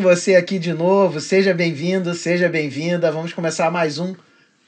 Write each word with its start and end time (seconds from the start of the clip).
você 0.00 0.34
aqui 0.34 0.58
de 0.58 0.72
novo. 0.72 1.20
Seja 1.20 1.52
bem-vindo, 1.52 2.14
seja 2.14 2.48
bem-vinda. 2.48 3.12
Vamos 3.12 3.34
começar 3.34 3.70
mais 3.70 3.98
um 3.98 4.14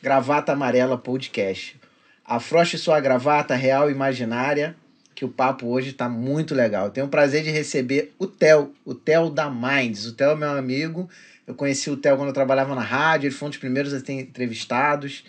Gravata 0.02 0.52
Amarela 0.52 0.98
Podcast. 0.98 1.80
Afroche 2.22 2.76
sua 2.76 3.00
gravata 3.00 3.54
real 3.54 3.88
e 3.88 3.94
imaginária, 3.94 4.76
que 5.14 5.24
o 5.24 5.30
papo 5.30 5.68
hoje 5.68 5.88
está 5.90 6.06
muito 6.06 6.54
legal. 6.54 6.90
Tenho 6.90 7.06
o 7.06 7.08
prazer 7.08 7.42
de 7.42 7.50
receber 7.50 8.12
o 8.18 8.26
Theo, 8.26 8.74
o 8.84 8.94
Theo 8.94 9.30
da 9.30 9.48
Minds. 9.48 10.04
O 10.04 10.12
Theo 10.12 10.32
é 10.32 10.36
meu 10.36 10.50
amigo. 10.50 11.08
Eu 11.46 11.54
conheci 11.54 11.90
o 11.90 11.96
Theo 11.96 12.18
quando 12.18 12.28
eu 12.28 12.34
trabalhava 12.34 12.74
na 12.74 12.82
rádio, 12.82 13.28
ele 13.28 13.34
foi 13.34 13.46
um 13.46 13.50
dos 13.50 13.58
primeiros 13.58 13.94
a 13.94 14.02
ter 14.02 14.12
entrevistados. 14.12 15.24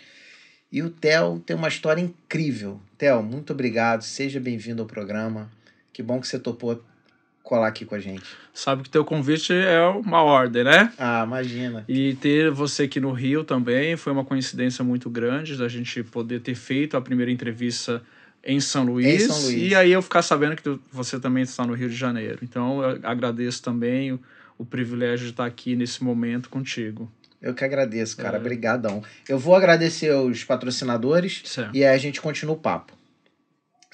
E 0.70 0.82
o 0.82 0.90
Theo 0.90 1.42
tem 1.46 1.56
uma 1.56 1.68
história 1.68 2.02
incrível. 2.02 2.78
Theo, 2.98 3.22
muito 3.22 3.54
obrigado. 3.54 4.02
Seja 4.02 4.38
bem-vindo 4.38 4.82
ao 4.82 4.86
programa. 4.86 5.50
Que 5.94 6.02
bom 6.02 6.20
que 6.20 6.28
você 6.28 6.38
topou 6.38 6.84
colar 7.44 7.68
aqui 7.68 7.84
com 7.84 7.94
a 7.94 8.00
gente. 8.00 8.24
Sabe 8.52 8.82
que 8.82 8.90
teu 8.90 9.04
convite 9.04 9.52
é 9.52 9.80
uma 9.86 10.22
ordem, 10.22 10.64
né? 10.64 10.90
Ah, 10.98 11.22
imagina. 11.24 11.84
E 11.86 12.14
ter 12.14 12.50
você 12.50 12.84
aqui 12.84 12.98
no 12.98 13.12
Rio 13.12 13.44
também 13.44 13.96
foi 13.96 14.12
uma 14.12 14.24
coincidência 14.24 14.82
muito 14.82 15.08
grande 15.10 15.56
da 15.56 15.68
gente 15.68 16.02
poder 16.02 16.40
ter 16.40 16.54
feito 16.56 16.96
a 16.96 17.00
primeira 17.02 17.30
entrevista 17.30 18.02
em 18.42 18.58
São 18.60 18.84
Luís. 18.84 19.06
Em 19.22 19.26
São 19.28 19.40
Luís. 19.42 19.70
E 19.70 19.74
aí 19.74 19.92
eu 19.92 20.00
ficar 20.02 20.22
sabendo 20.22 20.56
que 20.56 20.62
tu- 20.62 20.80
você 20.90 21.20
também 21.20 21.42
está 21.42 21.66
no 21.66 21.74
Rio 21.74 21.88
de 21.90 21.94
Janeiro. 21.96 22.38
Então 22.42 22.82
eu 22.82 22.98
agradeço 23.02 23.62
também 23.62 24.12
o, 24.12 24.20
o 24.58 24.64
privilégio 24.64 25.26
de 25.26 25.32
estar 25.32 25.44
aqui 25.44 25.76
nesse 25.76 26.02
momento 26.02 26.48
contigo. 26.48 27.10
Eu 27.42 27.52
que 27.52 27.62
agradeço, 27.62 28.16
cara. 28.16 28.38
É. 28.38 28.40
Obrigadão. 28.40 29.02
Eu 29.28 29.38
vou 29.38 29.54
agradecer 29.54 30.10
os 30.14 30.42
patrocinadores 30.44 31.42
Certo. 31.44 31.76
e 31.76 31.84
aí 31.84 31.94
a 31.94 31.98
gente 31.98 32.18
continua 32.22 32.54
o 32.54 32.58
papo. 32.58 32.94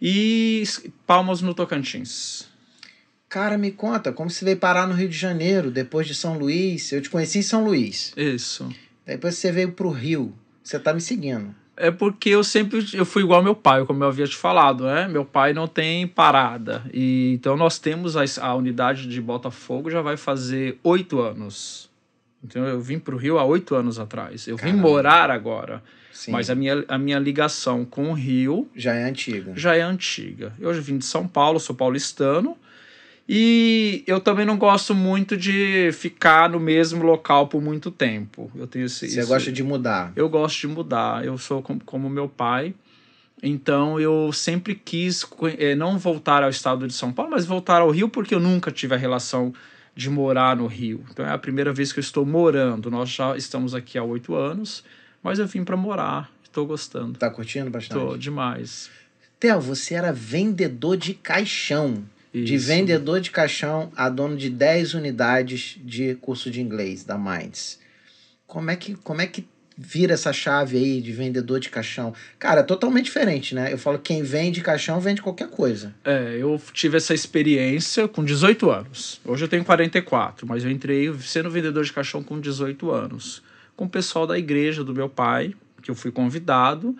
e 0.00 0.62
Palmas 1.04 1.42
no 1.42 1.52
Tocantins. 1.52 2.46
Cara, 3.28 3.58
me 3.58 3.72
conta, 3.72 4.12
como 4.12 4.30
você 4.30 4.44
veio 4.44 4.56
parar 4.56 4.86
no 4.86 4.94
Rio 4.94 5.08
de 5.08 5.18
Janeiro, 5.18 5.68
depois 5.72 6.06
de 6.06 6.14
São 6.14 6.38
Luís? 6.38 6.92
Eu 6.92 7.02
te 7.02 7.10
conheci 7.10 7.40
em 7.40 7.42
São 7.42 7.64
Luís. 7.64 8.12
Isso. 8.16 8.72
Depois 9.04 9.34
você 9.34 9.50
veio 9.50 9.72
pro 9.72 9.90
Rio. 9.90 10.32
Você 10.62 10.78
tá 10.78 10.94
me 10.94 11.00
seguindo. 11.00 11.52
É 11.76 11.90
porque 11.90 12.30
eu 12.30 12.42
sempre 12.42 12.84
eu 12.94 13.04
fui 13.04 13.22
igual 13.22 13.38
ao 13.38 13.44
meu 13.44 13.54
pai, 13.54 13.84
como 13.84 14.02
eu 14.02 14.08
havia 14.08 14.26
te 14.26 14.36
falado, 14.36 14.84
né? 14.84 15.06
Meu 15.08 15.24
pai 15.24 15.52
não 15.52 15.66
tem 15.68 16.06
parada. 16.06 16.82
E, 16.92 17.32
então 17.34 17.56
nós 17.56 17.78
temos 17.78 18.16
a, 18.16 18.22
a 18.40 18.54
unidade 18.54 19.06
de 19.06 19.20
Botafogo 19.20 19.90
já 19.90 20.00
vai 20.00 20.16
fazer 20.16 20.78
oito 20.82 21.20
anos. 21.20 21.90
Então 22.42 22.64
eu 22.64 22.80
vim 22.80 22.98
para 22.98 23.14
o 23.14 23.18
Rio 23.18 23.38
há 23.38 23.44
oito 23.44 23.74
anos 23.74 23.98
atrás. 23.98 24.46
Eu 24.46 24.56
vim 24.56 24.62
Caramba. 24.70 24.82
morar 24.82 25.30
agora. 25.30 25.82
Sim. 26.12 26.30
Mas 26.32 26.48
a 26.48 26.54
minha, 26.54 26.82
a 26.88 26.96
minha 26.96 27.18
ligação 27.18 27.84
com 27.84 28.08
o 28.10 28.14
Rio 28.14 28.66
Já 28.74 28.94
é 28.94 29.04
antiga. 29.04 29.52
já 29.54 29.76
é 29.76 29.82
antiga. 29.82 30.54
Eu 30.58 30.72
já 30.72 30.80
vim 30.80 30.96
de 30.96 31.04
São 31.04 31.28
Paulo, 31.28 31.60
sou 31.60 31.76
paulistano. 31.76 32.56
E 33.28 34.04
eu 34.06 34.20
também 34.20 34.46
não 34.46 34.56
gosto 34.56 34.94
muito 34.94 35.36
de 35.36 35.90
ficar 35.92 36.48
no 36.48 36.60
mesmo 36.60 37.02
local 37.04 37.48
por 37.48 37.60
muito 37.60 37.90
tempo. 37.90 38.50
Eu 38.54 38.66
tenho 38.66 38.86
esse, 38.86 39.08
Você 39.08 39.18
isso- 39.20 39.28
gosta 39.28 39.50
de 39.50 39.62
mudar. 39.64 40.12
eu 40.14 40.28
gosto 40.28 40.60
de 40.60 40.68
mudar. 40.68 41.24
Eu 41.24 41.36
sou 41.36 41.60
como, 41.60 41.80
como 41.84 42.08
meu 42.08 42.28
pai. 42.28 42.72
Então 43.42 44.00
eu 44.00 44.32
sempre 44.32 44.74
quis 44.74 45.26
eh, 45.58 45.74
não 45.74 45.98
voltar 45.98 46.42
ao 46.42 46.48
estado 46.50 46.86
de 46.86 46.94
São 46.94 47.12
Paulo, 47.12 47.32
mas 47.32 47.44
voltar 47.44 47.80
ao 47.82 47.90
Rio 47.90 48.08
porque 48.08 48.34
eu 48.34 48.40
nunca 48.40 48.70
tive 48.70 48.94
a 48.94 48.98
relação 48.98 49.52
de 49.94 50.08
morar 50.08 50.56
no 50.56 50.66
Rio. 50.66 51.04
Então 51.10 51.26
é 51.26 51.30
a 51.30 51.38
primeira 51.38 51.72
vez 51.72 51.92
que 51.92 51.98
eu 51.98 52.02
estou 52.02 52.24
morando. 52.24 52.90
Nós 52.90 53.10
já 53.10 53.36
estamos 53.36 53.74
aqui 53.74 53.98
há 53.98 54.02
oito 54.04 54.34
anos, 54.34 54.84
mas 55.22 55.38
eu 55.38 55.46
vim 55.46 55.64
para 55.64 55.76
morar. 55.76 56.30
Estou 56.44 56.64
gostando. 56.64 57.18
Tá 57.18 57.28
curtindo 57.28 57.70
bastante? 57.70 57.98
Estou 58.00 58.16
demais. 58.16 58.88
Theo, 59.38 59.60
você 59.60 59.94
era 59.94 60.12
vendedor 60.12 60.96
de 60.96 61.12
caixão. 61.12 62.04
De 62.44 62.56
Isso. 62.56 62.66
vendedor 62.66 63.20
de 63.20 63.30
caixão 63.30 63.90
a 63.96 64.08
dono 64.08 64.36
de 64.36 64.50
10 64.50 64.94
unidades 64.94 65.78
de 65.82 66.14
curso 66.16 66.50
de 66.50 66.60
inglês 66.60 67.02
da 67.02 67.16
Minds. 67.16 67.78
Como 68.46 68.70
é 68.70 68.76
que, 68.76 68.94
como 68.96 69.20
é 69.20 69.26
que 69.26 69.46
vira 69.76 70.14
essa 70.14 70.32
chave 70.32 70.76
aí 70.76 71.00
de 71.00 71.12
vendedor 71.12 71.60
de 71.60 71.68
caixão? 71.68 72.14
Cara, 72.38 72.60
é 72.60 72.62
totalmente 72.62 73.06
diferente, 73.06 73.54
né? 73.54 73.72
Eu 73.72 73.78
falo 73.78 73.98
quem 73.98 74.22
vende 74.22 74.60
caixão 74.60 75.00
vende 75.00 75.22
qualquer 75.22 75.48
coisa. 75.48 75.94
É, 76.04 76.36
eu 76.38 76.60
tive 76.72 76.96
essa 76.96 77.14
experiência 77.14 78.06
com 78.08 78.24
18 78.24 78.70
anos. 78.70 79.20
Hoje 79.24 79.44
eu 79.44 79.48
tenho 79.48 79.64
44, 79.64 80.46
mas 80.46 80.64
eu 80.64 80.70
entrei 80.70 81.12
sendo 81.20 81.50
vendedor 81.50 81.84
de 81.84 81.92
caixão 81.92 82.22
com 82.22 82.40
18 82.40 82.90
anos. 82.90 83.42
Com 83.74 83.84
o 83.84 83.90
pessoal 83.90 84.26
da 84.26 84.38
igreja 84.38 84.82
do 84.82 84.94
meu 84.94 85.08
pai, 85.08 85.54
que 85.82 85.90
eu 85.90 85.94
fui 85.94 86.10
convidado. 86.10 86.96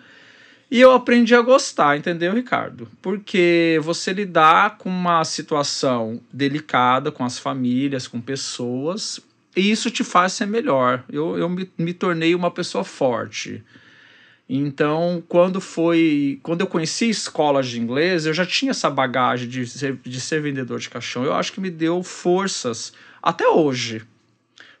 E 0.69 0.81
eu 0.81 0.91
aprendi 0.91 1.33
a 1.33 1.41
gostar, 1.41 1.97
entendeu, 1.97 2.33
Ricardo? 2.33 2.89
Porque 3.01 3.79
você 3.81 4.11
lidar 4.11 4.77
com 4.77 4.89
uma 4.89 5.23
situação 5.23 6.19
delicada 6.31 7.09
com 7.09 7.23
as 7.23 7.39
famílias, 7.39 8.05
com 8.05 8.19
pessoas, 8.19 9.21
e 9.55 9.71
isso 9.71 9.89
te 9.89 10.03
faz 10.03 10.33
ser 10.33 10.45
melhor. 10.45 11.05
Eu, 11.09 11.37
eu 11.37 11.47
me, 11.47 11.71
me 11.77 11.93
tornei 11.93 12.35
uma 12.35 12.51
pessoa 12.51 12.83
forte. 12.83 13.63
Então, 14.49 15.23
quando 15.27 15.59
foi. 15.59 16.39
Quando 16.43 16.61
eu 16.61 16.67
conheci 16.67 17.09
escolas 17.09 17.67
de 17.67 17.79
inglês, 17.79 18.25
eu 18.25 18.33
já 18.33 18.45
tinha 18.45 18.71
essa 18.71 18.89
bagagem 18.89 19.47
de 19.47 19.65
ser, 19.65 19.97
de 20.03 20.21
ser 20.21 20.41
vendedor 20.41 20.79
de 20.79 20.89
caixão. 20.89 21.23
Eu 21.23 21.33
acho 21.33 21.51
que 21.51 21.59
me 21.59 21.69
deu 21.69 22.03
forças 22.03 22.93
até 23.21 23.47
hoje. 23.47 24.03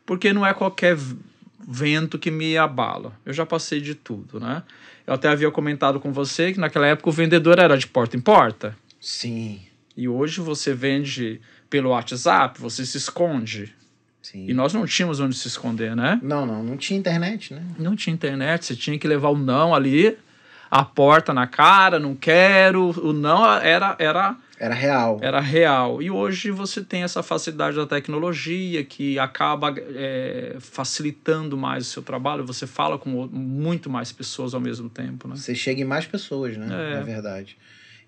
Porque 0.05 0.31
não 0.31 0.45
é 0.45 0.53
qualquer 0.53 0.97
vento 1.67 2.17
que 2.17 2.31
me 2.31 2.57
abala. 2.57 3.11
Eu 3.25 3.33
já 3.33 3.45
passei 3.45 3.81
de 3.81 3.93
tudo, 3.93 4.39
né? 4.39 4.63
Eu 5.07 5.13
até 5.13 5.29
havia 5.29 5.49
comentado 5.49 5.99
com 6.01 6.11
você 6.11 6.51
que 6.51 6.59
naquela 6.59 6.85
época 6.85 7.09
o 7.09 7.13
vendedor 7.13 7.57
era 7.57 7.77
de 7.77 7.87
porta 7.87 8.17
em 8.17 8.19
porta. 8.19 8.75
Sim, 8.99 9.61
E 9.95 10.07
hoje 10.07 10.41
você 10.41 10.73
vende 10.73 11.39
pelo 11.69 11.89
WhatsApp, 11.91 12.59
você 12.59 12.85
se 12.85 12.97
esconde. 12.97 13.73
sim. 14.21 14.45
E 14.49 14.53
nós 14.53 14.73
não 14.73 14.85
tínhamos 14.85 15.19
onde 15.21 15.35
se 15.35 15.47
esconder, 15.47 15.95
né? 15.95 16.19
Não, 16.21 16.45
não, 16.45 16.61
não 16.61 16.75
tinha 16.77 16.99
internet, 16.99 17.53
né? 17.53 17.63
Não 17.79 17.95
tinha 17.95 18.13
internet, 18.13 18.65
você 18.65 18.75
tinha 18.75 18.99
que 18.99 19.07
levar 19.07 19.29
o 19.29 19.37
não 19.37 19.73
ali, 19.73 20.17
a 20.69 20.83
porta 20.83 21.33
na 21.33 21.47
cara, 21.47 21.97
não 21.99 22.13
quero. 22.13 22.89
O 23.01 23.13
não 23.13 23.45
era, 23.59 23.95
era 23.99 24.35
Era 24.59 24.73
real. 24.73 25.19
Era 25.21 25.39
real. 25.39 26.01
E 26.01 26.09
hoje 26.09 26.49
você 26.49 26.81
tem 26.81 27.03
essa 27.03 27.21
facilidade 27.21 27.75
da 27.75 27.85
tecnologia 27.85 28.83
que 28.83 29.19
acaba 29.19 29.73
é, 29.77 30.57
facilitando 30.59 31.55
mais 31.55 31.87
o 31.87 31.89
seu 31.89 32.01
trabalho. 32.01 32.43
Você 32.45 32.65
fala 32.65 32.97
com 32.97 33.09
muito 33.27 33.87
mais 33.89 34.11
pessoas 34.11 34.55
ao 34.55 34.59
mesmo 34.59 34.89
tempo, 34.89 35.27
né? 35.27 35.35
Você 35.35 35.53
chega 35.53 35.81
em 35.81 35.85
mais 35.85 36.07
pessoas, 36.07 36.57
né? 36.57 36.65
É. 36.65 36.95
Na 36.95 37.01
verdade. 37.01 37.55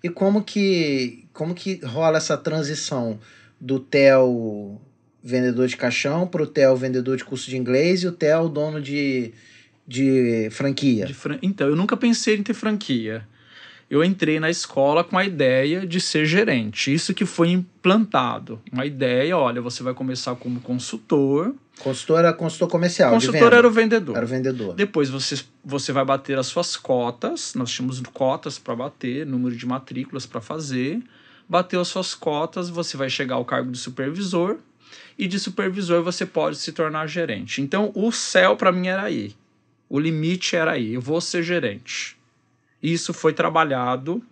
E 0.02 0.08
como 0.08 0.42
que, 0.42 1.24
como 1.32 1.54
que 1.54 1.80
rola 1.84 2.16
essa 2.16 2.36
transição 2.36 3.20
do 3.60 3.78
Theo 3.78 4.80
vendedor 5.22 5.68
de 5.68 5.76
caixão 5.76 6.26
para 6.26 6.42
o 6.42 6.46
Theo 6.46 6.74
vendedor 6.74 7.16
de 7.16 7.24
curso 7.24 7.48
de 7.48 7.56
inglês 7.56 8.02
e 8.02 8.08
o 8.08 8.12
Theo 8.12 8.48
dono 8.48 8.80
de, 8.80 9.32
de 9.86 10.48
franquia? 10.50 11.06
De 11.06 11.14
fran... 11.14 11.38
Então, 11.42 11.68
eu 11.68 11.76
nunca 11.76 11.96
pensei 11.96 12.36
em 12.36 12.42
ter 12.42 12.54
franquia 12.54 13.24
eu 13.90 14.04
entrei 14.04 14.38
na 14.38 14.48
escola 14.48 15.02
com 15.02 15.18
a 15.18 15.24
ideia 15.24 15.84
de 15.84 16.00
ser 16.00 16.24
gerente. 16.24 16.94
Isso 16.94 17.12
que 17.12 17.26
foi 17.26 17.48
implantado. 17.48 18.62
Uma 18.72 18.86
ideia, 18.86 19.36
olha, 19.36 19.60
você 19.60 19.82
vai 19.82 19.92
começar 19.92 20.36
como 20.36 20.60
consultor. 20.60 21.52
Consultor 21.80 22.20
era 22.20 22.32
consultor 22.32 22.68
comercial. 22.68 23.12
Consultor 23.12 23.52
era 23.52 23.66
o 23.66 23.70
vendedor. 23.70 24.16
Era 24.16 24.24
o 24.24 24.28
vendedor. 24.28 24.74
Depois 24.76 25.10
você, 25.10 25.42
você 25.64 25.90
vai 25.90 26.04
bater 26.04 26.38
as 26.38 26.46
suas 26.46 26.76
cotas. 26.76 27.52
Nós 27.56 27.72
tínhamos 27.72 28.00
cotas 28.12 28.60
para 28.60 28.76
bater, 28.76 29.26
número 29.26 29.56
de 29.56 29.66
matrículas 29.66 30.24
para 30.24 30.40
fazer. 30.40 31.02
Bateu 31.48 31.80
as 31.80 31.88
suas 31.88 32.14
cotas, 32.14 32.70
você 32.70 32.96
vai 32.96 33.10
chegar 33.10 33.34
ao 33.34 33.44
cargo 33.44 33.72
de 33.72 33.78
supervisor. 33.78 34.58
E 35.18 35.26
de 35.26 35.40
supervisor 35.40 36.00
você 36.00 36.24
pode 36.24 36.58
se 36.58 36.70
tornar 36.70 37.08
gerente. 37.08 37.60
Então 37.60 37.90
o 37.96 38.12
céu 38.12 38.56
para 38.56 38.70
mim 38.70 38.86
era 38.86 39.02
aí. 39.02 39.34
O 39.88 39.98
limite 39.98 40.54
era 40.54 40.70
aí. 40.72 40.94
Eu 40.94 41.00
vou 41.00 41.20
ser 41.20 41.42
gerente. 41.42 42.19
Isso 42.82 43.12
foi 43.12 43.32
trabalhado 43.32 44.22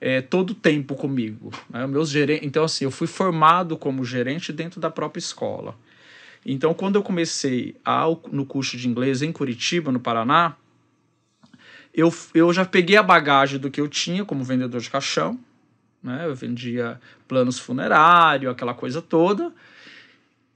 é, 0.00 0.20
todo 0.20 0.50
o 0.50 0.54
tempo 0.54 0.94
comigo. 0.94 1.50
Né? 1.70 1.86
Meus 1.86 2.10
gerentes, 2.10 2.46
então, 2.46 2.64
assim, 2.64 2.84
eu 2.84 2.90
fui 2.90 3.06
formado 3.06 3.76
como 3.76 4.04
gerente 4.04 4.52
dentro 4.52 4.80
da 4.80 4.90
própria 4.90 5.18
escola. 5.18 5.76
Então, 6.44 6.74
quando 6.74 6.96
eu 6.96 7.02
comecei 7.02 7.74
ao, 7.84 8.22
no 8.30 8.44
curso 8.44 8.76
de 8.76 8.86
inglês 8.86 9.22
em 9.22 9.32
Curitiba, 9.32 9.90
no 9.90 9.98
Paraná, 9.98 10.56
eu, 11.92 12.12
eu 12.34 12.52
já 12.52 12.64
peguei 12.64 12.96
a 12.96 13.02
bagagem 13.02 13.58
do 13.58 13.70
que 13.70 13.80
eu 13.80 13.88
tinha 13.88 14.24
como 14.24 14.44
vendedor 14.44 14.80
de 14.80 14.90
caixão. 14.90 15.38
Né? 16.02 16.26
Eu 16.26 16.34
vendia 16.34 17.00
planos 17.26 17.58
funerários, 17.58 18.52
aquela 18.52 18.74
coisa 18.74 19.00
toda. 19.00 19.52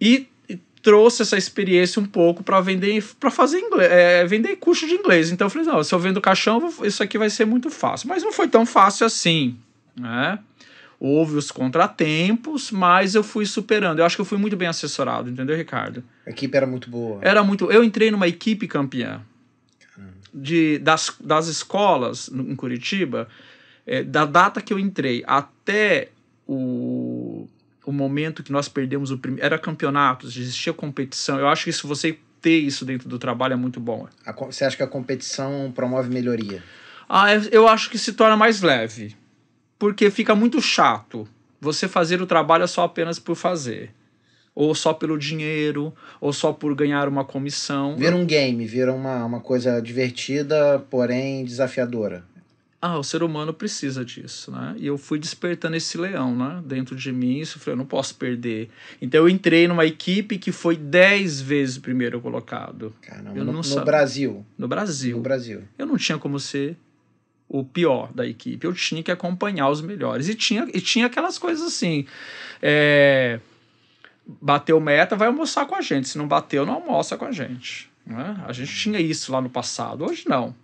E 0.00 0.28
trouxe 0.88 1.20
essa 1.20 1.36
experiência 1.36 2.00
um 2.00 2.06
pouco 2.06 2.42
para 2.42 2.62
vender 2.62 3.04
para 3.20 3.30
fazer 3.30 3.58
inglês, 3.58 3.92
é, 3.92 4.24
vender 4.24 4.56
curso 4.56 4.86
de 4.86 4.94
inglês. 4.94 5.30
Então 5.30 5.44
eu 5.44 5.50
falei, 5.50 5.68
não, 5.68 5.84
se 5.84 5.94
eu 5.94 5.98
vendo 5.98 6.18
caixão, 6.18 6.72
isso 6.82 7.02
aqui 7.02 7.18
vai 7.18 7.28
ser 7.28 7.44
muito 7.44 7.68
fácil. 7.68 8.08
Mas 8.08 8.22
não 8.22 8.32
foi 8.32 8.48
tão 8.48 8.64
fácil 8.64 9.04
assim, 9.04 9.54
né? 9.94 10.38
Houve 10.98 11.36
os 11.36 11.50
contratempos, 11.50 12.70
mas 12.70 13.14
eu 13.14 13.22
fui 13.22 13.44
superando. 13.44 13.98
Eu 13.98 14.06
acho 14.06 14.16
que 14.16 14.22
eu 14.22 14.24
fui 14.24 14.38
muito 14.38 14.56
bem 14.56 14.66
assessorado, 14.66 15.28
entendeu, 15.28 15.54
Ricardo? 15.54 16.02
A 16.26 16.30
equipe 16.30 16.56
era 16.56 16.66
muito 16.66 16.88
boa. 16.88 17.18
Era 17.20 17.44
muito. 17.44 17.70
Eu 17.70 17.84
entrei 17.84 18.10
numa 18.10 18.26
equipe 18.26 18.66
campeã 18.66 19.20
de 20.32 20.78
das, 20.78 21.14
das 21.20 21.48
escolas 21.48 22.30
em 22.32 22.56
Curitiba. 22.56 23.28
É, 23.86 24.02
da 24.02 24.24
data 24.24 24.62
que 24.62 24.72
eu 24.72 24.78
entrei 24.78 25.22
até 25.26 26.08
o 26.46 27.46
o 27.88 27.92
momento 27.92 28.42
que 28.42 28.52
nós 28.52 28.68
perdemos 28.68 29.10
o 29.10 29.16
primeiro. 29.16 29.46
Era 29.46 29.58
campeonatos, 29.58 30.36
existia 30.36 30.74
competição. 30.74 31.38
Eu 31.38 31.48
acho 31.48 31.64
que 31.64 31.72
se 31.72 31.86
você 31.86 32.18
ter 32.38 32.58
isso 32.58 32.84
dentro 32.84 33.08
do 33.08 33.18
trabalho 33.18 33.54
é 33.54 33.56
muito 33.56 33.80
bom. 33.80 34.06
Você 34.44 34.62
acha 34.62 34.76
que 34.76 34.82
a 34.82 34.86
competição 34.86 35.72
promove 35.74 36.10
melhoria? 36.10 36.62
Ah, 37.08 37.34
eu 37.50 37.66
acho 37.66 37.88
que 37.88 37.96
se 37.96 38.12
torna 38.12 38.36
mais 38.36 38.60
leve. 38.60 39.16
Porque 39.78 40.10
fica 40.10 40.34
muito 40.34 40.60
chato 40.60 41.26
você 41.58 41.88
fazer 41.88 42.20
o 42.20 42.26
trabalho 42.26 42.68
só 42.68 42.84
apenas 42.84 43.18
por 43.18 43.34
fazer. 43.34 43.90
Ou 44.54 44.74
só 44.74 44.92
pelo 44.92 45.16
dinheiro, 45.16 45.94
ou 46.20 46.30
só 46.30 46.52
por 46.52 46.74
ganhar 46.74 47.08
uma 47.08 47.24
comissão. 47.24 47.96
Vira 47.96 48.14
um 48.14 48.26
game, 48.26 48.66
vira 48.66 48.92
uma, 48.92 49.24
uma 49.24 49.40
coisa 49.40 49.80
divertida, 49.80 50.84
porém 50.90 51.42
desafiadora 51.42 52.22
ah, 52.80 52.96
o 52.96 53.02
ser 53.02 53.24
humano 53.24 53.52
precisa 53.52 54.04
disso, 54.04 54.52
né? 54.52 54.74
E 54.78 54.86
eu 54.86 54.96
fui 54.96 55.18
despertando 55.18 55.76
esse 55.76 55.98
leão, 55.98 56.36
né? 56.36 56.62
Dentro 56.64 56.94
de 56.94 57.10
mim, 57.10 57.38
isso 57.40 57.58
eu 57.58 57.60
falei, 57.60 57.74
eu 57.74 57.78
não 57.78 57.86
posso 57.86 58.14
perder. 58.14 58.70
Então 59.02 59.20
eu 59.20 59.28
entrei 59.28 59.66
numa 59.66 59.84
equipe 59.84 60.38
que 60.38 60.52
foi 60.52 60.76
dez 60.76 61.40
vezes 61.40 61.76
primeiro 61.76 62.20
colocado. 62.20 62.94
Caramba, 63.02 63.36
eu 63.36 63.44
no, 63.44 63.52
não 63.52 63.60
no 63.60 63.84
Brasil? 63.84 64.46
No 64.56 64.68
Brasil. 64.68 65.16
No 65.16 65.22
Brasil. 65.22 65.64
Eu 65.76 65.86
não 65.86 65.96
tinha 65.96 66.18
como 66.18 66.38
ser 66.38 66.76
o 67.48 67.64
pior 67.64 68.12
da 68.12 68.26
equipe, 68.26 68.64
eu 68.64 68.74
tinha 68.74 69.02
que 69.02 69.10
acompanhar 69.10 69.70
os 69.70 69.80
melhores. 69.80 70.28
E 70.28 70.34
tinha, 70.36 70.68
e 70.72 70.80
tinha 70.80 71.06
aquelas 71.06 71.36
coisas 71.36 71.66
assim, 71.66 72.06
é... 72.62 73.40
bateu 74.40 74.78
meta, 74.78 75.16
vai 75.16 75.26
almoçar 75.26 75.66
com 75.66 75.74
a 75.74 75.80
gente. 75.80 76.08
Se 76.08 76.18
não 76.18 76.28
bateu, 76.28 76.64
não 76.64 76.74
almoça 76.74 77.16
com 77.16 77.24
a 77.24 77.32
gente. 77.32 77.90
Né? 78.06 78.40
A 78.46 78.52
gente 78.52 78.72
tinha 78.72 79.00
isso 79.00 79.32
lá 79.32 79.40
no 79.40 79.50
passado, 79.50 80.04
hoje 80.04 80.24
não. 80.28 80.54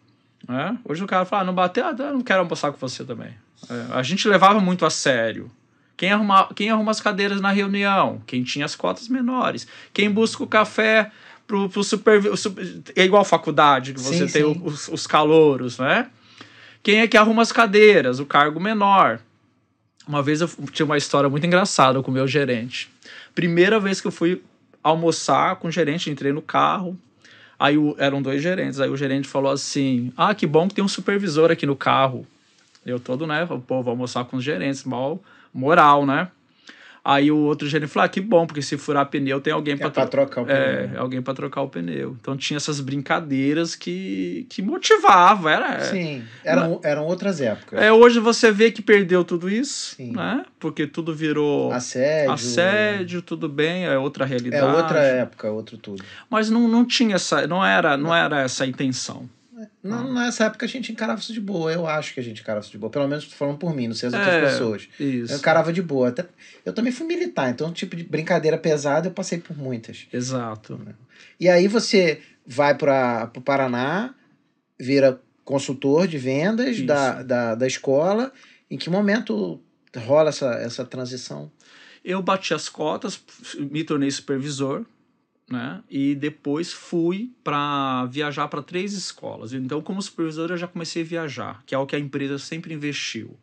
Né? 0.49 0.79
Hoje 0.85 1.03
o 1.03 1.07
cara 1.07 1.25
fala, 1.25 1.43
ah, 1.43 1.45
não 1.47 1.55
bateu, 1.55 1.87
ah, 1.87 1.93
não 1.93 2.21
quero 2.21 2.41
almoçar 2.41 2.71
com 2.73 2.79
você 2.79 3.05
também. 3.05 3.35
É, 3.69 3.95
a 3.95 4.03
gente 4.03 4.29
levava 4.29 4.61
muito 4.61 4.85
a 4.85 4.91
sério. 4.91 5.51
Quem 5.97 6.11
arruma, 6.13 6.49
quem 6.55 6.71
arruma 6.71 6.91
as 6.91 7.01
cadeiras 7.01 7.41
na 7.41 7.51
reunião? 7.51 8.21
Quem 8.27 8.43
tinha 8.43 8.65
as 8.65 8.75
cotas 8.75 9.09
menores? 9.09 9.67
Quem 9.93 10.11
busca 10.11 10.43
o 10.43 10.47
café 10.47 11.11
pro, 11.47 11.69
pro 11.69 11.85
super, 11.85 12.37
super 12.37 12.83
É 12.97 13.05
igual 13.05 13.25
faculdade, 13.25 13.95
que 13.95 14.01
você 14.01 14.27
sim, 14.29 14.33
tem 14.33 14.55
sim. 14.55 14.63
Os, 14.65 14.89
os 14.89 15.07
calouros, 15.07 15.79
né? 15.79 16.09
Quem 16.83 16.99
é 16.99 17.07
que 17.07 17.17
arruma 17.17 17.43
as 17.43 17.53
cadeiras? 17.53 18.19
O 18.19 18.27
cargo 18.27 18.61
menor. 18.61 19.21
Uma 20.07 20.23
vez 20.23 20.41
eu 20.41 20.51
tinha 20.71 20.85
uma 20.85 20.99
história 20.99 21.31
muito 21.31 21.47
engraçada 21.47 22.03
com 22.03 22.11
o 22.11 22.15
meu 22.15 22.27
gerente. 22.29 22.91
Primeira 23.35 23.81
vez 23.81 24.01
que 24.01 24.07
eu 24.07 24.13
fui 24.13 24.43
almoçar 24.83 25.57
com 25.57 25.69
o 25.69 25.71
gerente, 25.71 26.11
entrei 26.11 26.31
no 26.31 26.43
carro, 26.43 26.99
Aí 27.59 27.79
o, 27.79 27.95
eram 27.99 28.21
dois 28.21 28.43
gerentes. 28.43 28.81
Aí 28.81 28.89
o 28.89 28.97
gerente 28.97 29.29
falou 29.29 29.53
assim: 29.53 30.13
Ah, 30.17 30.35
que 30.35 30.47
bom 30.47 30.69
que 30.69 30.75
tem 30.75 30.85
um 30.85 30.89
supervisor 30.89 31.51
aqui 31.51 31.67
no 31.67 31.77
carro. 31.77 32.27
Eu 32.85 33.01
todo, 33.01 33.27
né? 33.27 33.47
Pô, 33.67 33.83
vou 33.83 33.91
almoçar 33.91 34.25
com 34.25 34.37
os 34.37 34.45
gerentes, 34.45 34.85
mal 34.85 35.21
moral, 35.53 36.05
né? 36.05 36.29
Aí 37.05 37.31
o 37.31 37.37
outro 37.37 37.69
gerente 37.69 37.91
falou: 37.91 38.07
ah, 38.07 38.09
que 38.09 38.21
bom, 38.21 38.47
porque 38.47 38.63
se 38.63 38.79
furar 38.79 39.05
pneu 39.07 39.39
tem 39.39 39.53
alguém 39.53 39.75
é 39.75 39.77
para 39.77 40.07
trocar 40.07 40.41
o 40.41 40.51
é, 40.51 40.87
pneu. 40.87 40.97
É, 40.97 40.99
alguém 40.99 41.21
para 41.21 41.35
trocar 41.35 41.61
o 41.61 41.69
pneu. 41.69 42.17
Então 42.19 42.35
tinha 42.35 42.57
essas 42.57 42.81
brincadeiras 42.81 43.77
que, 43.77 44.47
que 44.49 44.63
motivavam. 44.63 45.53
Era, 45.53 45.81
Sim, 45.81 46.25
eram, 46.43 46.81
eram 46.83 47.05
outras 47.05 47.43
épocas. 47.43 47.79
É, 47.79 47.93
hoje 47.93 48.19
você 48.21 48.51
vê 48.51 48.71
que 48.71 48.81
perdeu 48.81 49.23
tudo 49.23 49.51
isso, 49.51 49.97
Sim. 49.97 50.13
né? 50.13 50.47
Porque 50.59 50.87
tudo 50.87 51.15
virou 51.15 51.71
assédio. 51.73 52.33
Assédio, 52.33 53.21
tudo 53.21 53.51
bem, 53.51 53.85
é 53.85 53.99
outra 53.99 54.25
realidade. 54.25 54.65
É 54.65 54.67
outra 54.67 55.01
época, 55.01 55.51
outro 55.51 55.77
tudo. 55.77 56.03
Mas 56.31 56.49
não, 56.49 56.67
não 56.67 56.87
tinha 56.87 57.17
essa, 57.17 57.47
não 57.47 57.63
era, 57.63 57.99
não 57.99 58.15
era 58.15 58.41
essa 58.41 58.65
a 58.65 58.67
intenção. 58.67 59.29
Não, 59.83 60.13
nessa 60.13 60.45
época 60.45 60.67
a 60.67 60.69
gente 60.69 60.93
encarava 60.93 61.21
isso 61.21 61.33
de 61.33 61.41
boa. 61.41 61.73
Eu 61.73 61.87
acho 61.87 62.15
que 62.15 62.21
a 62.21 62.23
gente 62.23 62.41
encarava 62.41 62.65
isso 62.65 62.73
de 62.73 62.79
boa. 62.79 62.91
Pelo 62.91 63.09
menos 63.09 63.25
falando 63.25 63.59
por 63.59 63.75
mim, 63.75 63.89
não 63.89 63.95
sei 63.95 64.09
as 64.09 64.15
outras 64.15 64.35
é, 64.35 64.41
pessoas. 64.41 64.89
Isso. 64.99 65.33
Eu 65.33 65.39
encarava 65.39 65.73
de 65.73 65.83
boa. 65.83 66.09
Até, 66.09 66.27
eu 66.65 66.73
também 66.73 66.93
fui 66.93 67.07
militar, 67.07 67.51
então, 67.51 67.73
tipo 67.73 67.97
de 67.97 68.05
brincadeira 68.05 68.59
pesada, 68.59 69.09
eu 69.09 69.13
passei 69.13 69.39
por 69.39 69.57
muitas. 69.57 70.07
Exato. 70.13 70.81
E 71.39 71.49
aí 71.49 71.69
você 71.69 72.21
vai 72.47 72.75
para 72.77 73.31
o 73.37 73.41
Paraná, 73.41 74.15
vira 74.79 75.21
consultor 75.45 76.07
de 76.07 76.19
vendas 76.19 76.81
da, 76.83 77.23
da, 77.23 77.55
da 77.55 77.67
escola. 77.67 78.33
Em 78.71 78.79
que 78.79 78.89
momento 78.89 79.61
rola 79.97 80.31
essa, 80.31 80.55
essa 80.55 80.85
transição? 80.85 81.51
Eu 82.05 82.23
bati 82.23 82.53
as 82.53 82.69
cotas, 82.69 83.21
me 83.59 83.85
tornei 83.85 84.11
supervisor 84.11 84.85
né? 85.49 85.83
E 85.91 86.15
depois 86.15 86.73
fui 86.73 87.33
para 87.43 88.07
viajar 88.07 88.49
para 88.49 88.63
três 88.63 88.93
escolas. 88.93 89.53
Então, 89.53 89.83
como 89.83 90.01
supervisor, 90.01 90.51
eu 90.51 90.57
já 90.57 90.67
comecei 90.67 91.03
a 91.03 91.07
viajar, 91.07 91.63
que 91.67 91.75
é 91.75 91.79
o 91.79 91.87
que 91.87 91.97
a 91.97 91.99
empresa 91.99 92.39
sempre 92.39 92.75
investiu 92.75 93.37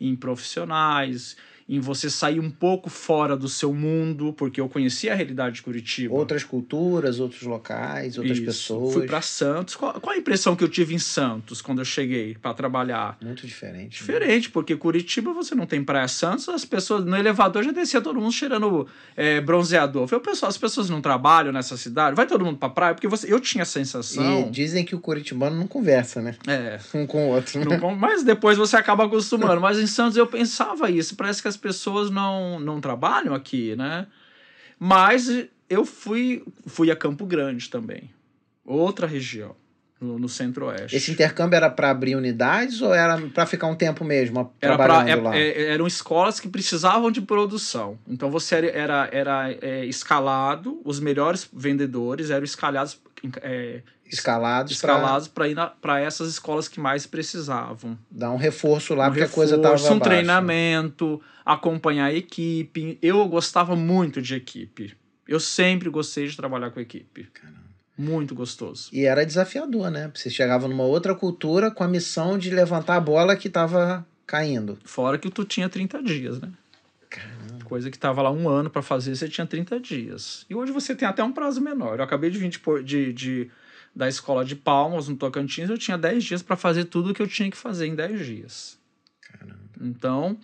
em 0.00 0.16
profissionais, 0.16 1.36
em 1.70 1.78
você 1.78 2.10
sair 2.10 2.40
um 2.40 2.50
pouco 2.50 2.90
fora 2.90 3.36
do 3.36 3.48
seu 3.48 3.72
mundo, 3.72 4.32
porque 4.32 4.60
eu 4.60 4.68
conhecia 4.68 5.12
a 5.12 5.14
realidade 5.14 5.54
de 5.56 5.62
Curitiba. 5.62 6.12
Outras 6.12 6.42
culturas, 6.42 7.20
outros 7.20 7.42
locais, 7.42 8.18
outras 8.18 8.38
Isso. 8.38 8.44
pessoas. 8.44 8.92
Fui 8.92 9.06
para 9.06 9.22
Santos. 9.22 9.76
Qual, 9.76 10.00
qual, 10.00 10.16
a 10.16 10.18
impressão 10.18 10.56
que 10.56 10.64
eu 10.64 10.68
tive 10.68 10.96
em 10.96 10.98
Santos 10.98 11.62
quando 11.62 11.78
eu 11.78 11.84
cheguei 11.84 12.36
para 12.42 12.52
trabalhar? 12.54 13.16
Muito 13.22 13.46
diferente. 13.46 13.82
Né? 13.82 13.88
Diferente, 13.88 14.48
né? 14.48 14.50
porque 14.52 14.74
Curitiba 14.74 15.32
você 15.32 15.54
não 15.54 15.64
tem 15.64 15.84
praia. 15.84 16.08
Santos, 16.08 16.48
as 16.48 16.64
pessoas 16.64 17.04
no 17.04 17.16
elevador 17.16 17.62
já 17.62 17.70
descia 17.70 18.00
todo 18.00 18.20
mundo 18.20 18.32
cheirando 18.32 18.88
é, 19.16 19.40
bronzeador. 19.40 20.02
Eu 20.02 20.08
falei, 20.08 20.24
pessoal, 20.24 20.50
as 20.50 20.58
pessoas 20.58 20.90
não 20.90 21.00
trabalham 21.00 21.52
nessa 21.52 21.76
cidade, 21.76 22.16
vai 22.16 22.26
todo 22.26 22.44
mundo 22.44 22.58
para 22.58 22.68
praia? 22.68 22.94
Porque 22.94 23.06
você, 23.06 23.32
eu 23.32 23.38
tinha 23.38 23.62
a 23.62 23.66
sensação. 23.66 24.48
E 24.48 24.50
dizem 24.50 24.84
que 24.84 24.96
o 24.96 24.98
curitibano 24.98 25.54
não 25.54 25.68
conversa, 25.68 26.20
né? 26.20 26.34
É. 26.48 26.80
Um 26.92 27.06
com 27.06 27.28
o 27.28 27.28
outro. 27.28 27.60
Né? 27.60 27.78
mas 27.96 28.24
depois 28.24 28.58
você 28.58 28.76
acaba 28.76 29.04
acostumando. 29.04 29.60
mas 29.62 29.78
em 29.78 29.86
Santos 29.86 30.16
eu 30.16 30.26
pensava 30.26 30.90
isso. 30.90 31.14
Parece 31.14 31.40
que 31.40 31.46
as 31.46 31.59
pessoas 31.60 32.10
não, 32.10 32.58
não 32.58 32.80
trabalham 32.80 33.34
aqui, 33.34 33.76
né? 33.76 34.06
Mas 34.78 35.28
eu 35.68 35.84
fui, 35.84 36.42
fui 36.66 36.90
a 36.90 36.96
Campo 36.96 37.24
Grande 37.26 37.68
também, 37.70 38.10
outra 38.64 39.06
região. 39.06 39.54
no, 40.00 40.18
no 40.18 40.30
Centro-Oeste. 40.30 40.96
Esse 40.96 41.10
intercâmbio 41.12 41.56
era 41.56 41.68
para 41.68 41.90
abrir 41.90 42.16
unidades 42.16 42.80
ou 42.80 42.94
era 42.94 43.20
para 43.28 43.44
ficar 43.44 43.66
um 43.66 43.74
tempo 43.76 44.02
mesmo 44.02 44.50
Era 44.58 44.74
trabalhando 44.74 45.04
pra, 45.04 45.10
é- 45.10 45.22
lá? 45.22 45.36
é- 45.36 45.72
eram 45.74 45.86
escolas 45.86 46.40
que 46.40 46.48
precisavam 46.48 47.10
de 47.10 47.20
produção. 47.20 47.98
Então 48.08 48.30
você 48.30 48.54
era, 48.54 48.66
era, 48.70 49.08
era, 49.12 49.52
é, 49.60 49.84
escalado, 49.84 50.80
os 50.86 50.98
melhores 50.98 51.46
vendedores 51.52 52.30
eram 52.30 52.44
escalados, 52.44 52.98
Escalados, 54.14 54.78
para 54.80 54.92
escalados 54.94 55.28
para 55.28 55.48
ir 55.48 55.56
para 55.80 56.00
essas 56.00 56.28
escolas 56.30 56.68
que 56.68 56.80
mais 56.80 57.06
precisavam. 57.06 57.98
dar 58.10 58.30
um 58.32 58.36
reforço 58.36 58.94
lá, 58.94 59.06
um 59.06 59.10
porque 59.10 59.24
a 59.24 59.28
coisa 59.28 59.56
estava 59.56 59.74
reforço, 59.74 59.94
um 59.94 60.00
treinamento, 60.00 61.20
acompanhar 61.44 62.06
a 62.06 62.14
equipe. 62.14 62.98
Eu 63.00 63.26
gostava 63.28 63.76
muito 63.76 64.20
de 64.20 64.34
equipe. 64.34 64.96
Eu 65.28 65.38
sempre 65.40 65.88
gostei 65.88 66.26
de 66.26 66.36
trabalhar 66.36 66.70
com 66.70 66.80
equipe. 66.80 67.24
Caramba. 67.32 67.60
Muito 67.96 68.34
gostoso. 68.34 68.88
E 68.92 69.04
era 69.04 69.26
desafiador, 69.26 69.90
né? 69.90 70.10
Você 70.14 70.30
chegava 70.30 70.66
numa 70.66 70.84
outra 70.84 71.14
cultura 71.14 71.70
com 71.70 71.84
a 71.84 71.88
missão 71.88 72.38
de 72.38 72.50
levantar 72.50 72.96
a 72.96 73.00
bola 73.00 73.36
que 73.36 73.46
estava 73.48 74.06
caindo. 74.26 74.78
Fora 74.84 75.18
que 75.18 75.28
tu 75.30 75.44
tinha 75.44 75.68
30 75.68 76.02
dias, 76.02 76.40
né? 76.40 76.48
Caramba. 77.10 77.64
Coisa 77.64 77.90
que 77.90 77.98
tava 77.98 78.22
lá 78.22 78.30
um 78.30 78.48
ano 78.48 78.70
para 78.70 78.80
fazer, 78.82 79.14
você 79.14 79.28
tinha 79.28 79.46
30 79.46 79.78
dias. 79.78 80.46
E 80.48 80.54
hoje 80.54 80.72
você 80.72 80.94
tem 80.94 81.06
até 81.06 81.22
um 81.22 81.32
prazo 81.32 81.60
menor. 81.60 81.98
Eu 81.98 82.04
acabei 82.04 82.30
de 82.30 82.38
vir 82.38 82.48
de, 82.48 82.82
de, 82.84 83.12
de- 83.12 83.50
da 83.94 84.08
escola 84.08 84.44
de 84.44 84.56
Palmas, 84.56 85.08
no 85.08 85.16
Tocantins, 85.16 85.68
eu 85.68 85.78
tinha 85.78 85.98
10 85.98 86.24
dias 86.24 86.42
para 86.42 86.56
fazer 86.56 86.84
tudo 86.84 87.10
o 87.10 87.14
que 87.14 87.22
eu 87.22 87.28
tinha 87.28 87.50
que 87.50 87.56
fazer 87.56 87.86
em 87.86 87.94
10 87.94 88.26
dias. 88.26 88.78
Caramba. 89.20 89.58
Então, 89.80 90.38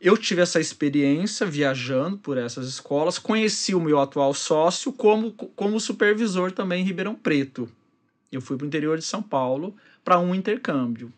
eu 0.00 0.16
tive 0.16 0.42
essa 0.42 0.60
experiência 0.60 1.46
viajando 1.46 2.18
por 2.18 2.36
essas 2.36 2.68
escolas, 2.68 3.18
conheci 3.18 3.74
o 3.74 3.80
meu 3.80 4.00
atual 4.00 4.32
sócio 4.34 4.92
como, 4.92 5.32
como 5.32 5.80
supervisor 5.80 6.52
também 6.52 6.82
em 6.82 6.86
Ribeirão 6.86 7.14
Preto. 7.14 7.68
Eu 8.30 8.40
fui 8.40 8.56
para 8.56 8.64
o 8.64 8.68
interior 8.68 8.98
de 8.98 9.04
São 9.04 9.22
Paulo 9.22 9.74
para 10.04 10.18
um 10.18 10.34
intercâmbio. 10.34 11.12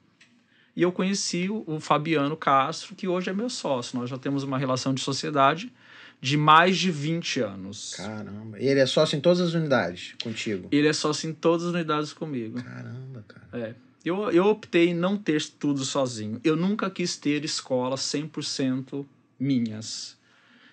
E 0.77 0.83
eu 0.83 0.93
conheci 0.93 1.51
o, 1.51 1.65
o 1.67 1.81
Fabiano 1.81 2.37
Castro, 2.37 2.95
que 2.95 3.09
hoje 3.09 3.29
é 3.29 3.33
meu 3.33 3.51
sócio. 3.51 3.99
Nós 3.99 4.09
já 4.09 4.17
temos 4.17 4.45
uma 4.45 4.57
relação 4.57 4.95
de 4.95 5.01
sociedade 5.01 5.73
de 6.21 6.37
mais 6.37 6.77
de 6.77 6.91
20 6.91 7.41
anos. 7.41 7.95
Caramba. 7.97 8.59
E 8.61 8.67
ele 8.67 8.81
é 8.81 8.87
sócio 8.87 9.17
em 9.17 9.21
todas 9.21 9.41
as 9.41 9.55
unidades 9.55 10.15
contigo? 10.23 10.69
Ele 10.73 10.89
é 10.89 10.93
sócio 10.93 11.31
em 11.31 11.33
todas 11.33 11.67
as 11.67 11.73
unidades 11.73 12.13
comigo. 12.13 12.63
Caramba, 12.63 13.25
cara. 13.27 13.49
É. 13.53 13.75
Eu, 14.05 14.31
eu 14.31 14.47
optei 14.47 14.89
em 14.89 14.95
não 14.95 15.17
ter 15.17 15.43
tudo 15.59 15.85
sozinho. 15.85 16.41
Eu 16.43 16.57
nunca 16.57 16.89
quis 16.91 17.17
ter 17.17 17.45
escolas 17.45 18.01
100% 18.01 19.05
minhas. 19.39 20.17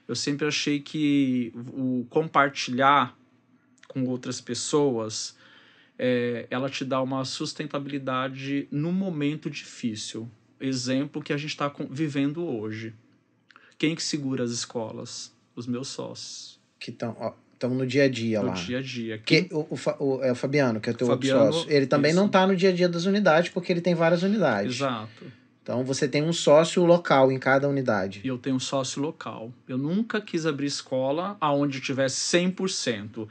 Eu 0.08 0.16
sempre 0.16 0.48
achei 0.48 0.80
que 0.80 1.52
o 1.56 2.06
compartilhar 2.10 3.18
com 3.88 4.06
outras 4.06 4.42
pessoas, 4.42 5.36
é, 5.98 6.48
ela 6.50 6.70
te 6.70 6.86
dá 6.86 7.02
uma 7.02 7.26
sustentabilidade 7.26 8.68
no 8.72 8.92
momento 8.92 9.50
difícil. 9.50 10.30
Exemplo 10.60 11.22
que 11.22 11.34
a 11.34 11.38
gente 11.38 11.52
está 11.52 11.74
vivendo 11.90 12.46
hoje. 12.46 12.94
Quem 13.78 13.96
que 13.96 14.04
segura 14.04 14.44
as 14.44 14.52
escolas? 14.52 15.35
Os 15.56 15.68
meus 15.68 15.88
sócios. 15.88 16.60
Que 16.80 16.92
estão 16.92 17.34
no 17.70 17.86
dia 17.88 18.04
a 18.04 18.10
dia 18.10 18.42
No 18.42 18.48
lá. 18.50 18.54
dia 18.54 18.80
a 18.80 18.82
dia. 18.82 19.18
Que, 19.18 19.48
o, 19.52 19.60
o, 19.60 19.78
o- 20.18 20.24
é 20.24 20.32
o 20.32 20.36
Fabiano, 20.36 20.80
que 20.80 20.90
é 20.90 20.94
o 20.94 20.96
teu 20.96 21.08
Fabiano, 21.08 21.54
sócio. 21.54 21.72
Ele 21.72 21.88
também 21.88 22.12
isso. 22.12 22.20
não 22.20 22.28
está 22.28 22.46
no 22.46 22.56
dia 22.56 22.70
a 22.70 22.74
dia 22.74 22.90
das 22.90 23.06
unidades, 23.06 23.50
porque 23.50 23.72
ele 23.72 23.82
tem 23.82 23.96
várias 23.96 24.22
unidades. 24.24 24.76
Exato. 24.76 25.26
Então 25.64 25.84
você 25.84 26.08
tem 26.08 26.22
um 26.22 26.34
sócio 26.34 26.86
local 26.86 27.32
em 27.32 27.40
cada 27.40 27.68
unidade. 27.68 28.22
e 28.24 28.28
eu 28.28 28.38
tenho 28.38 28.58
um 28.58 28.60
sócio 28.60 29.02
local. 29.02 29.52
Eu 29.68 29.78
nunca 29.80 30.22
quis 30.22 30.46
abrir 30.46 30.68
escola 30.68 31.38
aonde 31.42 31.80
tivesse 31.82 32.18
100%. 32.38 33.28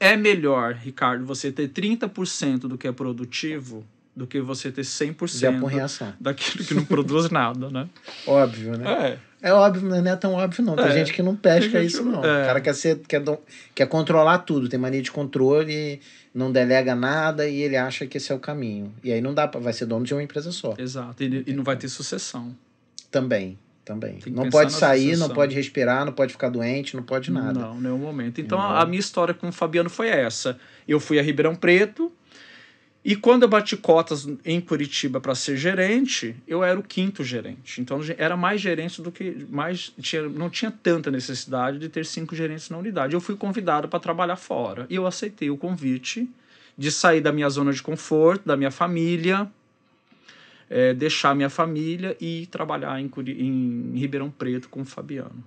É 0.00 0.16
melhor, 0.16 0.74
Ricardo, 0.74 1.24
você 1.24 1.52
ter 1.52 1.68
30% 1.68 2.60
do 2.60 2.76
que 2.76 2.88
é 2.88 2.92
produtivo 2.92 3.86
do 4.16 4.26
que 4.26 4.40
você 4.40 4.70
ter 4.72 4.80
De 4.82 4.88
100% 4.88 5.56
apurreação. 5.58 6.12
daquilo 6.18 6.64
que 6.64 6.74
não 6.74 6.84
produz 6.84 7.28
nada, 7.30 7.70
né? 7.70 7.88
Óbvio, 8.26 8.76
né? 8.76 8.90
É, 9.12 9.18
É 9.48 9.52
óbvio, 9.52 9.88
mas 9.88 10.02
não 10.02 10.10
é 10.10 10.16
tão 10.16 10.32
óbvio, 10.34 10.64
não. 10.64 10.74
Tem 10.74 10.86
É. 10.86 10.92
gente 10.92 11.12
que 11.12 11.22
não 11.22 11.36
pesca 11.36 11.80
gente 11.80 11.86
isso, 11.92 12.04
não. 12.04 12.24
é. 12.24 12.42
O 12.42 12.46
cara 12.46 12.60
quer, 12.60 12.74
ser, 12.74 12.98
quer, 13.06 13.22
quer 13.74 13.86
controlar 13.86 14.38
tudo, 14.38 14.68
tem 14.68 14.78
mania 14.78 15.00
de 15.00 15.10
controle, 15.12 16.00
não 16.34 16.50
delega 16.50 16.94
nada 16.94 17.48
e 17.48 17.60
ele 17.62 17.76
acha 17.76 18.06
que 18.06 18.16
esse 18.18 18.32
é 18.32 18.34
o 18.34 18.38
caminho. 18.40 18.92
E 19.04 19.12
aí 19.12 19.20
não 19.20 19.32
dá 19.32 19.46
pra. 19.46 19.60
Vai 19.60 19.72
ser 19.72 19.86
dono 19.86 20.04
de 20.04 20.12
uma 20.12 20.22
empresa 20.22 20.50
só. 20.50 20.74
exato. 20.78 21.22
E, 21.22 21.44
e 21.46 21.52
não 21.52 21.62
vai 21.62 21.76
ter 21.76 21.88
sucessão. 21.88 22.54
Também. 23.10 23.58
Também. 23.84 24.18
Não 24.26 24.50
pode 24.50 24.72
sair, 24.72 25.10
sucessão. 25.10 25.28
não 25.28 25.34
pode 25.36 25.54
respirar, 25.54 26.04
não 26.04 26.12
pode 26.12 26.32
ficar 26.32 26.48
doente, 26.48 26.96
não 26.96 27.04
pode 27.04 27.30
nada. 27.30 27.60
Não, 27.60 27.80
nenhum 27.80 27.98
momento. 27.98 28.40
Então 28.40 28.60
a, 28.60 28.80
a 28.82 28.84
minha 28.86 28.98
história 28.98 29.32
com 29.32 29.48
o 29.48 29.52
Fabiano 29.52 29.88
foi 29.88 30.08
essa. 30.08 30.58
Eu 30.88 30.98
fui 30.98 31.20
a 31.20 31.22
Ribeirão 31.22 31.54
Preto 31.54 32.10
e 33.08 33.14
quando 33.14 33.44
eu 33.44 33.48
bati 33.48 33.76
cotas 33.76 34.26
em 34.44 34.60
Curitiba 34.60 35.20
para 35.20 35.32
ser 35.32 35.56
gerente, 35.56 36.34
eu 36.44 36.64
era 36.64 36.76
o 36.76 36.82
quinto 36.82 37.22
gerente. 37.22 37.80
Então 37.80 38.00
era 38.18 38.36
mais 38.36 38.60
gerente 38.60 39.00
do 39.00 39.12
que 39.12 39.46
mais 39.48 39.94
tinha, 40.00 40.28
não 40.28 40.50
tinha 40.50 40.72
tanta 40.72 41.08
necessidade 41.08 41.78
de 41.78 41.88
ter 41.88 42.04
cinco 42.04 42.34
gerentes 42.34 42.68
na 42.68 42.76
unidade. 42.76 43.14
Eu 43.14 43.20
fui 43.20 43.36
convidado 43.36 43.86
para 43.86 44.00
trabalhar 44.00 44.34
fora 44.34 44.88
e 44.90 44.96
eu 44.96 45.06
aceitei 45.06 45.48
o 45.50 45.56
convite 45.56 46.28
de 46.76 46.90
sair 46.90 47.20
da 47.20 47.30
minha 47.30 47.48
zona 47.48 47.72
de 47.72 47.80
conforto, 47.80 48.44
da 48.44 48.56
minha 48.56 48.72
família, 48.72 49.48
eh, 50.68 50.92
deixar 50.92 51.32
minha 51.32 51.48
família 51.48 52.16
e 52.20 52.46
trabalhar 52.46 53.00
em, 53.00 53.08
em 53.28 53.92
Ribeirão 54.00 54.32
Preto 54.32 54.68
com 54.68 54.80
o 54.80 54.84
Fabiano. 54.84 55.44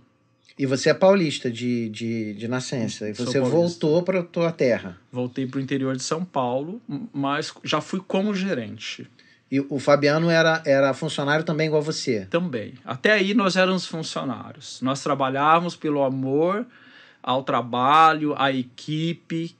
E 0.59 0.65
você 0.65 0.89
é 0.89 0.93
paulista 0.93 1.49
de, 1.49 1.87
de, 1.87 2.33
de 2.33 2.45
nascença. 2.49 3.07
E 3.07 3.13
você 3.13 3.39
voltou 3.39 4.03
para 4.03 4.21
tua 4.21 4.51
terra. 4.51 4.97
Voltei 5.09 5.47
para 5.47 5.57
o 5.57 5.61
interior 5.61 5.95
de 5.95 6.03
São 6.03 6.25
Paulo, 6.25 6.81
mas 7.13 7.53
já 7.63 7.79
fui 7.79 8.01
como 8.05 8.35
gerente 8.35 9.09
E 9.49 9.61
o 9.61 9.79
Fabiano 9.79 10.29
era, 10.29 10.61
era 10.65 10.93
funcionário 10.93 11.45
também 11.45 11.67
igual 11.67 11.81
você. 11.81 12.27
também. 12.29 12.73
Até 12.83 13.13
aí 13.13 13.33
nós 13.33 13.55
éramos 13.55 13.85
funcionários. 13.85 14.81
Nós 14.81 15.01
trabalhávamos 15.01 15.77
pelo 15.77 16.03
amor 16.03 16.67
ao 17.23 17.41
trabalho, 17.43 18.35
à 18.37 18.51
equipe, 18.51 19.55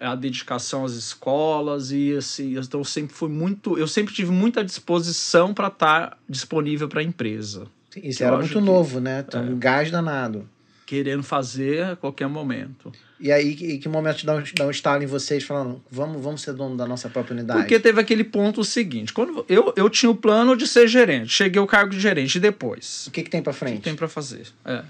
a 0.00 0.16
dedicação 0.16 0.84
às 0.84 0.94
escolas 0.94 1.92
e 1.92 2.16
assim, 2.16 2.58
então 2.58 2.82
sempre 2.82 3.14
fui 3.14 3.28
muito, 3.28 3.78
eu 3.78 3.86
sempre 3.86 4.14
tive 4.14 4.30
muita 4.30 4.64
disposição 4.64 5.54
para 5.54 5.68
estar 5.68 6.18
disponível 6.28 6.88
para 6.88 7.00
a 7.00 7.04
empresa, 7.04 7.66
Isso 8.02 8.22
era 8.24 8.36
muito 8.36 8.52
que- 8.52 8.60
novo, 8.60 9.00
né? 9.00 9.24
Então, 9.26 9.42
é. 9.42 9.46
um 9.46 9.58
gás 9.58 9.90
danado. 9.90 10.48
querendo 10.86 11.22
fazer 11.22 11.84
a 11.84 11.96
qualquer 11.96 12.26
momento. 12.28 12.90
E 13.20 13.30
aí, 13.30 13.54
que, 13.54 13.76
que 13.78 13.88
momento 13.88 14.24
dá 14.24 14.36
um, 14.36 14.42
dá 14.54 14.66
um 14.66 14.70
estalo 14.70 15.02
em 15.02 15.06
vocês 15.06 15.42
falando, 15.44 15.82
vamos, 15.90 16.22
vamos 16.22 16.40
ser 16.40 16.54
dono 16.54 16.76
da 16.78 16.86
nossa 16.86 17.10
própria 17.10 17.34
unidade? 17.34 17.60
Porque 17.60 17.78
teve 17.78 18.00
aquele 18.00 18.24
ponto 18.24 18.64
seguinte, 18.64 19.12
quando 19.12 19.44
eu, 19.48 19.72
eu 19.76 19.90
tinha 19.90 20.08
o 20.08 20.14
plano 20.14 20.56
de 20.56 20.66
ser 20.66 20.88
gerente, 20.88 21.28
cheguei 21.30 21.60
ao 21.60 21.66
cargo 21.66 21.90
de 21.90 22.00
gerente 22.00 22.36
e 22.36 22.40
depois 22.40 23.06
O 23.06 23.10
que, 23.10 23.22
que 23.22 23.28
tem 23.28 23.42
para 23.42 23.50
O 23.50 23.54
que 23.54 23.58
frente? 23.58 23.82
tem 23.82 23.94
para 23.94 24.08
fazer? 24.08 24.46
É. 24.64 24.82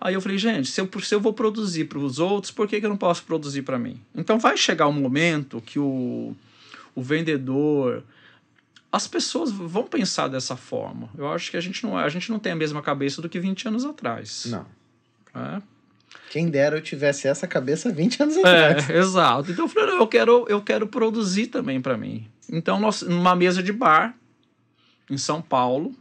Aí 0.00 0.14
eu 0.14 0.20
falei, 0.20 0.38
gente, 0.38 0.68
se 0.70 0.80
eu, 0.80 0.88
se 1.02 1.14
eu 1.14 1.20
vou 1.20 1.32
produzir 1.34 1.84
para 1.86 1.98
os 1.98 2.18
outros, 2.18 2.50
por 2.50 2.66
que, 2.68 2.78
que 2.80 2.86
eu 2.86 2.90
não 2.90 2.96
posso 2.96 3.24
produzir 3.24 3.62
para 3.62 3.78
mim? 3.78 4.00
Então 4.14 4.38
vai 4.38 4.56
chegar 4.56 4.86
um 4.86 4.92
momento 4.92 5.60
que 5.64 5.78
o, 5.78 6.34
o 6.94 7.02
vendedor, 7.02 8.02
as 8.94 9.08
pessoas 9.08 9.50
vão 9.50 9.82
pensar 9.82 10.28
dessa 10.28 10.54
forma. 10.54 11.10
Eu 11.18 11.26
acho 11.32 11.50
que 11.50 11.56
a 11.56 11.60
gente 11.60 11.84
não, 11.84 11.98
a 11.98 12.08
gente 12.08 12.30
não 12.30 12.38
tem 12.38 12.52
a 12.52 12.56
mesma 12.56 12.80
cabeça 12.80 13.20
do 13.20 13.28
que 13.28 13.40
20 13.40 13.66
anos 13.66 13.84
atrás. 13.84 14.46
Não. 14.46 14.64
É, 15.34 15.60
Quem 16.30 16.48
dera 16.48 16.76
eu 16.76 16.80
tivesse 16.80 17.26
essa 17.26 17.44
cabeça 17.48 17.90
20 17.90 18.22
anos 18.22 18.36
atrás. 18.36 18.88
É, 18.88 18.94
exato. 18.96 19.50
Então 19.50 19.64
eu 19.64 19.68
falei, 19.68 19.96
eu 19.96 20.06
quero, 20.06 20.46
eu 20.48 20.62
quero 20.62 20.86
produzir 20.86 21.48
também 21.48 21.80
para 21.80 21.96
mim. 21.96 22.24
Então, 22.48 22.78
nós, 22.78 23.02
numa 23.02 23.34
mesa 23.34 23.64
de 23.64 23.72
bar, 23.72 24.14
em 25.10 25.18
São 25.18 25.42
Paulo, 25.42 25.92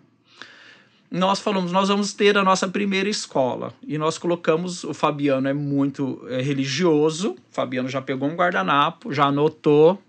nós 1.10 1.40
falamos, 1.40 1.72
nós 1.72 1.90
vamos 1.90 2.14
ter 2.14 2.38
a 2.38 2.44
nossa 2.44 2.68
primeira 2.68 3.10
escola. 3.10 3.74
E 3.88 3.98
nós 3.98 4.20
colocamos, 4.20 4.84
o 4.84 4.94
Fabiano 4.94 5.48
é 5.48 5.54
muito 5.54 6.24
é, 6.30 6.44
religioso, 6.44 7.32
o 7.32 7.38
Fabiano 7.50 7.90
já 7.90 8.04
pegou 8.04 8.30
um 8.30 8.36
guardanapo, 8.36 9.12
já 9.12 9.26
anotou 9.26 10.00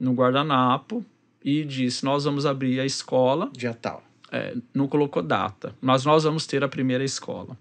no 0.00 0.12
guardanapo 0.12 1.04
e 1.44 1.62
disse, 1.64 2.04
nós 2.04 2.24
vamos 2.24 2.46
abrir 2.46 2.80
a 2.80 2.86
escola 2.86 3.50
Dia 3.52 3.74
tal. 3.74 4.02
é, 4.32 4.56
não 4.72 4.88
colocou 4.88 5.22
data, 5.22 5.76
mas 5.80 6.04
nós 6.04 6.24
vamos 6.24 6.46
ter 6.46 6.64
a 6.64 6.68
primeira 6.68 7.04
escola. 7.04 7.56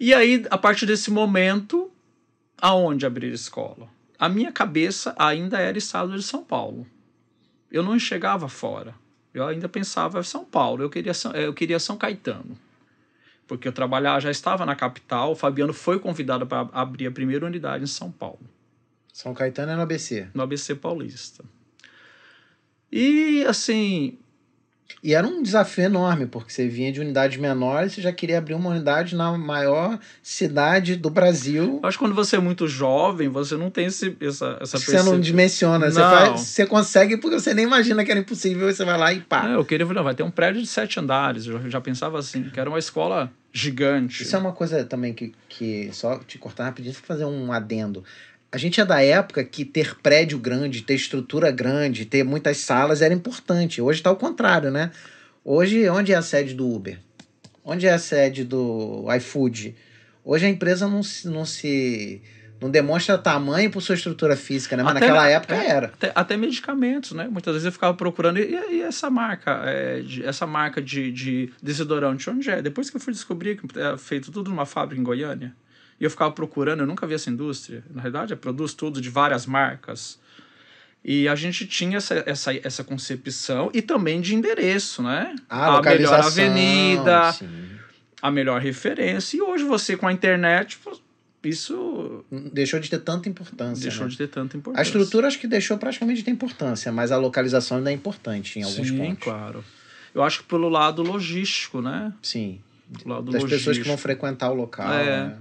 E 0.00 0.14
aí, 0.14 0.44
a 0.50 0.56
partir 0.56 0.86
desse 0.86 1.10
momento, 1.10 1.90
aonde 2.60 3.04
abrir 3.04 3.32
escola? 3.32 3.88
A 4.18 4.28
minha 4.28 4.50
cabeça 4.50 5.14
ainda 5.18 5.60
era 5.60 5.76
estado 5.76 6.16
de 6.16 6.22
São 6.22 6.42
Paulo. 6.42 6.86
Eu 7.70 7.82
não 7.82 7.94
enxergava 7.94 8.48
fora. 8.48 8.94
Eu 9.34 9.46
ainda 9.46 9.68
pensava 9.68 10.20
em 10.20 10.24
São 10.24 10.44
Paulo. 10.44 10.82
Eu 10.82 10.90
queria 10.90 11.14
São, 11.14 11.32
eu 11.32 11.52
queria 11.52 11.78
São 11.78 11.96
Caetano. 11.96 12.58
Porque 13.46 13.68
eu 13.68 13.72
trabalhava, 13.72 14.20
já 14.20 14.30
estava 14.30 14.64
na 14.64 14.74
capital. 14.74 15.32
O 15.32 15.36
Fabiano 15.36 15.72
foi 15.72 15.98
convidado 15.98 16.46
para 16.46 16.68
abrir 16.72 17.06
a 17.06 17.10
primeira 17.10 17.44
unidade 17.44 17.84
em 17.84 17.86
São 17.86 18.10
Paulo 18.10 18.40
São 19.12 19.34
Caetano 19.34 19.72
é 19.72 19.76
no 19.76 19.82
ABC. 19.82 20.28
no 20.34 20.42
ABC 20.42 20.74
Paulista. 20.74 21.44
E 22.92 23.44
assim, 23.46 24.18
E 25.02 25.14
era 25.14 25.26
um 25.26 25.42
desafio 25.42 25.84
enorme, 25.84 26.26
porque 26.26 26.52
você 26.52 26.68
vinha 26.68 26.92
de 26.92 27.00
unidades 27.00 27.36
menores 27.36 27.98
e 27.98 28.00
já 28.00 28.12
queria 28.12 28.38
abrir 28.38 28.54
uma 28.54 28.70
unidade 28.70 29.16
na 29.16 29.36
maior 29.36 29.98
cidade 30.22 30.94
do 30.94 31.10
Brasil. 31.10 31.80
Acho 31.82 31.98
que 31.98 32.04
quando 32.04 32.14
você 32.14 32.36
é 32.36 32.38
muito 32.38 32.68
jovem, 32.68 33.28
você 33.28 33.56
não 33.56 33.68
tem 33.68 33.86
esse, 33.86 34.16
essa, 34.20 34.58
essa 34.60 34.78
Você 34.78 35.02
não 35.02 35.18
dimensiona. 35.18 35.90
Você, 35.90 35.98
Não. 36.00 36.08
faz- 36.08 36.40
você 36.40 36.66
consegue 36.66 37.16
porque 37.16 37.40
você 37.40 37.52
nem 37.52 37.64
imagina 37.64 38.04
que 38.04 38.12
era 38.12 38.20
impossível 38.20 38.68
e 38.70 38.74
você 38.74 38.84
vai 38.84 38.96
lá 38.96 39.12
e 39.12 39.20
pá. 39.20 39.48
É, 39.48 39.54
eu 39.56 39.64
queria, 39.64 39.86
não, 39.86 40.04
vai 40.04 40.14
ter 40.14 40.22
um 40.22 40.30
prédio 40.30 40.60
de 40.62 40.68
sete 40.68 41.00
andares. 41.00 41.46
Eu 41.46 41.68
já 41.68 41.80
pensava 41.80 42.18
assim, 42.20 42.44
que 42.44 42.60
era 42.60 42.70
uma 42.70 42.78
escola 42.78 43.32
gigante. 43.52 44.22
Isso 44.22 44.36
é 44.36 44.38
uma 44.38 44.52
coisa 44.52 44.84
também 44.84 45.12
que, 45.12 45.32
que 45.48 45.90
só 45.92 46.18
te 46.20 46.38
cortar 46.38 46.64
rapidinho, 46.66 46.94
fazer 46.94 47.24
um 47.24 47.52
adendo. 47.52 48.04
A 48.52 48.58
gente 48.58 48.80
é 48.80 48.84
da 48.84 49.00
época 49.02 49.42
que 49.44 49.64
ter 49.64 49.96
prédio 50.02 50.38
grande, 50.38 50.82
ter 50.82 50.94
estrutura 50.94 51.50
grande, 51.50 52.04
ter 52.04 52.22
muitas 52.22 52.58
salas 52.58 53.00
era 53.00 53.14
importante. 53.14 53.80
Hoje 53.80 54.00
está 54.00 54.10
ao 54.10 54.16
contrário, 54.16 54.70
né? 54.70 54.90
Hoje, 55.42 55.88
onde 55.88 56.12
é 56.12 56.16
a 56.16 56.22
sede 56.22 56.52
do 56.54 56.68
Uber? 56.70 56.98
Onde 57.64 57.86
é 57.86 57.92
a 57.92 57.98
sede 57.98 58.44
do 58.44 59.06
iFood? 59.16 59.74
Hoje 60.22 60.44
a 60.44 60.48
empresa 60.50 60.86
não 60.86 61.02
se, 61.02 61.26
não 61.28 61.46
se 61.46 62.20
não 62.60 62.70
demonstra 62.70 63.16
tamanho 63.16 63.70
por 63.70 63.80
sua 63.80 63.94
estrutura 63.94 64.36
física, 64.36 64.76
né? 64.76 64.82
Mas 64.82 64.96
Até- 64.96 65.06
naquela 65.06 65.28
época 65.30 65.54
é. 65.56 65.66
era. 65.70 65.86
Até, 65.86 66.12
até 66.14 66.36
medicamentos, 66.36 67.12
né? 67.12 67.28
Muitas 67.30 67.54
vezes 67.54 67.64
eu 67.66 67.72
ficava 67.72 67.94
procurando. 67.94 68.38
E, 68.38 68.52
e 68.70 68.82
essa 68.82 69.08
marca, 69.08 69.62
é, 69.64 70.00
de- 70.02 70.24
essa 70.24 70.46
marca 70.46 70.80
de, 70.82 71.10
de 71.10 71.50
desodorante, 71.62 72.28
onde 72.28 72.50
é? 72.50 72.60
Depois 72.60 72.90
que 72.90 72.96
eu 72.96 73.00
fui 73.00 73.14
descobrir 73.14 73.56
que 73.56 73.78
é 73.78 73.96
feito 73.96 74.30
tudo 74.30 74.50
numa 74.50 74.66
fábrica 74.66 75.00
em 75.00 75.04
Goiânia. 75.04 75.54
E 76.02 76.04
eu 76.04 76.10
ficava 76.10 76.32
procurando, 76.32 76.80
eu 76.80 76.86
nunca 76.86 77.06
vi 77.06 77.14
essa 77.14 77.30
indústria. 77.30 77.84
Na 77.94 78.02
verdade, 78.02 78.32
é 78.32 78.36
produz 78.36 78.74
tudo 78.74 79.00
de 79.00 79.08
várias 79.08 79.46
marcas. 79.46 80.18
E 81.04 81.28
a 81.28 81.36
gente 81.36 81.64
tinha 81.64 81.98
essa, 81.98 82.24
essa, 82.26 82.52
essa 82.56 82.82
concepção 82.82 83.70
e 83.72 83.80
também 83.80 84.20
de 84.20 84.34
endereço, 84.34 85.00
né? 85.00 85.32
Ah, 85.48 85.78
a 85.78 85.80
melhor 85.80 86.18
avenida, 86.18 87.32
sim. 87.32 87.46
a 88.20 88.32
melhor 88.32 88.60
referência. 88.60 89.36
E 89.36 89.42
hoje 89.42 89.62
você, 89.62 89.96
com 89.96 90.08
a 90.08 90.12
internet, 90.12 90.76
isso 91.44 92.24
Deixou 92.52 92.80
de 92.80 92.90
ter 92.90 92.98
tanta 92.98 93.28
importância. 93.28 93.82
deixou 93.82 94.02
né? 94.02 94.10
de 94.10 94.18
ter 94.18 94.26
tanta 94.26 94.56
importância. 94.56 94.82
A 94.82 94.82
estrutura 94.82 95.28
acho 95.28 95.38
que 95.38 95.46
deixou 95.46 95.78
praticamente 95.78 96.18
de 96.18 96.24
ter 96.24 96.32
importância, 96.32 96.90
mas 96.90 97.12
a 97.12 97.16
localização 97.16 97.76
ainda 97.76 97.92
é 97.92 97.94
importante 97.94 98.58
em 98.58 98.64
alguns 98.64 98.88
Sim, 98.88 98.98
pontos. 98.98 99.22
claro. 99.22 99.64
Eu 100.12 100.20
acho 100.24 100.40
que 100.40 100.46
pelo 100.46 100.68
lado 100.68 101.00
logístico, 101.00 101.80
né? 101.80 102.12
Sim. 102.20 102.58
Do 102.88 103.08
lado 103.08 103.30
Das 103.30 103.44
pessoas 103.44 103.60
que 103.60 103.66
logístico. 103.68 103.86
vão 103.86 103.96
frequentar 103.96 104.50
o 104.50 104.54
local. 104.54 104.92
É. 104.92 105.28
né? 105.28 105.38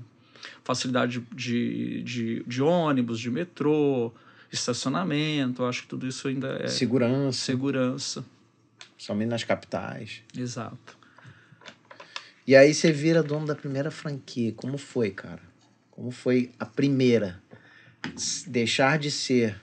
Facilidade 0.63 1.19
de, 1.33 2.03
de, 2.03 2.43
de 2.43 2.61
ônibus, 2.61 3.19
de 3.19 3.29
metrô, 3.31 4.13
estacionamento. 4.51 5.63
Acho 5.65 5.83
que 5.83 5.87
tudo 5.87 6.07
isso 6.07 6.27
ainda 6.27 6.49
é 6.61 6.67
Segurança, 6.67 7.39
segurança. 7.45 8.25
somente 8.97 9.29
nas 9.29 9.43
capitais. 9.43 10.21
Exato. 10.37 10.97
E 12.45 12.55
aí 12.55 12.73
você 12.73 12.91
vira 12.91 13.23
dono 13.23 13.45
da 13.45 13.55
primeira 13.55 13.89
franquia. 13.91 14.51
Como 14.53 14.77
foi, 14.77 15.11
cara? 15.11 15.41
Como 15.89 16.11
foi 16.11 16.51
a 16.59 16.65
primeira? 16.65 17.41
Deixar 18.47 18.97
de 18.97 19.11
ser 19.11 19.59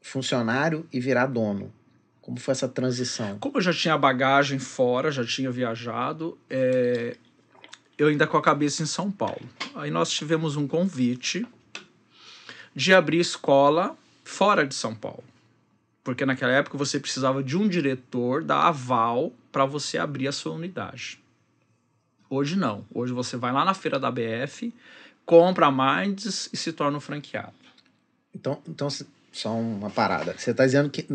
funcionário 0.00 0.86
e 0.92 1.00
virar 1.00 1.26
dono. 1.26 1.72
Como 2.20 2.38
foi 2.38 2.52
essa 2.52 2.68
transição? 2.68 3.38
Como 3.38 3.58
eu 3.58 3.62
já 3.62 3.72
tinha 3.72 3.96
bagagem 3.96 4.58
fora, 4.58 5.10
já 5.10 5.24
tinha 5.24 5.50
viajado, 5.50 6.38
é, 6.48 7.16
eu 7.98 8.06
ainda 8.06 8.26
com 8.26 8.36
a 8.36 8.42
cabeça 8.42 8.82
em 8.82 8.86
São 8.86 9.10
Paulo. 9.10 9.42
Aí 9.74 9.90
nós 9.90 10.08
tivemos 10.08 10.56
um 10.56 10.68
convite 10.68 11.44
de 12.74 12.94
abrir 12.94 13.18
escola 13.18 13.96
fora 14.24 14.64
de 14.64 14.74
São 14.74 14.94
Paulo. 14.94 15.24
Porque 16.04 16.24
naquela 16.24 16.52
época 16.52 16.78
você 16.78 17.00
precisava 17.00 17.42
de 17.42 17.56
um 17.56 17.68
diretor 17.68 18.44
dar 18.44 18.68
aval 18.68 19.32
para 19.50 19.66
você 19.66 19.98
abrir 19.98 20.28
a 20.28 20.32
sua 20.32 20.52
unidade. 20.52 21.20
Hoje 22.30 22.56
não. 22.56 22.86
Hoje 22.94 23.12
você 23.12 23.36
vai 23.36 23.52
lá 23.52 23.64
na 23.64 23.74
feira 23.74 23.98
da 23.98 24.10
BF, 24.10 24.72
compra 25.26 25.66
a 25.66 25.72
Minds 25.72 26.48
e 26.52 26.56
se 26.56 26.72
torna 26.72 26.96
um 26.96 27.00
franqueado. 27.00 27.52
Então, 28.34 28.62
então 28.68 28.88
só 29.32 29.52
uma 29.54 29.90
parada. 29.90 30.34
Você 30.38 30.52
está 30.52 30.64
dizendo 30.64 30.88
que, 30.88 31.06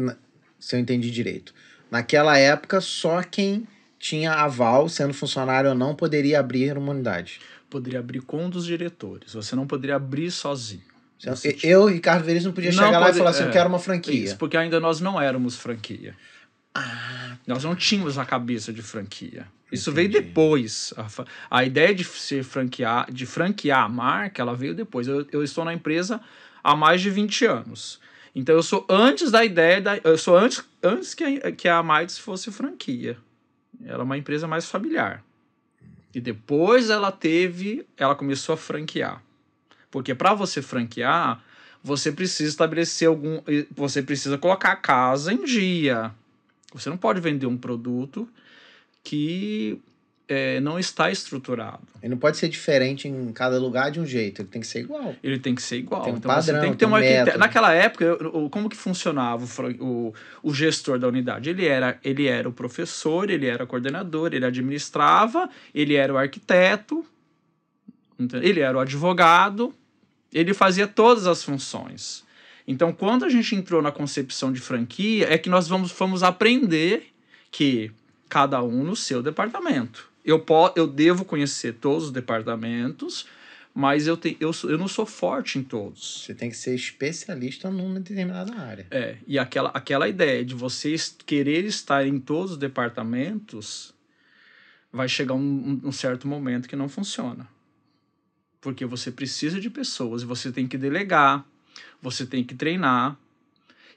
se 0.59 0.75
eu 0.75 0.79
entendi 0.79 1.09
direito, 1.09 1.53
naquela 1.89 2.37
época 2.37 2.81
só 2.81 3.23
quem 3.23 3.67
tinha 4.03 4.33
aval, 4.33 4.89
sendo 4.89 5.13
funcionário 5.13 5.69
ou 5.69 5.75
não, 5.75 5.95
poderia 5.95 6.39
abrir 6.39 6.77
uma 6.77 6.91
unidade. 6.91 7.39
Poderia 7.69 8.00
abrir 8.00 8.22
com 8.22 8.45
um 8.45 8.50
dos 8.50 8.65
diretores. 8.65 9.33
Você 9.33 9.55
não 9.55 9.66
poderia 9.66 9.96
abrir 9.96 10.29
sozinho. 10.29 10.83
Tinha- 11.18 11.33
Eu, 11.63 11.85
Ricardo 11.85 12.24
Veríssimo, 12.25 12.50
não 12.50 12.55
podia 12.55 12.72
Não 12.72 12.83
chegar 12.83 13.00
lá 13.00 13.05
e 13.05 13.07
pode- 13.07 13.18
falar 13.20 13.29
assim: 13.29 13.44
é, 13.44 13.48
eu 13.48 13.51
quero 13.51 13.70
uma 13.70 13.79
franquia. 13.79 14.13
Isso, 14.25 14.37
porque 14.37 14.57
ainda 14.57 14.77
nós 14.79 15.00
não 15.00 15.20
éramos 15.22 15.55
franquia. 15.57 16.16
Ah, 16.75 17.37
Nós 17.48 17.63
não 17.63 17.75
tínhamos 17.75 18.18
a 18.18 18.25
cabeça 18.25 18.74
de 18.74 18.81
franquia. 18.81 19.48
Isso 19.72 19.89
Entendi. 19.92 20.09
veio 20.13 20.24
depois. 20.25 20.94
A, 20.98 21.07
a 21.59 21.63
ideia 21.63 21.94
de 21.96 22.03
ser 22.03 22.44
franquear, 22.44 23.11
de 23.11 23.25
franquear 23.25 23.83
a 23.83 23.89
marca, 23.89 24.42
ela 24.42 24.55
veio 24.55 24.74
depois. 24.75 25.07
Eu, 25.07 25.25
eu 25.31 25.44
estou 25.44 25.63
na 25.66 25.74
empresa 25.74 26.20
há 26.63 26.75
mais 26.75 27.01
de 27.01 27.09
20 27.09 27.46
anos. 27.46 28.00
Então 28.35 28.55
eu 28.55 28.63
sou 28.63 28.85
antes 28.89 29.31
da 29.31 29.44
ideia 29.46 29.79
da, 29.81 29.98
eu 30.03 30.18
sou 30.18 30.37
antes 30.37 30.63
antes 30.81 31.13
que 31.13 31.24
a, 31.24 31.51
que 31.51 31.68
a 31.68 31.81
Mites 31.83 32.18
fosse 32.18 32.51
franquia. 32.51 33.18
Ela 33.85 34.01
é 34.01 34.03
uma 34.03 34.17
empresa 34.17 34.48
mais 34.48 34.65
familiar. 34.65 35.24
E 36.13 36.22
depois 36.22 36.89
ela 36.89 37.11
teve, 37.11 37.85
ela 37.98 38.15
começou 38.15 38.53
a 38.53 38.57
franquear. 38.57 39.22
Porque 39.89 40.13
para 40.13 40.33
você 40.33 40.61
franquear, 40.61 41.43
você 41.83 42.11
precisa 42.11 42.50
estabelecer 42.50 43.07
algum, 43.07 43.41
você 43.75 44.01
precisa 44.01 44.37
colocar 44.37 44.72
a 44.72 44.75
casa 44.75 45.33
em 45.33 45.43
dia. 45.43 46.13
Você 46.74 46.89
não 46.89 46.98
pode 46.98 47.19
vender 47.19 47.46
um 47.46 47.57
produto 47.57 48.27
que 49.03 49.79
é, 50.27 50.59
não 50.62 50.79
está 50.79 51.12
estruturado. 51.12 51.81
ele 52.01 52.12
não 52.12 52.18
pode 52.18 52.38
ser 52.38 52.48
diferente 52.48 53.07
em 53.07 53.31
cada 53.33 53.59
lugar 53.59 53.92
de 53.92 54.00
um 54.00 54.05
jeito, 54.05 54.42
ele 54.42 54.48
tem 54.50 54.62
que 54.62 54.68
ser 54.68 54.79
igual. 54.79 55.14
Ele 55.22 55.38
tem 55.38 55.53
que 55.53 55.62
ser 55.62 55.77
igual. 55.77 56.01
Tem 56.03 56.14
um 56.14 56.18
então 56.18 56.33
padrão, 56.33 56.62
tem 56.62 56.72
que 56.72 56.77
ter 56.77 56.86
tem 56.86 56.88
um 56.88 56.92
uma 56.92 56.98
arquite- 56.98 57.18
método. 57.18 57.38
Naquela 57.40 57.74
época, 57.74 58.27
o- 58.38 58.50
como 58.50 58.70
que 58.70 58.77
funcionava 58.77 59.44
o, 59.46 59.86
o, 59.86 60.14
o 60.42 60.53
gestor 60.53 60.98
da 60.98 61.07
unidade? 61.07 61.50
Ele 61.50 61.66
era, 61.66 62.00
ele 62.03 62.25
era 62.27 62.48
o 62.48 62.53
professor, 62.53 63.29
ele 63.29 63.48
era 63.48 63.66
coordenador, 63.66 64.33
ele 64.33 64.46
administrava, 64.46 65.50
ele 65.75 65.96
era 65.96 66.14
o 66.14 66.18
arquiteto, 66.18 67.05
ele 68.42 68.62
era 68.62 68.77
o 68.77 68.79
advogado, 68.79 69.74
ele 70.31 70.53
fazia 70.53 70.88
todas 70.88 71.27
as 71.27 71.44
funções. 71.44 72.24
Então, 72.68 72.94
quando 72.94 73.25
a 73.25 73.29
gente 73.29 73.53
entrou 73.55 73.81
na 73.81 73.92
concepção 73.92 74.51
de 74.53 74.62
franquia, 74.62 75.27
é 75.33 75.38
que 75.38 75.50
nós 75.50 75.68
vamos, 75.68 75.92
fomos 75.92 76.24
aprender 76.24 77.07
que 77.51 77.92
cada 78.29 78.64
um 78.64 78.83
no 78.83 78.96
seu 78.96 79.22
departamento. 79.22 80.09
Eu, 80.25 80.40
po 80.40 80.72
eu 80.75 80.88
devo 80.88 81.25
conhecer 81.25 81.74
todos 81.74 82.05
os 82.05 82.12
departamentos, 82.12 83.25
mas 83.74 84.07
eu, 84.07 84.16
te, 84.16 84.38
eu, 84.40 84.51
eu 84.64 84.77
não 84.77 84.88
sou 84.88 85.05
forte 85.05 85.57
em 85.59 85.64
todos. 85.64 86.24
Você 86.25 86.33
tem 86.33 86.50
que 86.50 86.55
ser 86.55 86.75
especialista 86.75 87.70
numa 87.70 88.00
determinada 88.00 88.55
área. 88.55 88.88
É, 88.92 89.18
e 89.27 89.38
aquela, 89.40 89.70
aquela 89.70 90.07
ideia 90.07 90.46
de 90.46 90.53
você 90.53 90.96
querer 91.25 91.66
estar 91.66 92.05
em 92.07 92.20
todos 92.20 92.51
os 92.51 92.57
departamentos 92.57 93.94
vai 94.92 95.09
chegar 95.09 95.33
um, 95.33 95.40
um- 95.83 95.88
um 95.90 95.92
certo 95.92 96.27
momento 96.27 96.70
que 96.70 96.75
não 96.75 96.88
funciona. 96.88 97.48
Porque 98.62 98.86
você 98.86 99.12
precisa 99.12 99.59
de 99.59 99.70
pessoas 99.70 100.22
e 100.22 100.25
você 100.25 100.51
tem 100.51 100.68
que 100.68 100.77
delegar, 100.77 101.46
você 102.01 102.25
tem 102.25 102.44
que 102.44 102.55
treinar 102.55 103.18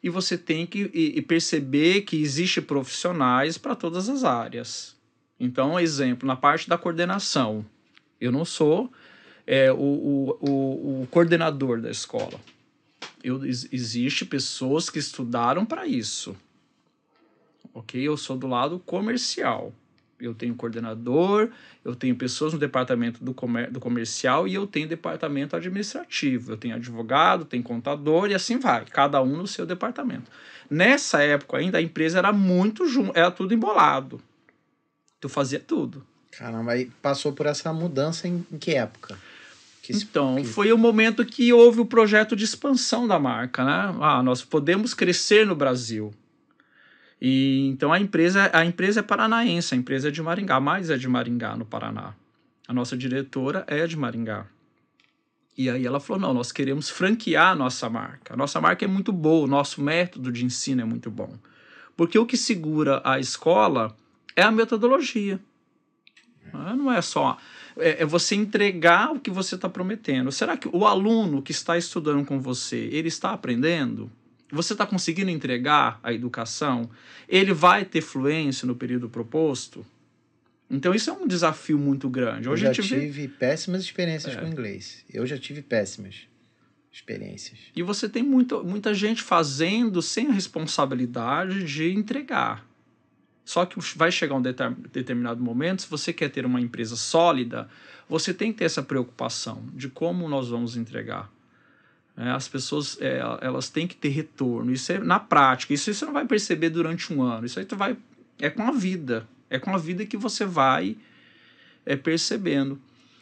e 0.02 0.08
você 0.10 0.36
tem 0.36 0.66
que 0.66 0.90
e- 0.92 1.18
e 1.18 1.22
perceber 1.22 2.00
que 2.00 2.16
existe 2.20 2.60
profissionais 2.60 3.56
para 3.58 3.76
todas 3.76 4.08
as 4.08 4.24
áreas. 4.24 4.95
Então, 5.38 5.78
exemplo, 5.78 6.26
na 6.26 6.36
parte 6.36 6.68
da 6.68 6.78
coordenação, 6.78 7.64
eu 8.20 8.32
não 8.32 8.44
sou 8.44 8.90
é, 9.46 9.70
o, 9.70 9.76
o, 9.76 10.38
o, 10.40 11.02
o 11.02 11.08
coordenador 11.10 11.80
da 11.80 11.90
escola. 11.90 12.40
Eu, 13.22 13.44
ex- 13.44 13.68
existe 13.70 14.24
pessoas 14.24 14.88
que 14.88 14.98
estudaram 14.98 15.64
para 15.66 15.86
isso. 15.86 16.36
Ok? 17.74 18.00
Eu 18.00 18.16
sou 18.16 18.36
do 18.36 18.46
lado 18.46 18.78
comercial. 18.78 19.72
Eu 20.18 20.32
tenho 20.34 20.54
coordenador, 20.54 21.50
eu 21.84 21.94
tenho 21.94 22.16
pessoas 22.16 22.54
no 22.54 22.58
departamento 22.58 23.22
do, 23.22 23.34
comer, 23.34 23.70
do 23.70 23.78
comercial 23.78 24.48
e 24.48 24.54
eu 24.54 24.66
tenho 24.66 24.88
departamento 24.88 25.54
administrativo. 25.54 26.52
Eu 26.52 26.56
tenho 26.56 26.74
advogado, 26.74 27.44
tenho 27.44 27.62
contador 27.62 28.30
e 28.30 28.34
assim 28.34 28.58
vai. 28.58 28.86
Cada 28.86 29.20
um 29.20 29.36
no 29.36 29.46
seu 29.46 29.66
departamento. 29.66 30.30
Nessa 30.70 31.22
época 31.22 31.58
ainda 31.58 31.76
a 31.76 31.82
empresa 31.82 32.16
era 32.18 32.32
muito 32.32 32.88
junto, 32.88 33.12
era 33.14 33.30
tudo 33.30 33.52
embolado. 33.52 34.18
Tu 35.20 35.28
fazia 35.28 35.60
tudo. 35.60 36.04
Caramba, 36.30 36.72
aí 36.72 36.90
passou 37.00 37.32
por 37.32 37.46
essa 37.46 37.72
mudança 37.72 38.28
em, 38.28 38.44
em 38.52 38.58
que 38.58 38.74
época? 38.74 39.18
Que 39.82 39.96
Então, 39.96 40.42
foi 40.44 40.72
o 40.72 40.78
momento 40.78 41.24
que 41.24 41.52
houve 41.52 41.80
o 41.80 41.86
projeto 41.86 42.34
de 42.34 42.44
expansão 42.44 43.06
da 43.06 43.18
marca, 43.18 43.64
né? 43.64 43.96
Ah, 44.00 44.22
nós 44.22 44.42
podemos 44.42 44.92
crescer 44.92 45.46
no 45.46 45.54
Brasil. 45.54 46.12
E 47.20 47.68
então 47.68 47.92
a 47.92 47.98
empresa, 47.98 48.50
a 48.52 48.64
empresa 48.64 49.00
é 49.00 49.02
paranaense, 49.02 49.74
a 49.74 49.76
empresa 49.76 50.08
é 50.08 50.10
de 50.10 50.22
Maringá, 50.22 50.60
mais 50.60 50.90
é 50.90 50.96
de 50.96 51.08
Maringá 51.08 51.56
no 51.56 51.64
Paraná. 51.64 52.14
A 52.68 52.72
nossa 52.72 52.96
diretora 52.96 53.64
é 53.66 53.86
de 53.86 53.96
Maringá. 53.96 54.46
E 55.56 55.70
aí 55.70 55.86
ela 55.86 56.00
falou: 56.00 56.20
"Não, 56.20 56.34
nós 56.34 56.52
queremos 56.52 56.90
franquear 56.90 57.52
a 57.52 57.54
nossa 57.54 57.88
marca. 57.88 58.34
A 58.34 58.36
nossa 58.36 58.60
marca 58.60 58.84
é 58.84 58.88
muito 58.88 59.12
boa, 59.12 59.44
o 59.44 59.48
nosso 59.48 59.80
método 59.80 60.30
de 60.30 60.44
ensino 60.44 60.82
é 60.82 60.84
muito 60.84 61.10
bom. 61.10 61.32
Porque 61.96 62.18
o 62.18 62.26
que 62.26 62.36
segura 62.36 63.00
a 63.02 63.18
escola 63.18 63.96
é 64.36 64.42
a 64.42 64.52
metodologia. 64.52 65.40
Não 66.52 66.92
é 66.92 67.02
só. 67.02 67.36
É, 67.76 68.02
é 68.02 68.06
você 68.06 68.34
entregar 68.34 69.12
o 69.12 69.20
que 69.20 69.30
você 69.30 69.56
está 69.56 69.68
prometendo. 69.68 70.30
Será 70.30 70.56
que 70.56 70.68
o 70.68 70.86
aluno 70.86 71.42
que 71.42 71.50
está 71.50 71.76
estudando 71.76 72.24
com 72.24 72.38
você, 72.38 72.88
ele 72.92 73.08
está 73.08 73.32
aprendendo? 73.32 74.10
Você 74.50 74.74
está 74.74 74.86
conseguindo 74.86 75.30
entregar 75.30 75.98
a 76.02 76.12
educação? 76.12 76.88
Ele 77.28 77.52
vai 77.52 77.84
ter 77.84 78.00
fluência 78.00 78.66
no 78.66 78.76
período 78.76 79.08
proposto? 79.08 79.84
Então 80.70 80.94
isso 80.94 81.10
é 81.10 81.12
um 81.12 81.26
desafio 81.26 81.78
muito 81.78 82.08
grande. 82.08 82.48
Hoje 82.48 82.66
eu 82.66 82.74
já 82.74 82.82
tive 82.82 83.28
péssimas 83.28 83.82
experiências 83.82 84.36
é. 84.36 84.40
com 84.40 84.46
inglês. 84.46 85.04
Eu 85.12 85.26
já 85.26 85.38
tive 85.38 85.62
péssimas 85.62 86.26
experiências. 86.92 87.58
E 87.74 87.82
você 87.82 88.08
tem 88.08 88.22
muito, 88.22 88.64
muita 88.64 88.94
gente 88.94 89.22
fazendo 89.22 90.00
sem 90.00 90.28
a 90.28 90.32
responsabilidade 90.32 91.64
de 91.64 91.92
entregar. 91.92 92.65
Só 93.46 93.64
que 93.64 93.78
vai 93.96 94.10
chegar 94.10 94.34
um 94.34 94.42
determinado 94.42 95.40
momento, 95.40 95.82
se 95.82 95.88
você 95.88 96.12
quer 96.12 96.28
ter 96.28 96.44
uma 96.44 96.60
empresa 96.60 96.96
sólida, 96.96 97.68
você 98.08 98.34
tem 98.34 98.52
que 98.52 98.58
ter 98.58 98.64
essa 98.64 98.82
preocupação 98.82 99.62
de 99.72 99.88
como 99.88 100.28
nós 100.28 100.48
vamos 100.48 100.76
entregar. 100.76 101.30
É, 102.16 102.30
as 102.30 102.48
pessoas 102.48 103.00
é, 103.00 103.20
elas 103.40 103.68
têm 103.68 103.86
que 103.86 103.94
ter 103.94 104.08
retorno. 104.08 104.72
Isso 104.72 104.90
é 104.90 104.98
na 104.98 105.20
prática. 105.20 105.72
Isso 105.72 105.94
você 105.94 106.04
não 106.04 106.12
vai 106.12 106.26
perceber 106.26 106.70
durante 106.70 107.12
um 107.12 107.22
ano. 107.22 107.46
Isso 107.46 107.60
aí 107.60 107.64
tu 107.64 107.76
vai 107.76 107.96
é 108.40 108.50
com 108.50 108.64
a 108.64 108.72
vida. 108.72 109.28
É 109.48 109.60
com 109.60 109.72
a 109.72 109.78
vida 109.78 110.04
que 110.04 110.16
você 110.16 110.44
vai 110.44 110.96
é, 111.84 111.94
percebendo. 111.94 112.80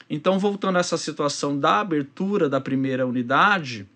Então, 0.09 0.39
voltando 0.39 0.77
a 0.77 0.81
essa 0.81 0.97
situação 0.97 1.59
da 1.59 1.81
abertura 1.81 2.49
da 2.49 2.63
primeira 2.63 3.07
unidade, 3.07 3.87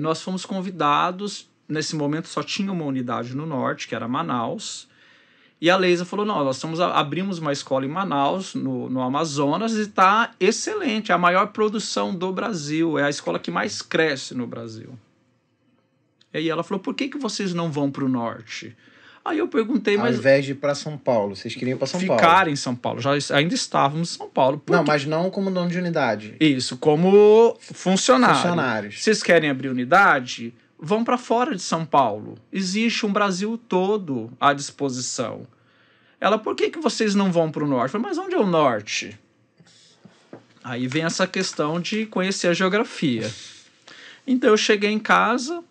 nós 0.00 0.22
fomos 0.22 0.46
convidados. 0.46 1.46
Nesse 1.72 1.96
momento 1.96 2.28
só 2.28 2.42
tinha 2.42 2.70
uma 2.70 2.84
unidade 2.84 3.34
no 3.34 3.46
norte, 3.46 3.88
que 3.88 3.94
era 3.94 4.06
Manaus. 4.06 4.86
E 5.58 5.70
a 5.70 5.76
Leisa 5.76 6.04
falou: 6.04 6.26
não, 6.26 6.44
nós 6.44 6.56
estamos, 6.56 6.80
abrimos 6.80 7.38
uma 7.38 7.50
escola 7.50 7.86
em 7.86 7.88
Manaus, 7.88 8.54
no, 8.54 8.90
no 8.90 9.00
Amazonas, 9.00 9.72
e 9.72 9.82
está 9.82 10.32
excelente. 10.38 11.10
É 11.10 11.14
a 11.14 11.18
maior 11.18 11.46
produção 11.46 12.14
do 12.14 12.30
Brasil. 12.30 12.98
É 12.98 13.04
a 13.04 13.08
escola 13.08 13.38
que 13.38 13.50
mais 13.50 13.80
cresce 13.80 14.34
no 14.34 14.46
Brasil. 14.46 14.98
E 16.34 16.38
aí 16.38 16.48
ela 16.50 16.62
falou: 16.62 16.78
por 16.82 16.94
que, 16.94 17.08
que 17.08 17.16
vocês 17.16 17.54
não 17.54 17.72
vão 17.72 17.90
para 17.90 18.04
o 18.04 18.08
norte? 18.08 18.76
Aí 19.24 19.38
eu 19.38 19.48
perguntei, 19.48 19.96
mas. 19.96 20.16
Ao 20.16 20.20
invés 20.20 20.44
de 20.44 20.52
ir 20.52 20.56
para 20.56 20.74
São 20.74 20.98
Paulo, 20.98 21.36
vocês 21.36 21.54
queriam 21.54 21.76
ir 21.76 21.78
para 21.78 21.86
São 21.86 22.04
Paulo? 22.04 22.20
Ficar 22.20 22.48
em 22.48 22.56
São 22.56 22.74
Paulo. 22.74 23.00
Já 23.00 23.12
ainda 23.34 23.54
estávamos 23.54 24.14
em 24.14 24.18
São 24.18 24.28
Paulo. 24.28 24.60
Não, 24.68 24.84
mas 24.84 25.06
não 25.06 25.30
como 25.30 25.50
dono 25.50 25.70
de 25.70 25.78
unidade. 25.78 26.36
Isso, 26.38 26.76
como 26.76 27.56
funcionário. 27.60 28.36
funcionários. 28.36 29.02
Vocês 29.02 29.22
querem 29.22 29.48
abrir 29.48 29.68
unidade? 29.68 30.52
Vão 30.84 31.04
para 31.04 31.16
fora 31.16 31.54
de 31.54 31.62
São 31.62 31.86
Paulo. 31.86 32.36
Existe 32.52 33.06
um 33.06 33.12
Brasil 33.12 33.56
todo 33.56 34.32
à 34.40 34.52
disposição. 34.52 35.46
Ela, 36.20 36.38
por 36.38 36.56
que, 36.56 36.70
que 36.70 36.80
vocês 36.80 37.14
não 37.14 37.30
vão 37.30 37.52
para 37.52 37.62
o 37.62 37.68
norte? 37.68 37.94
Eu 37.94 38.00
falei, 38.00 38.08
mas 38.08 38.18
onde 38.18 38.34
é 38.34 38.38
o 38.38 38.46
norte? 38.46 39.16
Aí 40.64 40.88
vem 40.88 41.04
essa 41.04 41.24
questão 41.24 41.80
de 41.80 42.04
conhecer 42.06 42.48
a 42.48 42.52
geografia. 42.52 43.32
Então 44.26 44.50
eu 44.50 44.56
cheguei 44.56 44.90
em 44.90 44.98
casa, 44.98 45.62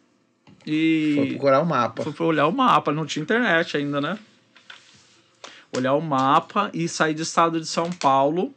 e 0.66 1.14
foi 1.18 1.28
procurar 1.32 1.60
o 1.60 1.66
mapa. 1.66 2.10
Foi 2.14 2.28
olhar 2.28 2.48
o 2.48 2.54
mapa, 2.54 2.94
não 2.94 3.06
tinha 3.06 3.24
internet 3.24 3.76
ainda, 3.76 4.00
né? 4.00 4.18
Olhar 5.76 5.94
o 5.94 6.02
mapa 6.02 6.70
e 6.74 6.88
sair 6.88 7.14
do 7.14 7.22
estado 7.22 7.60
de 7.60 7.66
São 7.66 7.92
Paulo, 7.92 8.54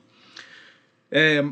é, 1.10 1.44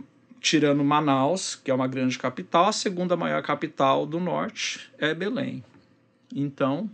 tirando 0.42 0.84
Manaus, 0.84 1.54
que 1.54 1.70
é 1.70 1.74
uma 1.74 1.86
grande 1.86 2.18
capital, 2.18 2.66
a 2.66 2.72
segunda 2.72 3.16
maior 3.16 3.42
capital 3.42 4.04
do 4.04 4.20
norte 4.20 4.90
é 4.98 5.14
Belém. 5.14 5.64
Então, 6.34 6.90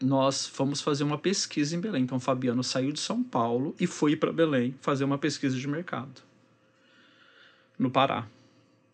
nós 0.00 0.46
fomos 0.46 0.80
fazer 0.80 1.04
uma 1.04 1.18
pesquisa 1.18 1.76
em 1.76 1.80
Belém. 1.80 2.04
Então, 2.04 2.18
o 2.18 2.20
Fabiano 2.20 2.62
saiu 2.62 2.92
de 2.92 3.00
São 3.00 3.22
Paulo 3.22 3.74
e 3.78 3.86
foi 3.86 4.16
para 4.16 4.32
Belém 4.32 4.74
fazer 4.80 5.04
uma 5.04 5.18
pesquisa 5.18 5.58
de 5.58 5.68
mercado 5.68 6.22
no 7.78 7.90
Pará. 7.90 8.26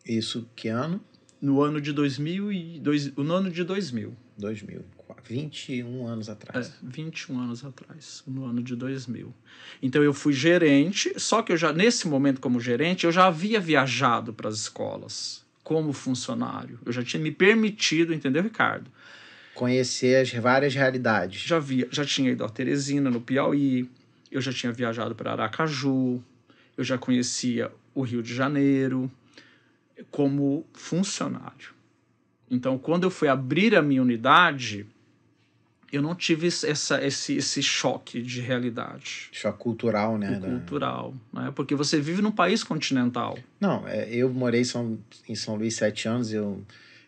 Isso 0.05 0.45
que 0.55 0.67
ano? 0.67 0.99
no 1.43 1.61
ano 1.61 1.81
de 1.81 1.91
2000 1.91 2.53
e 2.53 2.79
dois, 2.79 3.13
no 3.17 3.33
ano 3.33 3.51
de 3.51 3.65
2000. 3.65 4.15
2000, 4.37 4.81
21 5.25 6.05
anos 6.07 6.29
atrás. 6.29 6.67
É, 6.67 6.71
21 6.81 7.39
anos 7.39 7.65
atrás, 7.65 8.23
no 8.27 8.45
ano 8.45 8.61
de 8.61 8.75
2000. 8.75 9.33
Então 9.81 10.03
eu 10.03 10.13
fui 10.13 10.33
gerente, 10.33 11.13
só 11.17 11.41
que 11.41 11.51
eu 11.51 11.57
já 11.57 11.71
nesse 11.71 12.07
momento 12.07 12.41
como 12.41 12.59
gerente, 12.59 13.05
eu 13.05 13.11
já 13.11 13.27
havia 13.27 13.59
viajado 13.59 14.33
para 14.33 14.49
as 14.49 14.55
escolas 14.55 15.43
como 15.63 15.93
funcionário. 15.93 16.79
Eu 16.85 16.91
já 16.91 17.03
tinha 17.03 17.21
me 17.21 17.31
permitido, 17.31 18.13
entendeu, 18.13 18.43
Ricardo? 18.43 18.91
Conhecer 19.55 20.21
as 20.21 20.31
várias 20.33 20.75
realidades. 20.75 21.41
Já 21.41 21.59
via, 21.59 21.87
já 21.91 22.03
tinha 22.03 22.31
ido 22.31 22.43
a 22.43 22.49
Teresina, 22.49 23.09
no 23.09 23.21
Piauí, 23.21 23.89
eu 24.31 24.41
já 24.41 24.51
tinha 24.51 24.73
viajado 24.73 25.15
para 25.15 25.31
Aracaju, 25.31 26.21
eu 26.75 26.83
já 26.83 26.97
conhecia 26.97 27.71
o 27.95 28.01
Rio 28.01 28.21
de 28.21 28.33
Janeiro, 28.33 29.09
como 30.09 30.65
funcionário. 30.73 31.73
Então, 32.49 32.77
quando 32.77 33.03
eu 33.03 33.09
fui 33.09 33.27
abrir 33.27 33.75
a 33.75 33.81
minha 33.81 34.01
unidade, 34.01 34.85
eu 35.93 36.01
não 36.01 36.15
tive 36.15 36.47
essa, 36.47 37.05
esse, 37.05 37.37
esse 37.37 37.61
choque 37.61 38.19
de 38.19 38.41
realidade. 38.41 39.29
Choque 39.31 39.59
cultural, 39.59 40.17
né? 40.17 40.39
Da... 40.39 40.47
Cultural, 40.47 41.13
né? 41.31 41.53
Porque 41.55 41.75
você 41.75 42.01
vive 42.01 42.19
num 42.19 42.31
país 42.31 42.63
continental. 42.63 43.37
Não, 43.59 43.87
é, 43.87 44.09
eu 44.09 44.27
morei 44.33 44.61
em 44.61 44.63
São, 44.63 44.97
em 45.29 45.35
São 45.35 45.55
Luís 45.55 45.75
sete 45.75 46.07
anos. 46.07 46.33
Eu, 46.33 46.63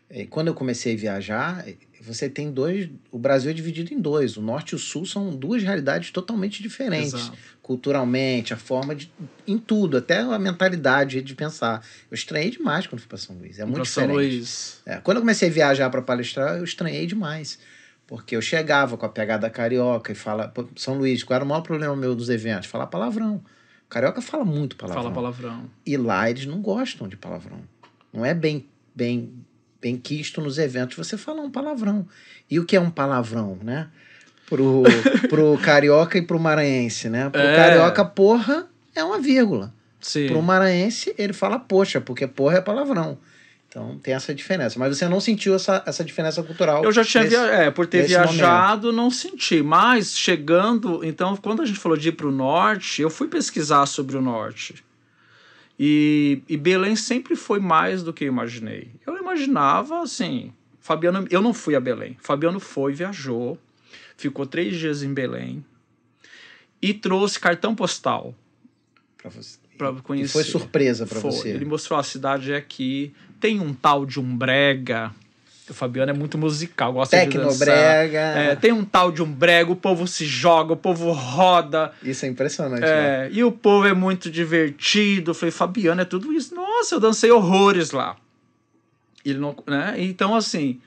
é, 0.07 0.27
quando 0.27 0.49
eu 0.49 0.53
comecei 0.53 0.93
a 0.93 0.97
viajar, 0.97 1.65
você 1.99 2.29
tem 2.29 2.51
dois. 2.51 2.87
O 3.11 3.17
Brasil 3.17 3.49
é 3.49 3.53
dividido 3.55 3.91
em 3.91 3.99
dois. 3.99 4.37
O 4.37 4.41
norte 4.41 4.73
e 4.73 4.75
o 4.75 4.79
sul 4.79 5.03
são 5.03 5.35
duas 5.35 5.63
realidades 5.63 6.11
totalmente 6.11 6.61
diferentes. 6.61 7.15
Exato. 7.15 7.35
Culturalmente, 7.63 8.53
a 8.53 8.57
forma 8.57 8.93
de. 8.93 9.11
em 9.47 9.57
tudo, 9.57 9.97
até 9.97 10.19
a 10.19 10.37
mentalidade 10.37 11.23
de 11.23 11.33
pensar. 11.33 11.83
Eu 12.11 12.13
estranhei 12.13 12.51
demais 12.51 12.85
quando 12.85 12.99
fui 12.99 13.09
para 13.09 13.17
São 13.17 13.35
Luís. 13.35 13.57
É 13.57 13.65
muito 13.65 13.77
pra 13.77 13.83
diferente. 13.83 14.11
São 14.11 14.15
Luís. 14.15 14.81
É, 14.85 14.97
quando 14.97 15.17
eu 15.17 15.21
comecei 15.21 15.49
a 15.49 15.51
viajar 15.51 15.89
para 15.89 16.03
palestrar, 16.03 16.57
eu 16.57 16.63
estranhei 16.63 17.07
demais. 17.07 17.57
Porque 18.07 18.35
eu 18.35 18.41
chegava 18.41 18.97
com 18.97 19.05
a 19.05 19.09
pegada 19.09 19.49
carioca 19.49 20.11
e 20.11 20.15
fala. 20.15 20.53
São 20.75 20.97
Luís, 20.97 21.23
qual 21.23 21.35
era 21.35 21.45
o 21.45 21.47
maior 21.47 21.61
problema 21.61 21.95
meu 21.95 22.15
dos 22.15 22.29
eventos? 22.29 22.69
Falar 22.69 22.87
palavrão. 22.87 23.43
Carioca 23.89 24.21
fala 24.21 24.45
muito 24.45 24.75
palavrão. 24.75 25.03
Fala 25.03 25.13
palavrão. 25.13 25.69
E 25.85 25.97
lá 25.97 26.29
eles 26.29 26.45
não 26.45 26.61
gostam 26.61 27.07
de 27.07 27.15
palavrão. 27.15 27.59
Não 28.13 28.25
é 28.25 28.33
bem, 28.33 28.67
bem 28.93 29.45
bem 29.85 29.97
quisto 29.97 30.41
nos 30.41 30.57
eventos 30.57 30.97
você 30.97 31.15
falar 31.15 31.43
um 31.43 31.51
palavrão. 31.51 32.07
E 32.49 32.59
o 32.59 32.65
que 32.65 32.75
é 32.75 32.81
um 32.81 32.89
palavrão, 32.89 33.59
né? 33.61 33.87
Pro, 34.49 34.81
pro 35.29 35.59
carioca 35.59 36.17
e 36.17 36.23
pro 36.23 36.39
maranhense, 36.39 37.07
né? 37.07 37.29
Pro 37.29 37.39
é. 37.39 37.55
carioca, 37.55 38.03
porra, 38.03 38.67
é 38.95 39.03
uma 39.03 39.19
vírgula. 39.19 39.71
Sim. 40.01 40.27
Pro 40.27 40.41
maranhense, 40.41 41.13
ele 41.19 41.33
fala 41.33 41.59
poxa, 41.59 42.01
porque 42.01 42.25
porra 42.25 42.57
é 42.57 42.61
palavrão. 42.61 43.19
Então 43.75 43.99
tem 43.99 44.13
essa 44.13 44.33
diferença. 44.33 44.79
Mas 44.79 44.97
você 44.97 45.09
não 45.09 45.19
sentiu 45.19 45.53
essa, 45.53 45.83
essa 45.85 46.01
diferença 46.01 46.41
cultural? 46.41 46.85
Eu 46.85 46.93
já 46.93 47.03
tinha 47.03 47.23
nesse, 47.23 47.35
via... 47.35 47.45
é, 47.47 47.69
por 47.69 47.85
ter 47.85 48.07
viajado, 48.07 48.87
momento. 48.87 48.95
não 48.95 49.11
senti. 49.11 49.61
Mas 49.61 50.17
chegando, 50.17 51.03
então, 51.03 51.35
quando 51.35 51.61
a 51.61 51.65
gente 51.65 51.77
falou 51.77 51.97
de 51.97 52.07
ir 52.07 52.13
para 52.13 52.25
o 52.25 52.31
norte, 52.31 53.01
eu 53.01 53.09
fui 53.09 53.27
pesquisar 53.27 53.85
sobre 53.85 54.15
o 54.15 54.21
norte. 54.21 54.75
E, 55.77 56.41
e 56.47 56.55
Belém 56.55 56.95
sempre 56.95 57.35
foi 57.35 57.59
mais 57.59 58.01
do 58.01 58.13
que 58.13 58.23
eu 58.23 58.29
imaginei. 58.29 58.91
Eu 59.05 59.17
imaginava 59.17 60.01
assim. 60.01 60.53
Fabiano, 60.79 61.27
eu 61.29 61.41
não 61.41 61.53
fui 61.53 61.75
a 61.75 61.79
Belém. 61.81 62.15
Fabiano 62.21 62.61
foi, 62.61 62.93
viajou, 62.93 63.59
ficou 64.15 64.45
três 64.45 64.77
dias 64.77 65.03
em 65.03 65.13
Belém 65.13 65.65
e 66.81 66.93
trouxe 66.93 67.37
cartão 67.37 67.75
postal 67.75 68.33
para 69.17 69.29
você. 69.29 69.57
Pra 69.77 69.91
conhecer. 69.91 70.29
E 70.29 70.31
foi 70.31 70.43
surpresa 70.45 71.05
para 71.05 71.19
você. 71.19 71.49
Ele 71.49 71.65
mostrou 71.65 71.99
a 71.99 72.03
cidade 72.03 72.53
aqui. 72.53 73.13
Tem 73.45 73.59
um 73.59 73.73
tal 73.73 74.05
de 74.05 74.19
um 74.19 74.35
brega 74.35 75.13
o 75.69 75.73
Fabiano 75.73 76.11
é 76.11 76.13
muito 76.13 76.37
musical, 76.37 76.93
gosta 76.93 77.17
Tecnobrega. 77.17 78.05
de 78.05 78.11
dançar. 78.11 78.37
É, 78.37 78.55
tem 78.55 78.71
um 78.71 78.85
tal 78.85 79.11
de 79.11 79.23
um 79.23 79.31
brega, 79.31 79.71
o 79.71 79.75
povo 79.75 80.07
se 80.07 80.25
joga, 80.25 80.73
o 80.73 80.77
povo 80.77 81.11
roda. 81.11 81.91
Isso 82.03 82.25
é 82.25 82.29
impressionante. 82.29 82.83
É, 82.83 83.27
né? 83.27 83.29
E 83.31 83.43
o 83.43 83.51
povo 83.51 83.87
é 83.87 83.93
muito 83.93 84.29
divertido. 84.29 85.31
Eu 85.31 85.35
falei, 85.35 85.51
Fabiano, 85.51 86.01
é 86.01 86.05
tudo 86.05 86.31
isso. 86.31 86.53
Nossa, 86.53 86.95
eu 86.95 86.99
dancei 86.99 87.31
horrores 87.31 87.91
lá. 87.91 88.15
Ele 89.23 89.39
não, 89.39 89.55
né? 89.65 89.95
Então, 89.97 90.35
assim, 90.35 90.79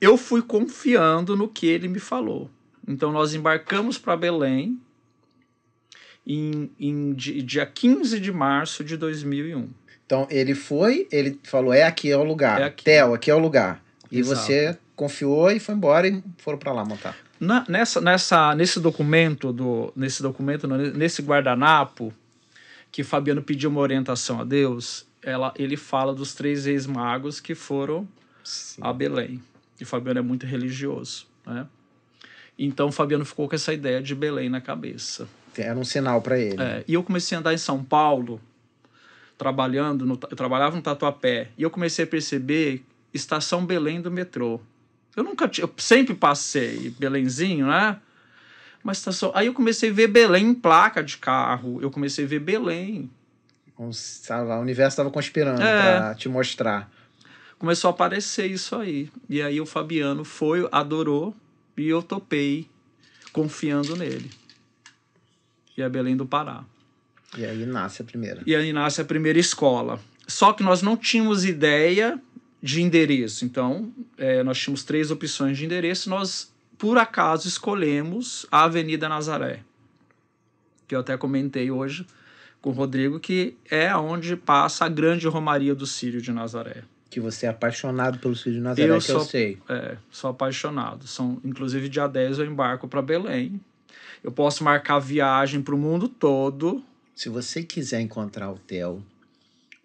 eu 0.00 0.18
fui 0.18 0.42
confiando 0.42 1.34
no 1.34 1.48
que 1.48 1.66
ele 1.66 1.88
me 1.88 1.98
falou. 1.98 2.50
Então, 2.86 3.10
nós 3.10 3.32
embarcamos 3.32 3.96
para 3.96 4.18
Belém 4.18 4.78
em, 6.26 6.70
em 6.78 7.14
dia 7.14 7.64
15 7.64 8.20
de 8.20 8.30
março 8.30 8.84
de 8.84 8.98
2001. 8.98 9.66
Então, 10.10 10.26
ele 10.28 10.56
foi, 10.56 11.06
ele 11.12 11.38
falou, 11.44 11.72
é 11.72 11.84
aqui 11.84 12.10
é 12.10 12.16
o 12.16 12.24
lugar. 12.24 12.60
É 12.60 12.64
aqui. 12.64 12.82
Theo, 12.82 13.14
aqui 13.14 13.30
é 13.30 13.34
o 13.34 13.38
lugar. 13.38 13.80
E 14.10 14.18
Exato. 14.18 14.40
você 14.40 14.76
confiou 14.96 15.52
e 15.52 15.60
foi 15.60 15.72
embora 15.72 16.08
e 16.08 16.20
foram 16.38 16.58
para 16.58 16.72
lá 16.72 16.84
montar. 16.84 17.16
Na, 17.38 17.64
nessa, 17.68 18.00
nessa, 18.00 18.52
nesse 18.56 18.80
documento, 18.80 19.52
do, 19.52 19.92
nesse 19.94 20.20
documento, 20.20 20.66
nesse 20.66 21.22
guardanapo, 21.22 22.12
que 22.90 23.04
Fabiano 23.04 23.40
pediu 23.40 23.70
uma 23.70 23.80
orientação 23.80 24.40
a 24.40 24.44
Deus, 24.44 25.06
ela, 25.22 25.54
ele 25.56 25.76
fala 25.76 26.12
dos 26.12 26.34
três 26.34 26.64
reis 26.64 26.88
magos 26.88 27.38
que 27.38 27.54
foram 27.54 28.08
Sim. 28.42 28.80
a 28.82 28.92
Belém. 28.92 29.40
E 29.80 29.84
Fabiano 29.84 30.18
é 30.18 30.22
muito 30.22 30.44
religioso, 30.44 31.28
né? 31.46 31.68
Então 32.58 32.90
Fabiano 32.90 33.24
ficou 33.24 33.48
com 33.48 33.54
essa 33.54 33.72
ideia 33.72 34.02
de 34.02 34.12
Belém 34.16 34.48
na 34.50 34.60
cabeça. 34.60 35.28
Era 35.56 35.78
um 35.78 35.84
sinal 35.84 36.20
para 36.20 36.36
ele. 36.36 36.60
É, 36.60 36.84
e 36.88 36.94
eu 36.94 37.02
comecei 37.04 37.36
a 37.36 37.38
andar 37.38 37.54
em 37.54 37.58
São 37.58 37.84
Paulo, 37.84 38.40
trabalhando, 39.40 40.04
no, 40.04 40.20
eu 40.30 40.36
trabalhava 40.36 40.76
no 40.76 40.82
Tatuapé, 40.82 41.48
e 41.56 41.62
eu 41.62 41.70
comecei 41.70 42.04
a 42.04 42.06
perceber 42.06 42.84
estação 43.12 43.64
Belém 43.64 43.98
do 43.98 44.10
metrô. 44.10 44.60
Eu 45.16 45.24
nunca 45.24 45.48
tinha, 45.48 45.64
eu 45.64 45.72
sempre 45.78 46.14
passei 46.14 46.90
Belenzinho, 46.98 47.66
né? 47.66 47.98
Mas 48.84 48.98
estação. 48.98 49.32
Aí 49.34 49.46
eu 49.46 49.54
comecei 49.54 49.88
a 49.88 49.92
ver 49.94 50.08
Belém 50.08 50.48
em 50.48 50.54
placa 50.54 51.02
de 51.02 51.16
carro, 51.16 51.80
eu 51.80 51.90
comecei 51.90 52.26
a 52.26 52.28
ver 52.28 52.38
Belém. 52.38 53.10
O 53.78 53.90
universo 54.60 54.92
estava 54.92 55.10
conspirando 55.10 55.62
É. 55.62 55.80
para 55.80 56.14
te 56.14 56.28
mostrar. 56.28 56.90
Começou 57.58 57.88
a 57.88 57.92
aparecer 57.92 58.44
isso 58.44 58.76
aí. 58.76 59.10
E 59.26 59.40
aí 59.40 59.58
o 59.58 59.64
Fabiano 59.64 60.22
foi, 60.22 60.68
adorou, 60.70 61.34
e 61.78 61.88
eu 61.88 62.02
topei, 62.02 62.68
confiando 63.32 63.96
nele. 63.96 64.30
E 65.78 65.80
é 65.80 65.88
Belém 65.88 66.14
do 66.14 66.26
Pará. 66.26 66.62
E 67.38 67.44
aí 67.44 67.64
nasce 67.66 68.02
a 68.02 68.04
primeira. 68.04 68.42
E 68.46 68.54
aí 68.54 68.72
nasce 68.72 69.00
a 69.00 69.04
primeira 69.04 69.38
escola. 69.38 70.00
Só 70.26 70.52
que 70.52 70.62
nós 70.62 70.82
não 70.82 70.96
tínhamos 70.96 71.44
ideia 71.44 72.20
de 72.62 72.82
endereço. 72.82 73.44
Então, 73.44 73.92
é, 74.18 74.42
nós 74.42 74.58
tínhamos 74.58 74.82
três 74.84 75.10
opções 75.10 75.56
de 75.58 75.64
endereço. 75.64 76.10
Nós, 76.10 76.52
por 76.78 76.98
acaso, 76.98 77.46
escolhemos 77.48 78.46
a 78.50 78.64
Avenida 78.64 79.08
Nazaré. 79.08 79.60
Que 80.86 80.94
eu 80.94 81.00
até 81.00 81.16
comentei 81.16 81.70
hoje 81.70 82.04
com 82.60 82.70
o 82.70 82.72
Rodrigo, 82.72 83.18
que 83.20 83.56
é 83.70 83.94
onde 83.96 84.36
passa 84.36 84.84
a 84.84 84.88
grande 84.88 85.26
romaria 85.26 85.74
do 85.74 85.86
Sírio 85.86 86.20
de 86.20 86.32
Nazaré. 86.32 86.82
Que 87.08 87.18
você 87.20 87.46
é 87.46 87.48
apaixonado 87.48 88.18
pelo 88.18 88.36
Círio 88.36 88.54
de 88.58 88.60
Nazaré, 88.60 88.88
Eu 88.88 88.98
que 89.00 89.10
eu 89.10 89.16
sou- 89.18 89.24
sei. 89.24 89.58
É, 89.68 89.96
sou 90.10 90.30
apaixonado. 90.30 91.06
São, 91.08 91.40
inclusive, 91.44 91.88
dia 91.88 92.06
10 92.06 92.38
eu 92.38 92.44
embarco 92.46 92.86
para 92.86 93.00
Belém. 93.02 93.60
Eu 94.22 94.30
posso 94.30 94.62
marcar 94.62 94.98
viagem 94.98 95.60
para 95.62 95.74
o 95.74 95.78
mundo 95.78 96.08
todo. 96.08 96.84
Se 97.20 97.28
você 97.28 97.62
quiser 97.62 98.00
encontrar 98.00 98.50
o 98.50 98.56
Theo, 98.56 99.04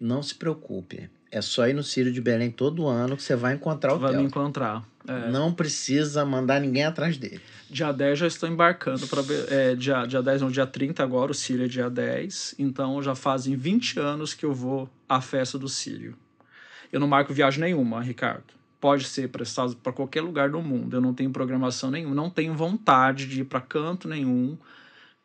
não 0.00 0.22
se 0.22 0.34
preocupe. 0.34 1.10
É 1.30 1.42
só 1.42 1.68
ir 1.68 1.74
no 1.74 1.82
Círio 1.82 2.10
de 2.10 2.18
Belém 2.18 2.50
todo 2.50 2.86
ano 2.86 3.14
que 3.14 3.22
você 3.22 3.36
vai 3.36 3.52
encontrar 3.52 3.92
o 3.92 3.98
vai 3.98 4.12
me 4.12 4.16
Theo. 4.20 4.26
encontrar. 4.26 4.82
É. 5.06 5.30
Não 5.30 5.52
precisa 5.52 6.24
mandar 6.24 6.62
ninguém 6.62 6.84
atrás 6.84 7.18
dele. 7.18 7.42
Dia 7.68 7.92
10 7.92 8.20
já 8.20 8.26
estou 8.26 8.48
embarcando 8.48 9.06
para 9.06 9.22
é, 9.50 9.74
dia, 9.74 10.06
dia 10.06 10.22
10, 10.22 10.40
não, 10.40 10.50
dia 10.50 10.66
30 10.66 11.02
agora, 11.02 11.30
o 11.30 11.34
Sírio 11.34 11.66
é 11.66 11.68
dia 11.68 11.90
10. 11.90 12.54
Então 12.58 13.02
já 13.02 13.14
fazem 13.14 13.54
20 13.54 14.00
anos 14.00 14.32
que 14.32 14.46
eu 14.46 14.54
vou 14.54 14.88
à 15.06 15.20
festa 15.20 15.58
do 15.58 15.68
Sírio. 15.68 16.16
Eu 16.90 16.98
não 16.98 17.06
marco 17.06 17.34
viagem 17.34 17.60
nenhuma, 17.60 18.00
Ricardo. 18.00 18.44
Pode 18.80 19.04
ser 19.04 19.28
prestado 19.28 19.76
para 19.76 19.92
qualquer 19.92 20.22
lugar 20.22 20.48
do 20.48 20.62
mundo. 20.62 20.96
Eu 20.96 21.02
não 21.02 21.12
tenho 21.12 21.28
programação 21.28 21.90
nenhuma, 21.90 22.14
não 22.14 22.30
tenho 22.30 22.54
vontade 22.54 23.26
de 23.26 23.42
ir 23.42 23.44
para 23.44 23.60
canto 23.60 24.08
nenhum. 24.08 24.56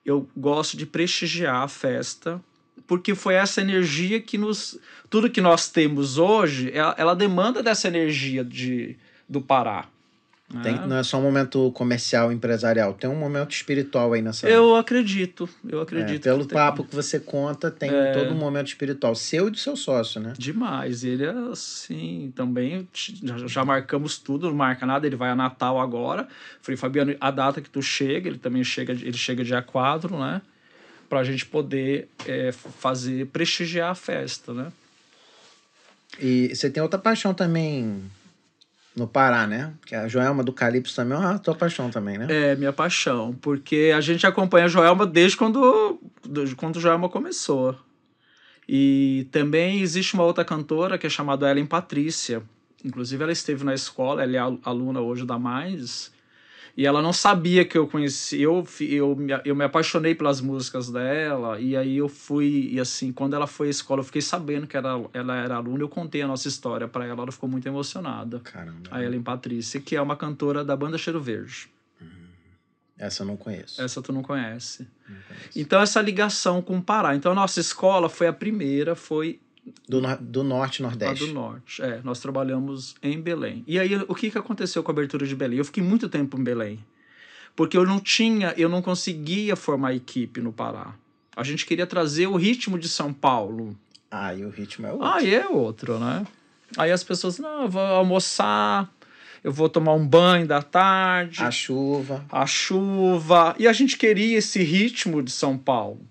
Eu 0.05 0.27
gosto 0.35 0.75
de 0.75 0.85
prestigiar 0.85 1.63
a 1.63 1.67
festa, 1.67 2.41
porque 2.87 3.13
foi 3.13 3.35
essa 3.35 3.61
energia 3.61 4.19
que 4.19 4.37
nos. 4.37 4.79
Tudo 5.09 5.29
que 5.29 5.41
nós 5.41 5.69
temos 5.69 6.17
hoje, 6.17 6.71
ela, 6.73 6.95
ela 6.97 7.15
demanda 7.15 7.61
dessa 7.61 7.87
energia 7.87 8.43
de, 8.43 8.97
do 9.29 9.41
Pará. 9.41 9.87
Tem, 10.61 10.75
né? 10.75 10.85
não 10.85 10.97
é 10.97 11.03
só 11.03 11.17
um 11.17 11.21
momento 11.21 11.71
comercial, 11.71 12.31
empresarial. 12.31 12.93
Tem 12.93 13.09
um 13.09 13.15
momento 13.15 13.51
espiritual 13.51 14.11
aí 14.13 14.21
nessa. 14.21 14.49
Eu 14.49 14.75
acredito, 14.75 15.47
eu 15.67 15.79
É, 15.79 15.83
acredito. 15.83 16.23
pelo 16.23 16.41
que 16.41 16.47
tem. 16.47 16.57
papo 16.57 16.83
que 16.83 16.93
você 16.95 17.19
conta, 17.19 17.71
tem 17.71 17.89
É. 17.89 18.11
todo 18.11 18.31
um 18.33 18.37
momento 18.37 18.67
espiritual. 18.67 19.15
Seu 19.15 19.47
e 19.47 19.51
do 19.51 19.57
seu 19.57 19.75
sócio, 19.75 20.19
né? 20.19 20.33
Demais. 20.37 21.03
Ele 21.03 21.23
é 21.25 21.31
assim, 21.51 22.33
também 22.35 22.87
já, 22.93 23.37
já 23.47 23.65
marcamos 23.65 24.17
tudo, 24.17 24.47
não 24.49 24.55
marca 24.55 24.85
nada, 24.85 25.07
ele 25.07 25.15
vai 25.15 25.29
a 25.29 25.35
Natal 25.35 25.79
agora. 25.79 26.27
Falei, 26.61 26.77
Fabiano, 26.77 27.15
a 27.19 27.31
data 27.31 27.61
que 27.61 27.69
tu 27.69 27.81
chega, 27.81 28.27
ele 28.29 28.37
também 28.37 28.63
chega, 28.63 28.91
ele 28.93 29.17
chega 29.17 29.43
dia 29.43 29.61
4, 29.61 30.17
né? 30.19 30.41
Pra 31.09 31.23
gente 31.23 31.45
poder 31.45 32.07
é, 32.25 32.51
fazer, 32.51 33.27
prestigiar 33.27 33.91
a 33.91 33.95
festa, 33.95 34.53
né? 34.53 34.71
E 36.19 36.53
você 36.53 36.69
tem 36.69 36.81
outra 36.83 36.99
paixão 36.99 37.33
também 37.33 38.03
no 38.95 39.07
Pará, 39.07 39.47
né? 39.47 39.73
Que 39.85 39.95
a 39.95 40.07
Joelma 40.07 40.43
do 40.43 40.51
Calypso 40.53 40.95
também 40.95 41.17
é 41.17 41.21
uma 41.21 41.39
tua 41.39 41.55
paixão 41.55 41.89
também, 41.89 42.17
né? 42.17 42.27
É 42.29 42.55
minha 42.55 42.73
paixão, 42.73 43.33
porque 43.41 43.91
a 43.95 44.01
gente 44.01 44.25
acompanha 44.27 44.65
a 44.65 44.69
Joelma 44.69 45.05
desde 45.05 45.37
quando, 45.37 45.99
desde 46.27 46.55
quando 46.55 46.79
Joelma 46.79 47.07
começou. 47.09 47.75
E 48.67 49.27
também 49.31 49.81
existe 49.81 50.13
uma 50.13 50.23
outra 50.23 50.45
cantora 50.45 50.97
que 50.97 51.07
é 51.07 51.09
chamada 51.09 51.49
Ellen 51.49 51.65
Patrícia. 51.65 52.41
Inclusive, 52.83 53.21
ela 53.23 53.31
esteve 53.31 53.63
na 53.63 53.73
escola, 53.73 54.23
ela 54.23 54.35
é 54.35 54.39
al- 54.39 54.59
aluna 54.63 55.01
hoje 55.01 55.25
da 55.25 55.37
Mais. 55.37 56.11
E 56.75 56.85
ela 56.85 57.01
não 57.01 57.13
sabia 57.13 57.65
que 57.65 57.77
eu 57.77 57.87
conhecia. 57.87 58.41
Eu, 58.41 58.65
eu, 58.81 59.15
me, 59.15 59.33
eu 59.45 59.55
me 59.55 59.63
apaixonei 59.65 60.15
pelas 60.15 60.41
músicas 60.41 60.89
dela. 60.89 61.59
E 61.59 61.75
aí 61.75 61.97
eu 61.97 62.07
fui. 62.07 62.69
E 62.71 62.79
assim, 62.79 63.11
quando 63.11 63.35
ela 63.35 63.47
foi 63.47 63.67
à 63.67 63.69
escola, 63.71 64.01
eu 64.01 64.05
fiquei 64.05 64.21
sabendo 64.21 64.67
que 64.67 64.77
era, 64.77 64.89
ela 65.13 65.35
era 65.35 65.55
aluna. 65.55 65.83
Eu 65.83 65.89
contei 65.89 66.21
a 66.21 66.27
nossa 66.27 66.47
história 66.47 66.87
para 66.87 67.05
ela. 67.05 67.23
Ela 67.23 67.31
ficou 67.31 67.49
muito 67.49 67.67
emocionada. 67.67 68.39
Caramba. 68.39 68.89
A 68.89 69.03
Ellen 69.03 69.21
Patrícia, 69.21 69.79
que 69.81 69.95
é 69.95 70.01
uma 70.01 70.15
cantora 70.15 70.63
da 70.63 70.75
banda 70.75 70.97
Cheiro 70.97 71.21
Verde. 71.21 71.69
Essa 73.01 73.23
eu 73.23 73.27
não 73.27 73.35
conheço. 73.35 73.81
Essa 73.81 73.99
tu 73.99 74.13
não 74.13 74.21
conhece. 74.21 74.87
Não. 75.09 75.17
Então, 75.55 75.81
essa 75.81 75.99
ligação 75.99 76.61
com 76.61 76.77
o 76.77 76.81
Pará. 76.83 77.15
Então, 77.15 77.31
a 77.31 77.35
nossa 77.35 77.59
escola 77.59 78.07
foi 78.07 78.27
a 78.27 78.33
primeira, 78.33 78.95
foi 78.95 79.39
Do, 79.87 80.01
nor- 80.01 80.17
do 80.17 80.43
Norte 80.43 80.79
e 80.79 80.83
Nordeste. 80.83 81.25
do 81.27 81.33
Norte. 81.33 81.81
É, 81.81 82.01
nós 82.03 82.19
trabalhamos 82.19 82.95
em 83.03 83.19
Belém. 83.21 83.63
E 83.67 83.77
aí, 83.79 83.95
o 84.07 84.15
que, 84.15 84.31
que 84.31 84.37
aconteceu 84.37 84.81
com 84.81 84.91
a 84.91 84.93
abertura 84.93 85.25
de 85.27 85.35
Belém? 85.35 85.59
Eu 85.59 85.65
fiquei 85.65 85.83
muito 85.83 86.09
tempo 86.09 86.39
em 86.39 86.43
Belém. 86.43 86.79
Porque 87.55 87.77
eu 87.77 87.85
não 87.85 87.99
tinha, 87.99 88.53
eu 88.57 88.67
não 88.69 88.81
conseguia 88.81 89.55
formar 89.55 89.93
equipe 89.93 90.41
no 90.41 90.51
Pará. 90.51 90.93
A 91.35 91.43
gente 91.43 91.65
queria 91.65 91.85
trazer 91.85 92.27
o 92.27 92.35
ritmo 92.35 92.79
de 92.79 92.89
São 92.89 93.13
Paulo. 93.13 93.77
Ah, 94.09 94.33
e 94.33 94.43
o 94.43 94.49
ritmo 94.49 94.87
é 94.87 94.91
outro. 94.91 95.07
Aí 95.07 95.33
é 95.35 95.47
outro, 95.47 95.99
né? 95.99 96.25
Aí 96.77 96.91
as 96.91 97.03
pessoas, 97.03 97.37
não, 97.37 97.63
eu 97.63 97.69
vou 97.69 97.81
almoçar, 97.81 98.89
eu 99.43 99.51
vou 99.51 99.69
tomar 99.69 99.93
um 99.93 100.05
banho 100.07 100.47
da 100.47 100.61
tarde. 100.61 101.43
A 101.43 101.51
chuva. 101.51 102.25
a 102.31 102.45
chuva. 102.45 103.55
E 103.59 103.67
a 103.67 103.73
gente 103.73 103.97
queria 103.97 104.37
esse 104.37 104.61
ritmo 104.63 105.21
de 105.21 105.31
São 105.31 105.57
Paulo. 105.57 106.01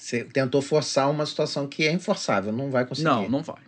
Você 0.00 0.24
tentou 0.24 0.62
forçar 0.62 1.10
uma 1.10 1.26
situação 1.26 1.66
que 1.66 1.86
é 1.86 1.92
inforçável, 1.92 2.50
não 2.52 2.70
vai 2.70 2.86
conseguir. 2.86 3.04
Não, 3.06 3.28
não 3.28 3.42
vai. 3.42 3.60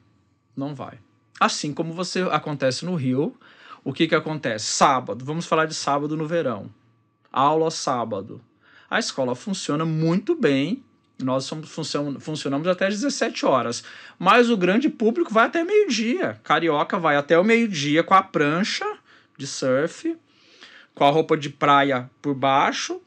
Não 0.56 0.74
vai. 0.74 0.98
Assim 1.38 1.74
como 1.74 1.92
você 1.92 2.22
acontece 2.22 2.86
no 2.86 2.94
Rio, 2.94 3.36
o 3.84 3.92
que 3.92 4.08
que 4.08 4.14
acontece? 4.14 4.64
Sábado, 4.64 5.26
vamos 5.26 5.44
falar 5.44 5.66
de 5.66 5.74
sábado 5.74 6.16
no 6.16 6.26
verão. 6.26 6.70
Aula 7.30 7.70
sábado. 7.70 8.40
A 8.88 8.98
escola 8.98 9.34
funciona 9.34 9.84
muito 9.84 10.34
bem. 10.34 10.82
Nós 11.22 11.44
somos, 11.44 11.68
funcion- 11.68 12.18
funcionamos 12.18 12.66
até 12.66 12.86
às 12.86 12.94
17 12.94 13.44
horas. 13.44 13.84
Mas 14.18 14.48
o 14.48 14.56
grande 14.56 14.88
público 14.88 15.32
vai 15.34 15.46
até 15.46 15.62
meio-dia. 15.62 16.40
Carioca 16.42 16.98
vai 16.98 17.14
até 17.16 17.38
o 17.38 17.44
meio-dia 17.44 18.02
com 18.02 18.14
a 18.14 18.22
prancha 18.22 18.86
de 19.36 19.46
surf, 19.46 20.16
com 20.94 21.04
a 21.04 21.10
roupa 21.10 21.36
de 21.36 21.50
praia 21.50 22.10
por 22.22 22.34
baixo, 22.34 23.02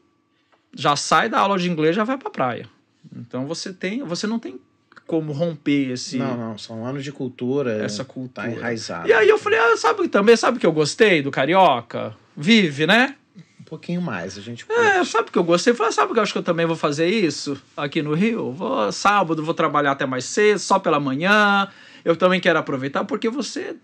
já 0.72 0.94
sai 0.94 1.28
da 1.28 1.40
aula 1.40 1.58
de 1.58 1.68
inglês 1.68 1.96
já 1.96 2.04
vai 2.04 2.16
pra 2.18 2.30
praia. 2.30 2.68
Então 3.14 3.46
você 3.46 3.72
tem, 3.72 4.02
você 4.02 4.26
não 4.26 4.38
tem 4.38 4.58
como 5.06 5.32
romper 5.32 5.92
esse 5.92 6.16
Não, 6.18 6.36
não, 6.36 6.58
são 6.58 6.84
anos 6.84 7.04
de 7.04 7.12
cultura. 7.12 7.84
essa 7.84 8.04
Tá 8.04 8.12
cultura. 8.12 8.50
enraizado. 8.50 9.08
E 9.08 9.12
aí 9.12 9.28
eu 9.28 9.38
falei, 9.38 9.58
ah, 9.58 9.76
sabe 9.76 10.08
também, 10.08 10.36
sabe 10.36 10.58
que 10.58 10.66
eu 10.66 10.72
gostei 10.72 11.22
do 11.22 11.30
carioca? 11.30 12.14
Vive, 12.36 12.86
né? 12.86 13.14
Um 13.60 13.64
pouquinho 13.64 14.00
mais, 14.00 14.36
a 14.38 14.40
gente 14.40 14.64
É, 14.70 15.02
sabe 15.04 15.30
que 15.30 15.38
eu 15.38 15.44
gostei? 15.44 15.72
Eu 15.72 15.76
falei, 15.76 15.92
sabe 15.92 16.12
que 16.12 16.18
eu 16.18 16.22
acho 16.22 16.32
que 16.32 16.38
eu 16.38 16.42
também 16.42 16.66
vou 16.66 16.76
fazer 16.76 17.08
isso 17.08 17.60
aqui 17.76 18.00
no 18.02 18.14
Rio? 18.14 18.52
Vou 18.52 18.90
sábado, 18.92 19.44
vou 19.44 19.54
trabalhar 19.54 19.92
até 19.92 20.06
mais 20.06 20.24
cedo, 20.24 20.58
só 20.58 20.78
pela 20.78 21.00
manhã. 21.00 21.68
Eu 22.04 22.14
também 22.16 22.40
quero 22.40 22.58
aproveitar 22.58 23.04
porque 23.04 23.28
você 23.28 23.74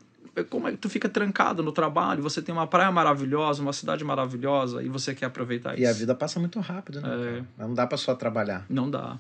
como 0.49 0.69
é 0.69 0.73
que 0.73 0.79
tu 0.79 0.89
fica 0.89 1.09
trancado 1.09 1.63
no 1.63 1.73
trabalho, 1.73 2.23
você 2.23 2.41
tem 2.41 2.55
uma 2.55 2.67
praia 2.67 2.91
maravilhosa, 2.91 3.63
uma 3.63 3.73
cidade 3.73 4.03
maravilhosa 4.03 4.83
e 4.83 4.89
você 4.89 5.15
quer 5.15 5.27
aproveitar 5.27 5.75
isso. 5.75 5.83
E 5.83 5.87
a 5.87 5.93
vida 5.93 6.15
passa 6.15 6.41
muito 6.41 6.59
rápido, 6.61 7.01
né? 7.01 7.45
É. 7.59 7.63
Não 7.63 7.75
dá 7.75 7.87
pra 7.87 7.99
só 7.99 8.15
trabalhar. 8.15 8.65
Não 8.69 8.91
dá. 8.91 9.19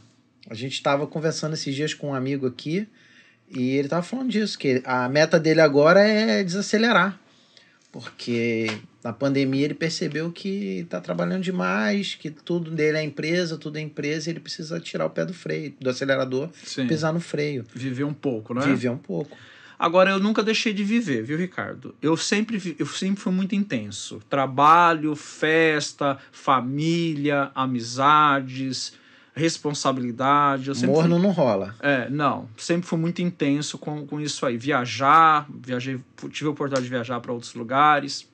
A 0.48 0.54
gente 0.54 0.72
estava 0.72 1.06
conversando 1.06 1.52
esses 1.52 1.74
dias 1.74 1.92
com 1.94 2.10
um 2.10 2.14
amigo 2.14 2.46
aqui 2.46 2.88
e 3.48 3.76
ele 3.76 3.88
tava 3.88 4.02
falando 4.02 4.30
disso, 4.30 4.58
que 4.58 4.82
a 4.84 5.08
meta 5.08 5.38
dele 5.38 5.60
agora 5.60 6.00
é 6.00 6.42
desacelerar. 6.42 7.18
Porque 7.92 8.68
na 9.04 9.12
pandemia 9.12 9.66
ele 9.66 9.74
percebeu 9.74 10.32
que 10.32 10.86
tá 10.88 10.98
trabalhando 10.98 11.42
demais, 11.42 12.14
que 12.14 12.30
tudo 12.30 12.70
dele 12.70 12.96
é 12.96 13.02
empresa, 13.02 13.58
tudo 13.58 13.76
é 13.76 13.82
empresa, 13.82 14.30
e 14.30 14.32
ele 14.32 14.40
precisa 14.40 14.80
tirar 14.80 15.04
o 15.04 15.10
pé 15.10 15.26
do 15.26 15.34
freio, 15.34 15.74
do 15.78 15.90
acelerador, 15.90 16.48
Sim. 16.64 16.86
pisar 16.86 17.12
no 17.12 17.20
freio, 17.20 17.66
Viver 17.74 18.04
um 18.04 18.14
pouco, 18.14 18.54
né? 18.54 18.62
viver 18.62 18.88
um 18.88 18.96
pouco. 18.96 19.36
Agora, 19.82 20.10
eu 20.12 20.20
nunca 20.20 20.44
deixei 20.44 20.72
de 20.72 20.84
viver, 20.84 21.24
viu, 21.24 21.36
Ricardo? 21.36 21.92
Eu 22.00 22.16
sempre, 22.16 22.76
eu 22.78 22.86
sempre 22.86 23.20
fui 23.20 23.32
muito 23.32 23.52
intenso. 23.56 24.20
Trabalho, 24.30 25.16
festa, 25.16 26.18
família, 26.30 27.50
amizades, 27.52 28.92
responsabilidade. 29.34 30.68
Eu 30.68 30.76
sempre 30.76 30.94
Morno 30.94 31.18
não 31.18 31.32
rola. 31.32 31.74
fui- 31.80 31.88
É, 31.88 32.08
não. 32.08 32.48
Sempre 32.56 32.86
fui 32.86 32.96
muito 32.96 33.22
intenso 33.22 33.76
com, 33.76 34.06
com 34.06 34.20
isso 34.20 34.46
aí. 34.46 34.56
Viajar, 34.56 35.48
viajei, 35.52 35.98
tive 36.30 36.46
a 36.46 36.50
oportunidade 36.52 36.84
de 36.84 36.88
viajar 36.90 37.18
para 37.18 37.32
outros 37.32 37.52
lugares. 37.54 38.30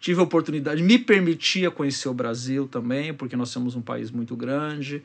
tive 0.00 0.18
a 0.18 0.24
oportunidade, 0.24 0.82
me 0.82 0.98
permitia 0.98 1.70
conhecer 1.70 2.08
o 2.08 2.14
Brasil 2.14 2.66
também, 2.66 3.14
porque 3.14 3.36
nós 3.36 3.50
somos 3.50 3.76
um 3.76 3.80
país 3.80 4.10
muito 4.10 4.34
grande. 4.34 5.04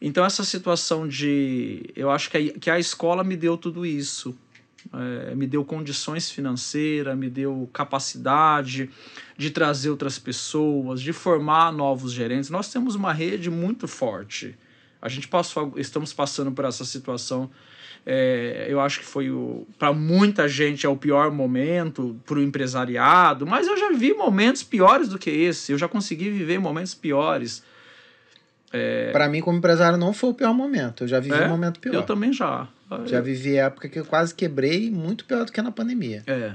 Então, 0.00 0.24
essa 0.24 0.42
situação 0.42 1.06
de. 1.06 1.84
Eu 1.94 2.10
acho 2.10 2.28
que 2.28 2.36
a, 2.36 2.58
que 2.58 2.68
a 2.70 2.78
escola 2.80 3.22
me 3.22 3.36
deu 3.36 3.56
tudo 3.56 3.86
isso. 3.86 4.36
É, 4.92 5.34
me 5.34 5.46
deu 5.46 5.64
condições 5.64 6.30
financeiras, 6.30 7.16
me 7.16 7.28
deu 7.28 7.68
capacidade 7.72 8.90
de 9.36 9.50
trazer 9.50 9.90
outras 9.90 10.18
pessoas, 10.18 11.00
de 11.00 11.12
formar 11.12 11.72
novos 11.72 12.12
gerentes. 12.12 12.50
Nós 12.50 12.70
temos 12.70 12.94
uma 12.94 13.12
rede 13.12 13.50
muito 13.50 13.88
forte. 13.88 14.56
A 15.00 15.08
gente 15.08 15.28
passou, 15.28 15.74
estamos 15.76 16.12
passando 16.12 16.52
por 16.52 16.64
essa 16.64 16.84
situação. 16.84 17.50
É, 18.06 18.66
eu 18.68 18.80
acho 18.80 19.00
que 19.00 19.06
foi 19.06 19.30
para 19.78 19.92
muita 19.92 20.46
gente 20.46 20.84
é 20.84 20.88
o 20.88 20.96
pior 20.96 21.30
momento 21.30 22.20
para 22.26 22.38
o 22.38 22.42
empresariado, 22.42 23.46
mas 23.46 23.66
eu 23.66 23.76
já 23.78 23.92
vi 23.92 24.12
momentos 24.12 24.62
piores 24.62 25.08
do 25.08 25.18
que 25.18 25.30
esse. 25.30 25.72
Eu 25.72 25.78
já 25.78 25.88
consegui 25.88 26.30
viver 26.30 26.58
momentos 26.58 26.94
piores. 26.94 27.62
É... 28.76 29.12
Para 29.12 29.28
mim, 29.28 29.40
como 29.40 29.56
empresário, 29.56 29.96
não 29.96 30.12
foi 30.12 30.30
o 30.30 30.34
pior 30.34 30.52
momento. 30.52 31.04
Eu 31.04 31.08
já 31.08 31.20
vivi 31.20 31.36
é? 31.36 31.46
um 31.46 31.48
momento 31.48 31.78
pior. 31.78 31.94
Eu 31.94 32.02
também 32.02 32.32
já. 32.32 32.66
Já 33.06 33.20
vivi 33.20 33.56
época 33.56 33.88
que 33.88 33.98
eu 34.00 34.04
quase 34.04 34.34
quebrei, 34.34 34.90
muito 34.90 35.24
pior 35.24 35.44
do 35.44 35.52
que 35.52 35.62
na 35.62 35.70
pandemia. 35.70 36.24
É. 36.26 36.54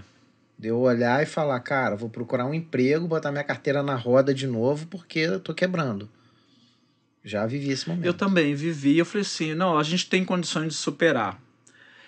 De 0.58 0.68
eu 0.68 0.78
olhar 0.80 1.24
e 1.24 1.26
falar, 1.26 1.60
cara, 1.62 1.96
vou 1.96 2.10
procurar 2.10 2.46
um 2.46 2.54
emprego, 2.54 3.08
botar 3.08 3.32
minha 3.32 3.44
carteira 3.44 3.82
na 3.82 3.96
roda 3.96 4.34
de 4.34 4.46
novo, 4.46 4.86
porque 4.88 5.20
eu 5.20 5.40
tô 5.40 5.54
quebrando. 5.54 6.10
Já 7.24 7.46
vivi 7.46 7.72
esse 7.72 7.88
momento. 7.88 8.06
Eu 8.06 8.14
também 8.14 8.54
vivi. 8.54 8.98
Eu 8.98 9.06
falei 9.06 9.22
assim, 9.22 9.54
não, 9.54 9.78
a 9.78 9.84
gente 9.84 10.10
tem 10.10 10.26
condições 10.26 10.68
de 10.68 10.74
superar. 10.74 11.42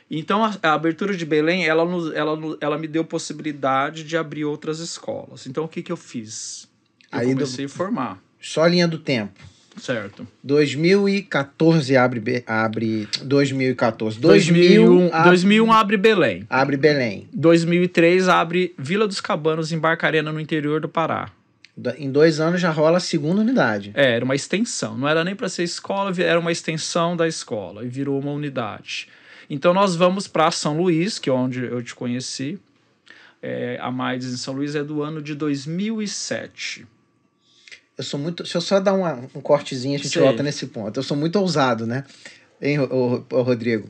Então, 0.10 0.43
a, 0.43 0.54
a 0.62 0.74
abertura 0.74 1.15
de 1.15 1.26
Belém, 1.26 1.65
ela, 1.65 1.84
ela, 2.13 2.58
ela 2.60 2.78
me 2.78 2.88
deu 2.88 3.06
possibilidade 3.06 4.04
de 4.04 4.17
abrir 4.17 4.43
outras 4.43 4.80
escolas. 4.80 5.47
Então, 5.47 5.63
o 5.63 5.69
que, 5.69 5.82
que 5.82 5.91
eu 5.91 5.97
fiz? 5.97 6.67
Eu 7.10 7.19
Aí 7.19 7.28
comecei 7.34 7.65
do... 7.65 7.71
a 7.71 7.74
formar. 7.74 8.21
Só 8.41 8.63
a 8.63 8.67
linha 8.67 8.88
do 8.89 9.00
tempo. 9.00 9.50
Certo. 9.77 10.27
2014 10.43 11.95
abre, 11.95 12.43
abre 12.45 13.07
2014. 13.23 14.19
2001, 14.19 15.10
2000, 15.10 15.23
2001 15.23 15.71
abre 15.71 15.97
Belém. 15.97 16.45
Abre 16.49 16.77
Belém. 16.77 17.27
2003 17.34 18.27
abre 18.27 18.73
Vila 18.77 19.07
dos 19.07 19.21
Cabanos 19.21 19.71
em 19.71 19.79
Barcarena, 19.79 20.31
no 20.31 20.39
interior 20.39 20.81
do 20.81 20.89
Pará. 20.89 21.31
Em 21.97 22.12
dois 22.12 22.39
anos 22.39 22.60
já 22.60 22.69
rola 22.69 22.97
a 22.97 22.99
segunda 22.99 23.41
unidade. 23.41 23.91
É, 23.95 24.15
era 24.15 24.25
uma 24.25 24.36
extensão. 24.36 24.97
Não 24.97 25.07
era 25.07 25.23
nem 25.23 25.36
para 25.36 25.47
ser 25.47 25.63
escola, 25.63 26.12
era 26.19 26.39
uma 26.39 26.51
extensão 26.51 27.15
da 27.15 27.27
escola 27.27 27.84
e 27.86 27.88
virou 27.88 28.19
uma 28.19 28.31
unidade. 28.31 29.07
Então 29.49 29.73
nós 29.73 29.95
vamos 29.95 30.27
para 30.27 30.51
São 30.51 30.77
Luís, 30.77 31.17
que 31.17 31.29
é 31.29 31.34
onde 31.34 31.63
eu 31.63 31.81
te 31.81 31.95
conheci. 31.95 32.60
É, 33.41 33.79
a 33.81 33.89
Mais 33.89 34.25
em 34.25 34.38
São 34.38 34.53
Luís 34.53 34.75
é 34.75 34.84
do 34.84 35.01
ano 35.01 35.21
de 35.21 35.34
2007 35.34 36.86
eu 38.01 38.03
sou 38.03 38.19
muito. 38.19 38.45
Se 38.45 38.57
eu 38.57 38.61
só 38.61 38.79
dar 38.79 38.93
uma, 38.93 39.13
um 39.35 39.41
cortezinho, 39.41 39.95
a 39.95 39.97
gente 39.97 40.09
Sei. 40.09 40.21
volta 40.21 40.41
nesse 40.41 40.65
ponto. 40.67 40.99
Eu 40.99 41.03
sou 41.03 41.15
muito 41.15 41.39
ousado, 41.39 41.85
né? 41.85 42.03
Hein, 42.59 42.79
ô, 42.79 43.23
ô, 43.31 43.41
Rodrigo? 43.43 43.89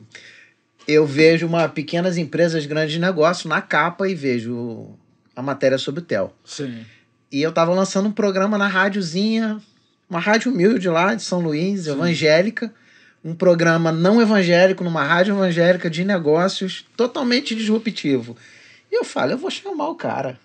Eu 0.86 1.06
vejo 1.06 1.48
uma 1.48 1.70
pequenas 1.70 2.18
empresas 2.18 2.66
grandes 2.66 2.94
de 2.94 3.00
negócio 3.00 3.48
na 3.48 3.62
capa 3.62 4.10
e 4.10 4.16
vejo 4.16 4.90
a 5.34 5.42
matéria 5.42 5.78
sobre 5.78 6.02
o 6.02 6.04
TEL. 6.04 6.34
Sim. 6.44 6.86
E 7.32 7.42
eu 7.42 7.54
tava 7.54 7.74
lançando 7.74 8.10
um 8.10 8.12
programa 8.12 8.58
na 8.58 8.68
rádiozinha, 8.68 9.62
uma 10.10 10.20
rádio 10.20 10.52
humilde 10.52 10.90
lá 10.90 11.16
de 11.16 11.24
São 11.24 11.40
Luís, 11.40 11.86
Sim. 11.86 11.92
evangélica. 11.92 12.74
Um 13.24 13.34
programa 13.34 13.92
não 13.92 14.22
evangélico, 14.22 14.84
numa 14.84 15.04
rádio 15.04 15.36
evangélica 15.36 15.90
de 15.90 16.04
negócios, 16.04 16.86
totalmente 16.98 17.56
disruptivo. 17.56 18.36
E 18.92 18.96
eu 18.96 19.06
falo, 19.06 19.32
eu 19.32 19.38
vou 19.38 19.50
chamar 19.50 19.88
o 19.88 19.96
cara. 19.96 20.38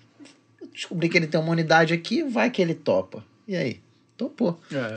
Eu 0.61 0.69
descobri 0.69 1.09
que 1.09 1.17
ele 1.17 1.27
tem 1.27 1.41
uma 1.41 1.51
unidade 1.51 1.93
aqui, 1.95 2.23
vai 2.23 2.51
que 2.51 2.63
ele 2.63 2.75
topa. 2.75 3.25
E 3.47 3.57
aí? 3.57 3.81
Topou. 4.17 4.61
É. 4.73 4.95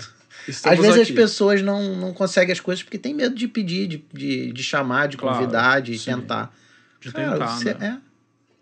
Às 0.48 0.80
vezes 0.80 0.92
aqui. 0.92 1.02
as 1.02 1.12
pessoas 1.12 1.62
não, 1.62 1.96
não 1.96 2.14
conseguem 2.14 2.54
as 2.54 2.60
coisas 2.60 2.84
porque 2.84 2.98
tem 2.98 3.14
medo 3.14 3.36
de 3.36 3.48
pedir, 3.48 3.88
de, 3.88 4.06
de, 4.14 4.52
de 4.52 4.64
chamar, 4.64 5.08
de 5.08 5.18
claro, 5.18 5.38
convidar, 5.38 5.82
de 5.82 5.98
sim. 5.98 6.12
tentar. 6.12 6.56
De 7.00 7.12
Cara, 7.12 7.34
tentar, 7.34 7.48
você, 7.48 7.74
né? 7.74 8.00
é, 8.02 8.10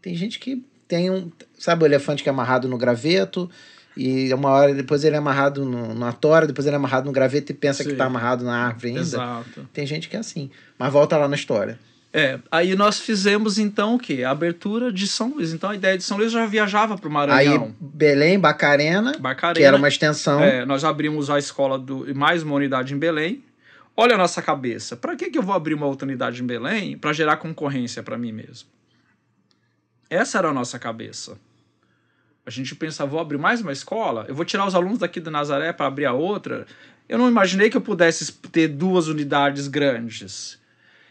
tem 0.02 0.16
gente 0.16 0.40
que 0.40 0.64
tem 0.88 1.10
um. 1.10 1.32
Sabe 1.58 1.84
o 1.84 1.86
elefante 1.86 2.24
que 2.24 2.30
é 2.30 2.32
amarrado 2.32 2.68
no 2.68 2.78
graveto? 2.78 3.50
E 3.96 4.32
uma 4.34 4.50
hora 4.50 4.74
depois 4.76 5.04
ele 5.04 5.16
é 5.16 5.20
amarrado 5.20 5.66
no, 5.66 5.94
na 5.94 6.12
tora, 6.12 6.46
depois 6.46 6.68
ele 6.68 6.76
é 6.76 6.78
amarrado 6.78 7.06
no 7.08 7.12
graveto 7.12 7.52
e 7.52 7.56
pensa 7.56 7.82
sim. 7.82 7.90
que 7.90 7.94
está 7.94 8.06
amarrado 8.06 8.44
na 8.46 8.56
árvore 8.56 8.90
ainda. 8.90 9.02
Exato. 9.02 9.68
Tem 9.74 9.88
gente 9.88 10.08
que 10.08 10.16
é 10.16 10.20
assim. 10.20 10.52
Mas 10.78 10.94
volta 10.94 11.18
lá 11.18 11.28
na 11.28 11.36
história. 11.36 11.80
É, 12.20 12.40
aí 12.50 12.76
nós 12.76 13.00
fizemos 13.00 13.60
então 13.60 13.94
o 13.94 14.00
quê? 14.00 14.24
A 14.24 14.32
abertura 14.32 14.92
de 14.92 15.08
São 15.08 15.36
Luís. 15.36 15.54
Então 15.54 15.70
a 15.70 15.76
ideia 15.76 15.96
de 15.96 16.04
São 16.04 16.18
Luís 16.18 16.32
já 16.32 16.48
viajava 16.48 16.98
para 16.98 17.08
o 17.08 17.12
Maranhão. 17.12 17.66
Aí 17.66 17.74
Belém, 17.80 18.40
Bacarena, 18.40 19.16
Bacarena, 19.20 19.54
que 19.54 19.64
era 19.64 19.78
uma 19.78 19.88
extensão. 19.88 20.42
É, 20.42 20.66
nós 20.66 20.84
abrimos 20.84 21.30
a 21.30 21.38
escola 21.38 21.78
do 21.78 22.12
mais 22.16 22.42
uma 22.42 22.56
unidade 22.56 22.92
em 22.92 22.98
Belém. 22.98 23.44
Olha 23.96 24.16
a 24.16 24.18
nossa 24.18 24.42
cabeça. 24.42 24.98
Para 24.98 25.16
que, 25.16 25.30
que 25.30 25.38
eu 25.38 25.44
vou 25.44 25.54
abrir 25.54 25.76
uma 25.76 25.86
outra 25.86 26.08
unidade 26.08 26.42
em 26.42 26.46
Belém 26.48 26.98
para 26.98 27.14
gerar 27.14 27.38
concorrência 27.38 28.02
para 28.02 28.18
mim 28.18 28.32
mesmo? 28.32 28.68
Essa 30.10 30.40
era 30.40 30.48
a 30.48 30.54
nossa 30.54 30.80
cabeça. 30.80 31.38
A 32.48 32.50
gente 32.50 32.74
pensa, 32.74 33.06
vou 33.06 33.20
abrir 33.20 33.38
mais 33.38 33.62
uma 33.62 33.72
escola, 33.72 34.26
eu 34.28 34.34
vou 34.34 34.44
tirar 34.44 34.66
os 34.66 34.74
alunos 34.74 34.98
daqui 34.98 35.20
de 35.20 35.30
Nazaré 35.30 35.72
para 35.72 35.86
abrir 35.86 36.06
a 36.06 36.14
outra. 36.14 36.66
Eu 37.08 37.20
não 37.20 37.30
imaginei 37.30 37.70
que 37.70 37.78
eu 37.78 37.82
pudesse 37.82 38.34
ter 38.52 38.70
duas 38.70 39.08
unidades 39.08 39.68
grandes. 39.68 40.58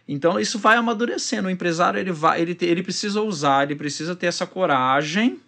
Então 0.08 0.38
isso 0.38 0.58
vai 0.58 0.76
amadurecendo. 0.76 1.48
O 1.48 1.50
empresário 1.50 1.98
ele 1.98 2.12
vai, 2.12 2.40
ele, 2.40 2.56
ele 2.60 2.82
precisa 2.82 3.20
usar, 3.20 3.64
ele 3.64 3.74
precisa 3.74 4.14
ter 4.14 4.26
essa 4.26 4.46
coragem 4.46 5.40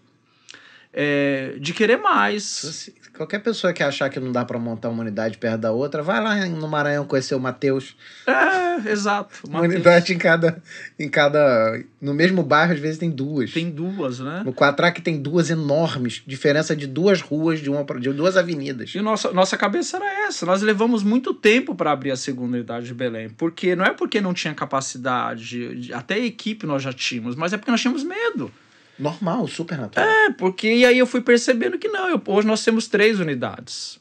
é, 1.00 1.54
de 1.61 1.72
querer 1.72 1.96
mais. 1.96 2.90
Qualquer 3.16 3.38
pessoa 3.38 3.72
que 3.72 3.84
achar 3.84 4.11
que 4.11 4.18
não 4.18 4.32
dá 4.32 4.44
para 4.44 4.58
montar 4.58 4.88
uma 4.88 5.02
unidade 5.02 5.38
perto 5.38 5.61
da 5.61 5.70
outra, 5.70 6.02
vai 6.02 6.20
lá 6.20 6.34
no 6.46 6.66
Maranhão 6.66 7.04
conhecer 7.04 7.37
o 7.37 7.40
Matheus. 7.40 7.96
É, 8.26 8.90
exato. 8.90 9.46
Uma 9.46 9.61
unidade 9.61 10.12
em 10.12 10.18
cada, 10.18 10.61
em 10.98 11.08
cada. 11.08 11.80
No 12.00 12.12
mesmo 12.12 12.42
bairro, 12.42 12.72
às 12.72 12.80
vezes 12.80 12.98
tem 12.98 13.11
duas. 13.11 13.52
Tem 13.52 13.70
duas, 13.70 14.18
né? 14.18 14.42
No 14.44 14.52
Quatraque 14.52 15.00
tem 15.00 15.22
duas 15.22 15.50
enormes, 15.50 16.20
diferença 16.26 16.74
de 16.74 16.88
duas 16.88 17.20
ruas, 17.20 17.61
de, 17.61 17.70
uma, 17.70 17.84
de 18.00 18.12
duas 18.12 18.37
avenidas. 18.37 18.92
E 18.92 19.00
nossa, 19.00 19.32
nossa 19.32 19.56
cabeça 19.56 19.98
era 19.98 20.26
essa. 20.26 20.44
Nós 20.44 20.62
levamos 20.62 21.04
muito 21.04 21.32
tempo 21.32 21.76
para 21.76 21.92
abrir 21.92 22.11
a 22.11 22.16
segunda 22.16 22.56
unidade 22.56 22.87
de 22.87 22.94
Belém. 22.94 23.28
Porque 23.30 23.76
não 23.76 23.84
é 23.84 23.92
porque 23.92 24.20
não 24.20 24.34
tinha 24.34 24.52
capacidade, 24.52 25.92
até 25.92 26.18
equipe 26.18 26.66
nós 26.66 26.82
já 26.82 26.92
tínhamos, 26.92 27.37
mas 27.37 27.52
é 27.52 27.56
porque 27.56 27.70
nós 27.70 27.80
tínhamos 27.80 28.02
medo. 28.02 28.50
Normal, 28.98 29.46
super 29.46 29.78
natural. 29.78 30.08
É, 30.08 30.30
porque 30.32 30.72
e 30.72 30.84
aí 30.84 30.98
eu 30.98 31.06
fui 31.06 31.20
percebendo 31.20 31.78
que 31.78 31.88
não. 31.88 32.08
Eu, 32.08 32.20
hoje 32.26 32.46
nós 32.46 32.64
temos 32.64 32.88
três 32.88 33.20
unidades. 33.20 34.00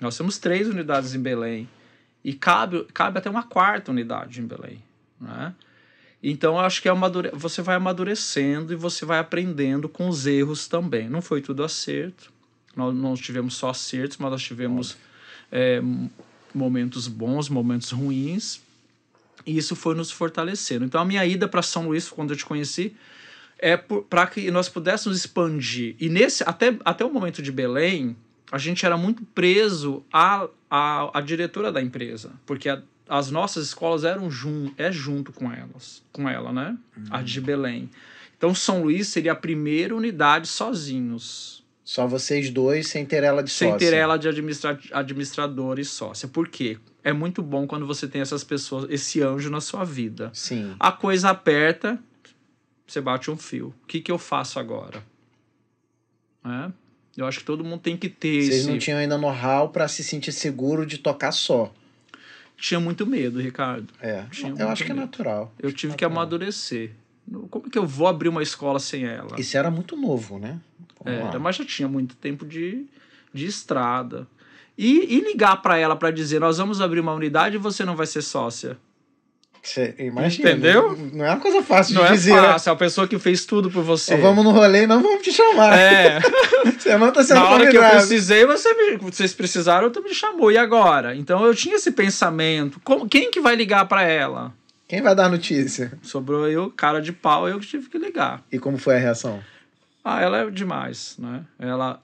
Nós 0.00 0.16
temos 0.16 0.38
três 0.38 0.68
unidades 0.68 1.14
em 1.14 1.20
Belém. 1.20 1.68
E 2.24 2.32
cabe, 2.32 2.84
cabe 2.94 3.18
até 3.18 3.28
uma 3.28 3.42
quarta 3.42 3.90
unidade 3.90 4.40
em 4.40 4.46
Belém. 4.46 4.82
Né? 5.20 5.54
Então 6.22 6.54
eu 6.54 6.60
acho 6.60 6.82
que 6.82 6.88
é 6.88 6.90
amadure... 6.90 7.30
você 7.32 7.62
vai 7.62 7.76
amadurecendo 7.76 8.72
e 8.72 8.76
você 8.76 9.04
vai 9.04 9.18
aprendendo 9.18 9.88
com 9.88 10.08
os 10.08 10.26
erros 10.26 10.66
também. 10.66 11.08
Não 11.08 11.22
foi 11.22 11.40
tudo 11.40 11.62
acerto. 11.62 12.32
Nós 12.74 12.94
não 12.94 13.14
tivemos 13.14 13.54
só 13.54 13.70
acertos, 13.70 14.18
mas 14.18 14.30
nós 14.30 14.42
tivemos 14.42 14.96
é, 15.50 15.80
momentos 16.54 17.08
bons, 17.08 17.48
momentos 17.48 17.90
ruins. 17.90 18.60
E 19.46 19.56
isso 19.56 19.74
foi 19.74 19.94
nos 19.94 20.10
fortalecendo. 20.10 20.84
Então 20.84 21.00
a 21.00 21.04
minha 21.04 21.24
ida 21.24 21.48
para 21.48 21.62
São 21.62 21.88
Luís, 21.88 22.08
quando 22.08 22.32
eu 22.32 22.36
te 22.36 22.44
conheci, 22.44 22.94
é 23.58 23.76
para 23.76 24.26
que 24.26 24.50
nós 24.50 24.68
pudéssemos 24.68 25.18
expandir. 25.18 25.96
E 25.98 26.08
nesse 26.08 26.44
até, 26.46 26.76
até 26.84 27.04
o 27.04 27.12
momento 27.12 27.42
de 27.42 27.50
Belém, 27.50 28.16
a 28.50 28.58
gente 28.58 28.86
era 28.86 28.96
muito 28.96 29.24
preso 29.34 30.04
à, 30.12 30.48
à, 30.70 31.18
à 31.18 31.20
diretora 31.20 31.70
da 31.70 31.82
empresa, 31.82 32.32
porque 32.46 32.68
a, 32.68 32.82
as 33.08 33.30
nossas 33.30 33.66
escolas 33.66 34.04
eram 34.04 34.30
jun, 34.30 34.70
é 34.76 34.92
junto 34.92 35.32
com 35.32 35.52
elas, 35.52 36.02
com 36.12 36.28
ela, 36.28 36.52
né? 36.52 36.76
Uhum. 36.96 37.04
A 37.10 37.22
de 37.22 37.40
Belém. 37.40 37.90
Então 38.36 38.54
São 38.54 38.82
Luís 38.82 39.08
seria 39.08 39.32
a 39.32 39.36
primeira 39.36 39.94
unidade 39.94 40.46
sozinhos. 40.46 41.58
Só 41.82 42.06
vocês 42.06 42.50
dois 42.50 42.86
sem 42.88 43.06
ter 43.06 43.24
ela 43.24 43.42
de 43.42 43.50
sem 43.50 43.70
sócia. 43.70 43.86
Sem 43.86 43.90
ter 43.90 43.96
ela 43.96 44.18
de 44.18 44.28
administra 44.28 44.78
administrador 44.92 45.78
e 45.78 45.84
sócia. 45.84 46.28
Por 46.28 46.46
quê? 46.46 46.78
É 47.02 47.14
muito 47.14 47.42
bom 47.42 47.66
quando 47.66 47.86
você 47.86 48.06
tem 48.06 48.20
essas 48.20 48.44
pessoas, 48.44 48.86
esse 48.90 49.22
anjo 49.22 49.48
na 49.48 49.60
sua 49.60 49.84
vida. 49.84 50.30
Sim. 50.34 50.76
A 50.78 50.92
coisa 50.92 51.30
aperta, 51.30 51.98
você 52.88 53.00
bate 53.00 53.30
um 53.30 53.36
fio. 53.36 53.74
O 53.82 53.86
que, 53.86 54.00
que 54.00 54.10
eu 54.10 54.18
faço 54.18 54.58
agora? 54.58 55.04
É? 56.44 56.72
Eu 57.16 57.26
acho 57.26 57.40
que 57.40 57.44
todo 57.44 57.62
mundo 57.62 57.80
tem 57.80 57.96
que 57.96 58.08
ter 58.08 58.42
Vocês 58.42 58.60
esse... 58.60 58.70
não 58.70 58.78
tinham 58.78 58.98
ainda 58.98 59.18
know-how 59.18 59.68
para 59.68 59.86
se 59.88 60.02
sentir 60.02 60.32
seguro 60.32 60.86
de 60.86 60.98
tocar 60.98 61.32
só. 61.32 61.72
Tinha 62.56 62.80
muito 62.80 63.06
medo, 63.06 63.40
Ricardo. 63.40 63.92
É, 64.00 64.24
Tinha 64.30 64.54
eu 64.56 64.68
acho 64.68 64.84
que 64.84 64.90
é 64.90 64.94
natural. 64.94 65.52
Eu 65.58 65.72
tive 65.72 65.94
que 65.94 66.04
amadurecer. 66.04 66.92
Como 67.50 67.70
que 67.70 67.78
eu 67.78 67.86
vou 67.86 68.08
abrir 68.08 68.28
uma 68.28 68.42
escola 68.42 68.78
sem 68.78 69.04
ela? 69.04 69.38
Isso 69.38 69.56
era 69.56 69.70
muito 69.70 69.96
novo, 69.96 70.38
né? 70.38 70.58
Era, 71.04 71.38
mas 71.38 71.56
já 71.56 71.64
tinha 71.64 71.86
muito 71.86 72.16
tempo 72.16 72.44
de, 72.44 72.86
de 73.32 73.46
estrada. 73.46 74.26
E, 74.76 75.16
e 75.16 75.20
ligar 75.20 75.60
para 75.60 75.76
ela 75.76 75.94
para 75.94 76.10
dizer: 76.10 76.40
nós 76.40 76.58
vamos 76.58 76.80
abrir 76.80 77.00
uma 77.00 77.12
unidade 77.12 77.56
e 77.56 77.58
você 77.58 77.84
não 77.84 77.94
vai 77.94 78.06
ser 78.06 78.22
sócia. 78.22 78.78
Cê, 79.62 79.94
imagina. 79.98 80.50
Entendeu? 80.50 80.96
Não 81.12 81.24
é 81.24 81.30
uma 81.30 81.40
coisa 81.40 81.62
fácil 81.62 81.94
Não 81.94 82.02
de 82.04 82.08
é 82.08 82.12
dizer. 82.12 82.34
né? 82.34 82.42
fácil, 82.52 82.70
é 82.70 82.72
a 82.72 82.76
pessoa 82.76 83.06
que 83.08 83.18
fez 83.18 83.44
tudo 83.44 83.70
por 83.70 83.82
você. 83.82 84.16
Só 84.16 84.20
vamos 84.22 84.44
no 84.44 84.50
rolê 84.50 84.84
e 84.84 84.86
não 84.86 85.02
vamos 85.02 85.22
te 85.22 85.32
chamar. 85.32 85.78
É, 85.78 86.20
Você 86.78 86.96
não 86.96 87.10
tá 87.12 87.22
sendo 87.22 87.40
na 87.40 87.48
hora 87.50 87.70
que 87.70 87.76
eu 87.76 87.82
precisei, 87.90 88.46
você 88.46 88.72
me- 88.74 88.96
vocês 88.96 89.32
precisaram, 89.34 89.90
tu 89.90 90.02
me 90.02 90.14
chamou. 90.14 90.50
E 90.50 90.56
agora? 90.56 91.14
Então 91.14 91.44
eu 91.44 91.54
tinha 91.54 91.76
esse 91.76 91.90
pensamento. 91.90 92.80
Como, 92.84 93.08
quem 93.08 93.30
que 93.30 93.40
vai 93.40 93.54
ligar 93.56 93.86
pra 93.86 94.02
ela? 94.02 94.52
Quem 94.88 95.02
vai 95.02 95.14
dar 95.14 95.28
notícia? 95.28 95.92
Sobrou 96.02 96.48
eu, 96.48 96.70
cara 96.70 97.00
de 97.00 97.12
pau, 97.12 97.46
eu 97.48 97.58
que 97.60 97.66
tive 97.66 97.88
que 97.90 97.98
ligar. 97.98 98.42
E 98.50 98.58
como 98.58 98.78
foi 98.78 98.96
a 98.96 98.98
reação? 98.98 99.40
Ah, 100.02 100.22
ela 100.22 100.38
é 100.38 100.50
demais, 100.50 101.14
né? 101.18 101.42
Ela 101.58 102.00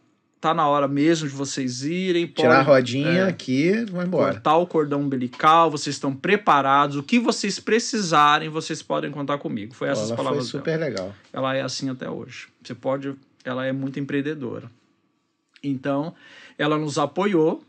tá 0.48 0.52
na 0.54 0.68
hora 0.68 0.86
mesmo 0.86 1.26
de 1.28 1.34
vocês 1.34 1.82
irem. 1.82 2.26
Tirar 2.26 2.60
a 2.60 2.64
pode- 2.64 2.98
rodinha 2.98 3.22
é, 3.22 3.28
aqui 3.28 3.84
vai 3.90 4.04
embora. 4.06 4.32
cortar 4.34 4.56
o 4.58 4.66
cordão 4.66 5.00
umbilical, 5.00 5.70
vocês 5.70 5.96
estão 5.96 6.14
preparados. 6.14 6.96
O 6.96 7.02
que 7.02 7.18
vocês 7.18 7.58
precisarem, 7.58 8.48
vocês 8.50 8.82
podem 8.82 9.10
contar 9.10 9.38
comigo. 9.38 9.72
Foi 9.74 9.88
essas 9.88 10.08
Ela 10.08 10.16
foi 10.16 10.24
palavras 10.24 10.50
dela. 10.52 10.62
super 10.62 10.78
legal. 10.78 11.14
Ela 11.32 11.56
é 11.56 11.62
assim 11.62 11.88
até 11.88 12.10
hoje. 12.10 12.48
Você 12.62 12.74
pode. 12.74 13.14
Ela 13.44 13.64
é 13.64 13.72
muito 13.72 13.98
empreendedora. 13.98 14.70
Então, 15.62 16.14
ela 16.58 16.76
nos 16.76 16.98
apoiou. 16.98 17.62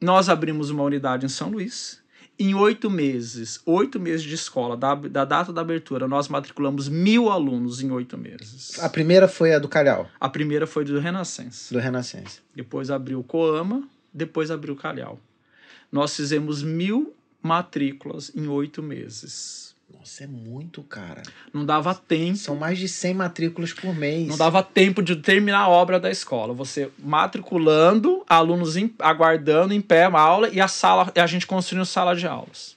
Nós 0.00 0.28
abrimos 0.28 0.68
uma 0.70 0.82
unidade 0.82 1.24
em 1.24 1.28
São 1.28 1.50
Luís. 1.50 2.00
Em 2.40 2.54
oito 2.54 2.88
meses, 2.88 3.60
oito 3.66 3.98
meses 3.98 4.22
de 4.22 4.34
escola, 4.34 4.76
da, 4.76 4.94
da 4.94 5.24
data 5.24 5.52
da 5.52 5.60
abertura, 5.60 6.06
nós 6.06 6.28
matriculamos 6.28 6.88
mil 6.88 7.28
alunos 7.30 7.80
em 7.82 7.90
oito 7.90 8.16
meses. 8.16 8.78
A 8.78 8.88
primeira 8.88 9.26
foi 9.26 9.52
a 9.54 9.58
do 9.58 9.68
Calhau, 9.68 10.08
A 10.20 10.28
primeira 10.28 10.64
foi 10.66 10.84
do 10.84 11.00
Renascença. 11.00 11.74
do 11.74 11.80
Renascença. 11.80 12.38
Depois 12.54 12.90
abriu 12.92 13.18
o 13.18 13.24
Coama, 13.24 13.88
depois 14.14 14.52
abriu 14.52 14.74
o 14.74 14.76
Calhau. 14.76 15.18
Nós 15.90 16.14
fizemos 16.14 16.62
mil 16.62 17.12
matrículas 17.42 18.30
em 18.36 18.46
oito 18.46 18.82
meses. 18.82 19.74
Nossa, 19.92 20.24
é 20.24 20.26
muito, 20.26 20.82
cara. 20.82 21.22
Não 21.52 21.64
dava 21.64 21.94
tempo. 21.94 22.36
São 22.36 22.54
mais 22.56 22.78
de 22.78 22.88
100 22.88 23.14
matrículas 23.14 23.72
por 23.72 23.94
mês. 23.94 24.28
Não 24.28 24.36
dava 24.36 24.62
tempo 24.62 25.02
de 25.02 25.16
terminar 25.16 25.60
a 25.60 25.68
obra 25.68 25.98
da 25.98 26.10
escola. 26.10 26.52
Você 26.54 26.90
matriculando, 26.98 28.22
alunos 28.28 28.76
em- 28.76 28.94
aguardando 28.98 29.72
em 29.74 29.80
pé 29.80 30.06
uma 30.08 30.20
aula 30.20 30.48
e 30.50 30.60
a 30.60 30.68
sala, 30.68 31.10
e 31.14 31.20
a 31.20 31.26
gente 31.26 31.46
construindo 31.46 31.84
sala 31.86 32.14
de 32.14 32.26
aulas. 32.26 32.76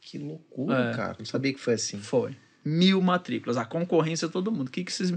Que 0.00 0.18
loucura, 0.18 0.90
É. 0.90 0.94
cara. 0.96 1.16
Não 1.18 1.24
sabia 1.26 1.52
que 1.54 1.60
foi 1.60 1.74
assim. 1.74 1.98
Foi. 1.98 2.36
Mil 2.64 3.00
matrículas. 3.00 3.56
A 3.56 3.64
concorrência 3.64 4.28
todo 4.28 4.52
mundo. 4.52 4.68
O 4.68 4.70
que 4.70 4.84
que 4.84 4.92
vocês... 4.92 5.12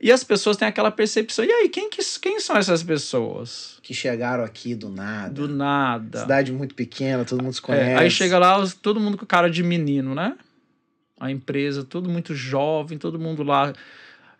E 0.00 0.12
as 0.12 0.22
pessoas 0.22 0.56
têm 0.56 0.68
aquela 0.68 0.90
percepção. 0.92 1.44
E 1.44 1.50
aí, 1.50 1.68
quem, 1.68 1.90
que, 1.90 2.00
quem 2.20 2.38
são 2.38 2.56
essas 2.56 2.82
pessoas? 2.84 3.78
Que 3.82 3.92
chegaram 3.92 4.44
aqui 4.44 4.74
do 4.74 4.88
nada. 4.88 5.30
Do 5.34 5.48
nada. 5.48 6.20
Cidade 6.20 6.52
muito 6.52 6.74
pequena, 6.74 7.24
todo 7.24 7.42
mundo 7.42 7.52
se 7.54 7.58
É, 7.60 7.62
conhece. 7.62 8.02
aí 8.04 8.10
chega 8.10 8.38
lá, 8.38 8.64
todo 8.80 9.00
mundo 9.00 9.16
com 9.18 9.26
cara 9.26 9.50
de 9.50 9.62
menino, 9.62 10.14
né? 10.14 10.36
A 11.18 11.32
empresa, 11.32 11.82
todo 11.82 12.08
muito 12.08 12.32
jovem, 12.32 12.96
todo 12.96 13.18
mundo 13.18 13.42
lá 13.42 13.72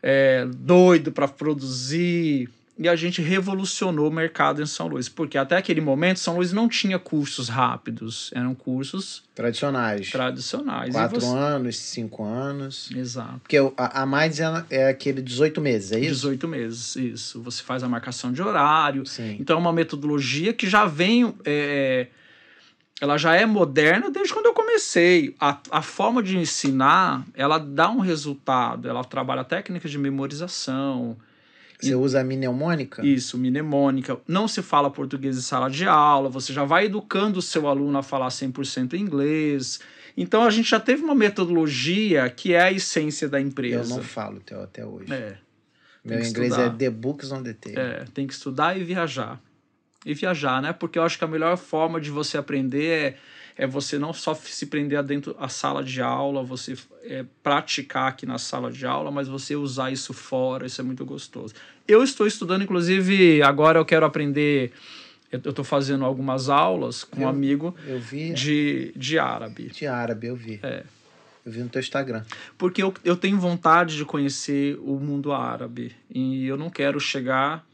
é, 0.01 0.47
doido 0.47 1.11
para 1.11 1.27
produzir. 1.27 2.49
E 2.81 2.89
a 2.89 2.95
gente 2.95 3.20
revolucionou 3.20 4.09
o 4.09 4.12
mercado 4.12 4.62
em 4.62 4.66
São 4.66 4.87
Luís, 4.87 5.09
porque 5.09 5.37
até 5.37 5.57
aquele 5.57 5.81
momento 5.81 6.20
São 6.20 6.37
Luís 6.37 6.53
não 6.53 6.68
tinha 6.68 6.97
cursos 6.97 7.49
rápidos, 7.49 8.31
eram 8.33 8.55
cursos 8.55 9.24
Tradicionais. 9.35 10.11
tradicionais. 10.11 10.93
Quatro 10.95 11.20
você- 11.20 11.26
anos, 11.37 11.76
cinco 11.76 12.22
anos. 12.24 12.89
Exato. 12.95 13.41
Porque 13.41 13.57
a, 13.76 14.03
a 14.03 14.07
mais 14.07 14.39
é, 14.39 14.45
é 14.70 14.89
aquele 14.89 15.20
18 15.20 15.61
meses, 15.61 15.91
é 15.91 15.99
isso? 15.99 16.14
18 16.29 16.47
meses, 16.47 16.95
isso. 16.97 17.43
Você 17.43 17.62
faz 17.64 17.83
a 17.83 17.89
marcação 17.89 18.33
de 18.33 18.41
horário. 18.41 19.05
Sim. 19.05 19.37
Então 19.41 19.57
é 19.57 19.61
uma 19.61 19.72
metodologia 19.72 20.53
que 20.53 20.68
já 20.68 20.85
vem. 20.85 21.35
é, 21.45 22.07
ela 23.01 23.16
já 23.16 23.35
é 23.35 23.47
moderna 23.47 24.11
desde 24.11 24.33
quando 24.33 24.47
eu 24.47 24.55
comecei. 24.55 25.35
A, 25.41 25.59
a 25.70 25.83
forma 25.83 26.20
de 26.22 26.37
ensinar, 26.37 27.24
ela 27.35 27.59
dá 27.59 27.89
um 27.91 28.01
resultado. 28.01 28.89
Ela 28.89 29.03
trabalha 29.05 29.43
técnicas 29.45 29.91
de 29.91 29.99
memorização, 29.99 31.16
Você 31.81 31.95
usa 31.95 32.20
a 32.20 32.24
mnemônica? 32.24 33.05
isso, 33.07 33.39
mnemônica. 33.39 34.18
Não 34.26 34.49
se 34.49 34.62
fala 34.62 34.91
português 34.91 35.37
em 35.37 35.41
sala 35.41 35.70
de 35.70 35.87
aula, 35.87 36.29
você 36.29 36.53
já 36.53 36.64
vai 36.64 36.87
educando 36.87 37.39
o 37.39 37.43
seu 37.43 37.66
aluno 37.68 37.97
a 37.99 38.03
falar 38.03 38.29
100% 38.29 38.95
inglês. 38.95 39.81
Então 40.16 40.43
a 40.43 40.51
gente 40.51 40.68
já 40.70 40.81
teve 40.81 41.05
uma 41.05 41.14
metodologia 41.14 42.29
que 42.29 42.53
é 42.53 42.61
a 42.62 42.72
essência 42.72 43.29
da 43.29 43.41
Eu 43.41 43.47
empresa. 43.47 43.95
não 43.97 44.03
falo 44.03 44.43
até 44.62 44.85
hoje. 44.85 45.12
É. 45.12 45.37
Meu 46.05 46.18
inglês 46.18 46.53
estudar. 46.53 46.66
é 46.66 46.70
The 46.70 46.91
Books 46.91 47.31
on 47.31 47.43
the 47.43 47.53
Table. 47.53 47.79
É, 47.79 48.05
tem 48.12 48.26
que 48.26 48.33
estudar 48.33 48.76
e 48.76 48.83
viajar. 48.83 49.41
E 50.05 50.14
viajar, 50.14 50.62
né? 50.62 50.72
Porque 50.72 50.99
eu 50.99 51.03
acho 51.03 51.18
que 51.18 51.24
a 51.24 51.29
melhor 51.29 51.57
forma 51.57 52.01
de 52.01 52.11
você 52.11 52.39
aprender 52.39 52.87
é, 52.89 53.16
é 53.59 53.67
você 53.67 53.99
não 53.99 54.13
só 54.13 54.33
se 54.35 54.67
prender 54.67 55.03
dentro 55.03 55.35
da 55.35 55.49
sala 55.49 55.83
de 55.83 56.01
aula, 56.01 56.43
você 56.45 56.75
é, 57.03 57.25
praticar 57.43 58.09
aqui 58.09 58.25
na 58.25 58.39
sala 58.39 58.71
de 58.71 58.87
aula, 58.87 59.11
mas 59.11 59.27
você 59.29 59.57
usar 59.57 59.91
isso 59.91 60.15
fora, 60.15 60.65
isso 60.65 60.81
é 60.81 60.85
muito 60.85 61.05
gostoso. 61.05 61.53
Eu 61.87 62.03
estou 62.05 62.27
estudando, 62.27 62.63
inclusive, 62.63 63.43
agora 63.43 63.79
eu 63.81 63.85
quero 63.85 64.07
aprender. 64.07 64.73
Eu 65.31 65.39
estou 65.51 65.65
fazendo 65.65 66.05
algumas 66.07 66.49
aulas 66.49 67.03
com 67.05 67.21
um 67.21 67.23
Eu- 67.25 67.29
amigo 67.29 67.75
Eu 67.87 67.99
vi 67.99 68.33
de, 68.33 68.93
de 68.97 69.19
árabe. 69.19 69.65
de 69.69 69.87
árabe, 69.87 70.29
eu 70.29 70.37
vi. 70.37 70.59
É. 70.63 70.85
Eu 71.45 71.53
vi 71.53 71.61
no 71.61 71.69
teu 71.69 71.81
Instagram. 71.81 72.23
Porque 72.57 72.83
eu, 72.83 72.95
eu 73.05 73.17
tenho 73.17 73.39
vontade 73.39 73.97
de 73.97 74.05
conhecer 74.05 74.79
o 74.83 74.99
mundo 75.01 75.33
árabe. 75.33 75.95
E 76.11 76.47
eu 76.47 76.57
não 76.57 76.71
quero 76.71 76.99
chegar, 77.01 77.65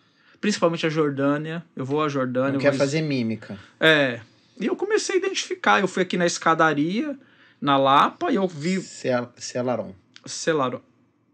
principalmente 0.40 0.86
a 0.86 0.88
Jordânia. 0.88 1.62
Eu 1.76 1.84
vou 1.84 2.02
à 2.02 2.08
Jordânia. 2.08 2.52
Não 2.54 2.60
quer 2.60 2.70
vou- 2.70 2.78
fazer 2.78 3.02
mímica. 3.02 3.58
É. 3.78 4.20
E 4.60 4.66
eu 4.66 4.76
comecei 4.76 5.16
a 5.16 5.18
identificar. 5.18 5.80
Eu 5.80 5.88
fui 5.88 6.02
aqui 6.02 6.16
na 6.16 6.26
escadaria, 6.26 7.18
na 7.60 7.76
Lapa, 7.76 8.30
e 8.30 8.36
eu 8.36 8.46
vi 8.46 8.80
Cel- 8.80 9.32
Celaron. 9.36 9.94
Celaron. 10.24 10.80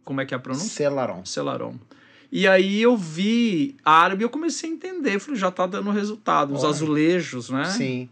Como 0.04 0.20
é 0.20 0.26
que 0.26 0.34
é 0.34 0.36
a 0.36 0.40
pronúncia? 0.40 0.68
Celaron. 0.68 1.24
Celaron. 1.24 1.74
E 2.32 2.46
aí 2.46 2.80
eu 2.80 2.96
vi 2.96 3.76
árabe 3.84 4.22
e 4.22 4.24
eu 4.24 4.30
comecei 4.30 4.70
a 4.70 4.72
entender. 4.72 5.18
Falei, 5.18 5.38
já 5.38 5.50
tá 5.50 5.66
dando 5.66 5.90
resultado. 5.90 6.54
Os 6.54 6.62
Olha. 6.62 6.70
azulejos, 6.70 7.50
né? 7.50 7.64
Sim. 7.66 8.08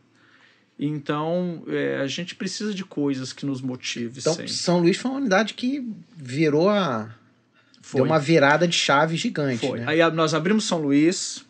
Então, 0.79 1.63
é, 1.67 1.97
a 2.01 2.07
gente 2.07 2.35
precisa 2.37 2.73
de 2.73 2.85
coisas 2.85 3.33
que 3.33 3.45
nos 3.45 3.61
motive 3.61 4.21
Então, 4.21 4.35
sempre. 4.35 4.53
São 4.53 4.79
Luís 4.81 4.97
foi 4.97 5.11
uma 5.11 5.19
unidade 5.21 5.55
que 5.55 5.85
virou 6.17 6.69
a. 6.69 7.11
Foi. 7.83 7.99
Deu 8.01 8.05
uma 8.07 8.19
virada 8.19 8.69
de 8.69 8.77
chave 8.77 9.17
gigante. 9.17 9.67
Foi. 9.67 9.81
Né? 9.81 9.87
Aí 9.89 10.11
nós 10.13 10.35
abrimos 10.35 10.65
São 10.65 10.79
Luís, 10.81 11.45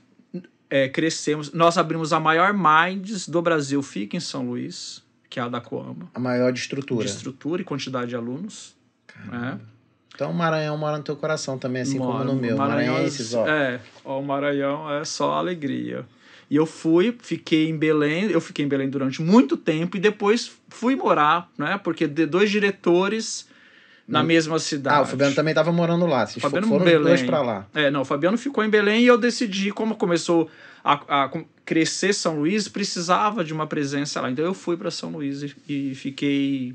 é, 0.70 0.88
crescemos. 0.88 1.52
Nós 1.52 1.76
abrimos 1.78 2.12
a 2.12 2.20
maior 2.20 2.52
Minds 2.54 3.28
do 3.28 3.40
Brasil, 3.42 3.82
fica 3.82 4.16
em 4.16 4.20
São 4.20 4.46
Luís, 4.48 5.02
que 5.30 5.38
é 5.40 5.42
a 5.42 5.48
da 5.48 5.60
Coama. 5.60 6.10
A 6.14 6.18
maior 6.20 6.52
de 6.52 6.60
estrutura. 6.60 7.04
De 7.04 7.10
estrutura 7.10 7.62
e 7.62 7.64
quantidade 7.64 8.08
de 8.10 8.16
alunos. 8.16 8.74
né? 9.26 9.58
Então 10.14 10.30
o 10.30 10.34
Maranhão 10.34 10.76
mora 10.76 10.96
no 10.98 11.04
teu 11.04 11.14
coração 11.16 11.58
também, 11.58 11.82
assim 11.82 11.98
Mora- 11.98 12.24
como 12.24 12.32
no 12.34 12.40
meu. 12.40 12.56
Maranhão- 12.56 12.94
Maranhenses, 12.94 13.34
ó. 13.34 13.46
É, 13.46 13.80
ó, 14.04 14.18
o 14.20 14.24
Maranhão 14.24 14.90
é 14.92 15.04
só 15.04 15.32
alegria. 15.34 16.04
E 16.50 16.56
eu 16.56 16.64
fui, 16.66 17.16
fiquei 17.20 17.68
em 17.68 17.76
Belém, 17.76 18.24
eu 18.30 18.40
fiquei 18.40 18.64
em 18.64 18.68
Belém 18.68 18.88
durante 18.88 19.20
muito 19.22 19.56
tempo 19.56 19.96
e 19.96 20.00
depois 20.00 20.50
fui 20.68 20.96
morar, 20.96 21.48
né? 21.58 21.78
Porque 21.78 22.06
de 22.08 22.24
dois 22.26 22.50
diretores 22.50 23.46
na 24.08 24.22
Hum. 24.22 24.24
mesma 24.24 24.58
cidade. 24.58 24.96
Ah, 24.96 25.02
o 25.02 25.06
Fabiano 25.06 25.34
também 25.34 25.52
tava 25.54 25.70
morando 25.70 26.06
lá. 26.06 26.26
Vocês 26.26 26.42
Fabiano 26.42 26.66
foram 26.66 26.84
Belém. 26.84 27.02
dois 27.04 27.22
pra 27.22 27.42
lá. 27.42 27.66
É, 27.74 27.90
não, 27.90 28.00
o 28.00 28.04
Fabiano 28.06 28.38
ficou 28.38 28.64
em 28.64 28.70
Belém 28.70 29.02
e 29.02 29.06
eu 29.06 29.18
decidi, 29.18 29.70
como 29.70 29.94
começou 29.96 30.50
a, 30.82 31.24
a 31.24 31.30
crescer 31.64 32.14
São 32.14 32.38
Luís, 32.40 32.66
precisava 32.68 33.44
de 33.44 33.52
uma 33.52 33.66
presença 33.66 34.20
lá. 34.22 34.30
Então 34.30 34.42
eu 34.44 34.54
fui 34.54 34.76
para 34.78 34.90
São 34.90 35.10
Luís 35.10 35.42
e, 35.42 35.54
e 35.68 35.94
fiquei. 35.94 36.74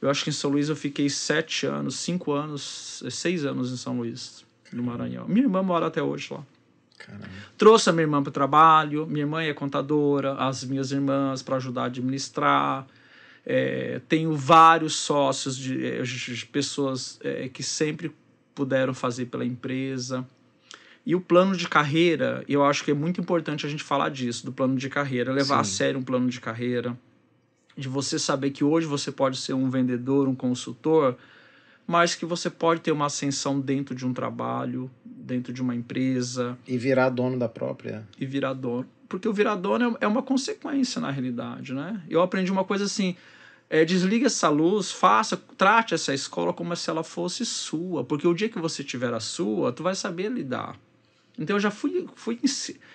Eu 0.00 0.08
acho 0.08 0.22
que 0.22 0.30
em 0.30 0.32
São 0.32 0.50
Luís 0.50 0.68
eu 0.68 0.76
fiquei 0.76 1.08
sete 1.10 1.66
anos, 1.66 1.96
cinco 1.96 2.32
anos, 2.32 3.02
seis 3.10 3.44
anos 3.44 3.72
em 3.72 3.76
São 3.76 3.96
Luís, 3.98 4.44
no 4.72 4.82
Maranhão. 4.82 5.26
Minha 5.26 5.46
irmã 5.46 5.62
mora 5.62 5.86
até 5.86 6.02
hoje 6.02 6.28
lá. 6.30 6.40
Caramba. 6.98 7.26
Trouxe 7.58 7.90
a 7.90 7.92
minha 7.92 8.02
irmã 8.04 8.22
para 8.22 8.28
o 8.30 8.32
trabalho, 8.32 9.06
minha 9.06 9.22
irmã 9.24 9.42
é 9.42 9.52
contadora, 9.52 10.34
as 10.34 10.62
minhas 10.64 10.92
irmãs 10.92 11.42
para 11.42 11.56
ajudar 11.56 11.82
a 11.82 11.86
administrar. 11.86 12.86
É, 13.46 14.00
tenho 14.08 14.34
vários 14.34 14.96
sócios 14.96 15.56
de, 15.56 15.84
eh, 15.84 16.02
de 16.02 16.46
pessoas 16.46 17.18
eh, 17.22 17.48
que 17.52 17.62
sempre 17.62 18.10
puderam 18.54 18.94
fazer 18.94 19.26
pela 19.26 19.44
empresa. 19.44 20.26
E 21.04 21.14
o 21.14 21.20
plano 21.20 21.54
de 21.54 21.68
carreira, 21.68 22.42
eu 22.48 22.64
acho 22.64 22.82
que 22.82 22.90
é 22.90 22.94
muito 22.94 23.20
importante 23.20 23.66
a 23.66 23.68
gente 23.68 23.82
falar 23.82 24.08
disso, 24.08 24.46
do 24.46 24.52
plano 24.52 24.76
de 24.76 24.88
carreira, 24.88 25.30
levar 25.32 25.60
a 25.60 25.64
Sim. 25.64 25.72
sério 25.74 26.00
um 26.00 26.02
plano 26.02 26.30
de 26.30 26.40
carreira, 26.40 26.96
de 27.76 27.88
você 27.88 28.18
saber 28.18 28.50
que 28.50 28.64
hoje 28.64 28.86
você 28.86 29.12
pode 29.12 29.36
ser 29.36 29.52
um 29.52 29.68
vendedor, 29.68 30.26
um 30.26 30.34
consultor, 30.34 31.16
mas 31.86 32.14
que 32.14 32.24
você 32.24 32.48
pode 32.48 32.80
ter 32.80 32.92
uma 32.92 33.06
ascensão 33.06 33.60
dentro 33.60 33.94
de 33.94 34.06
um 34.06 34.14
trabalho, 34.14 34.90
dentro 35.04 35.52
de 35.52 35.60
uma 35.60 35.74
empresa, 35.74 36.56
E 36.66 36.78
virar 36.78 37.10
dono 37.10 37.38
da 37.38 37.48
própria. 37.50 38.06
e 38.18 38.24
virar 38.24 38.54
dono. 38.54 38.86
Porque 39.06 39.28
o 39.28 39.32
virar 39.34 39.56
dono 39.56 39.98
é 40.00 40.04
é 40.06 40.08
uma 40.08 40.22
consequência, 40.22 40.98
na 41.02 41.10
realidade, 41.10 41.74
né? 41.74 42.00
Eu 42.08 42.22
aprendi 42.22 42.50
uma 42.50 42.64
coisa 42.64 42.84
assim, 42.84 43.14
é, 43.68 43.84
desliga 43.84 44.26
essa 44.26 44.48
luz, 44.48 44.90
faça, 44.90 45.36
trate 45.56 45.94
essa 45.94 46.14
escola 46.14 46.52
como 46.52 46.74
se 46.76 46.88
ela 46.88 47.02
fosse 47.02 47.44
sua. 47.44 48.04
Porque 48.04 48.26
o 48.26 48.34
dia 48.34 48.48
que 48.48 48.58
você 48.58 48.84
tiver 48.84 49.12
a 49.12 49.20
sua, 49.20 49.72
tu 49.72 49.82
vai 49.82 49.94
saber 49.94 50.30
lidar. 50.30 50.78
Então 51.38 51.56
eu 51.56 51.60
já 51.60 51.70
fui, 51.70 52.06
fui 52.14 52.38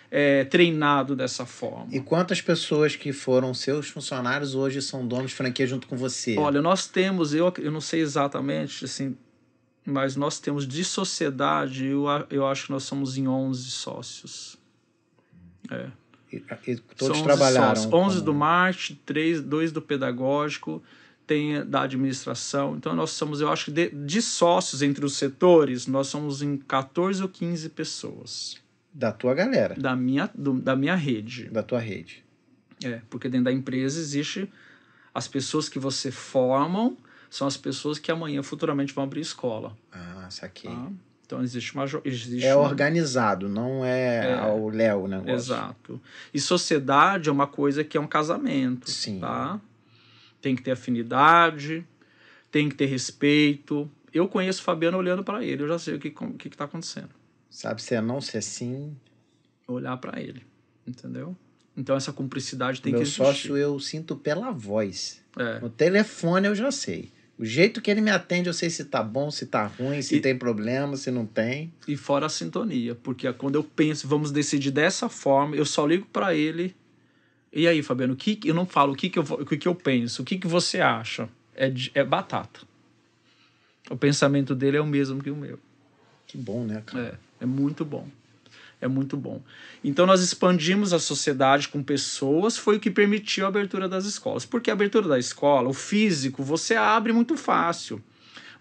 é, 0.10 0.46
treinado 0.46 1.16
dessa 1.16 1.46
forma. 1.46 1.88
E 1.92 2.00
quantas 2.00 2.42
pessoas 2.42 2.96
que 2.96 3.12
foram 3.12 3.54
seus 3.54 3.90
funcionários 3.90 4.56
hoje 4.56 4.82
são 4.82 5.06
donos 5.06 5.32
de 5.32 5.36
franquia 5.36 5.68
junto 5.68 5.88
com 5.88 5.98
você? 5.98 6.38
Olha, 6.38 6.62
nós 6.62 6.88
temos, 6.88 7.34
eu, 7.34 7.54
eu 7.58 7.72
não 7.72 7.82
sei 7.82 8.00
exatamente, 8.00 8.86
assim, 8.86 9.18
mas 9.86 10.16
nós 10.16 10.40
temos 10.40 10.66
de 10.66 10.86
sociedade, 10.86 11.86
eu, 11.86 12.06
eu 12.30 12.48
acho 12.48 12.68
que 12.68 12.72
nós 12.72 12.84
somos 12.84 13.18
em 13.18 13.28
11 13.28 13.70
sócios. 13.72 14.58
É. 15.70 15.90
Todos 16.98 17.22
trabalharam? 17.22 17.76
Sócios. 17.76 17.94
11 17.94 18.24
do 18.24 18.34
marketing, 18.34 19.00
3, 19.06 19.42
2 19.42 19.72
do 19.72 19.82
pedagógico, 19.82 20.82
tem 21.26 21.66
da 21.66 21.84
administração. 21.84 22.76
Então, 22.76 22.96
nós 22.96 23.12
somos, 23.12 23.42
eu 23.42 23.52
acho 23.52 23.66
que 23.66 23.72
de, 23.72 23.90
de, 23.90 24.22
sócios 24.22 24.82
entre 24.82 25.06
os 25.06 25.16
setores, 25.16 25.88
nós 25.88 26.08
somos 26.08 26.42
em 26.42 26.58
14 26.58 27.22
ou 27.22 27.30
15 27.30 27.70
pessoas. 27.70 28.58
Da 28.94 29.12
tua 29.12 29.34
galera? 29.34 29.76
Da 29.76 29.96
minha, 29.96 30.30
do, 30.34 30.54
da 30.54 30.76
minha 30.76 30.96
rede. 30.96 31.46
Da 31.46 31.64
tua 31.64 31.80
rede. 31.80 32.24
É, 32.84 33.02
porque 33.10 33.30
dentro 33.30 33.46
da 33.46 33.52
empresa 33.52 34.00
existe 34.00 34.50
as 35.14 35.28
pessoas 35.28 35.68
que 35.68 35.80
você 35.80 36.12
formam, 36.12 36.98
são 37.30 37.48
as 37.48 37.58
pessoas 37.58 38.00
que 38.00 38.12
amanhã 38.12 38.42
futuramente 38.42 38.94
vão 38.94 39.04
abrir 39.04 39.22
escola. 39.22 39.78
Ah, 39.92 40.28
saquei. 40.30 40.72
Tá? 40.72 40.92
Então 41.30 41.44
existe 41.44 41.76
uma. 41.76 41.86
Existe 42.04 42.44
é 42.44 42.56
uma... 42.56 42.68
organizado, 42.68 43.48
não 43.48 43.86
é, 43.86 44.32
é 44.32 44.34
ao 44.34 44.68
Léo 44.68 45.04
o 45.04 45.08
negócio. 45.08 45.36
Exato. 45.36 46.02
E 46.34 46.42
sociedade 46.42 47.30
é 47.30 47.32
uma 47.32 47.46
coisa 47.46 47.84
que 47.84 47.96
é 47.96 48.02
um 48.02 48.08
casamento. 48.08 48.90
Sim. 48.90 49.20
Tá? 49.20 49.62
tem 50.42 50.56
que 50.56 50.62
ter 50.62 50.72
afinidade, 50.72 51.86
tem 52.52 52.70
que 52.70 52.76
ter 52.76 52.86
respeito. 52.86 53.90
Eu 54.14 54.28
conheço 54.28 54.62
o 54.62 54.64
Fabiano 54.64 54.98
olhando 54.98 55.24
para 55.24 55.44
ele, 55.44 55.64
eu 55.64 55.68
já 55.68 55.78
sei 55.78 55.96
o 55.96 56.00
que 56.00 56.08
o 56.08 56.34
que 56.34 56.48
está 56.48 56.66
acontecendo. 56.66 57.10
Sabe 57.50 57.82
se 57.82 57.96
é 57.96 58.02
não, 58.02 58.22
se 58.22 58.38
é 58.38 58.42
sim. 58.42 58.96
Olhar 59.68 59.98
para 59.98 60.20
ele, 60.20 60.44
entendeu? 60.88 61.36
Então 61.78 61.96
essa 61.96 62.12
cumplicidade 62.12 62.82
tem 62.82 62.92
Meu 62.92 63.02
que 63.02 63.04
existir. 63.04 63.22
Meu 63.22 63.32
sócio 63.32 63.58
eu 63.58 63.80
sinto 63.80 64.16
pela 64.16 64.52
voz. 64.52 65.22
É. 65.38 65.60
No 65.60 65.70
telefone 65.70 66.48
eu 66.48 66.56
já 66.56 66.72
sei. 66.72 67.12
O 67.40 67.46
jeito 67.46 67.82
que 67.82 67.90
ele 67.90 68.02
me 68.02 68.12
atende, 68.12 68.50
eu 68.50 68.54
sei 68.54 68.70
se 68.70 68.86
tá 68.86 69.02
bom, 69.02 69.32
se 69.32 69.46
tá 69.46 69.66
ruim, 69.66 70.02
se 70.02 70.18
e, 70.18 70.20
tem 70.20 70.38
problema, 70.38 70.98
se 70.98 71.10
não 71.10 71.26
tem. 71.26 71.74
E 71.88 71.96
fora 71.96 72.26
a 72.26 72.30
sintonia, 72.30 72.94
porque 72.96 73.32
quando 73.34 73.56
eu 73.56 73.64
penso, 73.64 74.08
vamos 74.08 74.30
decidir 74.30 74.72
dessa 74.72 75.08
forma, 75.08 75.56
eu 75.56 75.66
só 75.66 75.88
ligo 75.88 76.06
para 76.12 76.36
ele 76.36 76.76
e 77.52 77.68
aí, 77.68 77.82
Fabiano, 77.82 78.14
o 78.14 78.16
que 78.16 78.40
eu 78.46 78.54
não 78.54 78.66
falo 78.66 78.94
o 78.94 78.96
que, 78.96 79.10
que, 79.10 79.18
eu, 79.18 79.24
o 79.24 79.46
que, 79.46 79.58
que 79.58 79.68
eu 79.68 79.74
penso, 79.74 80.22
o 80.22 80.26
que, 80.26 80.38
que 80.38 80.48
você 80.48 80.80
acha? 80.80 81.28
É, 81.56 81.72
é 81.96 82.04
batata. 82.04 82.62
O 83.90 83.98
pensamento 83.98 84.54
dele 84.54 84.78
é 84.78 84.82
o 84.82 84.86
mesmo 84.86 85.22
que 85.22 85.32
o 85.32 85.36
meu. 85.36 85.60
Que 86.28 86.38
bom, 86.38 86.64
né, 86.64 86.84
cara? 86.86 87.20
É, 87.40 87.44
é 87.44 87.46
muito 87.46 87.84
bom. 87.84 88.08
É 88.82 88.88
muito 88.88 89.18
bom. 89.18 89.42
Então 89.84 90.06
nós 90.06 90.22
expandimos 90.22 90.94
a 90.94 91.00
sociedade 91.00 91.68
com 91.68 91.84
pessoas, 91.84 92.58
foi 92.58 92.78
o 92.78 92.80
que 92.80 92.90
permitiu 92.90 93.46
a 93.46 93.50
abertura 93.50 93.90
das 93.90 94.06
escolas. 94.06 94.46
Porque 94.46 94.70
a 94.70 94.74
abertura 94.74 95.08
da 95.08 95.20
escola, 95.20 95.70
o 95.70 95.74
físico, 95.74 96.44
você 96.44 96.76
abre 96.76 97.12
muito 97.12 97.36
fácil. 97.36 98.02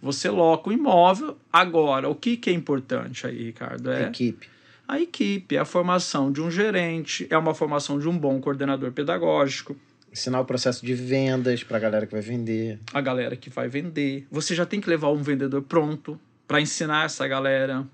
Você 0.02 0.28
loca 0.28 0.70
o 0.70 0.72
imóvel. 0.72 1.36
Agora, 1.52 2.08
o 2.08 2.14
que, 2.14 2.36
que 2.36 2.50
é 2.50 2.52
importante 2.52 3.26
aí, 3.26 3.44
Ricardo? 3.44 3.90
É 3.90 4.04
a 4.04 4.08
equipe 4.08 4.48
a 4.88 4.98
equipe, 4.98 5.54
é 5.54 5.58
a 5.58 5.66
formação 5.66 6.32
de 6.32 6.40
um 6.40 6.50
gerente, 6.50 7.26
é 7.28 7.36
uma 7.36 7.52
formação 7.52 7.98
de 7.98 8.08
um 8.08 8.16
bom 8.16 8.40
coordenador 8.40 8.90
pedagógico. 8.90 9.76
Ensinar 10.10 10.40
o 10.40 10.46
processo 10.46 10.84
de 10.84 10.94
vendas 10.94 11.62
para 11.62 11.76
a 11.76 11.80
galera 11.80 12.06
que 12.06 12.12
vai 12.12 12.22
vender. 12.22 12.80
A 12.94 13.00
galera 13.02 13.36
que 13.36 13.50
vai 13.50 13.68
vender. 13.68 14.26
Você 14.30 14.54
já 14.54 14.64
tem 14.64 14.80
que 14.80 14.88
levar 14.88 15.10
um 15.10 15.22
vendedor 15.22 15.60
pronto 15.60 16.18
para 16.46 16.58
ensinar 16.62 17.04
essa 17.04 17.28
galera. 17.28 17.86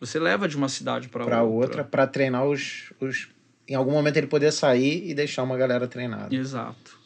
Você 0.00 0.18
leva 0.18 0.48
de 0.48 0.56
uma 0.56 0.68
cidade 0.68 1.08
para 1.08 1.22
outra. 1.24 1.36
Para 1.36 1.44
outra, 1.44 1.84
para 1.84 2.06
treinar 2.06 2.46
os, 2.46 2.92
os. 3.00 3.28
Em 3.66 3.74
algum 3.74 3.92
momento 3.92 4.16
ele 4.16 4.26
poder 4.26 4.52
sair 4.52 5.08
e 5.08 5.14
deixar 5.14 5.42
uma 5.42 5.56
galera 5.56 5.86
treinada. 5.86 6.34
Exato. 6.34 6.98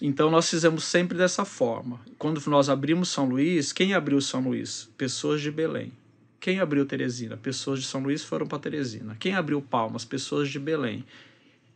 Então 0.00 0.30
nós 0.30 0.48
fizemos 0.48 0.84
sempre 0.84 1.16
dessa 1.16 1.44
forma. 1.44 2.00
Quando 2.18 2.42
nós 2.48 2.68
abrimos 2.68 3.08
São 3.08 3.26
Luís, 3.26 3.72
quem 3.72 3.94
abriu 3.94 4.20
São 4.20 4.40
Luís? 4.40 4.88
Pessoas 4.96 5.40
de 5.40 5.50
Belém. 5.50 5.92
Quem 6.40 6.60
abriu 6.60 6.84
Teresina? 6.84 7.36
Pessoas 7.36 7.80
de 7.80 7.86
São 7.86 8.02
Luís 8.02 8.22
foram 8.22 8.46
para 8.46 8.58
Teresina. 8.58 9.16
Quem 9.18 9.34
abriu 9.34 9.62
Palmas? 9.62 10.04
Pessoas 10.04 10.50
de 10.50 10.58
Belém. 10.58 11.04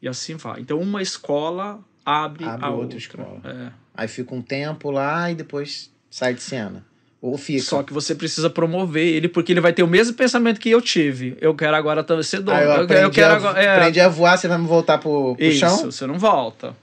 E 0.03 0.07
assim 0.07 0.37
vai. 0.37 0.61
Então, 0.61 0.79
uma 0.79 1.01
escola 1.01 1.83
abre, 2.05 2.45
abre 2.45 2.67
a 2.67 2.69
outra, 2.69 2.83
outra. 2.83 2.99
escola. 2.99 3.41
É. 3.45 3.73
Aí 3.95 4.09
fica 4.09 4.35
um 4.35 4.43
tempo 4.43 4.91
lá 4.91 5.31
e 5.31 5.35
depois 5.35 5.91
sai 6.11 6.35
de 6.35 6.43
cena. 6.43 6.85
Ou 7.21 7.37
fica. 7.37 7.63
Só 7.63 7.83
que 7.83 7.93
você 7.93 8.15
precisa 8.15 8.49
promover 8.49 9.05
ele, 9.05 9.29
porque 9.29 9.53
ele 9.53 9.61
vai 9.61 9.73
ter 9.73 9.83
o 9.83 9.89
mesmo 9.89 10.15
pensamento 10.15 10.61
que 10.61 10.71
eu 10.71 10.81
tive. 10.81 11.37
Eu 11.41 11.55
quero 11.55 11.77
agora 11.77 12.05
ser 12.23 12.41
dono. 12.41 12.57
Ah, 12.57 12.63
eu, 12.63 12.73
aprendi, 12.73 13.03
eu 13.03 13.11
quero 13.11 13.35
a, 13.35 13.37
agora, 13.37 13.61
é... 13.61 13.77
aprendi 13.77 14.01
a 14.01 14.09
voar, 14.09 14.39
você 14.39 14.47
vai 14.47 14.59
me 14.59 14.67
voltar 14.67 14.99
pro, 14.99 15.35
pro 15.35 15.45
Isso, 15.45 15.59
chão? 15.59 15.77
você 15.91 16.07
não 16.07 16.19
volta. 16.19 16.77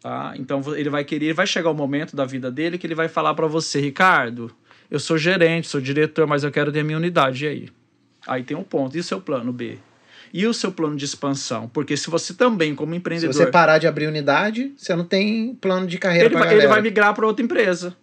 Tá? 0.00 0.34
Então 0.38 0.62
ele 0.74 0.88
vai 0.88 1.04
querer, 1.04 1.34
vai 1.34 1.46
chegar 1.46 1.70
o 1.70 1.74
momento 1.74 2.16
da 2.16 2.24
vida 2.24 2.50
dele 2.50 2.78
que 2.78 2.86
ele 2.86 2.94
vai 2.94 3.08
falar 3.08 3.34
para 3.34 3.46
você, 3.46 3.80
Ricardo, 3.80 4.50
eu 4.90 4.98
sou 4.98 5.18
gerente, 5.18 5.68
sou 5.68 5.80
diretor, 5.80 6.26
mas 6.26 6.44
eu 6.44 6.50
quero 6.50 6.72
ter 6.72 6.80
a 6.80 6.84
minha 6.84 6.96
unidade. 6.96 7.44
E 7.44 7.48
aí? 7.48 7.68
Aí 8.26 8.42
tem 8.42 8.56
um 8.56 8.62
ponto. 8.62 8.96
E 8.96 9.00
o 9.00 9.04
seu 9.04 9.20
plano 9.20 9.52
B? 9.52 9.78
E 10.32 10.46
o 10.46 10.54
seu 10.54 10.72
plano 10.72 10.96
de 10.96 11.04
expansão? 11.04 11.68
Porque 11.68 11.96
se 11.96 12.08
você 12.08 12.34
também, 12.34 12.74
como 12.74 12.94
empreendedor. 12.94 13.32
Se 13.32 13.38
você 13.38 13.50
parar 13.50 13.78
de 13.78 13.86
abrir 13.86 14.06
unidade, 14.06 14.72
você 14.76 14.94
não 14.94 15.04
tem 15.04 15.54
plano 15.54 15.86
de 15.86 15.98
carreira 15.98 16.30
para 16.30 16.52
Ele 16.54 16.66
vai 16.66 16.80
migrar 16.80 17.14
para 17.14 17.26
outra 17.26 17.44
empresa. 17.44 17.96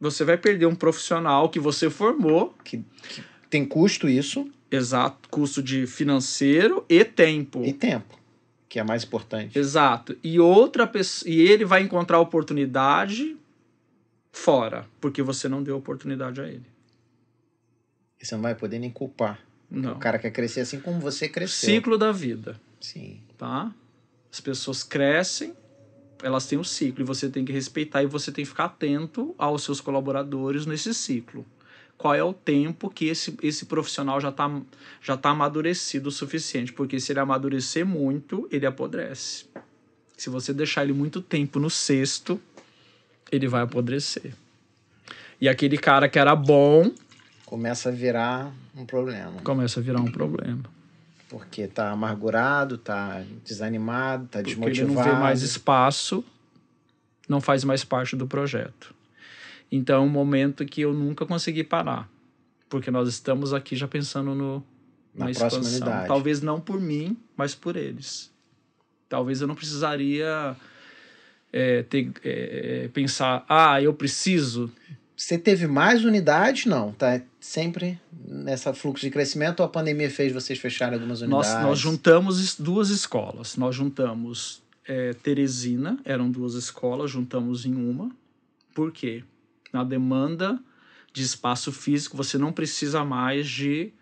Você 0.00 0.24
vai 0.24 0.38
perder 0.38 0.66
um 0.66 0.74
profissional 0.74 1.48
que 1.48 1.60
você 1.60 1.90
formou. 1.90 2.54
Que, 2.64 2.82
que 3.08 3.22
tem 3.50 3.66
custo 3.66 4.08
isso. 4.08 4.50
Exato. 4.70 5.28
Custo 5.28 5.62
de 5.62 5.86
financeiro 5.86 6.84
e 6.88 7.04
tempo. 7.04 7.62
E 7.64 7.72
tempo. 7.72 8.18
Que 8.68 8.78
é 8.78 8.84
mais 8.84 9.04
importante. 9.04 9.58
Exato. 9.58 10.16
E 10.22 10.40
outra 10.40 10.86
pessoa. 10.86 11.30
E 11.30 11.40
ele 11.40 11.64
vai 11.64 11.82
encontrar 11.82 12.18
oportunidade 12.20 13.36
fora, 14.32 14.86
porque 15.00 15.22
você 15.22 15.48
não 15.48 15.62
deu 15.62 15.76
oportunidade 15.76 16.40
a 16.40 16.48
ele. 16.48 16.66
E 18.20 18.24
você 18.24 18.34
não 18.36 18.42
vai 18.42 18.54
poder 18.54 18.78
nem 18.78 18.90
culpar. 18.90 19.40
Não. 19.70 19.92
O 19.92 19.98
cara 19.98 20.18
quer 20.18 20.30
crescer 20.30 20.60
assim 20.60 20.80
como 20.80 21.00
você 21.00 21.28
cresceu. 21.28 21.68
Ciclo 21.68 21.98
da 21.98 22.12
vida. 22.12 22.60
Sim. 22.80 23.20
Tá? 23.36 23.74
As 24.32 24.40
pessoas 24.40 24.82
crescem, 24.82 25.52
elas 26.22 26.46
têm 26.46 26.58
um 26.58 26.64
ciclo 26.64 27.02
e 27.02 27.06
você 27.06 27.28
tem 27.28 27.44
que 27.44 27.52
respeitar 27.52 28.02
e 28.02 28.06
você 28.06 28.30
tem 28.30 28.44
que 28.44 28.50
ficar 28.50 28.66
atento 28.66 29.34
aos 29.38 29.62
seus 29.62 29.80
colaboradores 29.80 30.66
nesse 30.66 30.92
ciclo. 30.94 31.44
Qual 31.96 32.14
é 32.14 32.24
o 32.24 32.32
tempo 32.32 32.88
que 32.88 33.06
esse, 33.06 33.36
esse 33.42 33.66
profissional 33.66 34.20
já 34.20 34.30
está 34.30 34.50
já 35.02 35.16
tá 35.16 35.30
amadurecido 35.30 36.08
o 36.08 36.12
suficiente? 36.12 36.72
Porque 36.72 36.98
se 36.98 37.12
ele 37.12 37.20
amadurecer 37.20 37.84
muito, 37.84 38.48
ele 38.50 38.64
apodrece. 38.64 39.44
Se 40.16 40.30
você 40.30 40.52
deixar 40.52 40.84
ele 40.84 40.94
muito 40.94 41.20
tempo 41.20 41.58
no 41.58 41.68
cesto, 41.68 42.40
ele 43.30 43.46
vai 43.46 43.62
apodrecer. 43.62 44.32
E 45.40 45.48
aquele 45.48 45.76
cara 45.76 46.08
que 46.08 46.18
era 46.18 46.34
bom. 46.34 46.90
Começa 47.44 47.88
a 47.90 47.92
virar 47.92 48.52
um 48.74 48.86
problema. 48.86 49.40
Começa 49.42 49.80
a 49.80 49.82
virar 49.82 50.00
um 50.00 50.10
problema. 50.10 50.62
Porque 51.30 51.68
tá 51.68 51.92
amargurado, 51.92 52.76
tá 52.76 53.22
desanimado, 53.44 54.26
tá 54.26 54.40
Porque 54.40 54.50
desmotivado. 54.50 54.90
Ele 54.90 54.94
não 54.94 55.04
vê 55.04 55.12
mais 55.12 55.42
espaço, 55.42 56.24
não 57.28 57.40
faz 57.40 57.62
mais 57.62 57.84
parte 57.84 58.16
do 58.16 58.26
projeto. 58.26 58.92
Então 59.70 60.02
é 60.02 60.04
um 60.04 60.08
momento 60.08 60.64
que 60.66 60.80
eu 60.80 60.92
nunca 60.92 61.24
consegui 61.24 61.62
parar. 61.62 62.10
Porque 62.68 62.90
nós 62.90 63.08
estamos 63.08 63.54
aqui 63.54 63.76
já 63.76 63.86
pensando 63.86 64.34
no, 64.34 64.56
na, 65.14 65.26
na 65.26 65.30
expansão. 65.30 65.88
Talvez 66.08 66.42
não 66.42 66.60
por 66.60 66.80
mim, 66.80 67.16
mas 67.36 67.54
por 67.54 67.76
eles. 67.76 68.32
Talvez 69.08 69.40
eu 69.40 69.46
não 69.46 69.54
precisaria 69.54 70.56
é, 71.52 71.84
ter, 71.84 72.10
é, 72.24 72.90
pensar, 72.92 73.44
ah, 73.48 73.80
eu 73.80 73.94
preciso. 73.94 74.68
Você 75.20 75.36
teve 75.36 75.66
mais 75.66 76.02
unidades? 76.02 76.64
Não, 76.64 76.92
tá 76.92 77.20
sempre 77.38 78.00
nessa 78.26 78.72
fluxo 78.72 79.04
de 79.04 79.10
crescimento 79.10 79.60
ou 79.60 79.66
a 79.66 79.68
pandemia 79.68 80.10
fez 80.10 80.32
vocês 80.32 80.58
fecharem 80.58 80.94
algumas 80.94 81.20
unidades? 81.20 81.52
Nós, 81.52 81.62
nós 81.62 81.78
juntamos 81.78 82.58
duas 82.58 82.88
escolas. 82.88 83.54
Nós 83.54 83.76
juntamos 83.76 84.62
é, 84.88 85.12
Teresina, 85.12 85.98
eram 86.06 86.30
duas 86.30 86.54
escolas, 86.54 87.10
juntamos 87.10 87.66
em 87.66 87.74
uma. 87.74 88.10
Por 88.74 88.90
quê? 88.92 89.22
Na 89.70 89.84
demanda 89.84 90.58
de 91.12 91.22
espaço 91.22 91.70
físico, 91.70 92.16
você 92.16 92.38
não 92.38 92.50
precisa 92.50 93.04
mais 93.04 93.46
de 93.46 93.92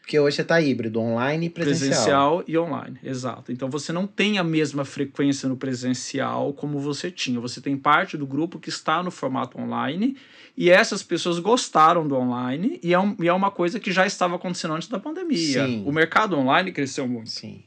porque 0.00 0.18
hoje 0.18 0.36
você 0.36 0.42
está 0.42 0.60
híbrido, 0.60 1.00
online 1.00 1.46
e 1.46 1.50
presencial. 1.50 1.88
Presencial 1.88 2.44
e 2.46 2.58
online, 2.58 2.98
exato. 3.02 3.52
Então 3.52 3.70
você 3.70 3.92
não 3.92 4.06
tem 4.06 4.38
a 4.38 4.44
mesma 4.44 4.84
frequência 4.84 5.48
no 5.48 5.56
presencial 5.56 6.52
como 6.52 6.80
você 6.80 7.10
tinha. 7.10 7.40
Você 7.40 7.60
tem 7.60 7.76
parte 7.76 8.16
do 8.16 8.26
grupo 8.26 8.58
que 8.58 8.68
está 8.68 9.02
no 9.02 9.10
formato 9.10 9.58
online 9.60 10.16
e 10.56 10.68
essas 10.68 11.02
pessoas 11.02 11.38
gostaram 11.38 12.06
do 12.06 12.16
online 12.16 12.80
e 12.82 12.92
é, 12.92 12.98
um, 12.98 13.16
e 13.20 13.28
é 13.28 13.32
uma 13.32 13.50
coisa 13.50 13.78
que 13.78 13.92
já 13.92 14.04
estava 14.04 14.36
acontecendo 14.36 14.74
antes 14.74 14.88
da 14.88 14.98
pandemia. 14.98 15.66
Sim. 15.66 15.84
O 15.86 15.92
mercado 15.92 16.36
online 16.36 16.72
cresceu 16.72 17.06
muito. 17.06 17.30
Sim. 17.30 17.62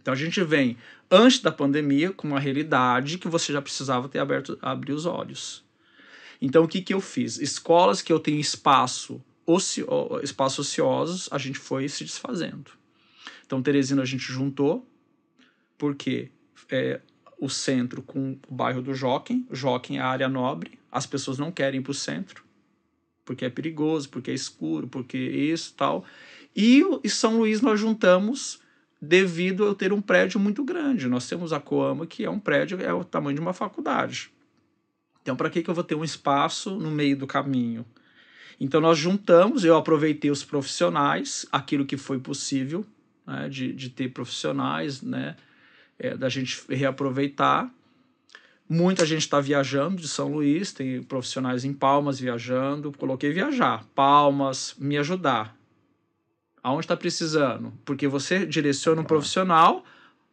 Então 0.00 0.12
a 0.12 0.16
gente 0.16 0.42
vem 0.42 0.76
antes 1.08 1.38
da 1.38 1.52
pandemia 1.52 2.10
com 2.10 2.26
uma 2.26 2.40
realidade 2.40 3.18
que 3.18 3.28
você 3.28 3.52
já 3.52 3.62
precisava 3.62 4.08
ter 4.08 4.18
aberto 4.18 4.58
abrir 4.60 4.92
os 4.92 5.06
olhos. 5.06 5.64
Então 6.40 6.64
o 6.64 6.68
que, 6.68 6.82
que 6.82 6.92
eu 6.92 7.00
fiz? 7.00 7.38
Escolas 7.38 8.02
que 8.02 8.12
eu 8.12 8.18
tenho 8.18 8.40
espaço 8.40 9.22
ocio, 9.46 9.86
espaços 10.22 10.66
ociosos 10.66 11.28
a 11.30 11.38
gente 11.38 11.58
foi 11.58 11.88
se 11.88 12.04
desfazendo. 12.04 12.70
Então, 13.44 13.62
Teresina 13.62 14.02
a 14.02 14.06
gente 14.06 14.24
juntou, 14.24 14.88
porque 15.76 16.30
é, 16.70 17.00
o 17.38 17.48
centro 17.48 18.02
com 18.02 18.38
o 18.48 18.54
bairro 18.54 18.80
do 18.80 18.94
Jockey, 18.94 19.46
Jockey 19.50 19.96
é 19.96 20.00
a 20.00 20.06
área 20.06 20.28
nobre, 20.28 20.78
as 20.90 21.06
pessoas 21.06 21.38
não 21.38 21.50
querem 21.50 21.80
ir 21.80 21.82
para 21.82 21.90
o 21.90 21.94
centro, 21.94 22.44
porque 23.24 23.44
é 23.44 23.50
perigoso, 23.50 24.08
porque 24.08 24.30
é 24.30 24.34
escuro, 24.34 24.88
porque 24.88 25.18
isso 25.18 25.74
tal. 25.76 26.04
E, 26.54 26.82
e 27.02 27.08
São 27.08 27.38
Luís 27.38 27.60
nós 27.60 27.80
juntamos 27.80 28.60
devido 29.00 29.64
a 29.64 29.66
eu 29.66 29.74
ter 29.74 29.92
um 29.92 30.00
prédio 30.00 30.38
muito 30.38 30.62
grande. 30.62 31.08
Nós 31.08 31.28
temos 31.28 31.52
a 31.52 31.58
Coama, 31.58 32.06
que 32.06 32.24
é 32.24 32.30
um 32.30 32.38
prédio, 32.38 32.80
é 32.80 32.94
o 32.94 33.02
tamanho 33.02 33.34
de 33.34 33.40
uma 33.40 33.52
faculdade. 33.52 34.30
Então, 35.20 35.36
para 35.36 35.50
que, 35.50 35.62
que 35.62 35.68
eu 35.68 35.74
vou 35.74 35.84
ter 35.84 35.94
um 35.94 36.04
espaço 36.04 36.76
no 36.76 36.90
meio 36.90 37.16
do 37.16 37.26
caminho? 37.26 37.84
Então, 38.62 38.80
nós 38.80 38.96
juntamos, 38.96 39.64
eu 39.64 39.76
aproveitei 39.76 40.30
os 40.30 40.44
profissionais, 40.44 41.44
aquilo 41.50 41.84
que 41.84 41.96
foi 41.96 42.20
possível, 42.20 42.86
né, 43.26 43.48
de, 43.48 43.72
de 43.72 43.90
ter 43.90 44.10
profissionais, 44.10 45.02
né, 45.02 45.34
é, 45.98 46.16
da 46.16 46.28
gente 46.28 46.62
reaproveitar. 46.68 47.68
Muita 48.68 49.04
gente 49.04 49.22
está 49.22 49.40
viajando 49.40 49.96
de 49.96 50.06
São 50.06 50.32
Luís, 50.32 50.72
tem 50.72 51.02
profissionais 51.02 51.64
em 51.64 51.72
Palmas 51.72 52.20
viajando. 52.20 52.92
Coloquei 52.92 53.32
viajar, 53.32 53.84
Palmas, 53.96 54.76
me 54.78 54.96
ajudar. 54.96 55.56
Aonde 56.62 56.84
está 56.84 56.96
precisando? 56.96 57.72
Porque 57.84 58.06
você 58.06 58.46
direciona 58.46 59.00
um 59.00 59.04
profissional 59.04 59.84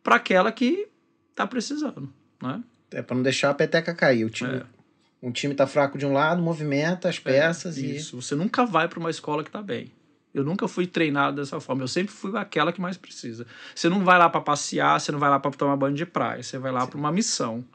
para 0.03 0.17
aquela 0.17 0.51
que 0.51 0.87
está 1.31 1.47
precisando, 1.47 2.13
né? 2.39 2.63
É 2.91 3.01
para 3.01 3.15
não 3.15 3.23
deixar 3.23 3.49
a 3.49 3.55
peteca 3.55 3.91
cair. 3.95 4.23
O 4.23 4.29
time, 4.29 4.57
é. 4.57 4.65
Um 5.21 5.31
time 5.31 5.53
está 5.53 5.67
fraco 5.67 5.97
de 5.97 6.05
um 6.05 6.13
lado, 6.13 6.41
movimenta 6.41 7.09
as 7.09 7.17
é, 7.17 7.19
peças 7.19 7.77
é, 7.77 7.81
e. 7.81 7.95
Isso. 7.97 8.21
Você 8.21 8.35
nunca 8.35 8.65
vai 8.65 8.87
para 8.87 8.99
uma 8.99 9.09
escola 9.09 9.43
que 9.43 9.49
está 9.49 9.61
bem. 9.61 9.91
Eu 10.33 10.43
nunca 10.43 10.67
fui 10.67 10.85
treinado 10.85 11.37
dessa 11.37 11.59
forma. 11.59 11.83
Eu 11.83 11.87
sempre 11.87 12.13
fui 12.13 12.37
aquela 12.37 12.71
que 12.71 12.79
mais 12.79 12.97
precisa. 12.97 13.45
Você 13.73 13.89
não 13.89 14.03
vai 14.03 14.17
lá 14.17 14.29
para 14.29 14.41
passear, 14.41 14.99
você 14.99 15.11
não 15.11 15.19
vai 15.19 15.29
lá 15.29 15.39
para 15.39 15.51
tomar 15.51 15.75
banho 15.75 15.95
de 15.95 16.05
praia. 16.05 16.43
Você 16.43 16.57
vai 16.57 16.71
lá 16.71 16.85
para 16.85 16.97
uma 16.97 17.11
missão. 17.11 17.65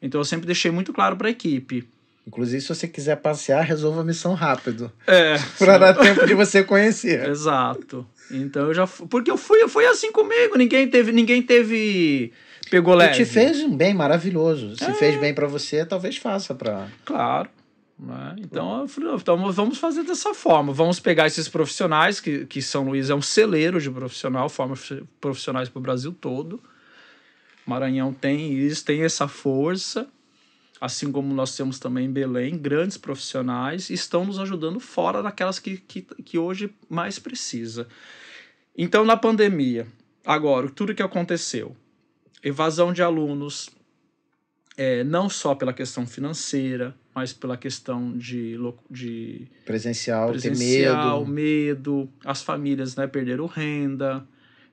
Então 0.00 0.20
eu 0.20 0.24
sempre 0.24 0.46
deixei 0.46 0.70
muito 0.70 0.92
claro 0.92 1.16
para 1.16 1.28
a 1.28 1.30
equipe. 1.30 1.88
Inclusive, 2.26 2.60
se 2.60 2.68
você 2.68 2.86
quiser 2.86 3.16
passear, 3.16 3.62
resolva 3.62 4.02
a 4.02 4.04
missão 4.04 4.34
rápido. 4.34 4.92
É. 5.06 5.36
para 5.58 5.78
dar 5.78 5.94
tempo 5.94 6.26
de 6.26 6.34
você 6.34 6.62
conhecer. 6.62 7.26
Exato. 7.28 8.06
Então 8.30 8.66
eu 8.66 8.74
já 8.74 8.86
fui, 8.86 9.06
porque 9.08 9.30
eu 9.30 9.36
fui, 9.36 9.66
foi 9.68 9.86
assim 9.86 10.12
comigo, 10.12 10.56
ninguém 10.56 10.88
teve, 10.88 11.12
ninguém 11.12 11.42
teve 11.42 12.32
pegou 12.72 12.94
leve. 12.94 13.12
E 13.12 13.16
te 13.18 13.30
fez 13.30 13.60
um 13.60 13.76
bem 13.76 13.92
maravilhoso. 13.92 14.74
Se 14.76 14.84
é. 14.84 14.94
fez 14.94 15.20
bem 15.20 15.34
para 15.34 15.46
você, 15.46 15.84
talvez 15.84 16.16
faça 16.16 16.54
para 16.54 16.88
Claro. 17.04 17.50
Né? 17.98 18.36
Então, 18.38 18.86
então 19.14 19.52
vamos 19.52 19.76
fazer 19.76 20.02
dessa 20.04 20.32
forma. 20.32 20.72
Vamos 20.72 20.98
pegar 20.98 21.26
esses 21.26 21.48
profissionais, 21.48 22.18
que, 22.18 22.46
que 22.46 22.62
São 22.62 22.88
Luís 22.88 23.10
é 23.10 23.14
um 23.14 23.20
celeiro 23.20 23.78
de 23.78 23.90
profissional, 23.90 24.48
forma 24.48 24.74
profissionais 25.20 25.68
para 25.68 25.78
o 25.78 25.82
Brasil 25.82 26.16
todo. 26.18 26.60
Maranhão 27.66 28.12
tem 28.12 28.54
isso, 28.54 28.84
tem 28.84 29.02
essa 29.02 29.28
força, 29.28 30.08
assim 30.80 31.12
como 31.12 31.32
nós 31.32 31.54
temos 31.54 31.78
também 31.78 32.06
em 32.06 32.12
Belém, 32.12 32.56
grandes 32.56 32.96
profissionais, 32.96 33.90
estão 33.90 34.24
nos 34.24 34.38
ajudando 34.38 34.80
fora 34.80 35.22
daquelas 35.22 35.58
que, 35.58 35.76
que, 35.76 36.02
que 36.02 36.38
hoje 36.38 36.74
mais 36.88 37.18
precisa. 37.18 37.86
Então, 38.76 39.04
na 39.04 39.16
pandemia, 39.16 39.86
agora, 40.26 40.68
tudo 40.70 40.94
que 40.94 41.02
aconteceu, 41.02 41.76
evasão 42.42 42.92
de 42.92 43.02
alunos, 43.02 43.70
é, 44.76 45.04
não 45.04 45.28
só 45.28 45.54
pela 45.54 45.72
questão 45.72 46.06
financeira, 46.06 46.94
mas 47.14 47.32
pela 47.32 47.56
questão 47.56 48.16
de, 48.16 48.56
de 48.90 49.46
presencial, 49.64 50.30
presencial 50.30 51.20
medo. 51.20 51.32
medo, 51.32 52.08
as 52.24 52.42
famílias 52.42 52.96
né, 52.96 53.06
perderam 53.06 53.46
renda, 53.46 54.26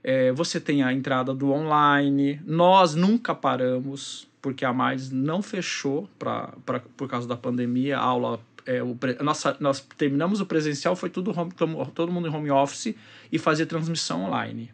é, 0.03 0.32
você 0.32 0.59
tem 0.59 0.82
a 0.84 0.93
entrada 0.93 1.34
do 1.34 1.51
online. 1.51 2.41
Nós 2.45 2.95
nunca 2.95 3.36
paramos, 3.36 4.28
porque 4.41 4.63
a 4.63 4.72
Mais 4.74 5.11
não 5.11 5.41
fechou 5.41 6.09
pra, 6.17 6.53
pra, 6.65 6.80
por 6.80 7.09
causa 7.09 7.28
da 7.28 7.36
pandemia. 7.36 7.97
A 7.97 8.01
aula, 8.01 8.39
é, 8.65 8.82
o, 8.82 8.97
nossa, 9.22 9.57
nós 9.59 9.86
terminamos 9.97 10.39
o 10.39 10.45
presencial, 10.45 10.95
foi 10.95 11.09
tudo 11.09 11.38
home, 11.38 11.51
todo 11.93 12.11
mundo 12.11 12.28
em 12.28 12.34
home 12.34 12.49
office 12.49 12.95
e 13.32 13.38
fazia 13.38 13.65
transmissão 13.65 14.24
online. 14.24 14.72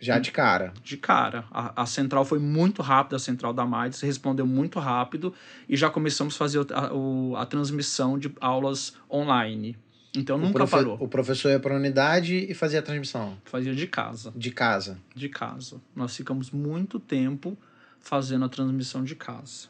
Já 0.00 0.18
de 0.18 0.30
cara. 0.30 0.72
De 0.82 0.96
cara. 0.96 1.44
A, 1.50 1.82
a 1.82 1.86
central 1.86 2.24
foi 2.24 2.38
muito 2.38 2.82
rápida, 2.82 3.16
a 3.16 3.18
central 3.18 3.52
da 3.52 3.66
MAIDS 3.66 4.00
respondeu 4.00 4.46
muito 4.46 4.78
rápido 4.78 5.34
e 5.68 5.76
já 5.76 5.90
começamos 5.90 6.34
a 6.34 6.38
fazer 6.38 6.60
a, 6.72 6.90
a, 7.36 7.42
a 7.42 7.46
transmissão 7.46 8.18
de 8.18 8.32
aulas 8.40 8.94
online. 9.10 9.76
Então 10.14 10.36
o 10.36 10.40
nunca 10.40 10.66
parou. 10.66 10.96
O 11.00 11.08
professor 11.08 11.50
ia 11.50 11.60
para 11.60 11.74
a 11.74 11.76
unidade 11.76 12.46
e 12.48 12.54
fazia 12.54 12.78
a 12.78 12.82
transmissão? 12.82 13.36
Fazia 13.44 13.74
de 13.74 13.86
casa. 13.86 14.32
De 14.34 14.50
casa? 14.50 14.98
De 15.14 15.28
casa. 15.28 15.80
Nós 15.94 16.16
ficamos 16.16 16.50
muito 16.50 16.98
tempo 16.98 17.58
fazendo 18.00 18.44
a 18.44 18.48
transmissão 18.48 19.02
de 19.02 19.14
casa. 19.14 19.68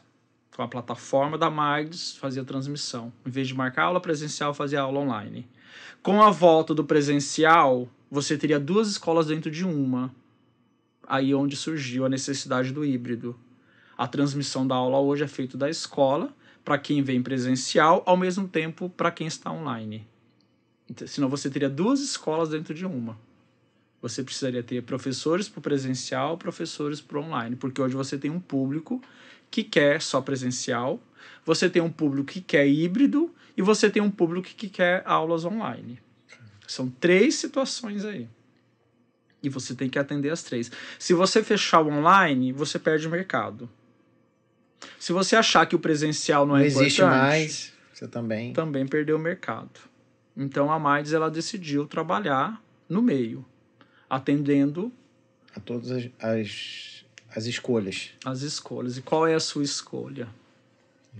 Com 0.55 0.61
a 0.61 0.67
plataforma 0.67 1.37
da 1.37 1.49
MAIDS 1.49 2.17
fazia 2.17 2.41
a 2.41 2.45
transmissão. 2.45 3.11
Em 3.25 3.29
vez 3.29 3.47
de 3.47 3.53
marcar 3.53 3.83
aula 3.83 3.99
presencial, 3.99 4.53
fazia 4.53 4.81
aula 4.81 4.99
online. 4.99 5.47
Com 6.01 6.21
a 6.21 6.29
volta 6.29 6.73
do 6.73 6.83
presencial, 6.83 7.89
você 8.09 8.37
teria 8.37 8.59
duas 8.59 8.89
escolas 8.89 9.27
dentro 9.27 9.51
de 9.51 9.65
uma. 9.65 10.13
Aí 11.07 11.33
onde 11.33 11.55
surgiu 11.55 12.05
a 12.05 12.09
necessidade 12.09 12.71
do 12.71 12.85
híbrido. 12.85 13.35
A 13.97 14.07
transmissão 14.07 14.65
da 14.65 14.75
aula 14.75 14.99
hoje 14.99 15.23
é 15.23 15.27
feita 15.27 15.57
da 15.57 15.69
escola 15.69 16.33
para 16.63 16.77
quem 16.77 17.01
vem 17.01 17.21
presencial, 17.21 18.03
ao 18.05 18.15
mesmo 18.15 18.47
tempo 18.47 18.89
para 18.89 19.11
quem 19.11 19.27
está 19.27 19.51
online. 19.51 20.07
Então, 20.89 21.07
senão 21.07 21.29
você 21.29 21.49
teria 21.49 21.69
duas 21.69 21.99
escolas 21.99 22.49
dentro 22.49 22.73
de 22.73 22.85
uma. 22.85 23.17
Você 24.01 24.23
precisaria 24.23 24.63
ter 24.63 24.81
professores 24.83 25.49
para 25.49 25.59
o 25.59 25.61
presencial, 25.61 26.37
professores 26.37 27.01
para 27.01 27.19
o 27.19 27.23
online, 27.23 27.55
porque 27.55 27.81
hoje 27.81 27.95
você 27.95 28.17
tem 28.17 28.31
um 28.31 28.39
público 28.39 29.01
que 29.51 29.63
quer 29.63 30.01
só 30.01 30.21
presencial, 30.21 31.01
você 31.45 31.69
tem 31.69 31.81
um 31.81 31.91
público 31.91 32.31
que 32.31 32.41
quer 32.41 32.67
híbrido 32.67 33.33
e 33.59 33.61
você 33.61 33.89
tem 33.89 34.01
um 34.01 34.09
público 34.09 34.47
que 34.55 34.69
quer 34.69 35.03
aulas 35.05 35.43
online. 35.43 35.99
São 36.65 36.89
três 36.89 37.35
situações 37.35 38.05
aí. 38.05 38.25
E 39.43 39.49
você 39.49 39.75
tem 39.75 39.89
que 39.89 39.99
atender 39.99 40.29
as 40.29 40.41
três. 40.41 40.71
Se 40.97 41.13
você 41.13 41.43
fechar 41.43 41.81
o 41.81 41.89
online, 41.89 42.53
você 42.53 42.79
perde 42.79 43.05
o 43.05 43.09
mercado. 43.09 43.69
Se 44.97 45.11
você 45.11 45.35
achar 45.35 45.65
que 45.65 45.75
o 45.75 45.79
presencial 45.79 46.45
não, 46.45 46.55
é 46.55 46.59
não 46.59 46.63
é 46.63 46.67
existe 46.67 47.01
mais, 47.01 47.73
você 47.93 48.07
também 48.07 48.53
também 48.53 48.87
perdeu 48.87 49.17
o 49.17 49.19
mercado. 49.19 49.77
Então 50.37 50.71
a 50.71 50.79
Mais 50.79 51.11
ela 51.11 51.29
decidiu 51.29 51.85
trabalhar 51.85 52.63
no 52.87 53.01
meio, 53.01 53.45
atendendo 54.09 54.89
a 55.53 55.59
todas 55.59 55.91
as, 55.91 56.09
as, 56.17 57.05
as 57.35 57.45
escolhas. 57.45 58.11
As 58.23 58.41
escolhas. 58.41 58.97
E 58.97 59.01
qual 59.01 59.27
é 59.27 59.33
a 59.33 59.39
sua 59.41 59.63
escolha? 59.63 60.29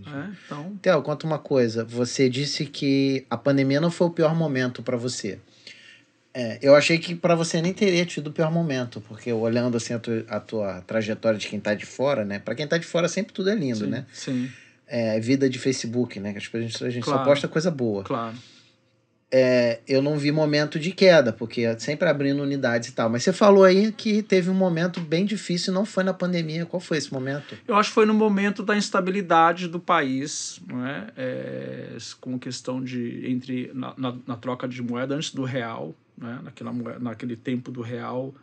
É, 0.08 0.32
então... 0.46 0.78
Theo, 0.82 1.02
conta 1.02 1.26
uma 1.26 1.40
coisa. 1.40 1.84
Você 1.86 2.30
disse 2.30 2.66
que 2.66 3.26
a 3.30 3.38
pandemia 3.38 3.82
não 3.82 3.92
foi 3.92 4.08
o 4.08 4.12
pior 4.12 4.36
momento 4.36 4.82
para 4.82 4.98
você. 4.98 5.40
É, 6.34 6.60
eu 6.62 6.76
achei 6.76 6.98
que 7.00 7.16
para 7.16 7.36
você 7.36 7.62
nem 7.62 7.74
teria 7.74 8.06
tido 8.06 8.28
o 8.28 8.32
pior 8.32 8.52
momento, 8.52 9.02
porque 9.02 9.34
olhando 9.34 9.78
assim 9.78 9.94
a 9.94 10.00
tua, 10.00 10.26
a 10.30 10.40
tua 10.40 10.82
trajetória 10.82 11.40
de 11.40 11.48
quem 11.48 11.60
tá 11.60 11.74
de 11.74 11.86
fora, 11.86 12.24
né? 12.24 12.40
Para 12.40 12.54
quem 12.54 12.68
tá 12.68 12.78
de 12.78 12.86
fora 12.86 13.08
sempre 13.08 13.34
tudo 13.34 13.50
é 13.50 13.56
lindo, 13.56 13.86
sim, 13.86 13.88
né? 13.88 14.06
Sim. 14.14 14.50
É, 14.88 15.20
vida 15.20 15.50
de 15.50 15.58
Facebook, 15.58 16.20
né? 16.20 16.32
Que 16.34 16.38
a 16.38 16.62
gente, 16.62 16.84
a 16.86 16.90
gente 16.90 17.04
claro, 17.04 17.20
só 17.20 17.26
posta 17.26 17.48
coisa 17.48 17.72
boa. 17.72 18.04
Claro 18.04 18.36
é, 19.32 19.80
eu 19.88 20.02
não 20.02 20.18
vi 20.18 20.32
momento 20.32 20.80
de 20.80 20.92
queda, 20.92 21.32
porque 21.32 21.62
é 21.62 21.78
sempre 21.78 22.10
abrindo 22.10 22.42
unidades 22.42 22.90
e 22.90 22.92
tal. 22.94 23.10
Mas 23.10 23.24
você 23.24 23.32
falou 23.32 23.64
aí 23.64 23.92
que 23.92 24.24
teve 24.24 24.50
um 24.50 24.56
momento 24.56 25.00
bem 25.00 25.26
difícil, 25.26 25.72
não 25.72 25.86
foi 25.86 26.04
na 26.04 26.14
pandemia. 26.14 26.66
Qual 26.66 26.80
foi 26.80 26.98
esse 26.98 27.14
momento? 27.14 27.56
Eu 27.68 27.76
acho 27.76 27.90
que 27.90 27.96
foi 27.96 28.06
no 28.06 28.14
momento 28.14 28.64
da 28.64 28.76
instabilidade 28.76 29.68
do 29.68 29.80
país, 29.80 30.60
não 30.68 30.86
é? 30.86 31.08
é 31.16 31.98
com 32.20 32.40
questão 32.40 32.84
de 32.84 33.30
entre 33.30 33.72
na, 33.74 33.94
na, 33.98 34.16
na, 34.26 34.36
troca 34.36 34.68
de 34.68 34.82
moeda 34.82 35.16
antes 35.16 35.34
do 35.34 35.44
real, 35.44 35.94
né? 36.18 36.40
Naquela 36.44 36.74
naquele 37.00 37.36
tempo 37.36 37.72
do 37.72 37.82
real 37.82 38.34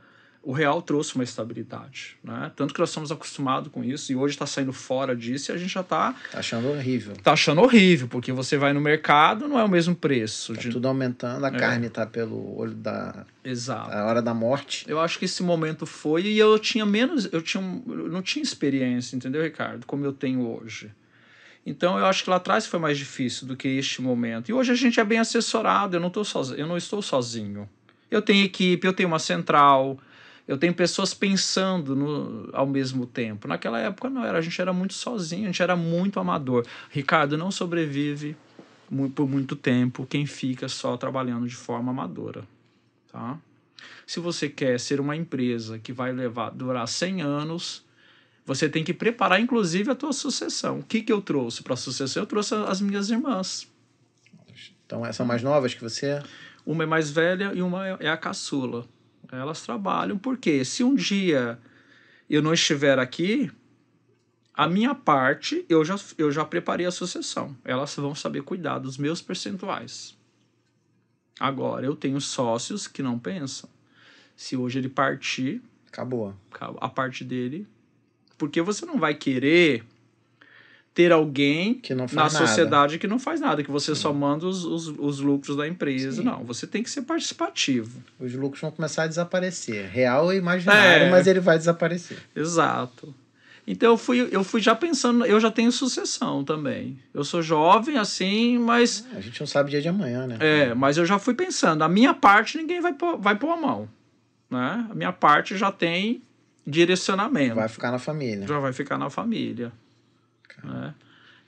o 0.46 0.52
real 0.52 0.80
trouxe 0.80 1.16
uma 1.16 1.24
estabilidade, 1.24 2.16
né? 2.22 2.52
Tanto 2.54 2.72
que 2.72 2.78
nós 2.78 2.90
estamos 2.90 3.10
acostumados 3.10 3.68
com 3.72 3.82
isso 3.82 4.12
e 4.12 4.14
hoje 4.14 4.36
está 4.36 4.46
saindo 4.46 4.72
fora 4.72 5.16
disso 5.16 5.50
e 5.50 5.52
a 5.52 5.56
gente 5.56 5.72
já 5.72 5.80
está 5.80 6.14
tá 6.30 6.38
achando 6.38 6.68
horrível. 6.68 7.16
Tá 7.16 7.32
achando 7.32 7.60
horrível 7.62 8.06
porque 8.06 8.30
você 8.30 8.56
vai 8.56 8.72
no 8.72 8.80
mercado 8.80 9.48
não 9.48 9.58
é 9.58 9.64
o 9.64 9.68
mesmo 9.68 9.96
preço. 9.96 10.54
Tá 10.54 10.60
de... 10.60 10.70
tudo 10.70 10.86
aumentando, 10.86 11.44
a 11.44 11.48
é. 11.48 11.50
carne 11.50 11.90
tá 11.90 12.06
pelo 12.06 12.56
olho 12.56 12.74
da 12.74 13.26
Exato. 13.42 13.90
A 13.90 14.04
hora 14.04 14.22
da 14.22 14.32
morte. 14.32 14.84
Eu 14.88 15.00
acho 15.00 15.18
que 15.18 15.24
esse 15.24 15.42
momento 15.42 15.84
foi 15.84 16.22
e 16.22 16.38
eu 16.38 16.56
tinha 16.60 16.86
menos, 16.86 17.28
eu 17.32 17.42
tinha, 17.42 17.82
eu 17.88 18.08
não 18.08 18.22
tinha 18.22 18.42
experiência, 18.44 19.16
entendeu, 19.16 19.42
Ricardo? 19.42 19.84
Como 19.84 20.04
eu 20.04 20.12
tenho 20.12 20.48
hoje. 20.48 20.92
Então 21.66 21.98
eu 21.98 22.06
acho 22.06 22.22
que 22.22 22.30
lá 22.30 22.36
atrás 22.36 22.66
foi 22.66 22.78
mais 22.78 22.96
difícil 22.96 23.48
do 23.48 23.56
que 23.56 23.66
este 23.66 24.00
momento. 24.00 24.48
E 24.48 24.52
hoje 24.52 24.70
a 24.70 24.76
gente 24.76 25.00
é 25.00 25.04
bem 25.04 25.18
assessorado. 25.18 25.96
Eu 25.96 26.00
não 26.00 26.08
tô 26.08 26.22
sozinho, 26.22 26.60
eu 26.60 26.68
não 26.68 26.76
estou 26.76 27.02
sozinho. 27.02 27.68
Eu 28.08 28.22
tenho 28.22 28.44
equipe, 28.44 28.86
eu 28.86 28.92
tenho 28.92 29.08
uma 29.08 29.18
central 29.18 29.98
eu 30.46 30.56
tenho 30.56 30.72
pessoas 30.72 31.12
pensando 31.12 31.96
no, 31.96 32.48
ao 32.52 32.66
mesmo 32.66 33.06
tempo. 33.06 33.48
Naquela 33.48 33.80
época 33.80 34.08
não 34.08 34.24
era, 34.24 34.38
a 34.38 34.40
gente 34.40 34.60
era 34.60 34.72
muito 34.72 34.94
sozinho, 34.94 35.44
a 35.44 35.46
gente 35.46 35.62
era 35.62 35.74
muito 35.74 36.20
amador. 36.20 36.64
Ricardo 36.90 37.36
não 37.36 37.50
sobrevive 37.50 38.36
por 39.14 39.28
muito 39.28 39.56
tempo 39.56 40.06
quem 40.06 40.24
fica 40.24 40.68
só 40.68 40.96
trabalhando 40.96 41.48
de 41.48 41.56
forma 41.56 41.90
amadora, 41.90 42.44
tá? 43.10 43.38
Se 44.06 44.20
você 44.20 44.48
quer 44.48 44.78
ser 44.78 45.00
uma 45.00 45.16
empresa 45.16 45.78
que 45.78 45.92
vai 45.92 46.12
levar 46.12 46.50
durar 46.50 46.86
100 46.86 47.22
anos, 47.22 47.84
você 48.44 48.68
tem 48.68 48.84
que 48.84 48.94
preparar 48.94 49.40
inclusive 49.40 49.90
a 49.90 49.94
tua 49.94 50.12
sucessão. 50.12 50.78
O 50.78 50.82
que 50.84 51.02
que 51.02 51.12
eu 51.12 51.20
trouxe 51.20 51.62
para 51.62 51.74
a 51.74 51.76
sucessão? 51.76 52.22
Eu 52.22 52.26
trouxe 52.26 52.54
as 52.54 52.80
minhas 52.80 53.10
irmãs. 53.10 53.68
Então, 54.86 55.04
essas 55.04 55.16
são 55.16 55.26
mais 55.26 55.42
novas 55.42 55.74
que 55.74 55.82
você? 55.82 56.22
Uma 56.64 56.84
é 56.84 56.86
mais 56.86 57.10
velha 57.10 57.52
e 57.52 57.60
uma 57.60 57.88
é- 57.88 57.96
é 58.00 58.08
a 58.08 58.16
caçula. 58.16 58.86
Elas 59.30 59.62
trabalham 59.62 60.18
porque 60.18 60.64
se 60.64 60.84
um 60.84 60.94
dia 60.94 61.58
eu 62.28 62.42
não 62.42 62.52
estiver 62.52 62.98
aqui, 62.98 63.50
a 64.54 64.68
minha 64.68 64.94
parte 64.94 65.64
eu 65.68 65.84
já, 65.84 65.96
eu 66.16 66.30
já 66.32 66.44
preparei 66.44 66.86
a 66.86 66.90
sucessão. 66.90 67.56
Elas 67.64 67.94
vão 67.96 68.14
saber 68.14 68.42
cuidar 68.42 68.78
dos 68.78 68.96
meus 68.96 69.20
percentuais. 69.20 70.16
Agora, 71.38 71.84
eu 71.84 71.94
tenho 71.94 72.20
sócios 72.20 72.86
que 72.88 73.02
não 73.02 73.18
pensam. 73.18 73.68
Se 74.34 74.56
hoje 74.56 74.78
ele 74.78 74.88
partir, 74.88 75.62
Acabou. 75.88 76.34
a 76.80 76.88
parte 76.88 77.24
dele. 77.24 77.66
Porque 78.38 78.60
você 78.62 78.84
não 78.86 78.98
vai 78.98 79.14
querer 79.14 79.84
ter 80.96 81.12
alguém 81.12 81.78
na 81.90 82.06
nada. 82.10 82.30
sociedade 82.30 82.98
que 82.98 83.06
não 83.06 83.18
faz 83.18 83.38
nada, 83.38 83.62
que 83.62 83.70
você 83.70 83.94
só 83.94 84.14
manda 84.14 84.46
os, 84.46 84.64
os, 84.64 84.88
os 84.98 85.20
lucros 85.20 85.54
da 85.54 85.68
empresa. 85.68 86.22
Não, 86.22 86.42
você 86.42 86.66
tem 86.66 86.82
que 86.82 86.88
ser 86.88 87.02
participativo. 87.02 88.02
Os 88.18 88.32
lucros 88.32 88.62
vão 88.62 88.70
começar 88.70 89.02
a 89.02 89.06
desaparecer. 89.06 89.90
Real 89.90 90.32
e 90.32 90.38
imaginário, 90.38 91.04
É. 91.04 91.10
mas 91.10 91.26
ele 91.26 91.38
vai 91.38 91.58
desaparecer. 91.58 92.16
Exato. 92.34 93.14
Então 93.66 93.90
eu 93.90 93.98
fui, 93.98 94.26
eu 94.32 94.42
fui 94.42 94.62
já 94.62 94.74
pensando, 94.74 95.26
eu 95.26 95.38
já 95.38 95.50
tenho 95.50 95.70
sucessão 95.70 96.42
também. 96.42 96.98
Eu 97.12 97.24
sou 97.24 97.42
jovem 97.42 97.98
assim, 97.98 98.56
mas 98.58 99.04
A 99.14 99.20
gente 99.20 99.38
não 99.38 99.46
sabe 99.46 99.72
dia 99.72 99.82
de 99.82 99.88
amanhã, 99.88 100.26
né? 100.26 100.38
é, 100.40 100.72
mas 100.74 100.96
eu 100.96 101.04
já 101.04 101.18
fui 101.18 101.34
pensando, 101.34 101.82
a 101.84 101.88
minha 101.90 102.14
parte 102.14 102.56
ninguém 102.56 102.80
vai 102.80 102.94
pôr, 102.94 103.18
vai 103.18 103.36
pôr 103.36 103.50
a 103.50 103.56
mão, 103.58 103.86
né? 104.50 104.86
A 104.90 104.94
minha 104.94 105.12
parte 105.12 105.58
já 105.58 105.70
tem 105.70 106.22
direcionamento. 106.66 107.54
Vai 107.56 107.68
ficar 107.68 107.90
na 107.90 107.98
família. 107.98 108.46
já 108.46 108.58
vai 108.58 108.72
ficar 108.72 108.96
na 108.96 109.10
família. 109.10 109.70
Né? 110.62 110.94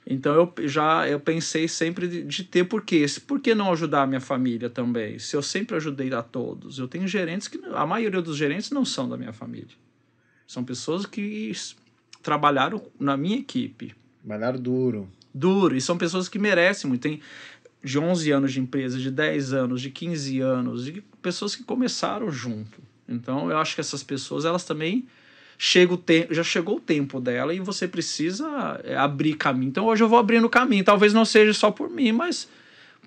Então 0.05 0.33
eu 0.33 0.67
já 0.67 1.07
eu 1.07 1.19
pensei 1.19 1.67
sempre 1.67 2.07
de, 2.07 2.23
de 2.23 2.43
ter 2.43 2.63
por 2.63 2.81
quê? 2.81 3.05
Por 3.27 3.39
que 3.39 3.53
não 3.53 3.71
ajudar 3.71 4.03
a 4.03 4.07
minha 4.07 4.19
família 4.19 4.69
também? 4.69 5.19
Se 5.19 5.35
eu 5.35 5.41
sempre 5.41 5.75
ajudei 5.75 6.11
a 6.13 6.23
todos. 6.23 6.79
Eu 6.79 6.87
tenho 6.87 7.07
gerentes 7.07 7.47
que 7.47 7.59
a 7.73 7.85
maioria 7.85 8.21
dos 8.21 8.35
gerentes 8.35 8.71
não 8.71 8.83
são 8.83 9.07
da 9.07 9.17
minha 9.17 9.33
família. 9.33 9.75
São 10.47 10.63
pessoas 10.63 11.05
que 11.05 11.51
trabalharam 12.23 12.81
na 12.99 13.15
minha 13.15 13.37
equipe. 13.37 13.93
Trabalharam 14.25 14.59
duro. 14.59 15.09
Duro. 15.31 15.75
E 15.75 15.81
são 15.81 15.97
pessoas 15.97 16.27
que 16.27 16.39
merecem 16.39 16.87
muito. 16.89 17.01
Tem 17.01 17.21
de 17.83 17.99
11 17.99 18.31
anos 18.31 18.51
de 18.51 18.59
empresa, 18.59 18.97
de 18.97 19.11
10 19.11 19.53
anos, 19.53 19.81
de 19.81 19.89
15 19.89 20.39
anos, 20.41 20.85
de 20.85 21.01
pessoas 21.21 21.55
que 21.55 21.63
começaram 21.63 22.31
junto. 22.31 22.81
Então 23.07 23.49
eu 23.49 23.57
acho 23.57 23.75
que 23.75 23.81
essas 23.81 24.03
pessoas, 24.03 24.43
elas 24.43 24.63
também 24.63 25.07
chega 25.61 25.93
o 25.93 25.97
tempo, 25.97 26.33
já 26.33 26.41
chegou 26.43 26.77
o 26.77 26.79
tempo 26.79 27.19
dela 27.19 27.53
e 27.53 27.59
você 27.59 27.85
precisa 27.85 28.79
é, 28.85 28.95
abrir 28.95 29.33
caminho. 29.35 29.69
Então 29.69 29.85
hoje 29.85 30.01
eu 30.01 30.07
vou 30.07 30.17
abrindo 30.17 30.49
caminho. 30.49 30.85
Talvez 30.85 31.13
não 31.13 31.25
seja 31.25 31.53
só 31.53 31.69
por 31.69 31.89
mim, 31.89 32.13
mas 32.13 32.47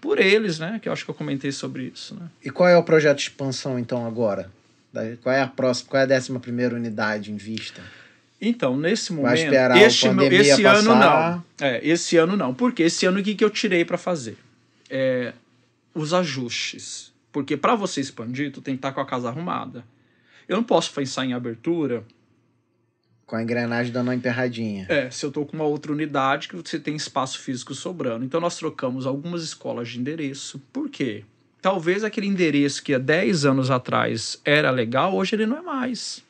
por 0.03 0.21
eles, 0.21 0.59
né? 0.59 0.79
Que 0.81 0.87
eu 0.89 0.93
acho 0.93 1.03
que 1.03 1.11
eu 1.11 1.15
comentei 1.15 1.51
sobre 1.51 1.91
isso, 1.95 2.15
né? 2.15 2.29
E 2.45 2.51
qual 2.51 2.69
é 2.69 2.77
o 2.77 2.83
projeto 2.83 3.17
de 3.17 3.23
expansão, 3.23 3.79
então, 3.79 4.07
agora? 4.07 4.51
Qual 5.23 5.35
é 5.35 5.41
a 5.41 5.47
próxima? 5.47 5.89
Qual 5.89 6.01
é 6.01 6.03
a 6.03 6.07
décima 6.07 6.39
primeira 6.39 6.75
unidade 6.77 7.33
em 7.33 7.37
vista? 7.37 7.83
Então, 8.39 8.77
nesse 8.77 9.13
momento, 9.13 9.29
Vai 9.31 9.45
esperar 9.45 9.77
este, 9.79 10.09
meu- 10.11 10.31
esse 10.31 10.65
ano 10.65 10.89
passar? 10.91 11.31
não. 11.31 11.45
É, 11.67 11.89
esse 11.89 12.17
ano 12.19 12.37
não. 12.37 12.53
Porque 12.53 12.83
esse 12.83 13.07
ano 13.07 13.21
o 13.21 13.23
que, 13.23 13.35
que 13.35 13.43
eu 13.45 13.49
tirei 13.49 13.85
para 13.85 13.97
fazer? 13.97 14.37
É, 14.91 15.33
os 15.95 16.13
ajustes. 16.13 17.11
Porque 17.33 17.57
para 17.57 17.75
você 17.75 18.03
expandir, 18.03 18.53
tu 18.53 18.61
tem 18.61 18.75
que 18.75 18.79
estar 18.79 18.93
com 18.93 19.01
a 19.01 19.07
casa 19.07 19.29
arrumada. 19.29 19.83
Eu 20.47 20.57
não 20.57 20.65
posso 20.65 20.93
pensar 20.93 21.25
em 21.25 21.33
abertura 21.33 22.05
Com 23.33 23.37
a 23.37 23.43
engrenagem 23.43 23.91
dando 23.91 24.09
uma 24.09 24.15
emperradinha. 24.15 24.85
É, 24.91 25.11
se 25.11 25.25
eu 25.25 25.33
tô 25.33 25.47
com 25.47 25.57
uma 25.57 25.65
outra 25.65 25.91
unidade 25.91 26.49
que 26.49 26.55
você 26.55 26.79
tem 26.79 26.95
espaço 26.95 27.39
físico 27.39 27.75
sobrando. 27.75 28.27
Então 28.27 28.39
nós 28.39 28.59
trocamos 28.59 29.07
algumas 29.07 29.43
escolas 29.43 29.89
de 29.89 29.99
endereço. 29.99 30.61
Por 30.71 30.91
quê? 30.91 31.25
Talvez 31.63 32.05
aquele 32.05 32.27
endereço 32.27 32.83
que 32.83 32.93
há 32.93 32.99
10 32.99 33.47
anos 33.47 33.71
atrás 33.71 34.39
era 34.45 34.71
legal, 34.71 35.15
hoje 35.15 35.35
ele 35.35 35.47
não 35.47 35.57
é 35.57 35.63
mais. 35.63 36.23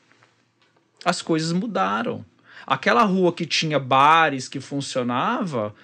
As 1.05 1.20
coisas 1.20 1.50
mudaram. 1.50 2.24
Aquela 2.64 3.03
rua 3.03 3.32
que 3.32 3.46
tinha 3.46 3.80
bares 3.80 4.46
que 4.46 4.61
funcionava, 4.61 5.74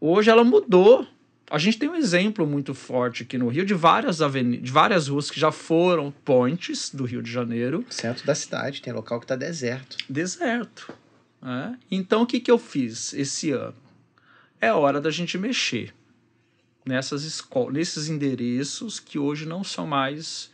hoje 0.00 0.28
ela 0.28 0.42
mudou. 0.42 1.06
A 1.54 1.58
gente 1.58 1.78
tem 1.78 1.88
um 1.88 1.94
exemplo 1.94 2.44
muito 2.44 2.74
forte 2.74 3.22
aqui 3.22 3.38
no 3.38 3.46
Rio 3.46 3.64
de 3.64 3.74
várias 3.74 4.20
avenidas, 4.20 4.64
de 4.64 4.72
várias 4.72 5.06
ruas 5.06 5.30
que 5.30 5.38
já 5.38 5.52
foram 5.52 6.10
pontes 6.10 6.92
do 6.92 7.04
Rio 7.04 7.22
de 7.22 7.30
Janeiro, 7.30 7.86
Centro 7.88 8.26
da 8.26 8.34
cidade, 8.34 8.82
tem 8.82 8.92
local 8.92 9.20
que 9.20 9.26
tá 9.28 9.36
deserto. 9.36 9.96
deserto. 10.10 10.92
né? 11.40 11.78
Então, 11.88 12.22
o 12.22 12.26
que, 12.26 12.40
que 12.40 12.50
eu 12.50 12.58
fiz 12.58 13.12
esse 13.12 13.52
ano? 13.52 13.76
É 14.60 14.72
hora 14.72 15.00
da 15.00 15.12
gente 15.12 15.38
mexer 15.38 15.94
nessas 16.84 17.22
escolas, 17.22 17.72
nesses 17.72 18.08
endereços 18.08 18.98
que 18.98 19.16
hoje 19.16 19.46
não 19.46 19.62
são 19.62 19.86
mais. 19.86 20.50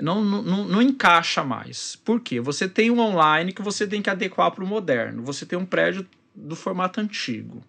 Não, 0.00 0.24
não, 0.24 0.42
não, 0.42 0.64
não 0.64 0.82
encaixa 0.82 1.44
mais. 1.44 1.94
Por 1.94 2.18
quê? 2.18 2.40
Você 2.40 2.68
tem 2.68 2.90
um 2.90 2.98
online 2.98 3.52
que 3.52 3.62
você 3.62 3.86
tem 3.86 4.02
que 4.02 4.10
adequar 4.10 4.50
para 4.50 4.64
o 4.64 4.66
moderno. 4.66 5.22
Você 5.22 5.46
tem 5.46 5.56
um 5.56 5.64
prédio 5.64 6.04
do 6.34 6.56
formato 6.56 7.00
antigo. 7.00 7.62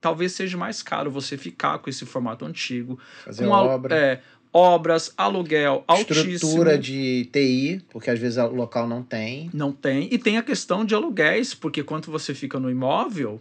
Talvez 0.00 0.32
seja 0.32 0.56
mais 0.56 0.82
caro 0.82 1.10
você 1.10 1.36
ficar 1.36 1.78
com 1.78 1.90
esse 1.90 2.06
formato 2.06 2.44
antigo. 2.44 2.98
Fazer 3.24 3.44
com 3.44 3.50
obra. 3.50 3.94
é, 3.94 4.20
obras, 4.52 5.12
aluguel 5.16 5.84
altíssimo. 5.86 6.30
Estrutura 6.30 6.78
de 6.78 7.28
TI, 7.32 7.82
porque 7.90 8.10
às 8.10 8.18
vezes 8.18 8.38
o 8.38 8.48
local 8.48 8.88
não 8.88 9.02
tem. 9.02 9.50
Não 9.52 9.72
tem. 9.72 10.08
E 10.10 10.18
tem 10.18 10.38
a 10.38 10.42
questão 10.42 10.84
de 10.84 10.94
aluguéis, 10.94 11.54
porque 11.54 11.82
quando 11.82 12.10
você 12.10 12.34
fica 12.34 12.58
no 12.58 12.70
imóvel, 12.70 13.40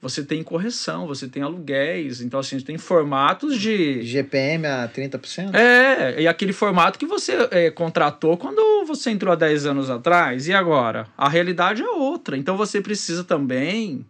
você 0.00 0.24
tem 0.24 0.42
correção, 0.42 1.06
você 1.06 1.28
tem 1.28 1.42
aluguéis. 1.42 2.22
Então, 2.22 2.40
assim, 2.40 2.58
tem 2.60 2.78
formatos 2.78 3.58
de. 3.58 4.02
GPM 4.02 4.66
a 4.66 4.88
30%? 4.88 5.54
É, 5.54 6.22
e 6.22 6.26
aquele 6.26 6.54
formato 6.54 6.98
que 6.98 7.04
você 7.04 7.32
é, 7.50 7.70
contratou 7.70 8.36
quando 8.36 8.86
você 8.86 9.10
entrou 9.10 9.32
há 9.32 9.36
10 9.36 9.66
anos 9.66 9.90
atrás. 9.90 10.48
E 10.48 10.54
agora? 10.54 11.06
A 11.18 11.28
realidade 11.28 11.82
é 11.82 11.88
outra. 11.88 12.36
Então 12.36 12.56
você 12.56 12.80
precisa 12.80 13.24
também 13.24 14.06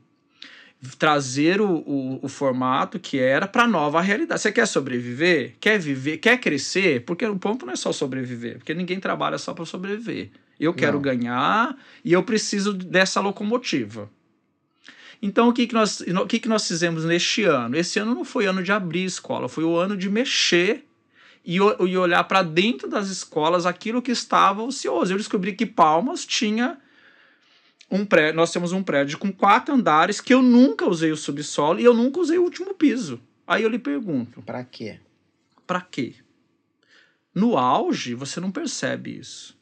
trazer 0.99 1.61
o, 1.61 1.71
o, 1.71 2.21
o 2.23 2.29
formato 2.29 2.99
que 2.99 3.19
era 3.19 3.47
para 3.47 3.65
a 3.65 3.69
nova 3.69 4.01
realidade. 4.01 4.41
Você 4.41 4.51
quer 4.51 4.67
sobreviver? 4.67 5.55
Quer 5.61 5.79
viver? 5.79 6.19
Quer 6.19 6.39
crescer? 6.39 7.05
Porque 7.05 7.27
o 7.27 7.37
ponto 7.37 7.67
não 7.67 7.73
é 7.73 7.77
só 7.77 7.93
sobreviver, 7.93 8.59
porque 8.59 8.73
ninguém 8.73 8.99
trabalha 8.99 9.37
só 9.37 9.53
para 9.53 9.65
sobreviver. 9.65 10.31
Eu 10.59 10.75
quero 10.75 10.95
Não. 10.95 11.03
ganhar 11.03 11.77
e 12.05 12.13
eu 12.13 12.23
preciso 12.23 12.73
dessa 12.73 13.21
locomotiva. 13.21 14.11
Então, 15.23 15.49
o 15.49 15.53
que, 15.53 15.67
que, 15.67 15.75
nós, 15.75 16.01
o 16.01 16.27
que, 16.27 16.39
que 16.39 16.49
nós 16.49 16.67
fizemos 16.67 17.05
neste 17.05 17.45
ano? 17.45 17.77
Esse 17.77 17.99
ano 17.99 18.15
não 18.15 18.25
foi 18.25 18.47
ano 18.47 18.63
de 18.63 18.73
abrir 18.73 19.05
escola, 19.05 19.49
foi 19.49 19.65
o 19.65 19.77
ano 19.77 19.97
de 19.97 20.09
mexer 20.09 20.87
e, 21.45 21.57
e 21.57 21.97
olhar 21.97 22.25
para 22.25 22.43
dentro 22.43 22.89
das 22.89 23.09
escolas 23.09 23.67
aquilo 23.67 24.01
que 24.01 24.11
estava 24.11 24.63
ocioso. 24.63 25.13
Eu 25.13 25.19
descobri 25.19 25.53
que 25.53 25.67
Palmas 25.67 26.25
tinha 26.25 26.79
um 27.91 28.05
prédio, 28.05 28.37
nós 28.37 28.53
temos 28.53 28.73
um 28.73 28.83
prédio 28.83 29.19
com 29.19 29.33
quatro 29.33 29.75
andares 29.75 30.21
que 30.21 30.33
eu 30.33 30.43
nunca 30.43 30.89
usei 30.89 31.11
o 31.11 31.17
subsolo 31.17 31.81
e 31.81 31.85
eu 31.85 31.93
nunca 31.95 32.21
usei 32.21 32.39
o 32.39 32.43
último 32.45 32.73
piso. 32.75 33.21
Aí 33.47 33.63
eu 33.63 33.69
lhe 33.69 33.79
pergunto, 33.79 34.43
Pra 34.43 34.63
quê? 34.65 34.99
para 35.67 35.81
quê? 35.81 36.15
No 37.35 37.57
auge, 37.57 38.15
você 38.15 38.41
não 38.41 38.51
percebe 38.51 39.17
isso. 39.19 39.59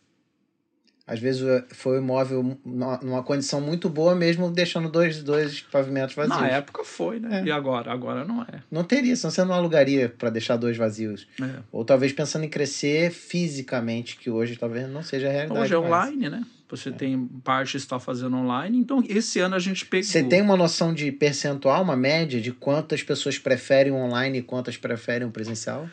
Às 1.07 1.21
vezes 1.21 1.41
eh, 1.43 1.65
foi 1.71 1.97
o 1.97 2.03
imóvel 2.03 2.59
numa 2.65 3.23
condição 3.23 3.63
muito 3.63 3.89
boa, 3.89 4.15
mesmo 4.15 4.51
deixando 4.51 4.91
dois, 4.91 5.23
dois 5.23 5.63
pavimentos 5.63 6.15
vazios. 6.15 6.39
Na 6.39 6.49
época 6.49 6.85
foi, 6.85 7.19
né? 7.19 7.41
É. 7.41 7.45
E 7.47 7.51
agora? 7.51 7.91
Agora 7.91 8.27
não 8.27 8.43
é. 8.43 8.63
Não 8.71 8.85
teria, 8.85 9.17
senão 9.17 9.31
você 9.31 9.43
não 9.43 9.55
alugaria 9.55 10.11
para 10.11 10.29
deixar 10.29 10.57
dois 10.57 10.77
vazios. 10.77 11.27
É. 11.41 11.61
Ou 11.73 11.83
talvez 11.83 12.13
pensando 12.13 12.45
em 12.45 12.49
crescer 12.51 13.11
fisicamente, 13.11 14.19
que 14.19 14.29
hoje 14.29 14.57
talvez 14.57 14.87
não 14.91 15.03
seja 15.03 15.29
a 15.29 15.33
realidade. 15.33 15.61
Hoje 15.61 15.75
é 15.75 15.79
mais. 15.79 16.09
online, 16.11 16.29
né? 16.29 16.45
Você 16.71 16.93
tem 16.93 17.27
parte 17.43 17.73
que 17.73 17.77
está 17.79 17.99
fazendo 17.99 18.37
online. 18.37 18.79
Então, 18.79 19.03
esse 19.09 19.41
ano 19.41 19.55
a 19.55 19.59
gente 19.59 19.87
pegou. 19.87 20.05
Você 20.05 20.23
tem 20.23 20.43
uma 20.43 20.57
noção 20.57 20.93
de 20.93 21.11
percentual, 21.11 21.83
uma 21.83 21.97
média 21.97 22.41
de 22.41 22.53
quantas 22.53 23.03
pessoas 23.03 23.39
preferem 23.39 23.93
o 23.93 23.97
online 23.97 24.39
e 24.39 24.43
quantas 24.43 24.77
preferem 24.77 25.27
o 25.27 25.31
presencial? 25.31 25.89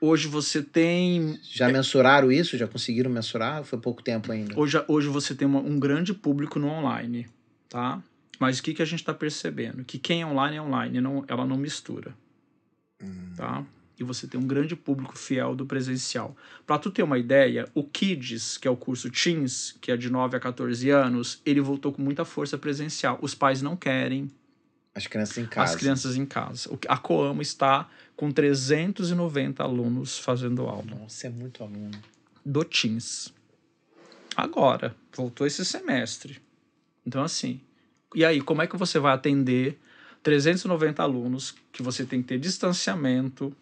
Hoje 0.00 0.28
você 0.28 0.62
tem. 0.62 1.38
Já 1.42 1.68
mensuraram 1.68 2.30
isso? 2.30 2.56
Já 2.56 2.68
conseguiram 2.68 3.10
mensurar? 3.10 3.64
Foi 3.64 3.78
pouco 3.80 4.02
tempo 4.02 4.30
ainda. 4.30 4.58
Hoje, 4.58 4.80
hoje 4.86 5.08
você 5.08 5.34
tem 5.34 5.48
uma- 5.48 5.60
um 5.60 5.78
grande 5.78 6.12
público 6.14 6.58
no 6.58 6.68
online, 6.68 7.26
tá? 7.68 8.00
Mas 8.38 8.58
o 8.60 8.62
que, 8.62 8.74
que 8.74 8.82
a 8.82 8.84
gente 8.84 9.00
está 9.00 9.12
percebendo? 9.12 9.82
Que 9.84 9.98
quem 9.98 10.22
é 10.22 10.26
online 10.26 10.56
é 10.58 10.62
online, 10.62 11.00
não, 11.00 11.24
ela 11.26 11.44
não 11.44 11.56
mistura, 11.56 12.14
tá? 13.36 13.64
E 13.98 14.04
você 14.04 14.26
tem 14.26 14.40
um 14.40 14.46
grande 14.46 14.76
público 14.76 15.18
fiel 15.18 15.56
do 15.56 15.66
presencial. 15.66 16.36
Para 16.66 16.78
tu 16.78 16.90
ter 16.90 17.02
uma 17.02 17.18
ideia, 17.18 17.68
o 17.74 17.82
Kids, 17.82 18.56
que 18.56 18.68
é 18.68 18.70
o 18.70 18.76
curso 18.76 19.10
Teens, 19.10 19.76
que 19.80 19.90
é 19.90 19.96
de 19.96 20.08
9 20.08 20.36
a 20.36 20.40
14 20.40 20.88
anos, 20.90 21.40
ele 21.44 21.60
voltou 21.60 21.92
com 21.92 22.00
muita 22.00 22.24
força 22.24 22.56
presencial. 22.56 23.18
Os 23.20 23.34
pais 23.34 23.60
não 23.60 23.76
querem. 23.76 24.30
As 24.94 25.06
crianças 25.06 25.38
em 25.38 25.46
casa. 25.46 25.72
As 25.72 25.76
crianças 25.76 26.16
em 26.16 26.24
casa. 26.24 26.78
A 26.88 26.96
Coamo 26.96 27.42
está 27.42 27.88
com 28.16 28.30
390 28.30 29.62
alunos 29.62 30.18
fazendo 30.18 30.66
aula. 30.66 30.84
Nossa, 30.84 31.26
é 31.26 31.30
muito 31.30 31.62
aluno. 31.62 31.98
Do 32.44 32.64
Teams. 32.64 33.32
Agora, 34.36 34.94
voltou 35.12 35.46
esse 35.46 35.64
semestre. 35.64 36.40
Então, 37.04 37.22
assim, 37.24 37.60
e 38.14 38.24
aí, 38.24 38.40
como 38.40 38.62
é 38.62 38.66
que 38.66 38.76
você 38.76 38.98
vai 38.98 39.12
atender 39.12 39.78
390 40.22 41.02
alunos 41.02 41.54
que 41.72 41.82
você 41.82 42.04
tem 42.04 42.22
que 42.22 42.28
ter 42.28 42.38
distanciamento, 42.38 43.54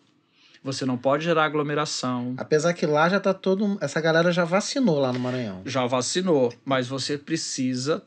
você 0.67 0.85
não 0.85 0.99
pode 0.99 1.25
gerar 1.25 1.45
aglomeração. 1.45 2.35
Apesar 2.37 2.75
que 2.75 2.85
lá 2.85 3.09
já 3.09 3.21
tá 3.21 3.33
todo. 3.33 3.79
Essa 3.81 4.01
galera 4.01 4.33
já 4.33 4.45
vacinou 4.45 4.99
lá 4.99 5.13
no 5.13 5.21
Maranhão. 5.21 5.63
Já 5.65 5.87
vacinou, 5.87 6.53
mas 6.65 6.89
você 6.89 7.17
precisa 7.17 8.03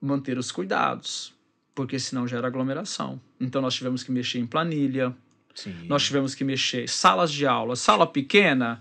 manter 0.00 0.38
os 0.38 0.52
cuidados, 0.52 1.34
porque 1.74 1.98
senão 1.98 2.28
gera 2.28 2.46
aglomeração. 2.46 3.20
Então 3.40 3.60
nós 3.60 3.74
tivemos 3.74 4.04
que 4.04 4.12
mexer 4.12 4.38
em 4.38 4.46
planilha, 4.46 5.12
Sim. 5.56 5.74
nós 5.88 6.04
tivemos 6.04 6.36
que 6.36 6.44
mexer 6.44 6.88
salas 6.88 7.32
de 7.32 7.46
aula, 7.46 7.74
sala 7.74 8.06
pequena. 8.06 8.80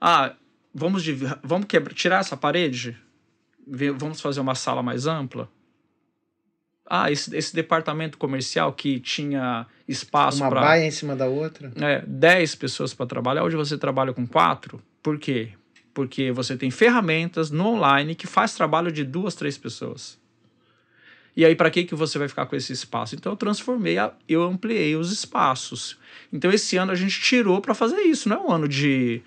Ah, 0.00 0.34
vamos 0.74 1.04
vamos 1.44 1.66
quebrar, 1.66 1.94
tirar 1.94 2.20
essa 2.20 2.36
parede, 2.36 2.98
vamos 3.96 4.20
fazer 4.20 4.40
uma 4.40 4.56
sala 4.56 4.82
mais 4.82 5.06
ampla. 5.06 5.48
Ah, 6.86 7.10
esse, 7.10 7.34
esse 7.34 7.54
departamento 7.54 8.18
comercial 8.18 8.72
que 8.72 9.00
tinha 9.00 9.66
espaço 9.88 10.38
para. 10.38 10.46
Uma 10.46 10.50
pra, 10.50 10.60
baia 10.60 10.84
em 10.84 10.90
cima 10.90 11.16
da 11.16 11.26
outra. 11.26 11.72
É, 11.76 12.02
10 12.06 12.54
pessoas 12.56 12.92
para 12.92 13.06
trabalhar. 13.06 13.42
Hoje 13.42 13.56
você 13.56 13.78
trabalha 13.78 14.12
com 14.12 14.26
quatro. 14.26 14.82
Por 15.02 15.18
quê? 15.18 15.50
Porque 15.94 16.30
você 16.30 16.56
tem 16.56 16.70
ferramentas 16.70 17.50
no 17.50 17.68
online 17.68 18.14
que 18.14 18.26
faz 18.26 18.54
trabalho 18.54 18.92
de 18.92 19.04
duas, 19.04 19.34
três 19.34 19.56
pessoas. 19.56 20.18
E 21.36 21.44
aí, 21.44 21.56
para 21.56 21.70
que, 21.70 21.84
que 21.84 21.94
você 21.94 22.18
vai 22.18 22.28
ficar 22.28 22.46
com 22.46 22.54
esse 22.54 22.72
espaço? 22.72 23.14
Então, 23.14 23.32
eu 23.32 23.36
transformei, 23.36 23.96
eu 24.28 24.42
ampliei 24.42 24.94
os 24.94 25.10
espaços. 25.10 25.98
Então, 26.32 26.50
esse 26.52 26.76
ano 26.76 26.92
a 26.92 26.94
gente 26.94 27.20
tirou 27.20 27.60
para 27.60 27.74
fazer 27.74 28.00
isso. 28.02 28.28
Não 28.28 28.36
é 28.36 28.40
um 28.40 28.52
ano 28.52 28.68
de. 28.68 29.20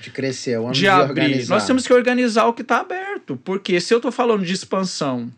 De 0.00 0.10
crescer, 0.10 0.52
é 0.52 0.60
um 0.60 0.64
ano 0.64 0.72
de, 0.72 0.80
de 0.80 0.88
abrir. 0.88 1.22
Organizar. 1.22 1.54
Nós 1.54 1.66
temos 1.66 1.86
que 1.86 1.92
organizar 1.92 2.46
o 2.46 2.52
que 2.52 2.60
está 2.60 2.80
aberto. 2.80 3.36
Porque 3.42 3.80
se 3.80 3.94
eu 3.94 3.98
estou 3.98 4.12
falando 4.12 4.44
de 4.44 4.52
expansão 4.52 5.32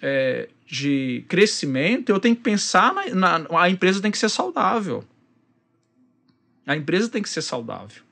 é, 0.00 0.48
de 0.66 1.24
crescimento, 1.28 2.10
eu 2.10 2.20
tenho 2.20 2.36
que 2.36 2.42
pensar 2.42 2.94
na, 2.94 3.38
na, 3.38 3.60
a 3.60 3.70
empresa 3.70 4.00
tem 4.00 4.10
que 4.10 4.18
ser 4.18 4.28
saudável. 4.28 5.04
A 6.66 6.76
empresa 6.76 7.08
tem 7.08 7.22
que 7.22 7.28
ser 7.28 7.42
saudável. 7.42 8.02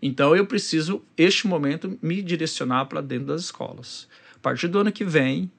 Então 0.00 0.36
eu 0.36 0.46
preciso, 0.46 1.02
este 1.16 1.46
momento, 1.46 1.98
me 2.02 2.20
direcionar 2.20 2.84
para 2.86 3.00
dentro 3.00 3.28
das 3.28 3.42
escolas. 3.42 4.06
A 4.34 4.38
partir 4.38 4.68
do 4.68 4.78
ano 4.78 4.92
que 4.92 5.04
vem, 5.04 5.50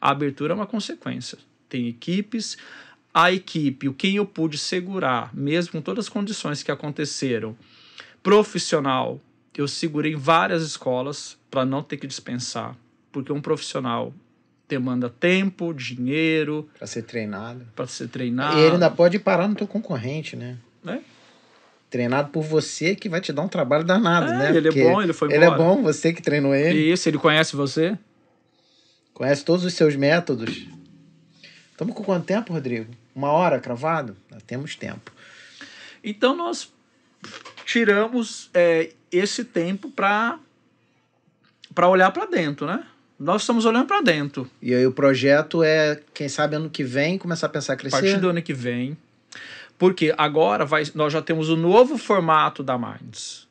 a 0.00 0.10
abertura 0.10 0.52
é 0.52 0.56
uma 0.56 0.66
consequência. 0.66 1.38
Tem 1.68 1.88
equipes, 1.88 2.56
a 3.14 3.32
equipe, 3.32 3.88
o 3.88 3.94
quem 3.94 4.16
eu 4.16 4.26
pude 4.26 4.58
segurar, 4.58 5.34
mesmo 5.34 5.72
com 5.72 5.80
todas 5.80 6.06
as 6.06 6.08
condições 6.08 6.62
que 6.62 6.70
aconteceram, 6.70 7.56
profissional, 8.22 9.20
eu 9.56 9.66
segurei 9.66 10.14
várias 10.14 10.62
escolas 10.62 11.38
para 11.50 11.64
não 11.64 11.82
ter 11.82 11.96
que 11.96 12.06
dispensar, 12.06 12.76
porque 13.10 13.32
um 13.32 13.40
profissional 13.40 14.12
demanda 14.68 15.08
tempo, 15.08 15.72
dinheiro. 15.72 16.68
Para 16.78 16.86
ser 16.86 17.02
treinado. 17.02 17.66
Para 17.74 17.86
ser 17.86 18.08
treinado. 18.08 18.58
E 18.58 18.62
ele 18.62 18.74
ainda 18.74 18.90
pode 18.90 19.18
parar 19.18 19.48
no 19.48 19.54
teu 19.54 19.66
concorrente, 19.66 20.36
né? 20.36 20.56
É. 20.86 20.98
Treinado 21.88 22.30
por 22.30 22.42
você 22.42 22.94
que 22.94 23.08
vai 23.08 23.20
te 23.20 23.32
dar 23.32 23.42
um 23.42 23.48
trabalho 23.48 23.84
danado, 23.84 24.32
é, 24.32 24.38
né? 24.38 24.56
Ele 24.56 24.68
Porque 24.68 24.80
é 24.80 24.90
bom, 24.90 25.02
ele 25.02 25.12
foi 25.12 25.28
Ele 25.32 25.44
embora. 25.44 25.54
é 25.54 25.64
bom, 25.64 25.82
você 25.82 26.12
que 26.12 26.20
treinou 26.20 26.54
ele. 26.54 26.78
Isso, 26.92 27.08
ele 27.08 27.18
conhece 27.18 27.54
você? 27.54 27.96
Conhece 29.14 29.44
todos 29.44 29.64
os 29.64 29.72
seus 29.72 29.94
métodos. 29.96 30.66
Estamos 31.70 31.94
com 31.94 32.02
quanto 32.02 32.26
tempo, 32.26 32.52
Rodrigo? 32.52 32.92
Uma 33.14 33.30
hora 33.30 33.60
cravado? 33.60 34.16
temos 34.46 34.76
tempo. 34.76 35.12
Então 36.02 36.36
nós 36.36 36.72
tiramos 37.64 38.50
é, 38.54 38.92
esse 39.10 39.44
tempo 39.44 39.90
para 39.90 40.38
para 41.74 41.88
olhar 41.88 42.10
para 42.10 42.26
dentro, 42.26 42.66
né? 42.66 42.86
Nós 43.18 43.42
estamos 43.42 43.64
olhando 43.64 43.86
para 43.86 44.02
dentro. 44.02 44.50
E 44.60 44.74
aí 44.74 44.86
o 44.86 44.92
projeto 44.92 45.62
é, 45.62 46.00
quem 46.12 46.28
sabe, 46.28 46.56
ano 46.56 46.68
que 46.68 46.84
vem, 46.84 47.16
começar 47.16 47.46
a 47.46 47.50
pensar 47.50 47.72
a 47.72 47.76
crescer? 47.76 47.96
A 47.96 48.00
partir 48.00 48.20
do 48.20 48.28
ano 48.28 48.42
que 48.42 48.52
vem. 48.52 48.96
Porque 49.78 50.14
agora 50.16 50.64
vai, 50.64 50.84
nós 50.94 51.12
já 51.12 51.22
temos 51.22 51.48
o 51.48 51.56
novo 51.56 51.96
formato 51.96 52.62
da 52.62 52.78
Minds. 52.78 53.48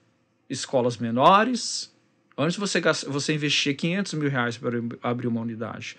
Escolas 0.50 0.98
menores. 0.98 1.92
Antes 2.38 2.58
você, 2.58 2.82
você 3.08 3.34
investir 3.34 3.76
500 3.76 4.14
mil 4.14 4.30
reais 4.30 4.58
para 4.58 4.80
abrir 5.02 5.28
uma 5.28 5.42
unidade. 5.42 5.98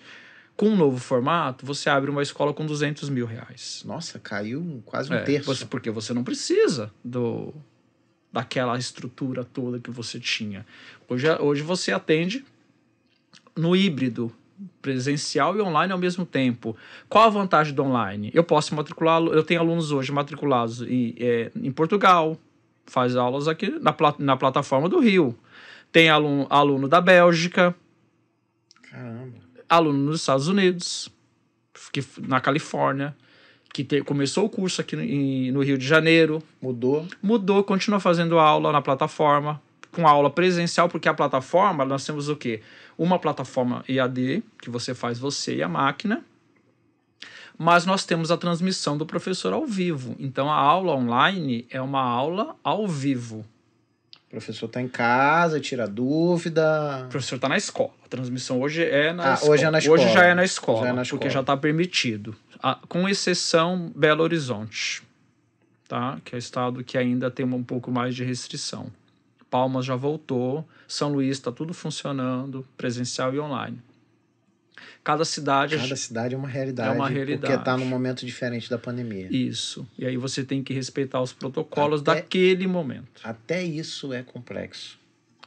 Com 0.55 0.69
um 0.69 0.75
novo 0.75 0.97
formato, 0.97 1.65
você 1.65 1.89
abre 1.89 2.09
uma 2.09 2.23
escola 2.23 2.53
com 2.53 2.65
200 2.65 3.09
mil 3.09 3.25
reais. 3.25 3.83
Nossa, 3.85 4.17
caiu 4.17 4.81
quase 4.85 5.11
um 5.11 5.15
é, 5.15 5.21
terço. 5.21 5.53
Você, 5.53 5.65
porque 5.65 5.91
você 5.91 6.13
não 6.13 6.23
precisa 6.23 6.91
do 7.03 7.53
daquela 8.31 8.77
estrutura 8.77 9.43
toda 9.43 9.79
que 9.79 9.89
você 9.89 10.19
tinha. 10.19 10.65
Hoje, 11.07 11.27
hoje 11.39 11.61
você 11.61 11.91
atende 11.91 12.45
no 13.57 13.75
híbrido, 13.75 14.31
presencial 14.81 15.55
e 15.57 15.61
online 15.61 15.91
ao 15.91 15.99
mesmo 15.99 16.25
tempo. 16.25 16.75
Qual 17.09 17.25
a 17.25 17.29
vantagem 17.29 17.73
do 17.73 17.83
online? 17.83 18.31
Eu 18.33 18.43
posso 18.43 18.75
matricular, 18.75 19.21
eu 19.21 19.43
tenho 19.43 19.59
alunos 19.59 19.91
hoje 19.91 20.11
matriculados 20.11 20.81
em, 20.81 21.15
é, 21.19 21.51
em 21.55 21.71
Portugal, 21.71 22.37
faz 22.85 23.15
aulas 23.15 23.47
aqui 23.47 23.69
na, 23.69 23.95
na 24.19 24.37
plataforma 24.37 24.89
do 24.89 24.99
Rio. 24.99 25.37
Tem 25.91 26.09
aluno, 26.09 26.47
aluno 26.49 26.87
da 26.87 26.99
Bélgica, 26.99 27.75
Caramba. 28.89 29.33
aluno 29.69 29.99
nos 29.99 30.21
Estados 30.21 30.47
Unidos, 30.47 31.09
que, 31.91 32.03
na 32.19 32.39
Califórnia, 32.41 33.15
que 33.73 33.83
te, 33.83 34.01
começou 34.01 34.45
o 34.45 34.49
curso 34.49 34.81
aqui 34.81 34.95
no, 34.95 35.53
no 35.53 35.63
Rio 35.63 35.77
de 35.77 35.85
Janeiro. 35.85 36.41
Mudou. 36.61 37.05
Mudou, 37.21 37.63
continua 37.63 37.99
fazendo 37.99 38.39
aula 38.39 38.71
na 38.71 38.81
plataforma, 38.81 39.61
com 39.91 40.07
aula 40.07 40.29
presencial, 40.29 40.89
porque 40.89 41.07
a 41.07 41.13
plataforma, 41.13 41.85
nós 41.85 42.05
temos 42.05 42.29
o 42.29 42.35
quê? 42.35 42.61
Uma 42.97 43.19
plataforma 43.19 43.83
EAD, 43.87 44.43
que 44.61 44.69
você 44.69 44.93
faz 44.93 45.19
você 45.19 45.57
e 45.57 45.63
a 45.63 45.69
máquina, 45.69 46.23
mas 47.57 47.85
nós 47.85 48.05
temos 48.05 48.31
a 48.31 48.37
transmissão 48.37 48.97
do 48.97 49.05
professor 49.05 49.53
ao 49.53 49.65
vivo. 49.65 50.15
Então 50.19 50.49
a 50.49 50.55
aula 50.55 50.95
online 50.95 51.65
é 51.69 51.81
uma 51.81 52.01
aula 52.01 52.55
ao 52.63 52.87
vivo. 52.87 53.45
O 54.27 54.29
professor 54.29 54.65
está 54.65 54.81
em 54.81 54.87
casa, 54.87 55.59
tira 55.59 55.87
dúvida. 55.87 57.05
O 57.05 57.09
professor 57.09 57.35
está 57.35 57.47
na 57.47 57.57
escola. 57.57 57.91
A 58.05 58.09
transmissão 58.09 58.61
hoje 58.61 58.83
é 58.83 59.13
na 59.13 59.31
ah, 59.31 59.33
escola. 59.33 59.51
Hoje, 59.53 59.63
é 59.63 59.71
na 59.71 59.77
escola. 59.79 59.95
hoje 60.01 60.13
já 60.13 60.23
é 60.25 60.33
na 60.33 60.43
escola, 60.43 60.81
já 60.81 60.89
é 60.89 60.93
na 60.93 61.01
escola. 61.01 61.19
porque 61.19 61.33
já 61.33 61.39
está 61.39 61.57
permitido. 61.57 62.35
com 62.89 63.07
exceção 63.07 63.91
Belo 63.95 64.23
Horizonte, 64.23 65.01
tá? 65.87 66.19
que 66.25 66.35
é 66.35 66.37
o 66.37 66.39
estado 66.39 66.83
que 66.83 66.97
ainda 66.97 67.31
tem 67.31 67.45
um 67.45 67.63
pouco 67.63 67.89
mais 67.89 68.15
de 68.15 68.23
restrição. 68.23 68.91
Palmas 69.49 69.85
já 69.85 69.95
voltou, 69.95 70.67
São 70.87 71.13
Luís 71.13 71.37
está 71.37 71.51
tudo 71.51 71.73
funcionando, 71.73 72.65
presencial 72.77 73.33
e 73.33 73.39
online. 73.39 73.81
Cada 75.03 75.23
cidade. 75.23 75.77
Cada 75.77 75.95
cidade 75.95 76.35
é 76.35 76.37
uma 76.37 76.49
realidade. 76.49 76.89
É 76.89 76.99
uma 76.99 77.07
realidade. 77.07 77.39
Porque 77.39 77.53
está 77.53 77.77
num 77.77 77.85
momento 77.85 78.25
diferente 78.25 78.69
da 78.69 78.77
pandemia. 78.77 79.27
Isso. 79.31 79.87
E 79.97 80.05
aí 80.05 80.17
você 80.17 80.43
tem 80.43 80.61
que 80.61 80.73
respeitar 80.73 81.21
os 81.21 81.31
protocolos 81.31 82.01
até, 82.01 82.15
daquele 82.15 82.67
momento. 82.67 83.21
Até 83.23 83.63
isso 83.63 84.11
é 84.11 84.21
complexo. 84.21 84.99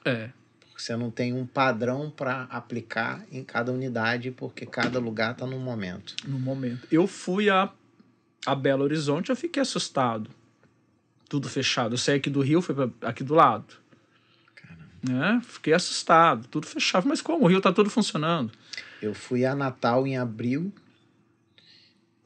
É. 0.04 0.30
Você 0.74 0.96
não 0.96 1.10
tem 1.10 1.34
um 1.34 1.44
padrão 1.44 2.10
para 2.10 2.44
aplicar 2.44 3.22
em 3.30 3.44
cada 3.44 3.70
unidade, 3.70 4.30
porque 4.30 4.64
cada 4.64 4.98
lugar 4.98 5.32
está 5.32 5.46
num 5.46 5.58
momento. 5.58 6.16
No 6.26 6.38
momento. 6.38 6.88
Eu 6.90 7.06
fui 7.06 7.50
a, 7.50 7.70
a 8.46 8.54
Belo 8.54 8.82
Horizonte, 8.82 9.28
eu 9.28 9.36
fiquei 9.36 9.60
assustado. 9.60 10.30
Tudo 11.28 11.50
fechado. 11.50 11.92
Eu 11.92 11.98
saí 11.98 12.16
aqui 12.16 12.30
do 12.30 12.40
Rio, 12.40 12.62
fui 12.62 12.74
para 12.74 13.10
aqui 13.10 13.22
do 13.22 13.34
lado. 13.34 13.79
Né? 15.02 15.40
Fiquei 15.44 15.72
assustado, 15.72 16.46
tudo 16.48 16.66
fechado. 16.66 17.08
Mas 17.08 17.22
como? 17.22 17.44
O 17.44 17.48
Rio 17.48 17.60
tá 17.60 17.72
tudo 17.72 17.88
funcionando. 17.88 18.52
Eu 19.00 19.14
fui 19.14 19.44
a 19.44 19.54
Natal 19.54 20.06
em 20.06 20.16
abril 20.16 20.72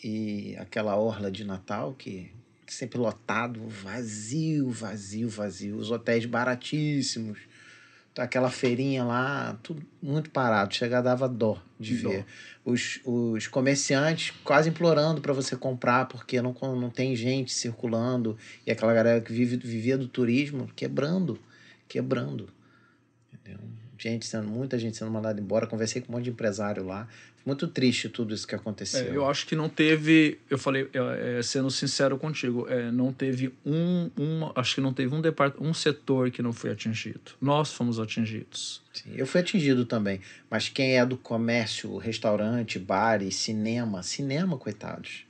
e 0.03 0.57
aquela 0.59 0.97
orla 0.97 1.31
de 1.31 1.45
Natal 1.45 1.95
que 1.97 2.31
sempre 2.67 2.99
lotado, 2.99 3.61
vazio, 3.69 4.71
vazio, 4.71 5.29
vazio. 5.29 5.77
Os 5.77 5.91
hotéis 5.91 6.27
baratíssimos. 6.27 7.39
Aquela 8.17 8.49
feirinha 8.49 9.03
lá, 9.03 9.59
tudo 9.63 9.83
muito 10.01 10.31
parado. 10.31 10.73
Chega 10.73 11.03
dava 11.03 11.29
dó 11.29 11.61
de 11.81 11.97
dó. 11.97 12.11
ver. 12.11 12.27
Os, 12.65 13.01
os 13.05 13.49
comerciantes 13.49 14.33
quase 14.45 14.69
implorando 14.69 15.21
para 15.21 15.33
você 15.33 15.57
comprar, 15.57 16.07
porque 16.07 16.41
não, 16.41 16.55
não 16.77 16.91
tem 16.91 17.17
gente 17.17 17.53
circulando. 17.53 18.37
E 18.67 18.71
aquela 18.71 18.95
galera 18.95 19.21
que 19.21 19.33
vive, 19.33 19.57
vivia 19.57 19.99
do 19.99 20.07
turismo 20.07 20.71
quebrando, 20.77 21.39
quebrando. 21.89 22.49
Gente 23.99 24.27
sendo, 24.27 24.49
muita 24.49 24.79
gente 24.79 24.97
sendo 24.97 25.11
mandada 25.11 25.41
embora. 25.41 25.67
Conversei 25.67 26.03
com 26.03 26.13
um 26.13 26.17
monte 26.17 26.25
de 26.25 26.31
empresário 26.31 26.85
lá. 26.85 27.09
Muito 27.47 27.69
triste 27.69 28.09
tudo 28.09 28.35
isso 28.35 28.47
que 28.47 28.55
aconteceu. 28.55 29.13
É, 29.13 29.17
eu 29.17 29.29
acho 29.29 29.47
que 29.47 29.55
não 29.55 29.69
teve. 29.69 30.39
Eu 30.49 30.59
falei, 30.59 30.89
é, 30.93 31.43
sendo 31.43 31.71
sincero 31.71 32.19
contigo, 32.19 32.67
é, 32.69 32.91
não 32.91 33.13
teve 33.13 33.53
um, 33.65 34.11
um. 34.19 34.51
Acho 34.55 34.77
que 34.77 34.81
não 34.81 34.95
teve 34.95 35.15
um 35.15 35.21
depart, 35.21 35.55
um 35.61 35.75
setor 35.75 36.31
que 36.31 36.43
não 36.43 36.53
foi 36.53 36.71
atingido. 36.71 37.33
Nós 37.41 37.73
fomos 37.73 38.01
atingidos. 38.01 38.83
Sim, 38.93 39.13
eu 39.15 39.27
fui 39.27 39.41
atingido 39.43 39.85
também. 39.85 40.21
Mas 40.51 40.69
quem 40.69 40.97
é 40.99 41.05
do 41.05 41.17
comércio, 41.19 41.97
restaurante, 41.99 42.79
bares, 42.79 43.37
cinema, 43.37 44.03
cinema, 44.03 44.57
coitados. 44.57 45.25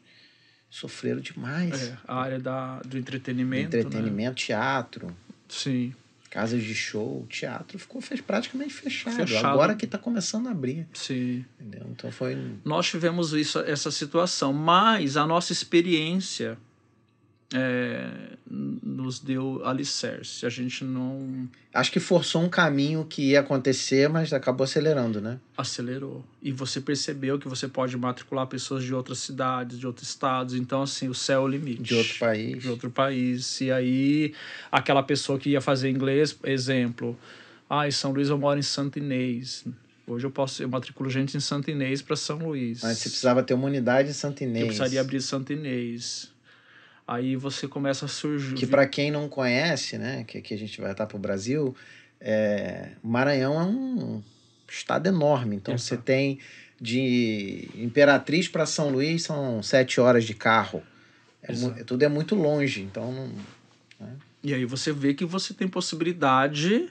sofreram 0.70 1.20
demais. 1.20 1.88
É, 1.90 1.98
a 2.06 2.16
área 2.16 2.38
da, 2.38 2.80
do 2.80 2.96
entretenimento. 2.96 3.76
Entretenimento, 3.76 4.40
Né? 4.40 4.46
teatro, 4.46 5.16
Sim. 5.48 5.92
Casas 6.34 6.64
de 6.64 6.74
show, 6.74 7.24
teatro 7.30 7.78
ficou 7.78 8.00
fez 8.00 8.20
praticamente 8.20 8.74
fechado. 8.74 9.14
Fechado. 9.14 9.46
Agora 9.46 9.76
que 9.76 9.84
está 9.84 9.96
começando 9.96 10.48
a 10.48 10.50
abrir. 10.50 10.84
Sim. 10.92 11.44
Entendeu? 11.60 11.86
Então 11.92 12.10
foi. 12.10 12.36
Nós 12.64 12.88
tivemos 12.88 13.32
isso, 13.32 13.60
essa 13.60 13.88
situação, 13.92 14.52
mas 14.52 15.16
a 15.16 15.24
nossa 15.28 15.52
experiência 15.52 16.58
é, 17.52 18.08
nos 18.46 19.18
deu 19.18 19.64
alicerce. 19.64 20.46
A 20.46 20.48
gente 20.48 20.84
não 20.84 21.48
Acho 21.72 21.90
que 21.90 21.98
forçou 21.98 22.40
um 22.42 22.48
caminho 22.48 23.04
que 23.04 23.30
ia 23.30 23.40
acontecer, 23.40 24.08
mas 24.08 24.32
acabou 24.32 24.64
acelerando, 24.64 25.20
né? 25.20 25.40
acelerou. 25.56 26.24
E 26.40 26.52
você 26.52 26.80
percebeu 26.80 27.38
que 27.38 27.48
você 27.48 27.66
pode 27.66 27.96
matricular 27.96 28.46
pessoas 28.46 28.84
de 28.84 28.94
outras 28.94 29.18
cidades, 29.18 29.78
de 29.78 29.86
outros 29.86 30.08
estados. 30.08 30.54
Então, 30.54 30.82
assim, 30.82 31.08
o 31.08 31.14
céu 31.14 31.42
é 31.42 31.44
o 31.44 31.48
limite. 31.48 31.82
De 31.82 31.94
outro 31.94 32.18
país. 32.18 32.62
de 32.62 32.68
outro 32.68 32.90
país. 32.90 33.60
E 33.60 33.72
aí, 33.72 34.34
aquela 34.70 35.02
pessoa 35.02 35.38
que 35.38 35.50
ia 35.50 35.60
fazer 35.60 35.90
inglês, 35.90 36.36
exemplo, 36.44 37.18
ah, 37.68 37.88
em 37.88 37.90
São 37.90 38.12
Luís 38.12 38.28
eu 38.28 38.38
moro 38.38 38.58
em 38.58 38.62
Santo 38.62 38.98
Inês. 38.98 39.64
Hoje 40.06 40.26
eu 40.26 40.30
posso, 40.30 40.62
eu 40.62 40.68
matriculo 40.68 41.08
gente 41.08 41.36
em 41.36 41.40
Santo 41.40 41.70
Inês 41.70 42.02
para 42.02 42.14
São 42.14 42.38
Luís. 42.38 42.82
Mas 42.82 42.98
você 42.98 43.08
precisava 43.08 43.42
ter 43.42 43.54
uma 43.54 43.66
unidade 43.66 44.10
em 44.10 44.12
Santo 44.12 44.44
Inês. 44.44 44.60
Eu 44.60 44.66
precisaria 44.66 45.00
abrir 45.00 45.20
Santo 45.20 45.52
Inês. 45.52 46.30
Aí 47.06 47.36
você 47.36 47.68
começa 47.68 48.06
a 48.06 48.08
surgir. 48.08 48.54
Que 48.54 48.66
para 48.66 48.86
quem 48.86 49.10
não 49.10 49.28
conhece, 49.28 49.98
né, 49.98 50.24
que 50.24 50.38
aqui 50.38 50.54
a 50.54 50.58
gente 50.58 50.80
vai 50.80 50.92
estar 50.92 51.06
para 51.06 51.16
o 51.16 51.20
Brasil, 51.20 51.76
é, 52.20 52.90
Maranhão 53.02 53.60
é 53.60 53.64
um 53.64 54.22
estado 54.68 55.06
enorme. 55.06 55.56
Então 55.56 55.76
você 55.76 55.96
tem 55.96 56.38
de 56.80 57.68
Imperatriz 57.76 58.48
para 58.48 58.66
São 58.66 58.88
Luís 58.88 59.22
são 59.22 59.62
sete 59.62 60.00
horas 60.00 60.24
de 60.24 60.34
carro. 60.34 60.82
É 61.42 61.52
mu- 61.52 61.84
tudo 61.84 62.02
é 62.02 62.08
muito 62.08 62.34
longe. 62.34 62.80
Então 62.82 63.12
não, 64.00 64.08
E 64.42 64.54
aí 64.54 64.64
você 64.64 64.92
vê 64.92 65.12
que 65.14 65.24
você 65.24 65.52
tem 65.52 65.68
possibilidade. 65.68 66.90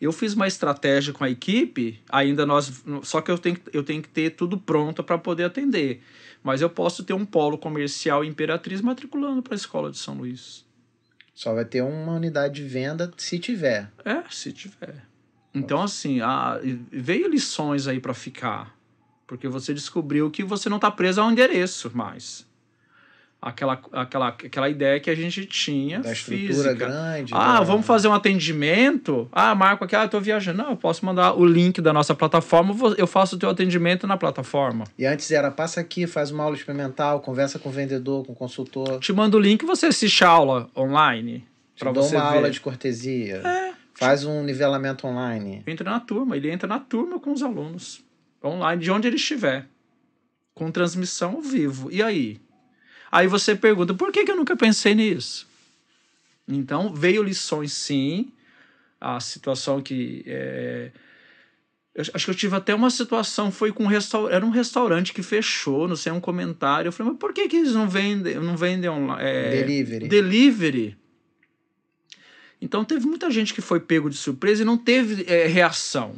Eu 0.00 0.12
fiz 0.12 0.32
uma 0.32 0.46
estratégia 0.48 1.12
com 1.12 1.22
a 1.24 1.30
equipe, 1.30 2.00
ainda 2.08 2.46
nós. 2.46 2.82
Só 3.02 3.20
que 3.20 3.30
eu 3.30 3.36
tenho, 3.38 3.56
que- 3.56 3.76
eu 3.76 3.82
tenho 3.82 4.00
que 4.00 4.08
ter 4.08 4.30
tudo 4.30 4.56
pronto 4.58 5.04
para 5.04 5.18
poder 5.18 5.44
atender. 5.44 6.02
Mas 6.42 6.62
eu 6.62 6.70
posso 6.70 7.04
ter 7.04 7.12
um 7.12 7.26
polo 7.26 7.58
comercial 7.58 8.24
Imperatriz 8.24 8.80
matriculando 8.80 9.42
para 9.42 9.54
a 9.54 9.56
escola 9.56 9.90
de 9.90 9.98
São 9.98 10.14
Luís. 10.14 10.64
só 11.34 11.54
vai 11.54 11.64
ter 11.64 11.82
uma 11.82 12.12
unidade 12.12 12.54
de 12.62 12.68
venda 12.68 13.10
se 13.16 13.38
tiver. 13.38 13.90
É, 14.04 14.22
se 14.30 14.52
tiver. 14.52 15.06
Então, 15.54 15.82
assim, 15.82 16.20
a, 16.20 16.60
veio 16.92 17.28
lições 17.28 17.86
aí 17.88 17.98
para 17.98 18.12
ficar. 18.14 18.76
Porque 19.26 19.48
você 19.48 19.72
descobriu 19.72 20.30
que 20.30 20.42
você 20.44 20.68
não 20.68 20.76
está 20.76 20.90
preso 20.90 21.20
a 21.20 21.26
um 21.26 21.30
endereço 21.32 21.90
mais. 21.94 22.46
Aquela, 23.42 23.80
aquela, 23.92 24.28
aquela 24.28 24.68
ideia 24.68 25.00
que 25.00 25.08
a 25.08 25.14
gente 25.14 25.46
tinha 25.46 26.00
Da 26.00 26.12
estrutura 26.12 26.46
física. 26.46 26.74
grande. 26.74 27.32
Ah, 27.34 27.54
da- 27.54 27.60
vamos 27.62 27.86
fazer 27.86 28.06
um 28.06 28.12
atendimento? 28.12 29.28
Ah, 29.32 29.54
Marco 29.54 29.82
aqui, 29.82 29.96
ah, 29.96 30.02
eu 30.04 30.08
tô 30.10 30.20
viajando. 30.20 30.58
Não, 30.62 30.70
eu 30.72 30.76
posso 30.76 31.06
mandar 31.06 31.32
o 31.34 31.46
link 31.46 31.80
da 31.80 31.90
nossa 31.90 32.14
plataforma, 32.14 32.74
eu 32.98 33.06
faço 33.06 33.36
o 33.36 33.38
teu 33.38 33.48
atendimento 33.48 34.06
na 34.06 34.18
plataforma. 34.18 34.84
E 34.98 35.06
antes 35.06 35.30
era 35.30 35.50
passa 35.50 35.80
aqui, 35.80 36.06
faz 36.06 36.30
uma 36.30 36.44
aula 36.44 36.54
experimental, 36.54 37.20
conversa 37.20 37.58
com 37.58 37.70
o 37.70 37.72
vendedor, 37.72 38.26
com 38.26 38.32
o 38.32 38.36
consultor, 38.36 38.98
Te 39.00 39.10
mando 39.12 39.38
o 39.38 39.40
link, 39.40 39.64
você 39.64 39.86
assiste 39.86 40.22
a 40.22 40.28
aula 40.28 40.68
online. 40.76 41.42
te 41.74 41.82
dou 41.84 41.94
você 41.94 42.16
uma 42.16 42.30
ver. 42.30 42.36
aula 42.36 42.50
de 42.50 42.60
cortesia, 42.60 43.42
faz 43.94 44.22
um 44.26 44.42
nivelamento 44.44 45.06
online. 45.06 45.62
Entra 45.66 45.90
na 45.90 45.98
turma, 46.00 46.36
ele 46.36 46.50
entra 46.50 46.68
na 46.68 46.78
turma 46.78 47.18
com 47.18 47.32
os 47.32 47.42
alunos, 47.42 48.04
online, 48.44 48.82
de 48.82 48.90
onde 48.90 49.08
ele 49.08 49.16
estiver, 49.16 49.66
com 50.54 50.70
transmissão 50.70 51.36
ao 51.36 51.40
vivo. 51.40 51.90
E 51.90 52.02
aí? 52.02 52.38
Aí 53.10 53.26
você 53.26 53.56
pergunta, 53.56 53.94
por 53.94 54.12
que, 54.12 54.24
que 54.24 54.30
eu 54.30 54.36
nunca 54.36 54.56
pensei 54.56 54.94
nisso? 54.94 55.48
Então, 56.46 56.92
veio 56.94 57.22
lições 57.22 57.72
sim, 57.72 58.32
a 59.00 59.20
situação 59.20 59.80
que. 59.80 60.22
é, 60.26 60.90
eu 61.92 62.04
acho 62.14 62.24
que 62.24 62.30
eu 62.30 62.34
tive 62.34 62.54
até 62.54 62.74
uma 62.74 62.88
situação, 62.88 63.50
foi 63.50 63.72
com 63.72 63.84
um 63.84 63.88
restaurante, 63.88 64.34
era 64.34 64.46
um 64.46 64.50
restaurante 64.50 65.12
que 65.12 65.22
fechou, 65.22 65.88
não 65.88 65.96
sei, 65.96 66.12
um 66.12 66.20
comentário. 66.20 66.88
Eu 66.88 66.92
falei, 66.92 67.12
mas 67.12 67.20
por 67.20 67.32
que, 67.32 67.48
que 67.48 67.56
eles 67.56 67.72
não 67.72 67.88
vendem, 67.88 68.36
não 68.36 68.56
vendem 68.56 68.88
online? 68.88 69.22
É, 69.22 69.50
Delivery. 69.50 70.08
delivery. 70.08 70.96
Então 72.60 72.84
teve 72.84 73.06
muita 73.06 73.30
gente 73.30 73.52
que 73.52 73.60
foi 73.60 73.80
pego 73.80 74.08
de 74.08 74.16
surpresa 74.16 74.62
e 74.62 74.64
não 74.64 74.76
teve 74.76 75.24
é, 75.26 75.46
reação. 75.46 76.14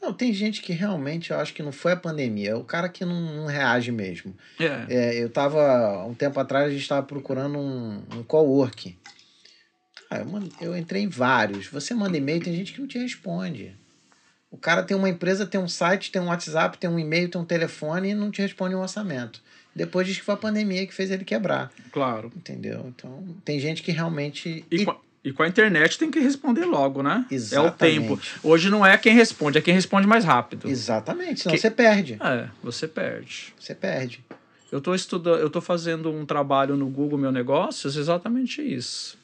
Não, 0.00 0.12
tem 0.14 0.32
gente 0.32 0.62
que 0.62 0.72
realmente 0.72 1.30
eu 1.30 1.38
acho 1.38 1.52
que 1.52 1.62
não 1.62 1.72
foi 1.72 1.92
a 1.92 1.96
pandemia, 1.96 2.50
é 2.50 2.54
o 2.54 2.64
cara 2.64 2.88
que 2.88 3.04
não, 3.04 3.20
não 3.20 3.46
reage 3.46 3.92
mesmo. 3.92 4.34
É. 4.58 4.86
É, 4.88 5.22
eu 5.22 5.28
tava, 5.28 6.04
um 6.06 6.14
tempo 6.14 6.40
atrás, 6.40 6.66
a 6.68 6.70
gente 6.70 6.80
estava 6.82 7.06
procurando 7.06 7.58
um, 7.58 8.02
um 8.14 8.22
coworking. 8.22 8.96
Cara, 10.08 10.24
eu, 10.24 10.68
eu 10.72 10.76
entrei 10.76 11.02
em 11.02 11.08
vários. 11.08 11.66
Você 11.66 11.94
manda 11.94 12.16
e-mail, 12.16 12.42
tem 12.42 12.54
gente 12.54 12.72
que 12.72 12.80
não 12.80 12.88
te 12.88 12.98
responde. 12.98 13.76
O 14.50 14.56
cara 14.56 14.82
tem 14.82 14.96
uma 14.96 15.08
empresa, 15.08 15.46
tem 15.46 15.60
um 15.60 15.68
site, 15.68 16.10
tem 16.10 16.20
um 16.20 16.26
WhatsApp, 16.26 16.76
tem 16.78 16.90
um 16.90 16.98
e-mail, 16.98 17.28
tem 17.28 17.40
um 17.40 17.44
telefone 17.44 18.10
e 18.10 18.14
não 18.14 18.30
te 18.30 18.42
responde 18.42 18.74
um 18.74 18.80
orçamento. 18.80 19.40
Depois 19.76 20.06
diz 20.06 20.18
que 20.18 20.24
foi 20.24 20.34
a 20.34 20.38
pandemia 20.38 20.84
que 20.86 20.92
fez 20.92 21.12
ele 21.12 21.24
quebrar, 21.24 21.70
Claro. 21.92 22.32
entendeu? 22.34 22.86
Então, 22.88 23.24
tem 23.44 23.60
gente 23.60 23.82
que 23.84 23.92
realmente... 23.92 24.64
E, 24.70 24.82
e- 24.82 24.86
e 25.24 25.32
com 25.32 25.42
a 25.42 25.48
internet 25.48 25.98
tem 25.98 26.10
que 26.10 26.18
responder 26.20 26.64
logo, 26.64 27.02
né? 27.02 27.24
É 27.30 27.32
o 27.32 27.36
Exatamente. 27.36 27.76
tempo. 28.00 28.20
Hoje 28.42 28.70
não 28.70 28.84
é 28.84 28.96
quem 28.96 29.14
responde, 29.14 29.58
é 29.58 29.60
quem 29.60 29.74
responde 29.74 30.06
mais 30.06 30.24
rápido. 30.24 30.68
Exatamente, 30.68 31.40
senão 31.42 31.54
Que- 31.54 31.60
você 31.60 31.70
perde. 31.70 32.16
É, 32.20 32.48
você 32.62 32.88
perde. 32.88 33.52
Você 33.58 33.74
perde. 33.74 34.24
Eu 34.72 34.78
estou 34.78 34.94
estudando, 34.94 35.38
eu 35.40 35.50
tô 35.50 35.60
fazendo 35.60 36.10
um 36.12 36.24
trabalho 36.24 36.76
no 36.76 36.86
Google 36.88 37.18
Meu 37.18 37.32
Negócios, 37.32 37.96
exatamente 37.96 38.62
isso. 38.62 39.18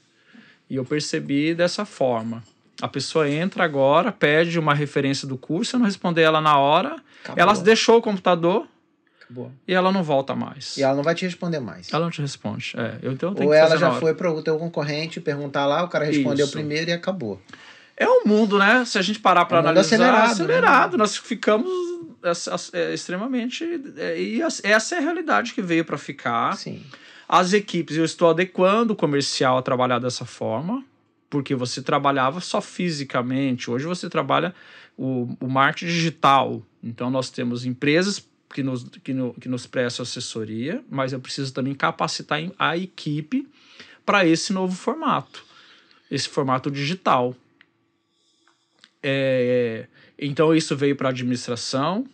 E 0.69 0.75
eu 0.77 0.85
percebi 0.85 1.55
dessa 1.55 1.85
forma. 1.85 2.43
A 2.83 2.89
pessoa 2.89 3.31
entra 3.31 3.65
agora, 3.65 4.11
pede 4.13 4.59
uma 4.59 4.75
referência 4.75 5.27
do 5.27 5.39
curso, 5.39 5.77
eu 5.77 5.79
não 5.79 5.87
responder 5.87 6.23
ela 6.23 6.41
na 6.41 6.59
hora, 6.59 6.97
Acabou. 7.25 7.41
ela 7.43 7.55
deixou 7.55 7.99
o 7.99 8.03
computador 8.03 8.67
Acabou. 9.27 9.53
e 9.67 9.75
ela 9.75 9.91
não 9.91 10.03
volta 10.03 10.35
mais. 10.35 10.77
E 10.77 10.83
ela 10.83 10.95
não 10.95 11.03
vai 11.03 11.15
te 11.15 11.25
responder 11.25 11.59
mais. 11.61 11.93
Ela 11.93 12.05
não 12.05 12.11
te 12.11 12.21
responde. 12.21 12.75
É, 12.77 12.99
eu, 13.03 13.13
então 13.13 13.31
eu 13.31 13.35
tenho 13.35 13.49
Ou 13.49 13.55
que 13.55 13.61
ela 13.61 13.77
já 13.77 13.93
foi 13.93 14.15
para 14.15 14.31
o 14.31 14.41
teu 14.43 14.57
concorrente 14.59 15.21
perguntar 15.21 15.67
lá, 15.67 15.83
o 15.83 15.89
cara 15.89 16.05
respondeu 16.05 16.45
Isso. 16.45 16.53
primeiro 16.53 16.91
e 16.91 16.93
acabou. 16.93 17.41
É 17.97 18.09
um 18.09 18.25
mundo, 18.25 18.59
né? 18.59 18.85
Se 18.85 18.99
a 18.99 19.03
gente 19.03 19.19
parar 19.19 19.47
para 19.47 19.57
É 19.57 19.61
um 19.61 19.65
analisar, 19.65 19.95
acelerado, 19.97 20.31
acelerado, 20.33 20.93
né? 20.93 20.99
nós 20.99 21.17
ficamos 21.17 21.69
é, 22.23 22.79
é, 22.79 22.95
extremamente. 22.95 23.65
é, 23.97 24.21
e 24.21 24.41
essa 24.43 24.95
é 24.95 24.99
a 24.99 25.01
realidade 25.01 25.55
que 25.55 25.63
veio 25.63 25.85
para 25.85 25.97
ficar. 25.99 26.57
Sim. 26.57 26.85
As 27.29 27.53
equipes, 27.53 27.97
eu 27.97 28.05
estou 28.05 28.31
adequando 28.31 28.93
o 28.93 28.97
comercial 28.97 29.59
a 29.59 29.63
trabalhar 29.63 29.99
dessa 29.99 30.25
forma, 30.25 30.85
porque 31.29 31.55
você 31.55 31.83
trabalhava 31.83 32.41
só 32.41 32.61
fisicamente. 32.61 33.71
Hoje 33.71 33.85
você 33.87 34.09
trabalha 34.09 34.55
o, 34.97 35.29
o 35.41 35.49
marketing 35.49 35.87
digital. 35.87 36.63
Então 36.83 37.11
nós 37.11 37.31
temos 37.31 37.65
empresas 37.65 38.25
que 38.53 38.63
nos, 38.63 38.85
que, 38.85 39.13
no- 39.13 39.35
que 39.35 39.49
nos 39.49 39.67
prestam 39.67 40.03
assessoria, 40.03 40.83
mas 40.89 41.13
eu 41.13 41.21
preciso 41.21 41.53
também 41.53 41.75
capacitar 41.75 42.41
a 42.59 42.77
equipe 42.77 43.47
para 44.05 44.25
esse 44.27 44.53
novo 44.53 44.75
formato, 44.75 45.45
esse 46.11 46.29
formato 46.29 46.71
digital. 46.71 47.35
É, 49.03 49.87
então 50.19 50.55
isso 50.55 50.77
veio 50.77 50.97
para 50.97 51.09
a 51.09 51.11
administração. 51.11 52.07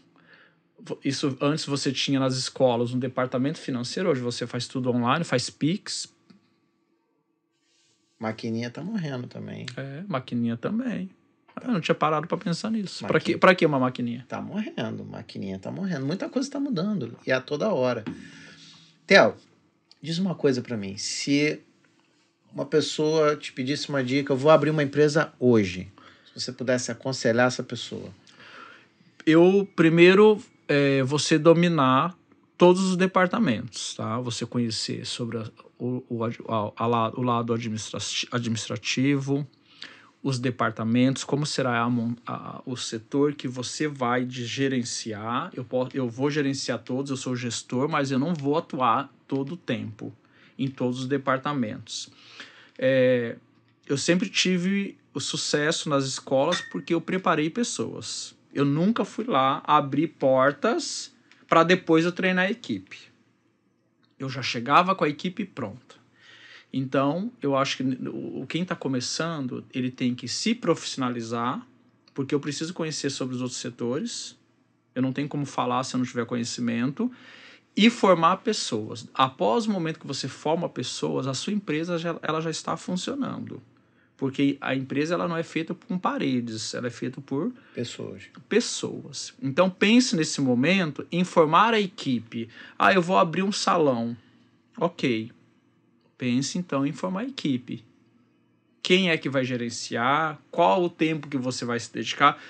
Isso 1.04 1.36
antes 1.40 1.64
você 1.64 1.92
tinha 1.92 2.18
nas 2.18 2.36
escolas 2.36 2.92
um 2.92 2.98
departamento 2.98 3.58
financeiro, 3.58 4.10
hoje 4.10 4.20
você 4.20 4.46
faz 4.46 4.66
tudo 4.66 4.90
online, 4.90 5.24
faz 5.24 5.48
Pix, 5.48 6.12
Maquininha 8.18 8.70
tá 8.70 8.82
morrendo 8.84 9.26
também. 9.26 9.66
é, 9.76 10.04
maquininha 10.06 10.56
também. 10.56 11.10
Eu 11.60 11.70
não 11.72 11.80
tinha 11.80 11.94
parado 11.94 12.26
para 12.26 12.38
pensar 12.38 12.70
nisso. 12.70 13.06
Para 13.06 13.20
que, 13.20 13.36
pra 13.36 13.54
que 13.54 13.64
uma 13.66 13.78
maquininha? 13.78 14.24
Tá 14.28 14.40
morrendo. 14.40 15.04
Maquininha 15.04 15.58
tá 15.58 15.70
morrendo. 15.70 16.06
Muita 16.06 16.28
coisa 16.28 16.50
tá 16.50 16.58
mudando. 16.58 17.16
E 17.26 17.32
a 17.32 17.40
toda 17.40 17.68
hora. 17.72 18.04
Theo, 19.06 19.34
diz 20.00 20.18
uma 20.18 20.34
coisa 20.34 20.62
para 20.62 20.76
mim. 20.76 20.96
Se 20.96 21.60
uma 22.54 22.64
pessoa 22.64 23.36
te 23.36 23.52
pedisse 23.52 23.88
uma 23.90 24.02
dica, 24.02 24.32
eu 24.32 24.36
vou 24.36 24.50
abrir 24.50 24.70
uma 24.70 24.82
empresa 24.82 25.32
hoje. 25.38 25.92
Se 26.32 26.40
você 26.40 26.52
pudesse 26.52 26.90
aconselhar 26.90 27.46
essa 27.48 27.62
pessoa. 27.62 28.10
Eu, 29.26 29.68
primeiro, 29.76 30.42
é, 30.66 31.02
você 31.02 31.38
dominar 31.38 32.16
todos 32.58 32.82
os 32.82 32.96
departamentos, 32.96 33.94
tá? 33.94 34.18
Você 34.20 34.44
conhecer 34.46 35.04
sobre 35.06 35.38
a- 35.38 35.50
o, 35.78 36.02
o, 36.08 36.24
a- 36.24 36.72
a 36.76 37.08
o 37.10 37.22
lado 37.22 37.52
administrati- 37.52 38.26
administrativo, 38.32 39.46
os 40.22 40.38
departamentos, 40.38 41.24
como 41.24 41.44
será 41.44 41.82
a 41.82 41.90
a- 42.26 42.62
o 42.64 42.76
setor 42.76 43.34
que 43.34 43.48
você 43.48 43.88
vai 43.88 44.24
gerenciar. 44.28 45.50
Eu, 45.52 45.64
posso, 45.64 45.96
eu 45.96 46.08
vou 46.08 46.30
gerenciar 46.30 46.78
todos, 46.78 47.10
eu 47.10 47.16
sou 47.16 47.34
gestor, 47.34 47.88
mas 47.88 48.10
eu 48.10 48.18
não 48.18 48.32
vou 48.32 48.56
atuar 48.56 49.12
todo 49.26 49.54
o 49.54 49.56
tempo 49.56 50.12
em 50.56 50.68
todos 50.68 51.00
os 51.00 51.06
departamentos. 51.08 52.08
É, 52.78 53.36
eu 53.86 53.98
sempre 53.98 54.28
tive 54.28 54.96
o 55.12 55.20
sucesso 55.20 55.88
nas 55.88 56.04
escolas 56.04 56.60
porque 56.70 56.94
eu 56.94 57.00
preparei 57.00 57.50
pessoas. 57.50 58.34
Eu 58.54 58.64
nunca 58.64 59.04
fui 59.04 59.24
lá 59.24 59.62
abrir 59.66 60.08
portas 60.08 61.12
para 61.48 61.64
depois 61.64 62.04
eu 62.04 62.12
treinar 62.12 62.46
a 62.46 62.50
equipe. 62.50 62.98
Eu 64.18 64.28
já 64.28 64.40
chegava 64.42 64.94
com 64.94 65.04
a 65.04 65.08
equipe 65.08 65.44
pronta. 65.44 65.91
Então, 66.72 67.30
eu 67.42 67.54
acho 67.54 67.76
que 67.76 67.82
o 67.82 68.46
quem 68.46 68.62
está 68.62 68.74
começando, 68.74 69.64
ele 69.74 69.90
tem 69.90 70.14
que 70.14 70.26
se 70.26 70.54
profissionalizar, 70.54 71.66
porque 72.14 72.34
eu 72.34 72.40
preciso 72.40 72.72
conhecer 72.72 73.10
sobre 73.10 73.34
os 73.34 73.42
outros 73.42 73.60
setores. 73.60 74.38
Eu 74.94 75.02
não 75.02 75.12
tenho 75.12 75.28
como 75.28 75.44
falar 75.44 75.84
se 75.84 75.94
eu 75.94 75.98
não 75.98 76.06
tiver 76.06 76.24
conhecimento 76.24 77.10
e 77.76 77.90
formar 77.90 78.38
pessoas. 78.38 79.06
Após 79.14 79.66
o 79.66 79.70
momento 79.70 79.98
que 79.98 80.06
você 80.06 80.28
forma 80.28 80.68
pessoas, 80.68 81.26
a 81.26 81.34
sua 81.34 81.52
empresa 81.52 81.98
já, 81.98 82.18
ela 82.22 82.40
já 82.40 82.50
está 82.50 82.76
funcionando. 82.76 83.62
Porque 84.16 84.56
a 84.60 84.74
empresa 84.74 85.14
ela 85.14 85.26
não 85.26 85.36
é 85.36 85.42
feita 85.42 85.74
com 85.74 85.98
paredes, 85.98 86.74
ela 86.74 86.86
é 86.86 86.90
feita 86.90 87.20
por 87.20 87.52
pessoas. 87.74 88.24
Pessoas. 88.48 89.34
Então 89.42 89.68
pense 89.68 90.14
nesse 90.14 90.40
momento 90.40 91.06
em 91.10 91.24
formar 91.24 91.74
a 91.74 91.80
equipe. 91.80 92.48
Ah, 92.78 92.92
eu 92.92 93.02
vou 93.02 93.18
abrir 93.18 93.42
um 93.42 93.50
salão. 93.50 94.16
OK. 94.78 95.32
Pense 96.22 96.56
então 96.56 96.86
em 96.86 96.92
formar 96.92 97.22
a 97.22 97.24
equipe. 97.24 97.84
Quem 98.80 99.10
é 99.10 99.18
que 99.18 99.28
vai 99.28 99.44
gerenciar? 99.44 100.40
Qual 100.52 100.84
o 100.84 100.88
tempo 100.88 101.26
que 101.26 101.36
você 101.36 101.64
vai 101.64 101.80
se 101.80 101.92
dedicar? 101.92 102.40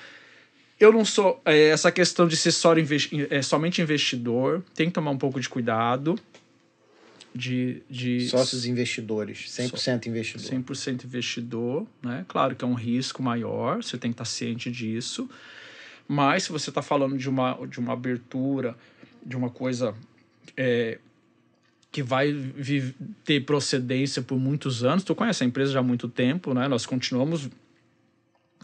Eu 0.79 0.93
não 0.93 1.07
sou. 1.07 1.41
É, 1.43 1.69
essa 1.69 1.91
questão 1.91 2.29
de 2.29 2.37
ser 2.37 2.53
só 2.53 2.77
investi 2.77 3.27
é, 3.31 3.41
somente 3.41 3.81
investidor, 3.81 4.63
tem 4.75 4.89
que 4.89 4.93
tomar 4.93 5.11
um 5.11 5.17
pouco 5.17 5.41
de 5.41 5.49
cuidado. 5.49 6.19
De, 7.35 7.83
de 7.89 8.29
Sócios 8.29 8.67
investidores, 8.67 9.47
100% 9.49 10.07
investidor. 10.07 10.51
100% 10.51 11.05
investidor, 11.07 11.87
né? 12.03 12.27
Claro 12.29 12.55
que 12.55 12.63
é 12.63 12.69
um 12.69 12.75
risco 12.75 13.23
maior, 13.23 13.83
você 13.83 13.97
tem 13.97 14.11
que 14.11 14.17
estar 14.17 14.27
ciente 14.27 14.71
disso. 14.71 15.31
Mas 16.07 16.43
se 16.43 16.53
você 16.53 16.69
está 16.69 16.83
falando 16.83 17.17
de 17.17 17.31
uma, 17.31 17.59
de 17.67 17.81
uma 17.81 17.95
abertura, 17.95 18.77
de 19.25 19.35
uma 19.35 19.49
coisa 19.49 19.95
é, 20.59 20.99
que 21.93 22.03
vai 22.03 22.35
ter 23.23 23.45
procedência 23.45 24.23
por 24.23 24.39
muitos 24.39 24.83
anos. 24.83 25.05
Tu 25.05 25.15
conhece 25.15 25.45
a 25.45 25.47
empresa 25.47 25.73
já 25.73 25.81
há 25.81 25.83
muito 25.83 26.09
tempo, 26.09 26.55
né? 26.55 26.67
Nós 26.67 26.87
continuamos 26.87 27.51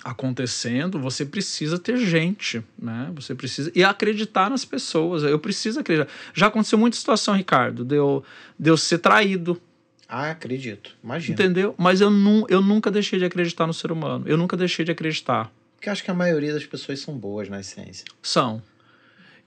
acontecendo. 0.02 0.98
Você 0.98 1.26
precisa 1.26 1.78
ter 1.78 1.98
gente, 1.98 2.64
né? 2.78 3.12
Você 3.14 3.34
precisa 3.34 3.70
e 3.74 3.84
acreditar 3.84 4.48
nas 4.48 4.64
pessoas. 4.64 5.22
Eu 5.22 5.38
preciso 5.38 5.78
acreditar. 5.78 6.10
Já 6.32 6.46
aconteceu 6.46 6.78
muita 6.78 6.96
situação, 6.96 7.36
Ricardo, 7.36 7.84
de 7.84 7.96
eu, 7.96 8.24
de 8.58 8.70
eu 8.70 8.78
ser 8.78 8.98
traído. 8.98 9.60
Ah, 10.08 10.30
acredito. 10.30 10.96
Imagina. 11.04 11.34
Entendeu? 11.34 11.74
Mas 11.76 12.00
eu, 12.00 12.08
nu, 12.08 12.46
eu 12.48 12.62
nunca 12.62 12.90
deixei 12.90 13.18
de 13.18 13.26
acreditar 13.26 13.66
no 13.66 13.74
ser 13.74 13.92
humano. 13.92 14.26
Eu 14.26 14.38
nunca 14.38 14.56
deixei 14.56 14.86
de 14.86 14.90
acreditar. 14.90 15.52
Porque 15.76 15.90
acho 15.90 16.02
que 16.02 16.10
a 16.10 16.14
maioria 16.14 16.54
das 16.54 16.64
pessoas 16.64 16.98
são 17.00 17.14
boas 17.14 17.50
na 17.50 17.60
essência. 17.60 18.06
São. 18.22 18.62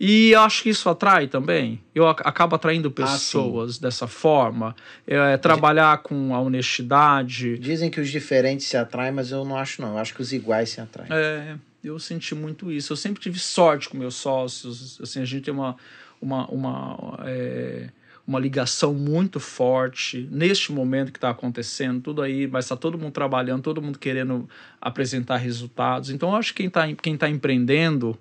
E 0.04 0.32
eu 0.32 0.42
acho 0.42 0.64
que 0.64 0.70
isso 0.70 0.90
atrai 0.90 1.28
também. 1.28 1.80
Eu 1.94 2.08
acabo 2.08 2.56
atraindo 2.56 2.88
ah, 2.88 2.92
pessoas 2.92 3.78
ah, 3.78 3.82
dessa 3.84 4.08
forma. 4.08 4.76
É, 5.06 5.38
trabalhar 5.38 6.00
com 6.00 6.34
a 6.34 6.40
honestidade. 6.40 7.56
Dizem 7.60 7.92
que 7.92 8.02
os 8.02 8.10
diferentes 8.10 8.66
se 8.66 8.76
atraem, 8.76 9.12
mas 9.12 9.30
eu 9.30 9.46
não 9.46 9.56
acho, 9.56 9.80
não. 9.80 9.90
Eu 9.90 9.98
acho 10.00 10.16
que 10.16 10.22
os 10.24 10.34
iguais 10.34 10.70
se 10.70 10.82
atraem. 10.82 11.08
É, 11.14 11.56
eu 11.84 12.00
senti 12.00 12.34
muito 12.34 12.72
isso. 12.72 12.94
Eu 12.94 12.98
sempre 12.98 13.22
tive 13.22 13.38
sorte 13.38 13.90
com 13.90 13.96
meus 13.96 14.16
sócios. 14.16 15.00
Assim, 15.00 15.22
a 15.22 15.26
gente 15.26 15.44
tem 15.44 15.54
uma, 15.54 15.76
uma, 16.20 16.48
uma, 16.48 17.20
é, 17.26 17.90
uma 18.26 18.40
ligação 18.40 18.96
muito 18.96 19.40
forte 19.40 20.28
neste 20.32 20.72
momento 20.72 21.12
que 21.12 21.20
está 21.20 21.30
acontecendo. 21.30 22.02
Tudo 22.02 22.24
aí, 22.24 22.48
mas 22.48 22.66
está 22.66 22.76
todo 22.76 22.98
mundo 22.98 23.14
trabalhando, 23.14 23.62
todo 23.62 23.80
mundo 23.80 24.00
querendo 24.00 24.50
apresentar 24.82 25.38
resultados. 25.38 26.10
Então, 26.10 26.30
eu 26.30 26.38
acho 26.38 26.56
que 26.56 26.64
quem 26.64 26.68
está 26.70 26.92
quem 26.96 27.16
tá 27.16 27.30
empreendendo 27.30 28.18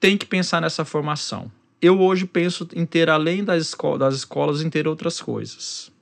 tem 0.00 0.16
que 0.16 0.26
pensar 0.26 0.60
nessa 0.60 0.84
formação. 0.84 1.50
Eu 1.80 2.00
hoje 2.00 2.26
penso 2.26 2.66
em 2.74 2.86
ter, 2.86 3.10
além 3.10 3.44
das, 3.44 3.62
esco 3.62 3.98
das 3.98 4.14
escolas, 4.14 4.62
em 4.62 4.70
ter 4.70 4.88
outras 4.88 5.20
coisas. 5.20 5.92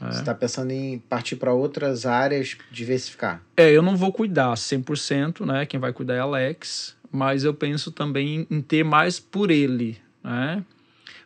É. 0.00 0.12
Você 0.12 0.20
está 0.20 0.34
pensando 0.34 0.72
em 0.72 0.98
partir 0.98 1.36
para 1.36 1.52
outras 1.52 2.06
áreas, 2.06 2.56
diversificar? 2.70 3.42
É, 3.56 3.70
eu 3.70 3.82
não 3.82 3.96
vou 3.96 4.12
cuidar 4.12 4.52
100%, 4.54 5.46
né? 5.46 5.64
Quem 5.64 5.78
vai 5.78 5.92
cuidar 5.92 6.14
é 6.14 6.18
Alex, 6.18 6.96
mas 7.10 7.44
eu 7.44 7.54
penso 7.54 7.92
também 7.92 8.46
em 8.50 8.60
ter 8.60 8.84
mais 8.84 9.20
por 9.20 9.50
ele, 9.50 9.98
né? 10.22 10.64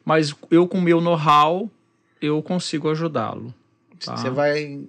Mas 0.04 0.34
eu, 0.50 0.68
com 0.68 0.78
o 0.78 0.82
meu 0.82 1.00
know-how, 1.00 1.70
eu 2.20 2.42
consigo 2.42 2.90
ajudá-lo. 2.90 3.52
Tá? 4.04 4.16
Você 4.16 4.30
vai 4.30 4.84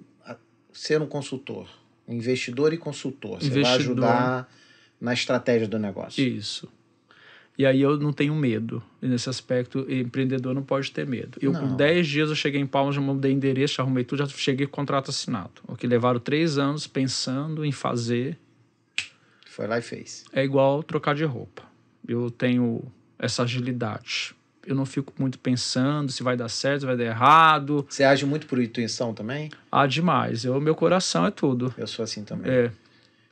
ser 0.72 1.00
um 1.00 1.06
consultor, 1.06 1.68
um 2.06 2.14
investidor 2.14 2.72
e 2.72 2.76
consultor. 2.76 3.42
Você 3.42 3.62
vai 3.62 3.74
ajudar 3.74 4.48
na 5.00 5.12
estratégia 5.12 5.66
do 5.66 5.78
negócio. 5.78 6.22
Isso. 6.22 6.68
E 7.58 7.66
aí 7.66 7.82
eu 7.82 7.98
não 7.98 8.12
tenho 8.12 8.36
medo. 8.36 8.80
E 9.02 9.08
nesse 9.08 9.28
aspecto, 9.28 9.84
empreendedor 9.92 10.54
não 10.54 10.62
pode 10.62 10.92
ter 10.92 11.04
medo. 11.04 11.38
Eu, 11.42 11.52
não. 11.52 11.70
com 11.70 11.76
10 11.76 12.06
dias, 12.06 12.28
eu 12.30 12.36
cheguei 12.36 12.60
em 12.60 12.66
Palmas, 12.66 12.94
já 12.94 13.00
mudei 13.00 13.32
endereço, 13.32 13.74
já 13.74 13.82
arrumei 13.82 14.04
tudo, 14.04 14.20
já 14.20 14.26
cheguei 14.28 14.64
com 14.64 14.76
contrato 14.76 15.10
assinado. 15.10 15.60
O 15.66 15.74
que 15.74 15.84
levaram 15.84 16.20
três 16.20 16.56
anos 16.56 16.86
pensando 16.86 17.64
em 17.64 17.72
fazer. 17.72 18.38
Foi 19.44 19.66
lá 19.66 19.76
e 19.76 19.82
fez. 19.82 20.24
É 20.32 20.44
igual 20.44 20.84
trocar 20.84 21.16
de 21.16 21.24
roupa. 21.24 21.64
Eu 22.06 22.30
tenho 22.30 22.80
essa 23.18 23.42
agilidade. 23.42 24.36
Eu 24.64 24.76
não 24.76 24.86
fico 24.86 25.12
muito 25.18 25.36
pensando 25.38 26.12
se 26.12 26.22
vai 26.22 26.36
dar 26.36 26.48
certo, 26.48 26.80
se 26.80 26.86
vai 26.86 26.96
dar 26.96 27.04
errado. 27.04 27.84
Você 27.88 28.04
age 28.04 28.24
muito 28.24 28.46
por 28.46 28.62
intuição 28.62 29.12
também? 29.12 29.50
Ah, 29.72 29.86
demais. 29.86 30.44
Eu, 30.44 30.60
meu 30.60 30.76
coração 30.76 31.26
é 31.26 31.30
tudo. 31.32 31.74
Eu 31.76 31.88
sou 31.88 32.04
assim 32.04 32.22
também. 32.22 32.52
É. 32.52 32.70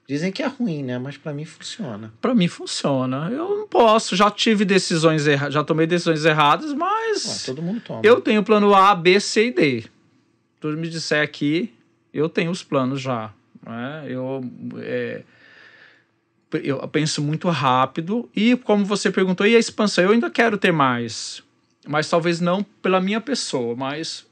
Dizem 0.09 0.31
que 0.31 0.43
é 0.43 0.47
ruim, 0.47 0.85
né? 0.85 0.99
Mas 0.99 1.17
para 1.17 1.33
mim 1.33 1.45
funciona. 1.45 2.13
Para 2.21 2.35
mim 2.35 2.47
funciona. 2.47 3.29
Eu 3.31 3.57
não 3.57 3.69
posso, 3.69 4.15
já 4.15 4.31
tive 4.31 4.65
decisões 4.65 5.27
erradas, 5.27 5.55
já 5.55 5.65
tomei 5.65 5.87
decisões 5.87 6.25
erradas, 6.25 6.73
mas 6.73 7.27
Ué, 7.27 7.47
todo 7.47 7.63
mundo 7.63 7.81
toma. 7.81 8.01
Eu 8.05 8.21
tenho 8.21 8.43
plano 8.45 8.73
A, 8.75 8.95
B, 8.95 9.19
C 9.19 9.49
e 9.49 9.53
D. 9.53 9.85
Tudo 10.61 10.77
me 10.77 10.89
disser 10.89 11.23
aqui, 11.23 11.73
eu 12.15 12.29
tenho 12.29 12.51
os 12.51 12.63
planos 12.63 13.01
já. 13.01 13.33
Né? 13.65 14.05
Eu, 14.09 14.49
é, 14.79 15.23
eu 16.63 16.87
penso 16.89 17.21
muito 17.21 17.49
rápido 17.49 18.31
e 18.35 18.57
como 18.57 18.85
você 18.85 19.11
perguntou, 19.11 19.45
e 19.45 19.57
a 19.57 19.59
expansão? 19.59 20.05
Eu 20.05 20.13
ainda 20.13 20.31
quero 20.31 20.57
ter 20.57 20.73
mais, 20.73 21.43
mas 21.87 22.09
talvez 22.09 22.41
não 22.41 22.63
pela 22.63 23.01
minha 23.01 23.21
pessoa, 23.21 23.75
mas 23.75 24.25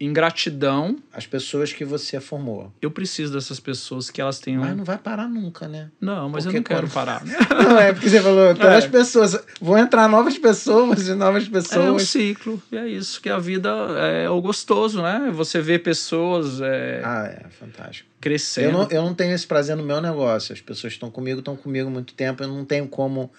ingratidão. 0.00 0.96
As 1.12 1.26
pessoas 1.26 1.72
que 1.72 1.84
você 1.84 2.20
formou. 2.20 2.72
Eu 2.80 2.90
preciso 2.90 3.32
dessas 3.32 3.58
pessoas 3.58 4.10
que 4.10 4.20
elas 4.20 4.38
tenham. 4.38 4.60
Mas 4.60 4.76
não 4.76 4.84
vai 4.84 4.96
parar 4.96 5.28
nunca, 5.28 5.66
né? 5.66 5.90
Não, 6.00 6.28
mas 6.28 6.44
porque 6.44 6.58
eu 6.58 6.60
não 6.60 6.64
quero 6.64 6.80
quando... 6.82 6.92
parar. 6.92 7.24
não, 7.50 7.78
é 7.78 7.92
porque 7.92 8.08
você 8.08 8.20
falou, 8.20 8.50
então 8.50 8.68
é. 8.70 8.76
as 8.76 8.86
pessoas. 8.86 9.38
Vão 9.60 9.76
entrar 9.76 10.08
novas 10.08 10.38
pessoas 10.38 11.08
e 11.08 11.14
novas 11.14 11.48
pessoas. 11.48 11.86
É 11.86 11.90
um 11.90 11.98
ciclo. 11.98 12.62
E 12.70 12.76
é 12.76 12.86
isso 12.88 13.20
que 13.20 13.28
a 13.28 13.38
vida 13.38 13.68
é 13.68 14.30
o 14.30 14.40
gostoso, 14.40 15.02
né? 15.02 15.30
Você 15.32 15.60
vê 15.60 15.78
pessoas. 15.78 16.60
É... 16.60 17.02
Ah, 17.04 17.26
é, 17.26 17.48
fantástico. 17.50 18.08
Crescendo. 18.20 18.66
Eu 18.66 18.72
não, 18.72 18.88
eu 18.90 19.02
não 19.02 19.14
tenho 19.14 19.34
esse 19.34 19.46
prazer 19.46 19.76
no 19.76 19.82
meu 19.82 20.00
negócio. 20.00 20.52
As 20.52 20.60
pessoas 20.60 20.92
estão 20.92 21.10
comigo, 21.10 21.40
estão 21.40 21.56
comigo 21.56 21.88
há 21.88 21.92
muito 21.92 22.14
tempo. 22.14 22.42
Eu 22.42 22.48
não 22.48 22.64
tenho 22.64 22.86
como. 22.86 23.30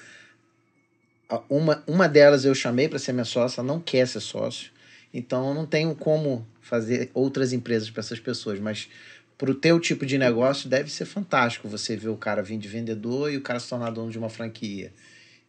Uma, 1.47 1.84
uma 1.86 2.10
delas 2.10 2.43
eu 2.43 2.55
chamei 2.55 2.89
para 2.89 2.97
ser 2.97 3.14
minha 3.14 3.24
sócia, 3.24 3.62
ela 3.62 3.68
não 3.68 3.80
quer 3.80 4.07
ser 4.07 4.20
sócio 4.20 4.72
então 5.14 5.47
eu 5.49 5.53
não 5.53 5.66
tenho 5.66 5.95
como 5.95 6.47
fazer 6.62 7.10
outras 7.14 7.51
empresas 7.51 7.89
para 7.89 8.01
essas 8.01 8.20
pessoas, 8.20 8.60
mas 8.60 8.89
para 9.38 9.51
o 9.51 9.55
teu 9.55 9.80
tipo 9.80 10.05
de 10.05 10.18
negócio 10.18 10.70
deve 10.70 10.91
ser 10.91 11.05
fantástico 11.05 11.68
você 11.68 11.95
ver 11.95 12.10
o 12.10 12.18
cara 12.18 12.43
vir 12.43 12.57
de 12.57 12.68
vendedor 12.68 13.32
e 13.32 13.38
o 13.38 13.41
cara 13.41 13.60
se 13.60 13.70
tornar 13.70 13.89
dono 13.89 14.12
de 14.12 14.20
uma 14.20 14.30
franquia. 14.30 14.93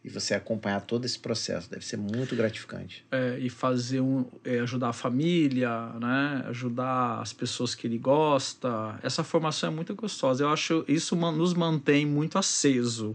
E 0.03 0.09
você 0.09 0.33
acompanhar 0.33 0.81
todo 0.81 1.05
esse 1.05 1.19
processo 1.19 1.69
deve 1.69 1.85
ser 1.85 1.97
muito 1.97 2.35
gratificante. 2.35 3.05
É, 3.11 3.37
e 3.37 3.51
fazer 3.51 4.01
um 4.01 4.25
é, 4.43 4.59
ajudar 4.59 4.89
a 4.89 4.93
família 4.93 5.69
né? 5.99 6.43
Ajudar 6.47 7.21
as 7.21 7.33
pessoas 7.33 7.75
que 7.75 7.85
ele 7.85 7.99
gosta. 7.99 8.97
Essa 9.03 9.23
formação 9.23 9.69
é 9.69 9.75
muito 9.75 9.93
gostosa. 9.93 10.43
Eu 10.43 10.49
acho 10.49 10.83
isso 10.87 11.15
nos 11.15 11.53
mantém 11.53 12.03
muito 12.03 12.39
aceso. 12.39 13.13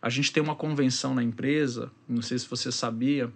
A 0.00 0.08
gente 0.08 0.32
tem 0.32 0.42
uma 0.42 0.54
convenção 0.54 1.14
na 1.14 1.22
empresa 1.22 1.90
não 2.08 2.22
sei 2.22 2.38
se 2.38 2.48
você 2.48 2.70
sabia 2.70 3.30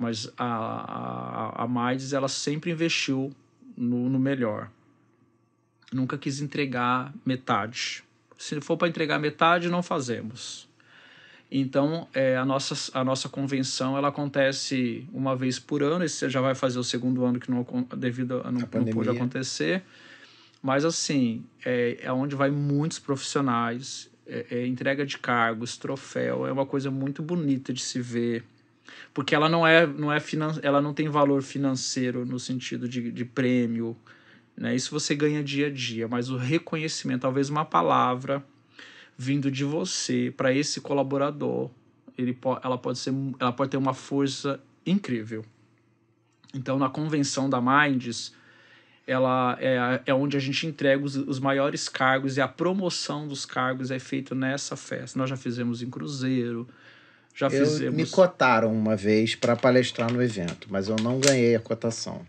mas 0.00 0.32
a, 0.38 0.46
a, 0.46 1.64
a 1.64 1.68
Maides, 1.68 2.14
ela 2.14 2.26
sempre 2.26 2.70
investiu 2.70 3.30
no, 3.76 4.08
no 4.08 4.18
melhor. 4.18 4.70
Nunca 5.92 6.16
quis 6.16 6.40
entregar 6.40 7.12
metade. 7.22 8.02
Se 8.38 8.58
for 8.62 8.78
para 8.78 8.88
entregar 8.88 9.18
metade, 9.18 9.68
não 9.68 9.82
fazemos. 9.82 10.66
Então, 11.52 12.08
é, 12.14 12.34
a, 12.34 12.46
nossa, 12.46 12.98
a 12.98 13.04
nossa 13.04 13.28
convenção 13.28 13.94
ela 13.94 14.08
acontece 14.08 15.06
uma 15.12 15.36
vez 15.36 15.58
por 15.58 15.82
ano. 15.82 16.02
Esse 16.02 16.30
já 16.30 16.40
vai 16.40 16.54
fazer 16.54 16.78
o 16.78 16.84
segundo 16.84 17.22
ano 17.26 17.38
que 17.38 17.50
não, 17.50 17.62
devido 17.94 18.40
a 18.42 18.50
não, 18.50 18.60
a 18.60 18.78
não 18.78 18.86
pôde 18.86 19.10
acontecer. 19.10 19.82
Mas, 20.62 20.82
assim, 20.82 21.44
é, 21.62 21.98
é 22.00 22.10
onde 22.10 22.34
vai 22.34 22.50
muitos 22.50 22.98
profissionais. 22.98 24.08
É, 24.26 24.46
é, 24.50 24.66
entrega 24.66 25.04
de 25.04 25.18
cargos, 25.18 25.76
troféu. 25.76 26.46
É 26.46 26.52
uma 26.52 26.64
coisa 26.64 26.90
muito 26.90 27.22
bonita 27.22 27.70
de 27.70 27.82
se 27.82 28.00
ver 28.00 28.42
porque 29.12 29.34
ela 29.34 29.48
não 29.48 29.66
é, 29.66 29.86
não 29.86 30.12
é 30.12 30.20
finan 30.20 30.58
ela 30.62 30.80
não 30.80 30.94
tem 30.94 31.08
valor 31.08 31.42
financeiro 31.42 32.24
no 32.24 32.38
sentido 32.38 32.88
de, 32.88 33.10
de 33.10 33.24
prêmio, 33.24 33.96
né? 34.56 34.74
Isso 34.74 34.90
você 34.90 35.14
ganha 35.14 35.42
dia 35.42 35.66
a 35.66 35.70
dia, 35.70 36.06
mas 36.06 36.30
o 36.30 36.36
reconhecimento, 36.36 37.22
talvez 37.22 37.48
uma 37.48 37.64
palavra 37.64 38.44
vindo 39.16 39.50
de 39.50 39.64
você 39.64 40.32
para 40.36 40.52
esse 40.52 40.80
colaborador, 40.80 41.70
ele 42.16 42.32
po 42.32 42.58
ela 42.62 42.78
pode 42.78 42.98
ser, 42.98 43.12
ela 43.38 43.52
pode 43.52 43.70
ter 43.70 43.76
uma 43.76 43.94
força 43.94 44.60
incrível. 44.86 45.44
Então, 46.54 46.78
na 46.78 46.88
convenção 46.88 47.48
da 47.48 47.60
Minds, 47.60 48.34
ela 49.06 49.56
é, 49.60 50.02
é 50.06 50.14
onde 50.14 50.36
a 50.36 50.40
gente 50.40 50.66
entrega 50.66 51.04
os, 51.04 51.16
os 51.16 51.38
maiores 51.38 51.88
cargos 51.88 52.36
e 52.36 52.40
a 52.40 52.48
promoção 52.48 53.26
dos 53.26 53.44
cargos 53.44 53.90
é 53.90 53.98
feita 53.98 54.34
nessa 54.34 54.76
festa. 54.76 55.18
Nós 55.18 55.30
já 55.30 55.36
fizemos 55.36 55.82
em 55.82 55.90
Cruzeiro, 55.90 56.68
já 57.40 57.46
eu, 57.46 57.64
fizemos. 57.64 57.96
Me 57.96 58.06
cotaram 58.06 58.70
uma 58.70 58.94
vez 58.94 59.34
para 59.34 59.56
palestrar 59.56 60.12
no 60.12 60.22
evento, 60.22 60.68
mas 60.70 60.88
eu 60.88 60.96
não 60.96 61.18
ganhei 61.18 61.56
a 61.56 61.60
cotação. 61.60 62.20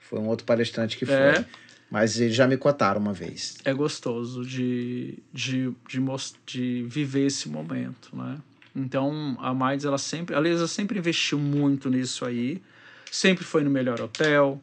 Foi 0.00 0.20
um 0.20 0.28
outro 0.28 0.46
palestrante 0.46 0.96
que 0.96 1.04
foi. 1.04 1.14
É. 1.14 1.44
Mas 1.90 2.20
eles 2.20 2.36
já 2.36 2.46
me 2.46 2.56
cotaram 2.56 3.00
uma 3.00 3.12
vez. 3.12 3.56
É 3.64 3.74
gostoso 3.74 4.46
de, 4.46 5.18
de, 5.32 5.72
de, 5.88 6.00
de 6.46 6.86
viver 6.88 7.26
esse 7.26 7.48
momento, 7.48 8.14
né? 8.14 8.38
Então, 8.76 9.36
a 9.40 9.52
Minds, 9.52 9.84
ela 9.84 9.98
sempre... 9.98 10.36
A 10.36 10.40
Lisa 10.40 10.68
sempre 10.68 11.00
investiu 11.00 11.36
muito 11.36 11.90
nisso 11.90 12.24
aí. 12.24 12.62
Sempre 13.10 13.42
foi 13.42 13.64
no 13.64 13.70
melhor 13.70 14.00
hotel, 14.00 14.62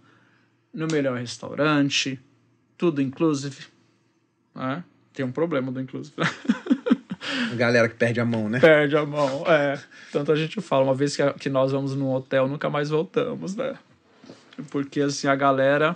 no 0.74 0.88
melhor 0.88 1.18
restaurante, 1.18 2.18
tudo 2.78 3.02
inclusive. 3.02 3.66
Né? 4.56 4.82
Tem 5.14 5.26
um 5.26 5.34
problema 5.34 5.70
do 5.70 5.82
inclusive. 5.82 6.16
Galera 7.56 7.90
que 7.90 7.96
perde 7.96 8.20
a 8.20 8.26
mão, 8.26 8.50
né? 8.50 8.60
Perde 8.60 8.96
a 8.96 9.06
mão, 9.06 9.44
é. 9.48 9.80
Tanto 10.12 10.32
a 10.32 10.36
gente 10.36 10.60
fala, 10.62 10.84
uma 10.84 10.96
vez 10.96 11.16
que, 11.16 11.34
que 11.34 11.50
nós 11.50 11.72
vamos 11.72 11.96
num 11.96 12.12
hotel, 12.12 12.48
nunca 12.48 12.70
mais 12.70 12.90
voltamos, 12.90 13.56
né? 13.56 13.76
Porque, 14.72 15.02
assim, 15.02 15.28
a 15.28 15.36
galera 15.36 15.96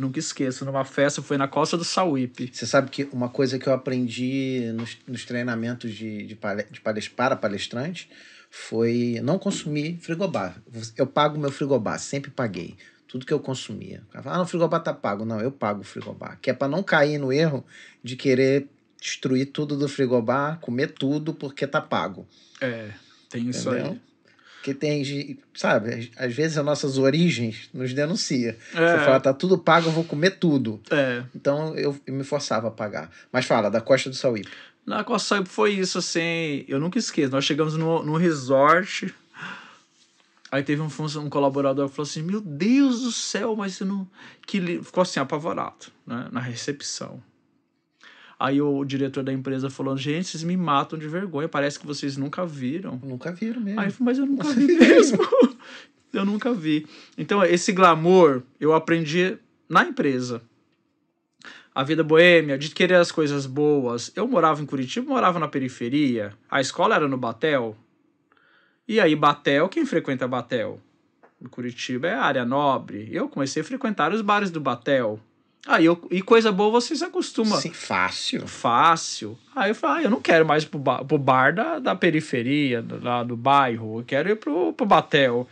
Nunca 0.00 0.18
esqueço, 0.18 0.64
numa 0.64 0.82
festa, 0.82 1.20
foi 1.20 1.36
na 1.36 1.46
Costa 1.46 1.76
do 1.76 1.84
Sauípe. 1.84 2.50
Você 2.50 2.66
sabe 2.66 2.90
que 2.90 3.06
uma 3.12 3.28
coisa 3.28 3.58
que 3.58 3.66
eu 3.66 3.72
aprendi 3.74 4.72
nos, 4.74 4.96
nos 5.06 5.26
treinamentos 5.26 5.92
de, 5.92 6.26
de, 6.26 6.34
de 6.70 6.80
palest, 6.80 7.10
para 7.10 7.36
palestrante 7.36 8.08
foi 8.50 9.20
não 9.22 9.38
consumir 9.38 9.98
frigobar. 10.00 10.56
Eu 10.96 11.06
pago 11.06 11.38
meu 11.38 11.52
frigobar, 11.52 11.98
sempre 11.98 12.30
paguei. 12.30 12.78
Tudo 13.06 13.26
que 13.26 13.32
eu 13.32 13.40
consumia. 13.40 14.02
Ah, 14.14 14.38
não, 14.38 14.44
o 14.44 14.46
frigobar 14.46 14.82
tá 14.82 14.94
pago. 14.94 15.26
Não, 15.26 15.38
eu 15.38 15.52
pago 15.52 15.82
o 15.82 15.84
frigobar. 15.84 16.38
Que 16.40 16.48
é 16.48 16.54
para 16.54 16.66
não 16.66 16.82
cair 16.82 17.18
no 17.18 17.30
erro 17.30 17.62
de 18.02 18.16
querer 18.16 18.68
destruir 19.00 19.46
tudo 19.46 19.76
do 19.76 19.88
frigobar, 19.88 20.58
comer 20.60 20.88
tudo 20.88 21.32
porque 21.32 21.66
tá 21.66 21.80
pago. 21.80 22.26
É, 22.60 22.90
tem 23.28 23.48
isso 23.48 23.70
Entendeu? 23.70 23.92
aí. 23.92 24.00
Porque 24.56 24.74
tem, 24.74 25.38
sabe, 25.54 26.12
às 26.18 26.34
vezes 26.34 26.58
as 26.58 26.64
nossas 26.64 26.98
origens 26.98 27.70
nos 27.72 27.94
denuncia. 27.94 28.58
É. 28.74 28.98
Você 28.98 29.04
fala, 29.06 29.18
tá 29.18 29.32
tudo 29.32 29.56
pago, 29.56 29.88
eu 29.88 29.92
vou 29.92 30.04
comer 30.04 30.32
tudo. 30.32 30.78
É. 30.90 31.24
Então 31.34 31.74
eu, 31.76 31.98
eu 32.06 32.14
me 32.14 32.24
forçava 32.24 32.68
a 32.68 32.70
pagar. 32.70 33.10
Mas 33.32 33.46
fala, 33.46 33.70
da 33.70 33.80
Costa 33.80 34.10
do 34.10 34.16
Sauípe. 34.16 34.50
Na 34.84 35.02
Costa 35.02 35.24
do 35.24 35.28
Sauípe 35.28 35.48
foi 35.48 35.72
isso, 35.72 35.96
assim, 35.96 36.66
eu 36.68 36.78
nunca 36.78 36.98
esqueço. 36.98 37.32
Nós 37.32 37.46
chegamos 37.46 37.74
no, 37.74 38.02
no 38.02 38.16
resort, 38.18 39.14
aí 40.52 40.62
teve 40.62 40.82
um, 40.82 40.88
um 41.16 41.30
colaborador 41.30 41.88
que 41.88 41.96
falou 41.96 42.08
assim, 42.08 42.20
meu 42.20 42.42
Deus 42.42 43.00
do 43.00 43.12
céu, 43.12 43.56
mas 43.56 43.76
você 43.76 43.84
não... 43.86 44.06
Que 44.46 44.60
ficou 44.82 45.00
assim, 45.00 45.20
apavorado, 45.20 45.86
né, 46.06 46.28
na 46.30 46.40
recepção. 46.40 47.22
Aí 48.40 48.58
o 48.62 48.82
diretor 48.86 49.22
da 49.22 49.30
empresa 49.30 49.68
falou: 49.68 49.94
gente, 49.98 50.28
vocês 50.28 50.42
me 50.42 50.56
matam 50.56 50.98
de 50.98 51.06
vergonha, 51.06 51.46
parece 51.46 51.78
que 51.78 51.86
vocês 51.86 52.16
nunca 52.16 52.46
viram. 52.46 52.98
Nunca 53.04 53.30
viram 53.30 53.60
mesmo. 53.60 53.78
Aí 53.78 53.88
eu 53.88 53.92
falei, 53.92 54.06
mas 54.06 54.18
eu 54.18 54.24
nunca 54.24 54.48
vi 54.48 54.66
mesmo. 54.66 55.18
eu 56.10 56.24
nunca 56.24 56.54
vi. 56.54 56.86
Então, 57.18 57.44
esse 57.44 57.70
glamour 57.70 58.42
eu 58.58 58.72
aprendi 58.72 59.36
na 59.68 59.84
empresa. 59.84 60.40
A 61.74 61.84
vida 61.84 62.02
boêmia, 62.02 62.56
de 62.56 62.70
querer 62.70 62.94
as 62.94 63.12
coisas 63.12 63.44
boas. 63.44 64.10
Eu 64.16 64.26
morava 64.26 64.62
em 64.62 64.66
Curitiba, 64.66 65.06
morava 65.06 65.38
na 65.38 65.46
periferia. 65.46 66.32
A 66.50 66.62
escola 66.62 66.94
era 66.94 67.06
no 67.06 67.18
Batel. 67.18 67.76
E 68.88 68.98
aí, 68.98 69.14
Batel, 69.14 69.68
quem 69.68 69.84
frequenta 69.84 70.26
Batel? 70.26 70.80
Curitiba 71.50 72.08
é 72.08 72.14
área 72.14 72.46
nobre. 72.46 73.06
Eu 73.12 73.28
comecei 73.28 73.60
a 73.60 73.64
frequentar 73.64 74.14
os 74.14 74.22
bares 74.22 74.50
do 74.50 74.60
Batel. 74.60 75.20
Aí 75.66 75.84
eu, 75.84 76.08
e 76.10 76.22
coisa 76.22 76.50
boa 76.50 76.70
você 76.70 76.96
se 76.96 77.04
acostuma. 77.04 77.60
Sim, 77.60 77.72
fácil. 77.72 78.46
Fácil. 78.46 79.38
Aí 79.54 79.70
eu 79.70 79.74
falei, 79.74 80.04
ah, 80.04 80.06
eu 80.06 80.10
não 80.10 80.20
quero 80.20 80.46
mais 80.46 80.64
pro 80.64 80.78
bar, 80.78 81.04
pro 81.04 81.18
bar 81.18 81.54
da, 81.54 81.78
da 81.78 81.94
periferia, 81.94 82.84
lá 83.02 83.22
do 83.22 83.36
bairro, 83.36 84.00
eu 84.00 84.04
quero 84.04 84.30
ir 84.30 84.36
pro, 84.36 84.72
pro 84.72 84.86
Batel. 84.86 85.46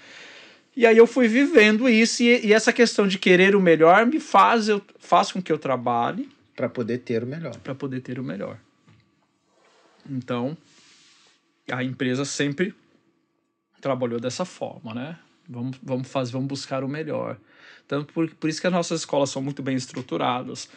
E 0.75 0.87
aí 0.87 0.97
eu 0.97 1.07
fui 1.07 1.29
vivendo 1.29 1.89
isso, 1.89 2.23
e, 2.23 2.47
e 2.47 2.53
essa 2.53 2.73
questão 2.73 3.07
de 3.07 3.19
querer 3.19 3.55
o 3.55 3.61
melhor 3.61 4.07
me 4.07 4.21
faz, 4.21 4.69
eu, 4.69 4.81
faz 4.99 5.31
com 5.31 5.43
que 5.43 5.53
eu 5.53 5.59
trabalhe. 5.59 6.29
Para 6.57 6.69
poder 6.69 6.99
ter 6.99 7.23
o 7.23 7.27
melhor. 7.27 7.57
Para 7.59 7.75
poder 7.75 8.01
ter 8.01 8.19
o 8.19 8.25
melhor. 8.25 8.59
Então, 10.09 10.57
a 11.71 11.85
empresa 11.85 12.25
sempre 12.25 12.75
trabalhou 13.81 14.19
dessa 14.19 14.45
forma, 14.45 14.95
né? 14.95 15.19
Vamos, 15.49 15.79
vamos 15.83 16.09
fazer, 16.09 16.33
vamos 16.33 16.49
buscar 16.49 16.83
o 16.83 16.89
melhor. 16.89 17.37
Então, 17.89 18.05
por, 18.05 18.29
por 18.35 18.51
isso 18.51 18.61
que 18.61 18.67
as 18.67 18.73
nossas 18.73 19.01
escolas 19.01 19.31
são 19.31 19.41
muito 19.41 19.63
bem 19.63 19.75
estruturadas, 19.75 20.69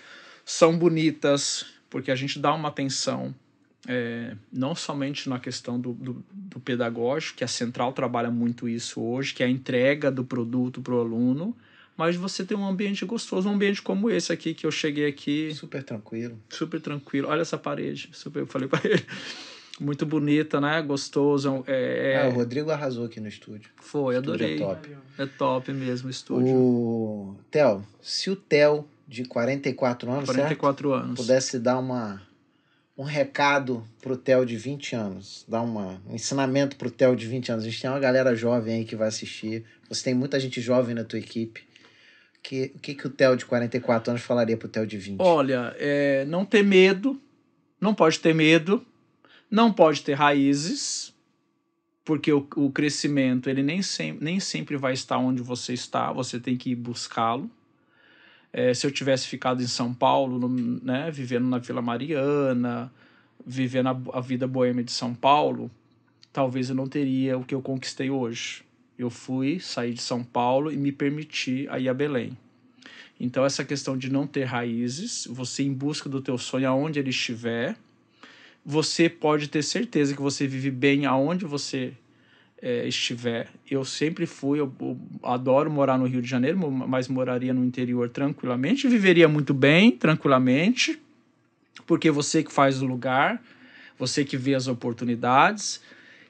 são 0.45 0.77
bonitas, 0.77 1.65
porque 1.89 2.09
a 2.09 2.15
gente 2.15 2.39
dá 2.39 2.53
uma 2.53 2.69
atenção 2.69 3.35
é, 3.85 4.33
não 4.51 4.73
somente 4.73 5.27
na 5.27 5.37
questão 5.37 5.77
do, 5.77 5.91
do, 5.91 6.23
do, 6.31 6.59
pedagógico, 6.61 7.39
que 7.39 7.43
a 7.43 7.47
central 7.47 7.91
trabalha 7.91 8.31
muito 8.31 8.69
isso 8.69 9.01
hoje, 9.01 9.33
que 9.33 9.43
é 9.43 9.45
a 9.45 9.49
entrega 9.49 10.09
do 10.09 10.23
produto 10.23 10.81
para 10.81 10.93
o 10.93 11.01
aluno, 11.01 11.53
mas 11.97 12.15
você 12.15 12.45
tem 12.45 12.57
um 12.57 12.65
ambiente 12.65 13.03
gostoso, 13.03 13.49
um 13.49 13.55
ambiente 13.55 13.81
como 13.81 14.09
esse 14.09 14.31
aqui, 14.31 14.53
que 14.53 14.65
eu 14.65 14.71
cheguei 14.71 15.05
aqui. 15.05 15.53
Super 15.53 15.83
tranquilo. 15.83 16.39
Super 16.49 16.79
tranquilo. 16.79 17.27
Olha 17.27 17.41
essa 17.41 17.57
parede. 17.57 18.09
Super, 18.13 18.39
eu 18.39 18.47
falei 18.47 18.69
para 18.69 18.89
ele 18.89 19.05
muito 19.81 20.05
bonita, 20.05 20.61
né? 20.61 20.81
Gostoso. 20.81 21.63
É, 21.67 22.13
é... 22.13 22.23
Ah, 22.23 22.27
o 22.27 22.31
Rodrigo 22.31 22.69
arrasou 22.69 23.05
aqui 23.05 23.19
no 23.19 23.27
estúdio. 23.27 23.71
Foi, 23.77 24.15
adorei. 24.15 24.55
É 24.55 24.59
top. 24.59 24.97
É 25.17 25.25
top 25.25 25.73
mesmo 25.73 26.07
o 26.07 26.11
estúdio. 26.11 26.55
O 26.55 27.35
Theo, 27.49 27.85
se 28.01 28.29
o 28.29 28.35
Theo 28.35 28.85
de 29.07 29.25
44 29.25 30.11
anos, 30.11 30.25
44 30.25 30.89
certo? 30.89 31.03
anos. 31.03 31.19
pudesse 31.19 31.59
dar 31.59 31.79
uma 31.79 32.21
um 32.97 33.03
recado 33.03 33.83
pro 33.99 34.15
Theo 34.15 34.45
de 34.45 34.55
20 34.55 34.95
anos, 34.95 35.43
dar 35.47 35.61
uma, 35.63 35.99
um 36.07 36.13
ensinamento 36.13 36.75
pro 36.75 36.91
Theo 36.91 37.15
de 37.15 37.25
20 37.25 37.51
anos. 37.51 37.65
A 37.65 37.69
gente 37.69 37.81
tem 37.81 37.89
uma 37.89 37.99
galera 37.99 38.35
jovem 38.35 38.75
aí 38.75 38.85
que 38.85 38.95
vai 38.95 39.07
assistir. 39.07 39.65
Você 39.89 40.03
tem 40.03 40.13
muita 40.13 40.39
gente 40.39 40.61
jovem 40.61 40.93
na 40.93 41.03
tua 41.03 41.17
equipe. 41.17 41.63
Que, 42.43 42.71
o 42.75 42.79
que, 42.79 42.93
que 42.93 43.07
o 43.07 43.09
Theo 43.09 43.35
de 43.35 43.45
44 43.45 44.11
anos 44.11 44.21
falaria 44.23 44.55
pro 44.55 44.67
Theo 44.67 44.85
de 44.85 44.97
20? 44.97 45.19
Olha, 45.19 45.75
é, 45.79 46.25
não 46.25 46.45
ter 46.45 46.63
medo, 46.63 47.19
não 47.79 47.93
pode 47.93 48.19
ter 48.19 48.35
medo, 48.35 48.85
não 49.51 49.73
pode 49.73 50.01
ter 50.01 50.13
raízes, 50.13 51.13
porque 52.05 52.31
o, 52.31 52.47
o 52.55 52.71
crescimento 52.71 53.49
ele 53.49 53.61
nem, 53.61 53.81
sem, 53.81 54.13
nem 54.13 54.39
sempre 54.39 54.77
vai 54.77 54.93
estar 54.93 55.17
onde 55.17 55.41
você 55.41 55.73
está, 55.73 56.11
você 56.13 56.39
tem 56.39 56.55
que 56.55 56.71
ir 56.71 56.75
buscá-lo. 56.75 57.51
É, 58.53 58.73
se 58.73 58.87
eu 58.87 58.91
tivesse 58.91 59.27
ficado 59.27 59.61
em 59.61 59.67
São 59.67 59.93
Paulo, 59.93 60.39
no, 60.39 60.47
né, 60.49 61.11
vivendo 61.11 61.47
na 61.47 61.57
Vila 61.57 61.81
Mariana, 61.81 62.91
vivendo 63.45 63.87
a, 63.87 64.01
a 64.13 64.21
vida 64.21 64.47
boêmia 64.47 64.83
de 64.83 64.91
São 64.91 65.13
Paulo, 65.13 65.69
talvez 66.31 66.69
eu 66.69 66.75
não 66.75 66.87
teria 66.87 67.37
o 67.37 67.43
que 67.43 67.53
eu 67.53 67.61
conquistei 67.61 68.09
hoje. 68.09 68.63
Eu 68.97 69.09
fui, 69.09 69.59
saí 69.59 69.93
de 69.93 70.01
São 70.01 70.23
Paulo 70.23 70.71
e 70.71 70.77
me 70.77 70.91
permiti 70.91 71.67
a 71.69 71.79
ir 71.79 71.89
a 71.89 71.93
Belém. 71.93 72.37
Então 73.19 73.45
essa 73.45 73.63
questão 73.63 73.97
de 73.97 74.11
não 74.11 74.25
ter 74.25 74.45
raízes, 74.45 75.27
você 75.29 75.63
em 75.63 75.73
busca 75.73 76.09
do 76.09 76.21
teu 76.21 76.37
sonho 76.37 76.69
aonde 76.69 76.99
ele 76.99 77.09
estiver, 77.09 77.77
você 78.65 79.09
pode 79.09 79.47
ter 79.47 79.63
certeza 79.63 80.15
que 80.15 80.21
você 80.21 80.47
vive 80.47 80.69
bem 80.69 81.05
aonde 81.05 81.45
você 81.45 81.93
é, 82.61 82.87
estiver. 82.87 83.49
Eu 83.69 83.83
sempre 83.83 84.25
fui, 84.25 84.59
eu, 84.59 84.71
eu, 84.79 84.97
adoro 85.23 85.71
morar 85.71 85.97
no 85.97 86.05
Rio 86.05 86.21
de 86.21 86.27
Janeiro, 86.27 86.71
mas 86.71 87.07
moraria 87.07 87.53
no 87.53 87.65
interior 87.65 88.07
tranquilamente, 88.09 88.87
viveria 88.87 89.27
muito 89.27 89.53
bem, 89.53 89.91
tranquilamente, 89.91 91.01
porque 91.87 92.11
você 92.11 92.43
que 92.43 92.53
faz 92.53 92.81
o 92.81 92.85
lugar, 92.85 93.41
você 93.97 94.23
que 94.23 94.37
vê 94.37 94.53
as 94.53 94.67
oportunidades. 94.67 95.81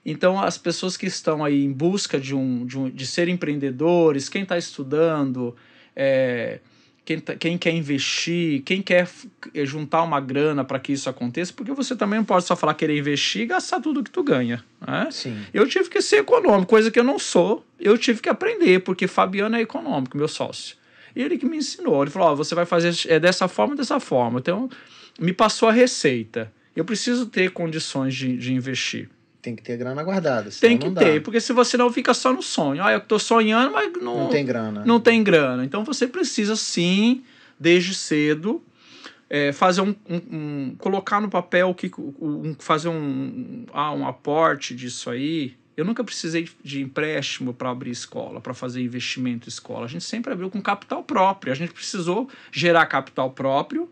Então, 0.05 0.39
as 0.39 0.57
pessoas 0.57 0.95
que 0.95 1.05
estão 1.05 1.43
aí 1.43 1.63
em 1.63 1.71
busca 1.71 2.19
de, 2.19 2.33
um, 2.33 2.65
de, 2.65 2.79
um, 2.79 2.89
de 2.89 3.05
ser 3.05 3.27
empreendedores, 3.27 4.29
quem 4.29 4.43
está 4.43 4.57
estudando, 4.57 5.55
é, 5.95 6.59
quem, 7.11 7.19
tá, 7.19 7.35
quem 7.35 7.57
quer 7.57 7.71
investir, 7.71 8.61
quem 8.63 8.81
quer 8.81 9.09
eh, 9.53 9.65
juntar 9.65 10.03
uma 10.03 10.19
grana 10.19 10.63
para 10.63 10.79
que 10.79 10.93
isso 10.93 11.09
aconteça, 11.09 11.51
porque 11.53 11.71
você 11.73 11.95
também 11.95 12.19
não 12.19 12.25
pode 12.25 12.45
só 12.45 12.55
falar 12.55 12.73
querer 12.73 12.97
investir 12.97 13.41
e 13.41 13.45
gastar 13.47 13.81
tudo 13.81 14.03
que 14.03 14.09
tu 14.09 14.23
ganha. 14.23 14.63
Né? 14.85 15.09
Sim. 15.11 15.37
Eu 15.53 15.67
tive 15.67 15.89
que 15.89 16.01
ser 16.01 16.17
econômico, 16.17 16.69
coisa 16.69 16.89
que 16.89 16.99
eu 16.99 17.03
não 17.03 17.19
sou. 17.19 17.65
Eu 17.79 17.97
tive 17.97 18.21
que 18.21 18.29
aprender, 18.29 18.79
porque 18.79 19.07
Fabiano 19.07 19.55
é 19.55 19.61
econômico, 19.61 20.17
meu 20.17 20.27
sócio. 20.27 20.77
E 21.15 21.21
ele 21.21 21.37
que 21.37 21.45
me 21.45 21.57
ensinou. 21.57 22.01
Ele 22.01 22.11
falou: 22.11 22.31
oh, 22.31 22.35
você 22.35 22.55
vai 22.55 22.65
fazer 22.65 22.93
é 23.07 23.19
dessa 23.19 23.47
forma, 23.47 23.75
dessa 23.75 23.99
forma. 23.99 24.39
Então, 24.39 24.69
me 25.19 25.33
passou 25.33 25.67
a 25.67 25.71
receita. 25.71 26.51
Eu 26.73 26.85
preciso 26.85 27.25
ter 27.25 27.51
condições 27.51 28.15
de, 28.15 28.37
de 28.37 28.53
investir. 28.53 29.09
Tem 29.41 29.55
que 29.55 29.63
ter 29.63 29.75
grana 29.75 30.03
guardada. 30.03 30.49
Tem 30.59 30.77
que 30.77 30.91
ter, 30.91 31.21
porque 31.23 31.41
se 31.41 31.51
você 31.51 31.75
não 31.75 31.91
fica 31.91 32.13
só 32.13 32.31
no 32.31 32.43
sonho. 32.43 32.83
Ah, 32.83 32.91
eu 32.91 33.01
tô 33.01 33.17
sonhando, 33.17 33.71
mas 33.71 33.91
não, 34.01 34.19
não 34.19 34.29
tem 34.29 34.45
grana. 34.45 34.83
Não 34.85 34.99
tem 34.99 35.23
grana. 35.23 35.65
Então 35.65 35.83
você 35.83 36.07
precisa 36.07 36.55
sim, 36.55 37.23
desde 37.59 37.95
cedo, 37.95 38.61
é, 39.29 39.51
fazer 39.51 39.81
um, 39.81 39.95
um, 40.07 40.21
um, 40.31 40.75
colocar 40.77 41.19
no 41.19 41.29
papel 41.29 41.73
que 41.73 41.89
um, 42.19 42.53
fazer 42.59 42.89
um, 42.89 43.65
ah, 43.73 43.93
um 43.93 44.05
aporte 44.05 44.75
disso 44.75 45.09
aí 45.09 45.55
Eu 45.77 45.85
nunca 45.85 46.03
precisei 46.03 46.49
de 46.61 46.81
empréstimo 46.81 47.53
para 47.53 47.69
abrir 47.69 47.91
escola, 47.91 48.41
para 48.41 48.53
fazer 48.53 48.81
investimento 48.81 49.47
em 49.47 49.49
escola. 49.49 49.85
A 49.85 49.87
gente 49.87 50.03
sempre 50.03 50.33
abriu 50.33 50.49
com 50.49 50.61
capital 50.61 51.01
próprio. 51.01 51.51
A 51.51 51.55
gente 51.55 51.73
precisou 51.73 52.29
gerar 52.51 52.85
capital 52.85 53.31
próprio 53.31 53.89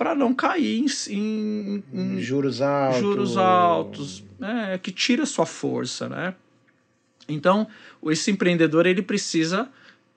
para 0.00 0.14
não 0.14 0.32
cair 0.32 0.78
em, 0.78 0.86
em, 1.14 1.84
em, 1.92 2.20
juros 2.22 2.62
altos. 2.62 3.00
Juros 3.00 3.36
altos, 3.36 4.24
é, 4.40 4.78
que 4.78 4.90
tira 4.90 5.26
sua 5.26 5.44
força, 5.44 6.08
né? 6.08 6.32
Então, 7.28 7.66
esse 8.06 8.30
empreendedor 8.30 8.86
ele 8.86 9.02
precisa 9.02 9.68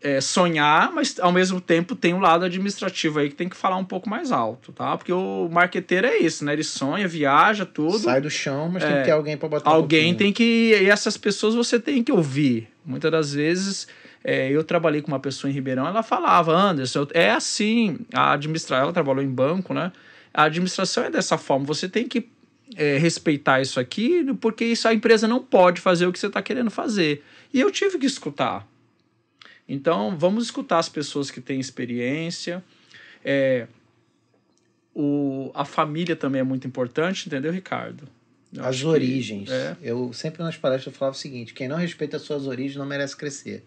é, 0.01 0.22
sonhar, 0.22 0.89
mas 0.93 1.19
ao 1.19 1.34
mesmo 1.34 1.60
tempo 1.60 1.97
tem 1.97 2.14
um 2.14 2.22
lado 2.22 2.45
administrativo 2.45 3.19
aí 3.19 3.27
que 3.27 3.35
tem 3.35 3.49
que 3.49 3.57
falar 3.57 3.76
um 3.76 3.84
pouco 3.84 4.10
mais 4.10 4.31
alto, 4.31 4.72
tá? 4.72 4.95
Porque 4.95 5.11
o 5.11 5.49
marqueteiro 5.51 6.07
é 6.07 6.18
isso, 6.18 6.45
né? 6.45 6.53
Ele 6.53 6.64
sonha, 6.64 7.05
viaja, 7.05 7.65
tudo. 7.65 7.99
Sai 7.99 8.22
do 8.22 8.30
chão, 8.30 8.69
mas 8.69 8.84
é, 8.84 8.88
tem 8.88 8.97
que 8.99 9.03
ter 9.03 9.11
alguém 9.11 9.35
para 9.35 9.49
botar 9.49 9.69
Alguém 9.69 10.14
um 10.14 10.15
tem 10.15 10.31
que. 10.31 10.77
E 10.81 10.89
essas 10.89 11.18
pessoas 11.18 11.55
você 11.55 11.77
tem 11.77 12.01
que 12.01 12.11
ouvir. 12.11 12.69
Muitas 12.85 13.11
das 13.11 13.34
vezes. 13.34 13.85
É, 14.23 14.49
eu 14.49 14.63
trabalhei 14.63 15.01
com 15.01 15.09
uma 15.09 15.19
pessoa 15.19 15.51
em 15.51 15.53
Ribeirão, 15.53 15.85
ela 15.85 16.01
falava, 16.01 16.53
Anderson, 16.53 17.07
é 17.13 17.31
assim, 17.31 17.99
a 18.13 18.31
administração, 18.33 18.83
ela 18.83 18.93
trabalhou 18.93 19.23
em 19.23 19.29
banco, 19.29 19.73
né? 19.73 19.91
A 20.33 20.43
administração 20.43 21.03
é 21.03 21.09
dessa 21.09 21.37
forma, 21.37 21.65
você 21.65 21.89
tem 21.89 22.07
que 22.07 22.29
é, 22.75 22.97
respeitar 22.97 23.61
isso 23.61 23.79
aqui, 23.79 24.25
porque 24.39 24.65
isso 24.65 24.87
a 24.87 24.93
empresa 24.93 25.27
não 25.27 25.43
pode 25.43 25.81
fazer 25.81 26.07
o 26.07 26.13
que 26.13 26.19
você 26.19 26.27
está 26.27 26.41
querendo 26.41 26.71
fazer. 26.71 27.23
E 27.53 27.59
eu 27.59 27.69
tive 27.69 27.97
que 27.97 28.05
escutar. 28.05 28.67
Então, 29.67 30.17
vamos 30.17 30.45
escutar 30.45 30.79
as 30.79 30.89
pessoas 30.89 31.29
que 31.29 31.41
têm 31.41 31.59
experiência. 31.59 32.63
É, 33.23 33.67
o, 34.93 35.51
a 35.53 35.65
família 35.65 36.15
também 36.15 36.41
é 36.41 36.43
muito 36.43 36.67
importante, 36.67 37.27
entendeu, 37.27 37.51
Ricardo? 37.51 38.07
Eu 38.53 38.63
as 38.65 38.83
origens. 38.83 39.49
Que, 39.49 39.55
é. 39.55 39.77
Eu 39.81 40.13
sempre 40.13 40.43
nas 40.43 40.57
palestras 40.57 40.93
eu 40.93 40.97
falava 40.97 41.15
o 41.15 41.19
seguinte: 41.19 41.53
quem 41.53 41.67
não 41.67 41.77
respeita 41.77 42.17
as 42.17 42.23
suas 42.23 42.45
origens 42.45 42.75
não 42.75 42.85
merece 42.85 43.17
crescer. 43.17 43.65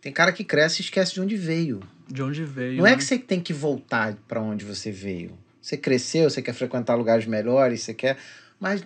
Tem 0.00 0.12
cara 0.12 0.32
que 0.32 0.44
cresce 0.44 0.80
e 0.80 0.84
esquece 0.84 1.14
de 1.14 1.20
onde 1.20 1.36
veio. 1.36 1.80
De 2.08 2.22
onde 2.22 2.42
veio. 2.42 2.78
Não 2.78 2.86
é 2.86 2.90
né? 2.90 2.94
é 2.94 2.98
que 2.98 3.04
você 3.04 3.18
tem 3.18 3.40
que 3.40 3.52
voltar 3.52 4.16
para 4.26 4.40
onde 4.40 4.64
você 4.64 4.90
veio. 4.90 5.38
Você 5.60 5.76
cresceu, 5.76 6.28
você 6.28 6.40
quer 6.40 6.54
frequentar 6.54 6.94
lugares 6.94 7.26
melhores, 7.26 7.82
você 7.82 7.92
quer. 7.92 8.16
Mas 8.58 8.82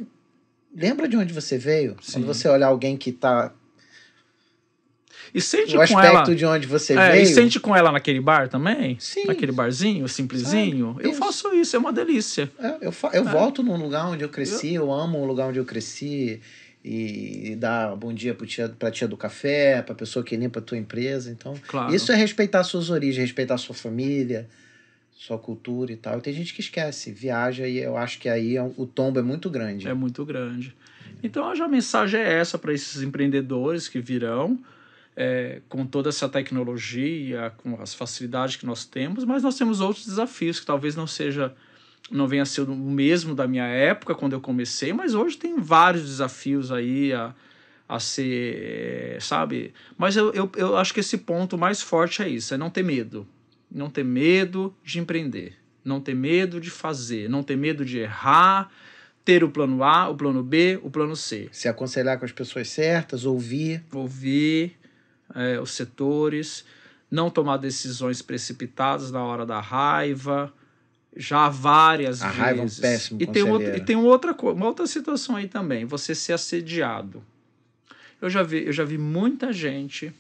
lembra 0.75 1.09
de 1.09 1.17
onde 1.17 1.33
você 1.33 1.57
veio? 1.57 1.97
Sim. 2.03 2.15
Quando 2.15 2.27
você 2.27 2.49
olhar 2.49 2.67
alguém 2.67 2.97
que 2.97 3.11
está 3.11 3.53
e 5.35 5.41
sente 5.41 5.77
o 5.77 5.85
com 5.87 6.01
ela. 6.01 6.21
aspecto 6.21 6.37
de 6.37 6.47
onde 6.47 6.67
você 6.67 6.93
é, 6.93 7.11
veio. 7.11 7.23
E 7.23 7.27
sente 7.27 7.59
com 7.59 7.75
ela 7.75 7.91
naquele 7.91 8.21
bar 8.21 8.49
também? 8.49 8.97
Sim. 9.01 9.25
Naquele 9.27 9.51
barzinho, 9.51 10.07
simplesinho. 10.09 10.97
eu 11.01 11.11
isso. 11.11 11.19
faço 11.19 11.53
isso, 11.53 11.75
é 11.75 11.79
uma 11.79 11.93
delícia. 11.93 12.49
É, 12.57 12.77
eu 12.81 12.93
fa 12.93 13.11
eu 13.13 13.27
é. 13.27 13.33
volto 13.33 13.61
num 13.61 13.77
lugar 13.77 14.07
onde 14.07 14.23
eu 14.23 14.29
cresci, 14.29 14.75
eu... 14.75 14.85
eu 14.85 14.93
amo 14.93 15.19
o 15.19 15.27
lugar 15.27 15.49
onde 15.49 15.59
eu 15.59 15.65
cresci. 15.65 16.41
E, 16.85 17.53
e 17.53 17.57
dar 17.57 17.97
bom 17.97 18.13
dia 18.13 18.35
para 18.35 18.47
tia, 18.47 18.69
pra 18.69 18.91
tia 18.91 19.09
do 19.09 19.17
café, 19.17 19.81
para 19.81 19.95
pessoa 19.95 20.23
que 20.23 20.37
limpa 20.37 20.59
a 20.59 20.63
tua 20.63 20.77
empresa. 20.77 21.31
Então, 21.31 21.55
claro. 21.67 21.95
isso 21.95 22.13
é 22.13 22.15
respeitar 22.15 22.63
suas 22.63 22.91
origens, 22.91 23.17
respeitar 23.17 23.57
sua 23.57 23.75
família, 23.75 24.47
sua 25.13 25.39
cultura 25.39 25.93
e 25.93 25.97
tal. 25.97 26.19
E 26.19 26.21
tem 26.21 26.35
gente 26.35 26.53
que 26.53 26.61
esquece, 26.61 27.11
viaja 27.11 27.67
e 27.67 27.79
eu 27.79 27.97
acho 27.97 28.19
que 28.19 28.29
aí 28.29 28.57
é 28.57 28.63
o 28.63 28.85
tombo 28.85 29.19
é 29.19 29.23
muito 29.23 29.49
grande. 29.49 29.89
É 29.89 29.95
muito 29.95 30.25
grande. 30.27 30.77
Então, 31.23 31.51
a 31.51 31.69
mensagem 31.69 32.21
é 32.21 32.35
essa 32.35 32.59
para 32.59 32.75
esses 32.75 33.01
empreendedores 33.03 33.89
que 33.89 33.99
virão 33.99 34.59
é, 35.17 35.61
com 35.69 35.87
toda 35.87 36.09
essa 36.09 36.29
tecnologia, 36.29 37.53
com 37.59 37.81
as 37.81 37.95
facilidades 37.95 38.57
que 38.57 38.67
nós 38.67 38.85
temos, 38.85 39.25
mas 39.25 39.43
nós 39.43 39.57
temos 39.57 39.81
outros 39.81 40.07
desafios 40.07 40.61
que 40.61 40.67
talvez 40.67 40.97
não 40.97 41.07
seja 41.07 41.55
não 42.11 42.29
venha 42.29 42.43
a 42.43 42.47
ser 42.47 42.63
o 42.63 42.75
mesmo 42.75 43.35
da 43.35 43.47
minha 43.47 43.67
época 43.67 44.15
quando 44.15 44.35
eu 44.35 44.41
comecei, 44.41 44.93
mas 44.93 45.15
hoje 45.15 45.37
tem 45.37 45.59
vários 45.59 46.05
desafios 46.05 46.71
aí 46.71 47.13
a, 47.13 47.35
a 47.89 47.99
ser, 47.99 49.21
sabe? 49.21 49.73
Mas 49.97 50.17
eu, 50.17 50.33
eu, 50.33 50.51
eu 50.57 50.77
acho 50.77 50.93
que 50.93 51.01
esse 51.01 51.19
ponto 51.19 51.57
mais 51.57 51.81
forte 51.81 52.23
é 52.23 52.29
isso, 52.29 52.55
é 52.55 52.57
não 52.57 52.71
ter 52.71 52.83
medo. 52.83 53.27
Não 53.71 53.91
ter 53.91 54.05
medo 54.05 54.75
de 54.85 55.01
empreender, 55.01 55.57
não 55.85 56.01
ter 56.01 56.15
medo 56.15 56.61
de 56.61 56.71
fazer, 56.71 57.29
não 57.29 57.43
ter 57.43 57.57
medo 57.57 57.85
de 57.85 57.99
errar, 57.99 58.71
ter 59.25 59.43
o 59.43 59.51
plano 59.51 59.83
A, 59.83 60.09
o 60.09 60.15
plano 60.15 60.43
B, 60.43 60.79
o 60.83 60.91
plano 60.91 61.17
C. 61.17 61.49
Se 61.51 61.67
aconselhar 61.67 62.19
com 62.19 62.25
as 62.25 62.31
pessoas 62.31 62.69
certas, 62.69 63.25
ouvir. 63.25 63.83
Ouvir, 63.93 64.77
é, 65.35 65.59
os 65.59 65.73
setores, 65.73 66.65
não 67.11 67.31
tomar 67.31 67.57
decisões 67.57 68.23
precipitadas 68.23 69.11
na 69.11 69.25
hora 69.25 69.45
da 69.45 69.61
raiva, 69.61 70.53
já 71.17 71.49
várias 71.49 72.23
a 72.23 72.27
vezes. 72.27 72.41
raiva 72.41 72.61
é 72.61 72.65
um 72.65 72.69
péssimo 72.69 73.23
e 73.23 73.27
tem, 73.27 73.43
outro, 73.43 73.77
e 73.77 73.81
tem 73.81 73.97
outra, 73.97 74.33
uma 74.33 74.67
outra 74.67 74.87
situação 74.87 75.37
aí 75.37 75.49
também, 75.49 75.85
você 75.85 76.15
ser 76.15 76.33
assediado. 76.33 77.23
Eu 78.21 78.31
já 78.31 78.43
vi, 78.43 78.65
eu 78.67 78.73
já 78.73 78.85
vi 78.85 78.99
muita 78.99 79.53
gente 79.53 80.13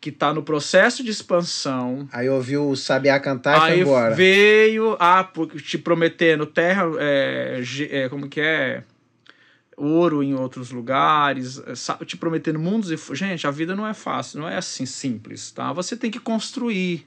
que 0.00 0.08
está 0.08 0.32
no 0.32 0.42
processo 0.42 1.04
de 1.04 1.10
expansão. 1.10 2.08
Aí 2.10 2.28
ouviu 2.28 2.68
o 2.68 2.76
Sabiá 2.76 3.20
cantar 3.20 3.68
e 3.68 3.72
foi 3.72 3.80
embora. 3.80 4.14
veio, 4.14 4.96
ah, 4.98 5.30
te 5.62 5.76
prometendo 5.76 6.46
terra, 6.46 6.84
é, 6.98 7.62
é, 7.90 8.08
como 8.08 8.28
que 8.28 8.40
é? 8.40 8.82
ouro 9.80 10.22
em 10.22 10.34
outros 10.34 10.70
lugares, 10.70 11.58
eh, 11.58 12.04
te 12.04 12.16
prometendo 12.16 12.58
mundos 12.58 12.90
e 12.90 13.14
gente, 13.14 13.46
a 13.46 13.50
vida 13.50 13.74
não 13.74 13.86
é 13.86 13.94
fácil, 13.94 14.40
não 14.40 14.48
é 14.48 14.56
assim 14.56 14.84
simples, 14.84 15.50
tá? 15.50 15.72
Você 15.72 15.96
tem 15.96 16.10
que 16.10 16.20
construir. 16.20 17.06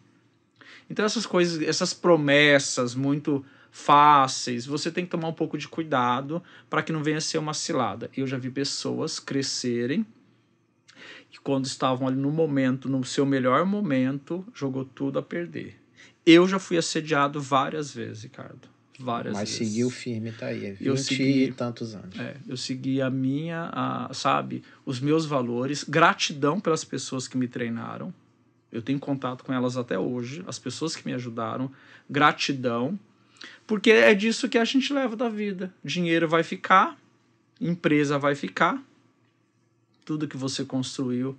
Então 0.89 1.05
essas 1.05 1.26
coisas, 1.26 1.61
essas 1.61 1.93
promessas 1.93 2.95
muito 2.95 3.43
fáceis, 3.72 4.65
você 4.65 4.91
tem 4.91 5.05
que 5.05 5.11
tomar 5.11 5.27
um 5.27 5.34
pouco 5.34 5.57
de 5.57 5.68
cuidado 5.68 6.41
para 6.69 6.84
que 6.84 6.91
não 6.91 7.03
venha 7.03 7.18
a 7.18 7.22
ser 7.22 7.38
uma 7.38 7.53
cilada. 7.53 8.10
Eu 8.15 8.27
já 8.27 8.38
vi 8.38 8.49
pessoas 8.49 9.19
crescerem 9.19 10.05
e 11.31 11.38
quando 11.39 11.65
estavam 11.65 12.07
ali 12.07 12.18
no 12.18 12.31
momento, 12.31 12.88
no 12.88 13.03
seu 13.03 13.26
melhor 13.26 13.65
momento, 13.65 14.45
jogou 14.53 14.85
tudo 14.85 15.18
a 15.18 15.23
perder. 15.23 15.80
Eu 16.26 16.47
já 16.47 16.60
fui 16.60 16.77
assediado 16.77 17.41
várias 17.41 17.93
vezes, 17.93 18.23
Ricardo 18.23 18.73
várias 18.99 19.34
Mas 19.34 19.49
vezes. 19.49 19.68
seguiu 19.68 19.89
firme, 19.89 20.31
tá 20.31 20.47
aí. 20.47 20.72
20 20.72 20.85
eu 20.85 20.97
segui, 20.97 21.43
e 21.45 21.51
tantos 21.51 21.95
anos. 21.95 22.18
É, 22.19 22.38
eu 22.47 22.57
segui 22.57 23.01
a 23.01 23.10
minha, 23.10 23.69
a, 23.73 24.14
sabe, 24.14 24.64
os 24.85 24.99
meus 24.99 25.26
valores, 25.26 25.84
gratidão 25.84 26.60
pelas 26.60 26.84
pessoas 26.84 27.27
que 27.27 27.38
me 27.38 27.47
treinaram. 27.47 28.14
Eu 28.73 28.81
tenho 28.81 28.99
contato 28.99 29.43
com 29.43 29.53
elas 29.53 29.77
até 29.77 29.97
hoje, 29.97 30.43
as 30.47 30.59
pessoas 30.59 30.95
que 30.95 31.05
me 31.05 31.13
ajudaram, 31.13 31.71
gratidão, 32.09 32.99
porque 33.65 33.91
é 33.91 34.13
disso 34.13 34.49
que 34.49 34.57
a 34.57 34.65
gente 34.65 34.91
leva 34.91 35.15
da 35.15 35.29
vida. 35.29 35.73
Dinheiro 35.83 36.27
vai 36.27 36.43
ficar, 36.43 36.97
empresa 37.61 38.17
vai 38.17 38.35
ficar, 38.35 38.83
tudo 40.03 40.27
que 40.27 40.35
você 40.35 40.65
construiu 40.65 41.37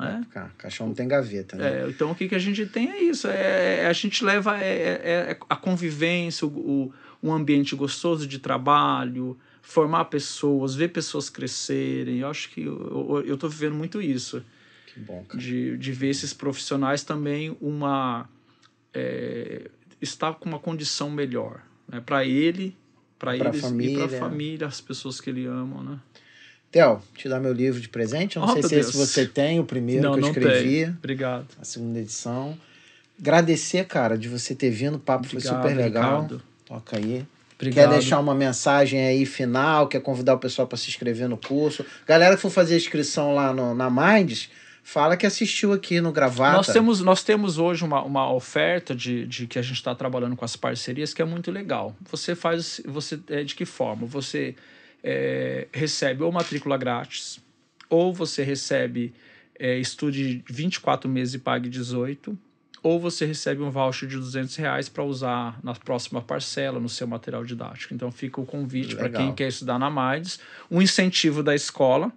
né? 0.00 0.24
Caixão 0.56 0.86
não 0.86 0.94
tem 0.94 1.06
gaveta, 1.06 1.56
né? 1.56 1.82
É, 1.82 1.88
então 1.88 2.10
o 2.10 2.14
que, 2.14 2.26
que 2.26 2.34
a 2.34 2.38
gente 2.38 2.64
tem 2.64 2.90
é 2.90 3.02
isso. 3.02 3.28
É, 3.28 3.80
é 3.80 3.86
a 3.86 3.92
gente 3.92 4.24
leva 4.24 4.58
é, 4.58 4.72
é, 4.72 5.30
é 5.32 5.38
a 5.46 5.56
convivência, 5.56 6.46
o, 6.46 6.50
o, 6.50 6.94
um 7.22 7.30
ambiente 7.30 7.76
gostoso 7.76 8.26
de 8.26 8.38
trabalho, 8.38 9.38
formar 9.60 10.06
pessoas, 10.06 10.74
ver 10.74 10.88
pessoas 10.88 11.28
crescerem. 11.28 12.20
Eu 12.20 12.30
acho 12.30 12.48
que 12.48 12.62
eu, 12.62 13.36
tô 13.38 13.46
vivendo 13.46 13.74
muito 13.74 14.00
isso. 14.00 14.42
Que 14.92 15.00
bom, 15.00 15.24
cara. 15.24 15.38
De, 15.38 15.76
de 15.76 15.92
ver 15.92 16.08
esses 16.08 16.32
profissionais 16.32 17.02
também 17.02 17.56
uma. 17.60 18.28
É, 18.92 19.70
estar 20.00 20.34
com 20.34 20.48
uma 20.48 20.58
condição 20.58 21.10
melhor. 21.10 21.62
Né? 21.88 22.00
Para 22.04 22.24
ele, 22.24 22.76
para 23.18 23.36
eles 23.36 23.60
família. 23.60 24.04
e 24.04 24.08
para 24.08 24.16
a 24.16 24.20
família, 24.20 24.66
as 24.66 24.80
pessoas 24.80 25.20
que 25.20 25.30
ele 25.30 25.46
ama, 25.46 25.82
né? 25.82 25.98
Theo, 26.70 27.02
te 27.14 27.28
dar 27.28 27.40
meu 27.40 27.52
livro 27.52 27.80
de 27.80 27.88
presente. 27.88 28.36
Eu 28.36 28.42
não 28.42 28.50
oh, 28.50 28.52
sei 28.52 28.62
se 28.62 28.68
Deus. 28.70 28.88
esse 28.88 28.96
você 28.96 29.26
tem, 29.26 29.58
o 29.58 29.64
primeiro 29.64 30.02
não, 30.02 30.14
que 30.14 30.20
eu 30.20 30.26
escrevi. 30.28 30.84
Obrigado. 30.84 31.46
A 31.60 31.64
segunda 31.64 31.98
edição. 31.98 32.56
Agradecer, 33.18 33.84
cara, 33.86 34.16
de 34.16 34.28
você 34.28 34.54
ter 34.54 34.70
vindo. 34.70 34.94
O 34.94 34.98
papo 34.98 35.26
Obrigado, 35.26 35.60
foi 35.60 35.70
super 35.70 35.76
legal. 35.76 36.22
Ricardo. 36.22 36.42
Toca 36.64 36.96
aí. 36.96 37.26
Obrigado. 37.56 37.90
Quer 37.90 37.98
deixar 37.98 38.20
uma 38.20 38.34
mensagem 38.34 39.04
aí 39.04 39.26
final? 39.26 39.88
Quer 39.88 40.00
convidar 40.00 40.34
o 40.34 40.38
pessoal 40.38 40.66
para 40.66 40.78
se 40.78 40.88
inscrever 40.88 41.28
no 41.28 41.36
curso? 41.36 41.84
Galera 42.06 42.36
que 42.36 42.40
for 42.40 42.50
fazer 42.50 42.74
a 42.74 42.76
inscrição 42.78 43.34
lá 43.34 43.52
no, 43.52 43.74
na 43.74 43.90
Minds, 43.90 44.48
fala 44.82 45.16
que 45.16 45.26
assistiu 45.26 45.72
aqui 45.72 46.00
no 46.00 46.12
Gravata. 46.12 46.56
Nós 46.56 46.66
temos, 46.68 47.00
nós 47.00 47.22
temos 47.22 47.58
hoje 47.58 47.84
uma, 47.84 48.02
uma 48.02 48.32
oferta 48.32 48.94
de, 48.94 49.26
de 49.26 49.46
que 49.46 49.58
a 49.58 49.62
gente 49.62 49.76
está 49.76 49.94
trabalhando 49.94 50.36
com 50.36 50.44
as 50.44 50.56
parcerias 50.56 51.14
que 51.14 51.22
é 51.22 51.24
muito 51.24 51.50
legal. 51.50 51.94
Você 52.10 52.34
faz. 52.34 52.80
Você, 52.86 53.20
é, 53.28 53.44
de 53.44 53.54
que 53.54 53.64
forma? 53.64 54.06
Você 54.06 54.54
é, 55.02 55.68
recebe 55.72 56.22
ou 56.22 56.32
matrícula 56.32 56.76
grátis, 56.76 57.38
ou 57.88 58.12
você 58.12 58.42
recebe 58.42 59.12
é, 59.60 59.78
estude 59.78 60.42
24 60.48 61.08
meses 61.08 61.34
e 61.34 61.38
pague 61.38 61.68
18, 61.68 62.36
ou 62.82 62.98
você 62.98 63.26
recebe 63.26 63.60
um 63.62 63.70
voucher 63.70 64.08
de 64.08 64.16
200 64.16 64.56
reais 64.56 64.88
para 64.88 65.04
usar 65.04 65.60
na 65.62 65.74
próxima 65.74 66.22
parcela 66.22 66.80
no 66.80 66.88
seu 66.88 67.06
material 67.06 67.44
didático. 67.44 67.92
Então 67.92 68.10
fica 68.10 68.40
o 68.40 68.46
convite 68.46 68.96
para 68.96 69.10
quem 69.10 69.34
quer 69.34 69.48
estudar 69.48 69.78
na 69.78 69.90
MAIDES, 69.90 70.40
um 70.70 70.80
incentivo 70.80 71.42
da 71.42 71.54
escola 71.54 72.10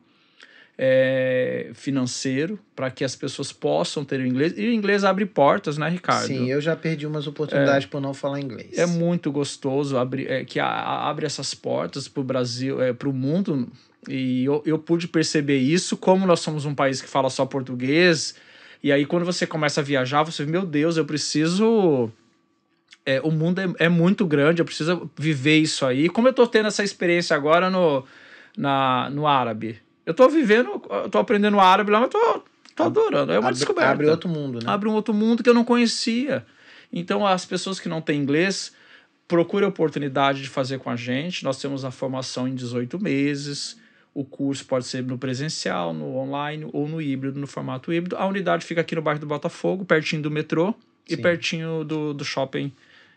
é, 0.78 1.70
financeiro 1.74 2.60
para 2.76 2.90
que 2.90 3.04
as 3.04 3.16
pessoas 3.16 3.52
possam 3.52 4.04
ter 4.04 4.20
o 4.20 4.26
inglês. 4.26 4.54
E 4.58 4.68
o 4.68 4.74
inglês 4.74 5.04
abre 5.04 5.26
portas, 5.26 5.78
né, 5.78 5.88
Ricardo? 5.88 6.28
Sim, 6.28 6.50
eu 6.50 6.60
já 6.60 6.76
perdi 6.76 7.06
umas 7.06 7.28
oportunidades 7.28 7.86
é, 7.86 7.90
por 7.90 8.02
não 8.02 8.14
falar 8.14 8.40
inglês. 8.40 8.78
É 8.78 8.86
muito 8.86 9.32
gostoso 9.32 9.98
abrir, 9.98 10.30
é, 10.30 10.44
que 10.44 10.60
a, 10.60 11.08
abre 11.08 11.26
essas 11.26 11.54
portas 11.54 12.08
para 12.08 12.22
o 12.22 12.24
Brasil, 12.24 12.82
é, 12.82 12.92
para 12.92 13.08
o 13.08 13.14
mundo 13.14 13.70
E 14.08 14.46
eu, 14.46 14.64
eu 14.66 14.80
pude 14.80 15.08
perceber 15.08 15.58
isso, 15.58 15.96
como 15.96 16.26
nós 16.26 16.40
somos 16.40 16.66
um 16.66 16.74
país 16.74 17.02
que 17.02 17.08
fala 17.08 17.30
só 17.30 17.46
português. 17.46 18.36
E 18.82 18.92
aí, 18.92 19.06
quando 19.06 19.26
você 19.26 19.48
começa 19.48 19.80
a 19.80 19.84
viajar, 19.84 20.24
você 20.24 20.46
meu 20.46 20.66
Deus, 20.66 20.98
eu 20.98 21.06
preciso. 21.06 22.12
É, 23.06 23.22
o 23.22 23.32
mundo 23.32 23.60
é, 23.60 23.86
é 23.86 23.90
muito 23.90 24.26
grande, 24.26 24.62
eu 24.62 24.66
preciso 24.66 25.10
viver 25.18 25.58
isso 25.58 25.86
aí. 25.86 26.10
Como 26.10 26.28
eu 26.28 26.34
tô 26.34 26.48
tendo 26.48 26.68
essa 26.68 26.84
experiência 26.84 27.36
agora 27.36 27.70
no, 27.70 28.06
na, 28.58 29.10
no 29.10 29.28
árabe. 29.28 29.80
Eu 30.06 30.14
tô 30.14 30.28
vivendo, 30.30 30.82
eu 30.90 31.10
tô 31.10 31.18
aprendendo 31.18 31.60
árabe 31.60 31.92
lá, 31.92 32.00
mas 32.00 32.10
tô, 32.10 32.44
tô 32.76 32.84
adorando. 32.84 33.32
É 33.32 33.40
uma 33.40 33.48
abre, 33.48 33.60
descoberta. 33.60 33.92
Abre 33.92 34.10
outro 34.10 34.30
mundo, 34.30 34.60
né? 34.60 34.72
Abre 34.72 34.90
um 34.90 34.94
outro 34.94 35.14
mundo 35.14 35.42
que 35.44 35.50
eu 35.50 35.54
não 35.54 35.64
conhecia. 35.64 36.46
Então, 36.92 37.26
as 37.26 37.46
pessoas 37.46 37.80
que 37.80 37.90
não 37.90 38.02
têm 38.02 38.22
inglês, 38.22 38.74
procure 39.28 39.66
a 39.66 39.68
oportunidade 39.68 40.42
de 40.42 40.50
fazer 40.50 40.80
com 40.80 40.90
a 40.90 40.96
gente. 40.96 41.44
Nós 41.44 41.60
temos 41.60 41.86
a 41.86 41.92
formação 41.92 42.48
em 42.48 42.54
18 42.54 43.00
meses. 43.00 43.78
O 44.14 44.24
curso 44.24 44.66
pode 44.66 44.86
ser 44.86 45.04
no 45.04 45.18
presencial, 45.18 45.94
no 45.94 46.16
online 46.18 46.70
ou 46.72 46.88
no 46.88 47.02
híbrido, 47.02 47.40
no 47.40 47.48
formato 47.48 47.92
híbrido. 47.92 48.16
A 48.16 48.28
unidade 48.28 48.66
fica 48.66 48.82
aqui 48.82 48.94
no 48.94 49.02
bairro 49.02 49.20
do 49.20 49.26
Botafogo, 49.26 49.86
pertinho 49.86 50.22
do 50.22 50.30
metrô 50.30 50.76
Sim. 51.08 51.16
e 51.16 51.18
pertinho 51.18 51.84
do, 51.84 52.14
do 52.14 52.24
shopping 52.24 52.72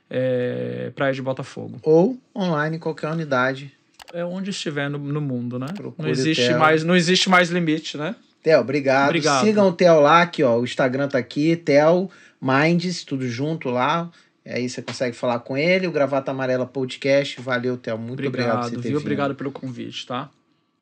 é, 0.08 0.90
Praia 0.94 1.12
de 1.12 1.20
Botafogo. 1.20 1.78
Ou 1.82 2.18
online 2.34 2.78
qualquer 2.78 3.10
unidade. 3.10 3.72
É 4.16 4.24
onde 4.24 4.48
estiver 4.48 4.88
no, 4.88 4.98
no 4.98 5.20
mundo, 5.20 5.58
né? 5.58 5.66
não 5.98 6.08
existe, 6.08 6.54
mais, 6.54 6.82
não 6.82 6.96
existe 6.96 7.28
mais 7.28 7.50
limite, 7.50 7.98
né? 7.98 8.16
Theo, 8.42 8.60
obrigado. 8.60 9.08
obrigado. 9.08 9.44
Sigam 9.44 9.68
o 9.68 9.72
Theo 9.72 10.00
lá, 10.00 10.22
aqui, 10.22 10.42
ó. 10.42 10.58
O 10.58 10.64
Instagram 10.64 11.06
tá 11.06 11.18
aqui, 11.18 11.54
Theo 11.54 12.10
Minds, 12.40 13.04
tudo 13.04 13.28
junto 13.28 13.68
lá. 13.68 14.10
Aí 14.46 14.70
você 14.70 14.80
consegue 14.80 15.14
falar 15.14 15.40
com 15.40 15.54
ele. 15.54 15.86
O 15.86 15.92
Gravata 15.92 16.30
Amarela 16.30 16.64
Podcast. 16.64 17.38
Valeu, 17.42 17.76
Theo. 17.76 17.98
Muito 17.98 18.26
obrigado, 18.26 18.66
obrigado 18.66 18.72
por 18.72 18.82
viu? 18.82 18.98
Obrigado 18.98 19.34
pelo 19.34 19.50
convite, 19.50 20.06
tá? 20.06 20.30